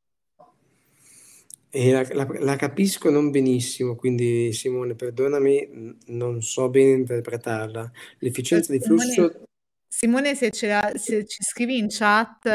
E 1.74 1.90
la, 1.90 2.06
la, 2.12 2.28
la 2.40 2.56
capisco 2.56 3.08
non 3.08 3.30
benissimo, 3.30 3.96
quindi 3.96 4.52
Simone, 4.52 4.94
perdonami, 4.94 5.96
non 6.08 6.42
so 6.42 6.68
bene 6.68 6.90
interpretarla. 6.90 7.90
L'efficienza 8.18 8.72
di 8.72 8.80
flusso 8.80 9.46
Simone, 9.94 10.34
se, 10.34 10.50
la, 10.66 10.90
se, 10.94 11.26
ci 11.26 11.42
scrivi 11.42 11.76
in 11.76 11.86
chat 11.90 12.46
eh, 12.46 12.50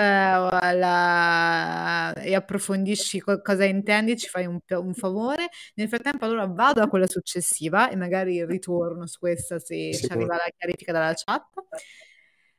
e 2.26 2.35
approfondisci 2.35 3.19
co- 3.19 3.41
cosa 3.41 3.64
intendi, 3.64 4.18
ci 4.18 4.27
fai 4.27 4.48
un, 4.48 4.57
un, 4.68 4.94
favore. 4.95 5.49
Nel 5.76 5.88
frattempo, 5.88 6.26
allora 6.26 6.48
vado 6.48 6.81
a 6.81 6.88
quella 6.88 7.06
successiva 7.06 7.89
e 7.89 7.95
magari 7.95 8.44
ritorno 8.44 9.06
su 9.06 9.19
questa 9.19 9.60
se 9.60 9.94
Sicuro. 9.94 10.07
ci 10.07 10.11
arriva 10.11 10.35
la 10.35 10.52
chiarifica 10.57 10.91
dalla 10.91 11.14
chat. 11.14 11.45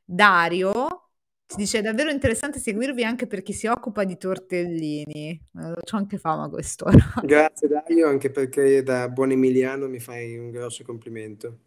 Dario 0.05 1.07
ci 1.49 1.57
dice: 1.57 1.79
È 1.79 1.83
davvero 1.83 2.11
interessante 2.11 2.59
seguirvi 2.59 3.05
anche 3.05 3.27
per 3.27 3.43
chi 3.43 3.55
si 3.55 3.66
occupa 3.66 4.05
di 4.05 4.19
tortellini. 4.19 5.31
Eh, 5.31 5.75
c'ho 5.83 5.97
anche 5.97 6.19
fama 6.19 6.49
quest'ora. 6.51 7.15
Grazie, 7.25 7.69
Dario, 7.69 8.07
anche 8.07 8.31
perché 8.31 8.83
da 8.83 9.09
buon 9.09 9.31
emiliano 9.31 9.89
mi 9.89 9.99
fai 9.99 10.37
un 10.37 10.51
grosso 10.51 10.85
complimento. 10.85 11.61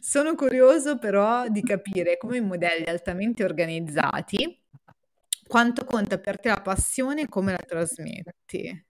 Sono 0.00 0.34
curioso 0.34 0.98
però 0.98 1.48
di 1.48 1.62
capire 1.62 2.16
come 2.16 2.38
in 2.38 2.46
modelli 2.46 2.86
altamente 2.86 3.44
organizzati 3.44 4.60
quanto 5.46 5.84
conta 5.84 6.18
per 6.18 6.40
te 6.40 6.48
la 6.48 6.60
passione 6.60 7.22
e 7.22 7.28
come 7.28 7.52
la 7.52 7.64
trasmetti. 7.64 8.86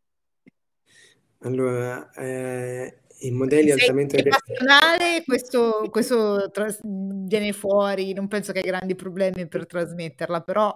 Allora, 1.39 2.09
eh, 2.13 2.99
in 3.19 3.35
modelli 3.35 3.69
Se 3.69 3.73
altamente 3.73 4.23
passionale, 4.23 5.23
questo, 5.25 5.87
questo 5.89 6.49
tras- 6.51 6.79
viene 6.83 7.53
fuori, 7.53 8.13
non 8.13 8.27
penso 8.27 8.51
che 8.51 8.59
hai 8.59 8.65
grandi 8.65 8.95
problemi 8.95 9.47
per 9.47 9.65
trasmetterla, 9.65 10.41
però 10.41 10.75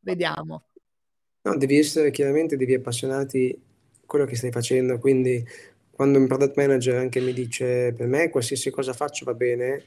vediamo. 0.00 0.64
No, 1.42 1.56
devi 1.56 1.78
essere 1.78 2.10
chiaramente, 2.10 2.56
devi 2.56 2.74
appassionarti 2.74 3.60
quello 4.06 4.24
che 4.24 4.36
stai 4.36 4.50
facendo, 4.50 4.98
quindi 4.98 5.44
quando 5.90 6.18
un 6.18 6.26
product 6.26 6.56
manager 6.56 6.96
anche 6.96 7.20
mi 7.20 7.32
dice 7.32 7.92
per 7.92 8.06
me 8.06 8.30
qualsiasi 8.30 8.70
cosa 8.70 8.92
faccio 8.92 9.24
va 9.24 9.34
bene, 9.34 9.82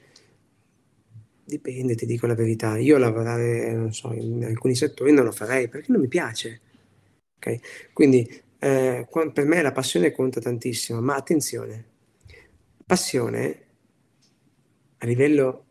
dipende, 1.46 1.96
ti 1.96 2.06
dico 2.06 2.28
la 2.28 2.36
verità. 2.36 2.78
Io 2.78 2.98
lavorare, 2.98 3.72
non 3.74 3.94
so, 3.94 4.12
in 4.14 4.44
alcuni 4.46 4.76
settori 4.76 5.12
non 5.12 5.26
lo 5.26 5.32
farei 5.32 5.68
perché 5.68 5.92
non 5.92 6.02
mi 6.02 6.08
piace. 6.08 6.62
Okay? 7.38 7.60
Quindi 7.94 8.28
eh, 8.60 9.08
per 9.34 9.46
me 9.46 9.62
la 9.62 9.72
passione 9.72 10.12
conta 10.12 10.40
tantissimo, 10.40 11.02
ma 11.02 11.16
attenzione, 11.16 11.86
passione 12.92 13.68
a 14.98 15.06
livello 15.06 15.66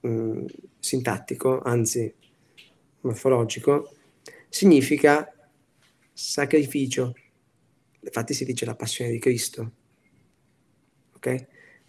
mh, 0.00 0.08
mm, 0.08 0.46
sintattico, 0.78 1.60
anzi 1.60 2.10
morfologico, 3.02 3.94
significa 4.48 5.30
sacrificio 6.10 7.12
infatti 8.00 8.32
si 8.32 8.46
dice 8.46 8.64
la 8.64 8.76
passione 8.76 9.10
di 9.10 9.18
Cristo. 9.18 9.72
Okay? 11.16 11.46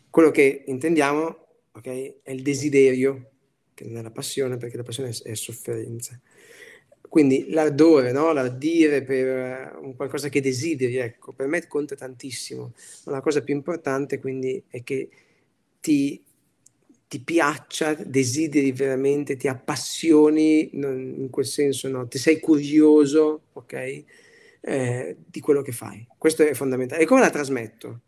Quello 0.10 0.32
che 0.32 0.66
intendiamo 0.68 1.48
okay, 1.72 2.20
è 2.22 2.32
il 2.32 2.42
desiderio, 2.42 3.32
che 3.74 3.86
non 3.86 3.96
è 3.96 4.02
la 4.02 4.12
passione, 4.12 4.58
perché 4.58 4.76
la 4.76 4.84
passione 4.84 5.10
è, 5.10 5.22
è 5.22 5.36
sofferenza. 5.36 6.20
Quindi 7.16 7.50
l'ardore, 7.52 8.12
no? 8.12 8.34
l'ardire 8.34 9.02
per 9.02 9.78
un 9.82 9.96
qualcosa 9.96 10.28
che 10.28 10.42
desideri, 10.42 10.98
ecco, 10.98 11.32
per 11.32 11.48
me 11.48 11.66
conta 11.66 11.96
tantissimo. 11.96 12.74
Ma 13.06 13.14
la 13.14 13.22
cosa 13.22 13.42
più 13.42 13.56
importante 13.56 14.20
quindi 14.20 14.62
è 14.68 14.84
che 14.84 15.08
ti, 15.80 16.22
ti 17.08 17.20
piaccia, 17.22 17.94
desideri 17.94 18.74
veramente, 18.74 19.38
ti 19.38 19.48
appassioni, 19.48 20.72
in 20.74 21.30
quel 21.32 21.46
senso, 21.46 21.88
no? 21.88 22.06
ti 22.06 22.18
sei 22.18 22.42
curioso, 22.42 23.44
ok? 23.54 24.04
Eh, 24.60 25.16
di 25.26 25.40
quello 25.40 25.62
che 25.62 25.72
fai. 25.72 26.06
Questo 26.18 26.44
è 26.44 26.54
fondamentale. 26.54 27.04
E 27.04 27.06
come 27.06 27.22
la 27.22 27.30
trasmetto? 27.30 28.02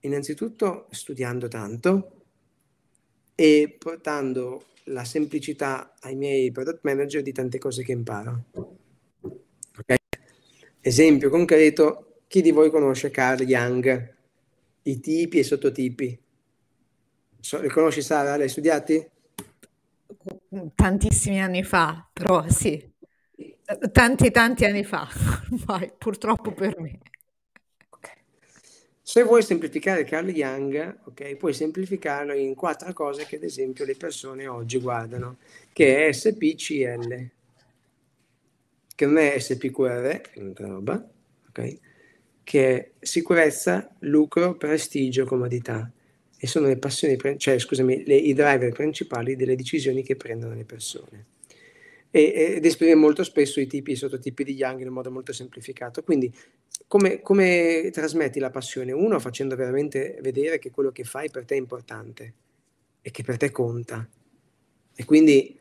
Innanzitutto 0.00 0.86
studiando 0.92 1.46
tanto 1.46 2.22
e 3.34 3.76
portando 3.78 4.64
la 4.88 5.04
semplicità 5.04 5.94
ai 6.00 6.14
miei 6.14 6.50
product 6.50 6.80
manager 6.82 7.22
di 7.22 7.32
tante 7.32 7.58
cose 7.58 7.82
che 7.82 7.92
imparo. 7.92 8.44
Okay? 9.78 9.96
Esempio 10.80 11.30
concreto, 11.30 12.22
chi 12.26 12.42
di 12.42 12.50
voi 12.50 12.70
conosce 12.70 13.10
Carl 13.10 13.44
Jung? 13.44 14.14
I 14.82 15.00
tipi 15.00 15.38
e 15.38 15.40
i 15.40 15.44
sottotipi. 15.44 16.18
So, 17.40 17.60
li 17.60 17.68
conosci 17.68 18.02
Sara? 18.02 18.36
L'hai 18.36 18.48
studiati? 18.48 19.08
Tantissimi 20.74 21.40
anni 21.40 21.62
fa, 21.62 22.08
però 22.12 22.48
sì. 22.48 22.96
Tanti 23.92 24.30
tanti 24.30 24.64
anni 24.64 24.82
fa, 24.82 25.06
Vai, 25.66 25.92
purtroppo 25.96 26.52
per 26.52 26.80
me. 26.80 26.98
Se 29.08 29.22
vuoi 29.22 29.42
semplificare 29.42 30.04
Carl 30.04 30.28
Jung, 30.28 30.98
okay, 31.04 31.36
puoi 31.36 31.54
semplificarlo 31.54 32.34
in 32.34 32.54
quattro 32.54 32.92
cose 32.92 33.24
che 33.24 33.36
ad 33.36 33.42
esempio 33.42 33.86
le 33.86 33.96
persone 33.96 34.46
oggi 34.46 34.78
guardano, 34.78 35.38
che 35.72 36.06
è 36.06 36.12
SPCL, 36.12 37.30
che 38.94 39.06
non 39.06 39.16
è 39.16 39.38
SPQR, 39.38 40.20
è 40.30 40.38
un'altra 40.40 40.66
roba, 40.66 41.08
okay, 41.48 41.80
che 42.44 42.76
è 42.76 42.90
sicurezza, 43.00 43.96
lucro, 44.00 44.58
prestigio, 44.58 45.24
comodità. 45.24 45.90
E 46.36 46.46
sono 46.46 46.66
le 46.66 46.76
passioni, 46.76 47.16
cioè 47.38 47.58
scusami, 47.58 48.04
le, 48.04 48.14
i 48.14 48.34
driver 48.34 48.72
principali 48.72 49.36
delle 49.36 49.56
decisioni 49.56 50.02
che 50.02 50.16
prendono 50.16 50.52
le 50.52 50.66
persone 50.66 51.36
e, 52.10 52.54
ed 52.56 52.64
esprime 52.64 52.94
molto 52.94 53.22
spesso 53.24 53.60
i 53.60 53.66
tipi 53.66 53.90
e 53.90 53.94
i 53.94 53.96
sottotipi 53.96 54.44
di 54.44 54.54
Young 54.54 54.80
in 54.80 54.88
modo 54.88 55.10
molto 55.10 55.32
semplificato. 55.32 56.02
Quindi 56.02 56.32
come, 56.86 57.20
come 57.20 57.90
trasmetti 57.92 58.38
la 58.38 58.50
passione? 58.50 58.92
Uno, 58.92 59.18
facendo 59.18 59.56
veramente 59.56 60.18
vedere 60.22 60.58
che 60.58 60.70
quello 60.70 60.90
che 60.90 61.04
fai 61.04 61.30
per 61.30 61.44
te 61.44 61.54
è 61.54 61.58
importante 61.58 62.34
e 63.02 63.10
che 63.10 63.22
per 63.22 63.36
te 63.36 63.50
conta. 63.50 64.08
E 64.94 65.04
quindi 65.04 65.58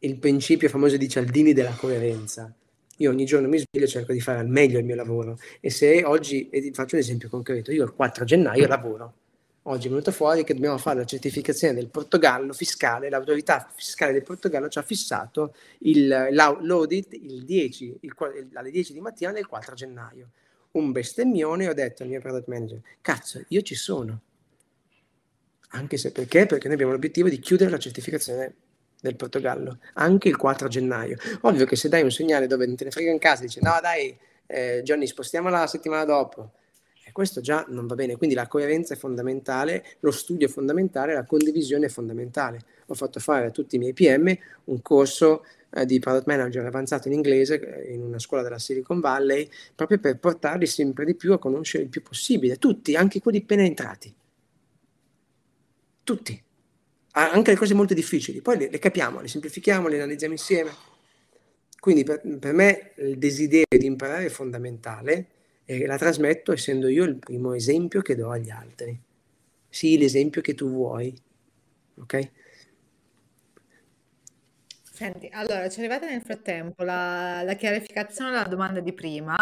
il 0.00 0.18
principio 0.18 0.68
famoso 0.68 0.96
di 0.96 1.08
Cialdini 1.08 1.52
della 1.52 1.74
coerenza. 1.74 2.52
Io 3.00 3.10
ogni 3.10 3.24
giorno 3.24 3.48
mi 3.48 3.58
sveglio 3.58 3.86
e 3.86 3.88
cerco 3.88 4.12
di 4.12 4.20
fare 4.20 4.40
al 4.40 4.48
meglio 4.48 4.78
il 4.78 4.84
mio 4.84 4.96
lavoro. 4.96 5.38
E 5.60 5.70
se 5.70 6.04
oggi, 6.04 6.48
e 6.50 6.70
faccio 6.72 6.96
un 6.96 7.00
esempio 7.00 7.28
concreto, 7.28 7.70
io 7.70 7.84
il 7.84 7.92
4 7.92 8.24
gennaio 8.24 8.66
lavoro 8.66 9.14
oggi 9.68 9.86
è 9.86 9.90
venuto 9.90 10.10
fuori 10.12 10.44
che 10.44 10.54
dobbiamo 10.54 10.78
fare 10.78 10.98
la 10.98 11.04
certificazione 11.04 11.74
del 11.74 11.88
Portogallo 11.88 12.52
fiscale, 12.52 13.10
l'autorità 13.10 13.70
fiscale 13.74 14.12
del 14.12 14.22
Portogallo 14.22 14.68
ci 14.68 14.78
ha 14.78 14.82
fissato 14.82 15.54
il, 15.80 16.08
l'audit 16.08 17.12
il 17.12 17.44
10, 17.44 17.98
il, 18.00 18.14
alle 18.54 18.70
10 18.70 18.92
di 18.92 19.00
mattina 19.00 19.32
del 19.32 19.46
4 19.46 19.74
gennaio. 19.74 20.30
Un 20.72 20.92
bestemmione, 20.92 21.68
ho 21.68 21.74
detto 21.74 22.02
al 22.02 22.08
mio 22.08 22.20
product 22.20 22.48
manager, 22.48 22.80
cazzo, 23.00 23.42
io 23.48 23.62
ci 23.62 23.74
sono. 23.74 24.20
Anche 25.70 25.96
se 25.98 26.12
perché? 26.12 26.46
Perché 26.46 26.64
noi 26.64 26.74
abbiamo 26.74 26.92
l'obiettivo 26.92 27.28
di 27.28 27.38
chiudere 27.38 27.70
la 27.70 27.78
certificazione 27.78 28.54
del 29.00 29.16
Portogallo, 29.16 29.78
anche 29.94 30.28
il 30.28 30.36
4 30.36 30.68
gennaio. 30.68 31.18
Ovvio 31.42 31.66
che 31.66 31.76
se 31.76 31.88
dai 31.88 32.02
un 32.02 32.10
segnale 32.10 32.46
dove 32.46 32.66
non 32.66 32.76
te 32.76 32.84
ne 32.84 32.90
frega 32.90 33.10
in 33.10 33.18
casa, 33.18 33.42
dici 33.42 33.60
no 33.62 33.78
dai 33.82 34.16
eh, 34.46 34.80
Johnny 34.82 35.06
spostiamola 35.06 35.60
la 35.60 35.66
settimana 35.66 36.04
dopo, 36.04 36.52
questo 37.18 37.40
già 37.40 37.64
non 37.70 37.88
va 37.88 37.96
bene, 37.96 38.14
quindi 38.16 38.36
la 38.36 38.46
coerenza 38.46 38.94
è 38.94 38.96
fondamentale, 38.96 39.84
lo 39.98 40.12
studio 40.12 40.46
è 40.46 40.48
fondamentale, 40.48 41.14
la 41.14 41.24
condivisione 41.24 41.86
è 41.86 41.88
fondamentale. 41.88 42.60
Ho 42.86 42.94
fatto 42.94 43.18
fare 43.18 43.46
a 43.46 43.50
tutti 43.50 43.74
i 43.74 43.80
miei 43.80 43.92
PM 43.92 44.32
un 44.66 44.80
corso 44.82 45.44
eh, 45.70 45.84
di 45.84 45.98
product 45.98 46.28
manager 46.28 46.64
avanzato 46.64 47.08
in 47.08 47.14
inglese 47.14 47.58
eh, 47.58 47.92
in 47.92 48.02
una 48.02 48.20
scuola 48.20 48.44
della 48.44 48.60
Silicon 48.60 49.00
Valley, 49.00 49.50
proprio 49.74 49.98
per 49.98 50.20
portarli 50.20 50.64
sempre 50.66 51.04
di 51.04 51.16
più 51.16 51.32
a 51.32 51.40
conoscere 51.40 51.82
il 51.82 51.88
più 51.88 52.02
possibile, 52.04 52.54
tutti, 52.56 52.94
anche 52.94 53.18
quelli 53.18 53.38
appena 53.38 53.64
entrati. 53.64 54.14
Tutti. 56.04 56.40
Anche 57.14 57.50
le 57.50 57.56
cose 57.56 57.74
molto 57.74 57.94
difficili, 57.94 58.40
poi 58.40 58.58
le, 58.58 58.70
le 58.70 58.78
capiamo, 58.78 59.20
le 59.20 59.26
semplifichiamo, 59.26 59.88
le 59.88 59.96
analizziamo 59.96 60.34
insieme. 60.34 60.70
Quindi 61.80 62.04
per, 62.04 62.22
per 62.38 62.52
me 62.52 62.92
il 62.98 63.18
desiderio 63.18 63.76
di 63.76 63.86
imparare 63.86 64.26
è 64.26 64.28
fondamentale 64.28 65.30
e 65.70 65.84
la 65.84 65.98
trasmetto 65.98 66.52
essendo 66.52 66.88
io 66.88 67.04
il 67.04 67.16
primo 67.16 67.52
esempio 67.52 68.00
che 68.00 68.16
do 68.16 68.30
agli 68.30 68.48
altri. 68.48 68.98
Sì, 69.68 69.98
l'esempio 69.98 70.40
che 70.40 70.54
tu 70.54 70.66
vuoi. 70.70 71.14
Ok? 71.98 72.30
Senti, 74.90 75.28
allora 75.30 75.68
ci 75.68 75.76
è 75.76 75.80
arrivata 75.80 76.06
nel 76.06 76.22
frattempo 76.22 76.84
la, 76.84 77.42
la 77.42 77.52
chiarificazione 77.52 78.30
alla 78.30 78.48
domanda 78.48 78.80
di 78.80 78.94
prima. 78.94 79.36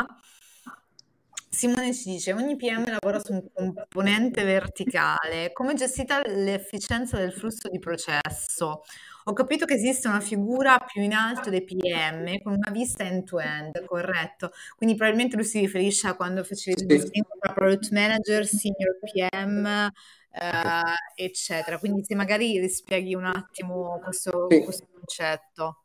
Simone 1.49 1.95
ci 1.95 2.11
dice: 2.11 2.33
ogni 2.33 2.57
PM 2.57 2.91
lavora 2.91 3.21
su 3.21 3.33
un 3.33 3.47
componente 3.53 4.43
verticale. 4.43 5.53
Come 5.53 5.75
gestita 5.75 6.23
l'efficienza 6.27 7.19
del 7.19 7.33
flusso 7.33 7.69
di 7.69 7.79
processo? 7.79 8.83
Ho 9.29 9.33
capito 9.33 9.67
che 9.67 9.75
esiste 9.75 10.07
una 10.07 10.21
figura 10.21 10.79
più 10.79 11.03
in 11.03 11.13
alto 11.13 11.51
dei 11.51 11.65
PM 11.65 12.41
con 12.43 12.53
una 12.53 12.71
vista 12.71 13.03
end-to-end, 13.03 13.85
corretto? 13.85 14.53
Quindi 14.77 14.95
probabilmente 14.95 15.35
lui 15.35 15.45
si 15.45 15.59
riferisce 15.59 16.07
a 16.07 16.15
quando 16.15 16.45
facevi 16.45 16.83
il 16.83 16.87
distinguo 16.87 17.37
tra 17.41 17.53
product 17.53 17.91
manager, 17.91 18.47
senior 18.47 18.97
PM, 19.01 19.67
eh, 19.67 21.25
eccetera. 21.25 21.77
Quindi 21.81 22.05
se 22.05 22.15
magari 22.15 22.61
rispieghi 22.61 23.17
un 23.17 23.25
attimo 23.25 23.99
questo, 24.01 24.47
sì. 24.49 24.63
questo 24.63 24.87
concetto. 24.93 25.83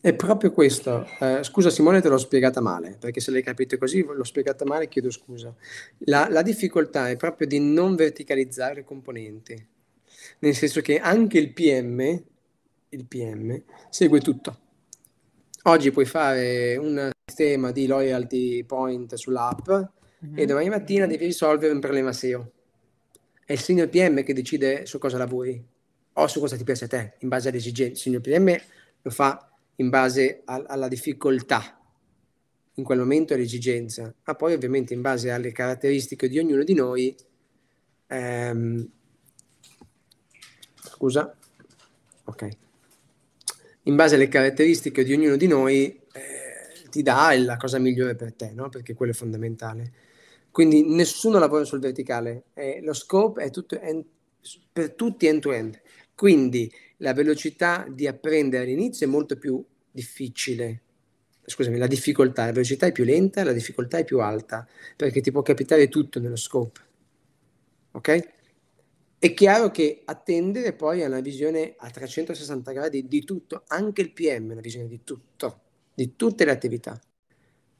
È 0.00 0.12
proprio 0.12 0.50
questo. 0.50 1.06
Eh, 1.20 1.44
scusa 1.44 1.70
Simone, 1.70 2.00
te 2.00 2.08
l'ho 2.08 2.18
spiegata 2.18 2.60
male, 2.60 2.96
perché 2.98 3.20
se 3.20 3.30
l'hai 3.30 3.42
capito 3.44 3.78
così, 3.78 4.04
l'ho 4.04 4.24
spiegata 4.24 4.64
male, 4.64 4.88
chiedo 4.88 5.12
scusa. 5.12 5.54
La, 5.98 6.26
la 6.28 6.42
difficoltà 6.42 7.08
è 7.08 7.14
proprio 7.14 7.46
di 7.46 7.60
non 7.60 7.94
verticalizzare 7.94 8.80
i 8.80 8.84
componenti 8.84 9.74
nel 10.38 10.54
senso 10.54 10.80
che 10.80 10.98
anche 10.98 11.38
il 11.38 11.52
PM, 11.52 12.00
il 12.88 13.06
PM 13.06 13.62
segue 13.90 14.20
tutto. 14.20 14.60
Oggi 15.62 15.90
puoi 15.90 16.04
fare 16.04 16.76
un 16.76 17.10
sistema 17.24 17.72
di 17.72 17.86
loyalty 17.86 18.62
point 18.64 19.14
sull'app 19.14 19.68
mm-hmm. 19.68 20.38
e 20.38 20.46
domani 20.46 20.68
mattina 20.68 21.06
devi 21.06 21.24
risolvere 21.24 21.72
un 21.72 21.80
problema 21.80 22.12
SEO. 22.12 22.52
È 23.44 23.52
il 23.52 23.60
senior 23.60 23.88
PM 23.88 24.22
che 24.22 24.32
decide 24.32 24.86
su 24.86 24.98
cosa 24.98 25.18
lavori 25.18 25.62
o 26.12 26.26
su 26.28 26.40
cosa 26.40 26.56
ti 26.56 26.64
piace 26.64 26.84
a 26.84 26.88
te, 26.88 27.14
in 27.20 27.28
base 27.28 27.48
alle 27.48 27.58
esigenze. 27.58 27.92
Il 27.92 27.98
senior 27.98 28.22
PM 28.22 28.56
lo 29.02 29.10
fa 29.10 29.50
in 29.76 29.88
base 29.88 30.42
a, 30.44 30.64
alla 30.66 30.88
difficoltà 30.88 31.78
in 32.74 32.84
quel 32.84 32.98
momento 32.98 33.32
e 33.32 33.36
all'esigenza, 33.36 34.14
ma 34.24 34.34
poi 34.34 34.52
ovviamente 34.52 34.94
in 34.94 35.00
base 35.00 35.30
alle 35.30 35.52
caratteristiche 35.52 36.28
di 36.28 36.38
ognuno 36.38 36.62
di 36.62 36.74
noi 36.74 37.16
ehm, 38.06 38.90
scusa, 40.96 41.36
ok, 42.24 42.48
in 43.82 43.94
base 43.96 44.14
alle 44.14 44.28
caratteristiche 44.28 45.04
di 45.04 45.12
ognuno 45.12 45.36
di 45.36 45.46
noi 45.46 45.86
eh, 46.12 46.88
ti 46.90 47.02
dà 47.02 47.36
la 47.38 47.58
cosa 47.58 47.78
migliore 47.78 48.14
per 48.14 48.32
te, 48.32 48.52
no? 48.52 48.70
perché 48.70 48.94
quello 48.94 49.12
è 49.12 49.14
fondamentale. 49.14 49.92
Quindi 50.50 50.88
nessuno 50.88 51.38
lavora 51.38 51.64
sul 51.64 51.80
verticale, 51.80 52.44
eh, 52.54 52.80
lo 52.82 52.94
scope 52.94 53.42
è 53.42 53.50
tutto 53.50 53.78
end, 53.78 54.04
per 54.72 54.94
tutti 54.94 55.26
end-to-end. 55.26 55.80
Quindi 56.14 56.72
la 56.98 57.12
velocità 57.12 57.86
di 57.88 58.06
apprendere 58.06 58.64
all'inizio 58.64 59.06
è 59.06 59.10
molto 59.10 59.36
più 59.36 59.62
difficile. 59.90 60.80
Scusami, 61.44 61.76
la 61.76 61.86
difficoltà, 61.86 62.46
la 62.46 62.52
velocità 62.52 62.86
è 62.86 62.92
più 62.92 63.04
lenta, 63.04 63.44
la 63.44 63.52
difficoltà 63.52 63.98
è 63.98 64.04
più 64.04 64.20
alta, 64.20 64.66
perché 64.96 65.20
ti 65.20 65.30
può 65.30 65.42
capitare 65.42 65.88
tutto 65.88 66.18
nello 66.20 66.36
scope. 66.36 66.80
Ok? 67.92 68.35
È 69.18 69.32
chiaro 69.32 69.70
che 69.70 70.02
attendere 70.04 70.74
poi 70.74 71.02
a 71.02 71.06
una 71.06 71.20
visione 71.20 71.74
a 71.78 71.88
360 71.88 72.72
gradi 72.72 73.08
di 73.08 73.24
tutto, 73.24 73.62
anche 73.68 74.02
il 74.02 74.12
PM 74.12 74.50
è 74.50 74.52
una 74.52 74.60
visione 74.60 74.88
di 74.88 75.00
tutto, 75.04 75.60
di 75.94 76.16
tutte 76.16 76.44
le 76.44 76.50
attività. 76.50 77.00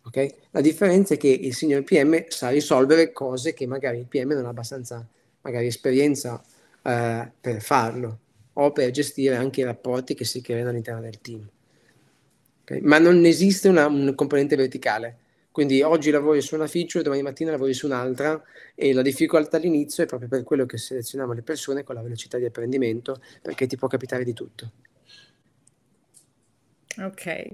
Okay? 0.04 0.34
La 0.52 0.62
differenza 0.62 1.14
è 1.14 1.16
che 1.18 1.28
il 1.28 1.54
signor 1.54 1.82
PM 1.82 2.24
sa 2.28 2.48
risolvere 2.48 3.12
cose 3.12 3.52
che 3.52 3.66
magari 3.66 3.98
il 3.98 4.06
PM 4.06 4.32
non 4.32 4.46
ha 4.46 4.48
abbastanza 4.48 5.06
magari 5.42 5.66
esperienza 5.66 6.42
eh, 6.82 7.30
per 7.38 7.60
farlo 7.60 8.20
o 8.54 8.72
per 8.72 8.90
gestire 8.90 9.36
anche 9.36 9.60
i 9.60 9.64
rapporti 9.64 10.14
che 10.14 10.24
si 10.24 10.40
creano 10.40 10.70
all'interno 10.70 11.02
del 11.02 11.20
team. 11.20 11.46
Okay? 12.62 12.80
Ma 12.80 12.98
non 12.98 13.24
esiste 13.26 13.68
una, 13.68 13.86
un 13.86 14.14
componente 14.14 14.56
verticale 14.56 15.18
quindi 15.56 15.80
oggi 15.80 16.10
lavori 16.10 16.42
su 16.42 16.54
una 16.54 16.66
feature, 16.66 17.02
domani 17.02 17.22
mattina 17.22 17.50
lavori 17.50 17.72
su 17.72 17.86
un'altra 17.86 18.42
e 18.74 18.92
la 18.92 19.00
difficoltà 19.00 19.56
all'inizio 19.56 20.04
è 20.04 20.06
proprio 20.06 20.28
per 20.28 20.42
quello 20.42 20.66
che 20.66 20.76
selezioniamo 20.76 21.32
le 21.32 21.40
persone 21.40 21.82
con 21.82 21.94
la 21.94 22.02
velocità 22.02 22.36
di 22.36 22.44
apprendimento, 22.44 23.22
perché 23.40 23.66
ti 23.66 23.74
può 23.74 23.88
capitare 23.88 24.22
di 24.22 24.34
tutto. 24.34 24.72
Ok, 26.98 27.46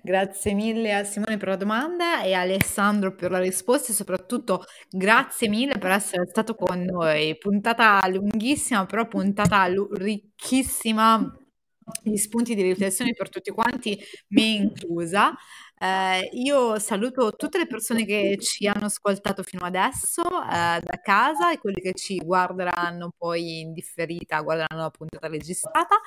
grazie 0.00 0.54
mille 0.54 0.94
a 0.94 1.02
Simone 1.02 1.36
per 1.36 1.48
la 1.48 1.56
domanda 1.56 2.22
e 2.22 2.32
a 2.32 2.42
Alessandro 2.42 3.12
per 3.12 3.32
la 3.32 3.40
risposta 3.40 3.90
e 3.90 3.96
soprattutto 3.96 4.62
grazie 4.88 5.48
mille 5.48 5.78
per 5.78 5.90
essere 5.90 6.24
stato 6.28 6.54
con 6.54 6.80
noi. 6.80 7.36
Puntata 7.38 8.06
lunghissima, 8.06 8.86
però 8.86 9.08
puntata 9.08 9.66
ricchissima 9.94 11.41
di 12.02 12.16
spunti 12.16 12.54
di 12.54 12.62
riflessione 12.62 13.12
per 13.12 13.28
tutti 13.28 13.50
quanti, 13.50 13.98
me 14.28 14.42
inclusa. 14.42 15.34
Eh, 15.78 16.28
io 16.34 16.78
saluto 16.78 17.32
tutte 17.32 17.58
le 17.58 17.66
persone 17.66 18.04
che 18.04 18.36
ci 18.40 18.68
hanno 18.68 18.86
ascoltato 18.86 19.42
fino 19.42 19.64
adesso 19.64 20.22
eh, 20.22 20.80
da 20.80 21.00
casa 21.02 21.52
e 21.52 21.58
quelli 21.58 21.80
che 21.80 21.92
ci 21.94 22.18
guarderanno 22.18 23.12
poi 23.16 23.60
in 23.60 23.72
differita, 23.72 24.40
guarderanno 24.42 24.82
la 24.82 24.90
puntata 24.90 25.26
registrata 25.28 26.00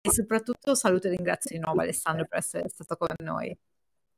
e 0.00 0.10
soprattutto 0.10 0.74
saluto 0.74 1.06
e 1.06 1.10
ringrazio 1.10 1.56
di 1.56 1.62
nuovo 1.62 1.80
Alessandro 1.80 2.26
per 2.26 2.38
essere 2.38 2.68
stato 2.68 2.96
con 2.96 3.08
noi. 3.22 3.56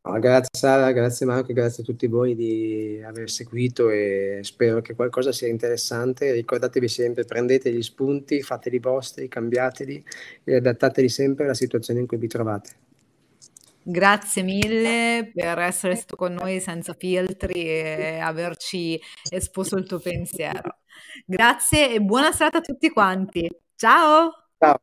Oh, 0.04 0.18
grazie 0.18 0.48
Sara, 0.52 0.90
grazie 0.90 1.26
Marco, 1.26 1.52
grazie 1.52 1.84
a 1.84 1.86
tutti 1.86 2.08
voi 2.08 2.34
di 2.34 3.00
aver 3.06 3.30
seguito 3.30 3.88
e 3.88 4.40
spero 4.42 4.80
che 4.80 4.96
qualcosa 4.96 5.30
sia 5.30 5.46
interessante. 5.46 6.32
Ricordatevi 6.32 6.88
sempre, 6.88 7.24
prendete 7.24 7.70
gli 7.72 7.82
spunti, 7.82 8.42
fateli 8.42 8.80
vostri, 8.80 9.28
cambiateli 9.28 10.04
e 10.42 10.56
adattateli 10.56 11.08
sempre 11.08 11.44
alla 11.44 11.54
situazione 11.54 12.00
in 12.00 12.08
cui 12.08 12.16
vi 12.16 12.26
trovate. 12.26 12.70
Grazie 13.84 14.42
mille 14.42 15.30
per 15.32 15.58
essere 15.58 15.94
stato 15.94 16.16
con 16.16 16.34
noi 16.34 16.58
senza 16.58 16.94
filtri 16.94 17.64
e 17.64 18.18
averci 18.20 19.00
esposto 19.30 19.76
il 19.76 19.86
tuo 19.86 20.00
pensiero. 20.00 20.78
Grazie 21.24 21.94
e 21.94 22.00
buona 22.00 22.32
serata 22.32 22.58
a 22.58 22.60
tutti 22.60 22.90
quanti. 22.90 23.48
Ciao! 23.76 24.30
Ciao! 24.58 24.80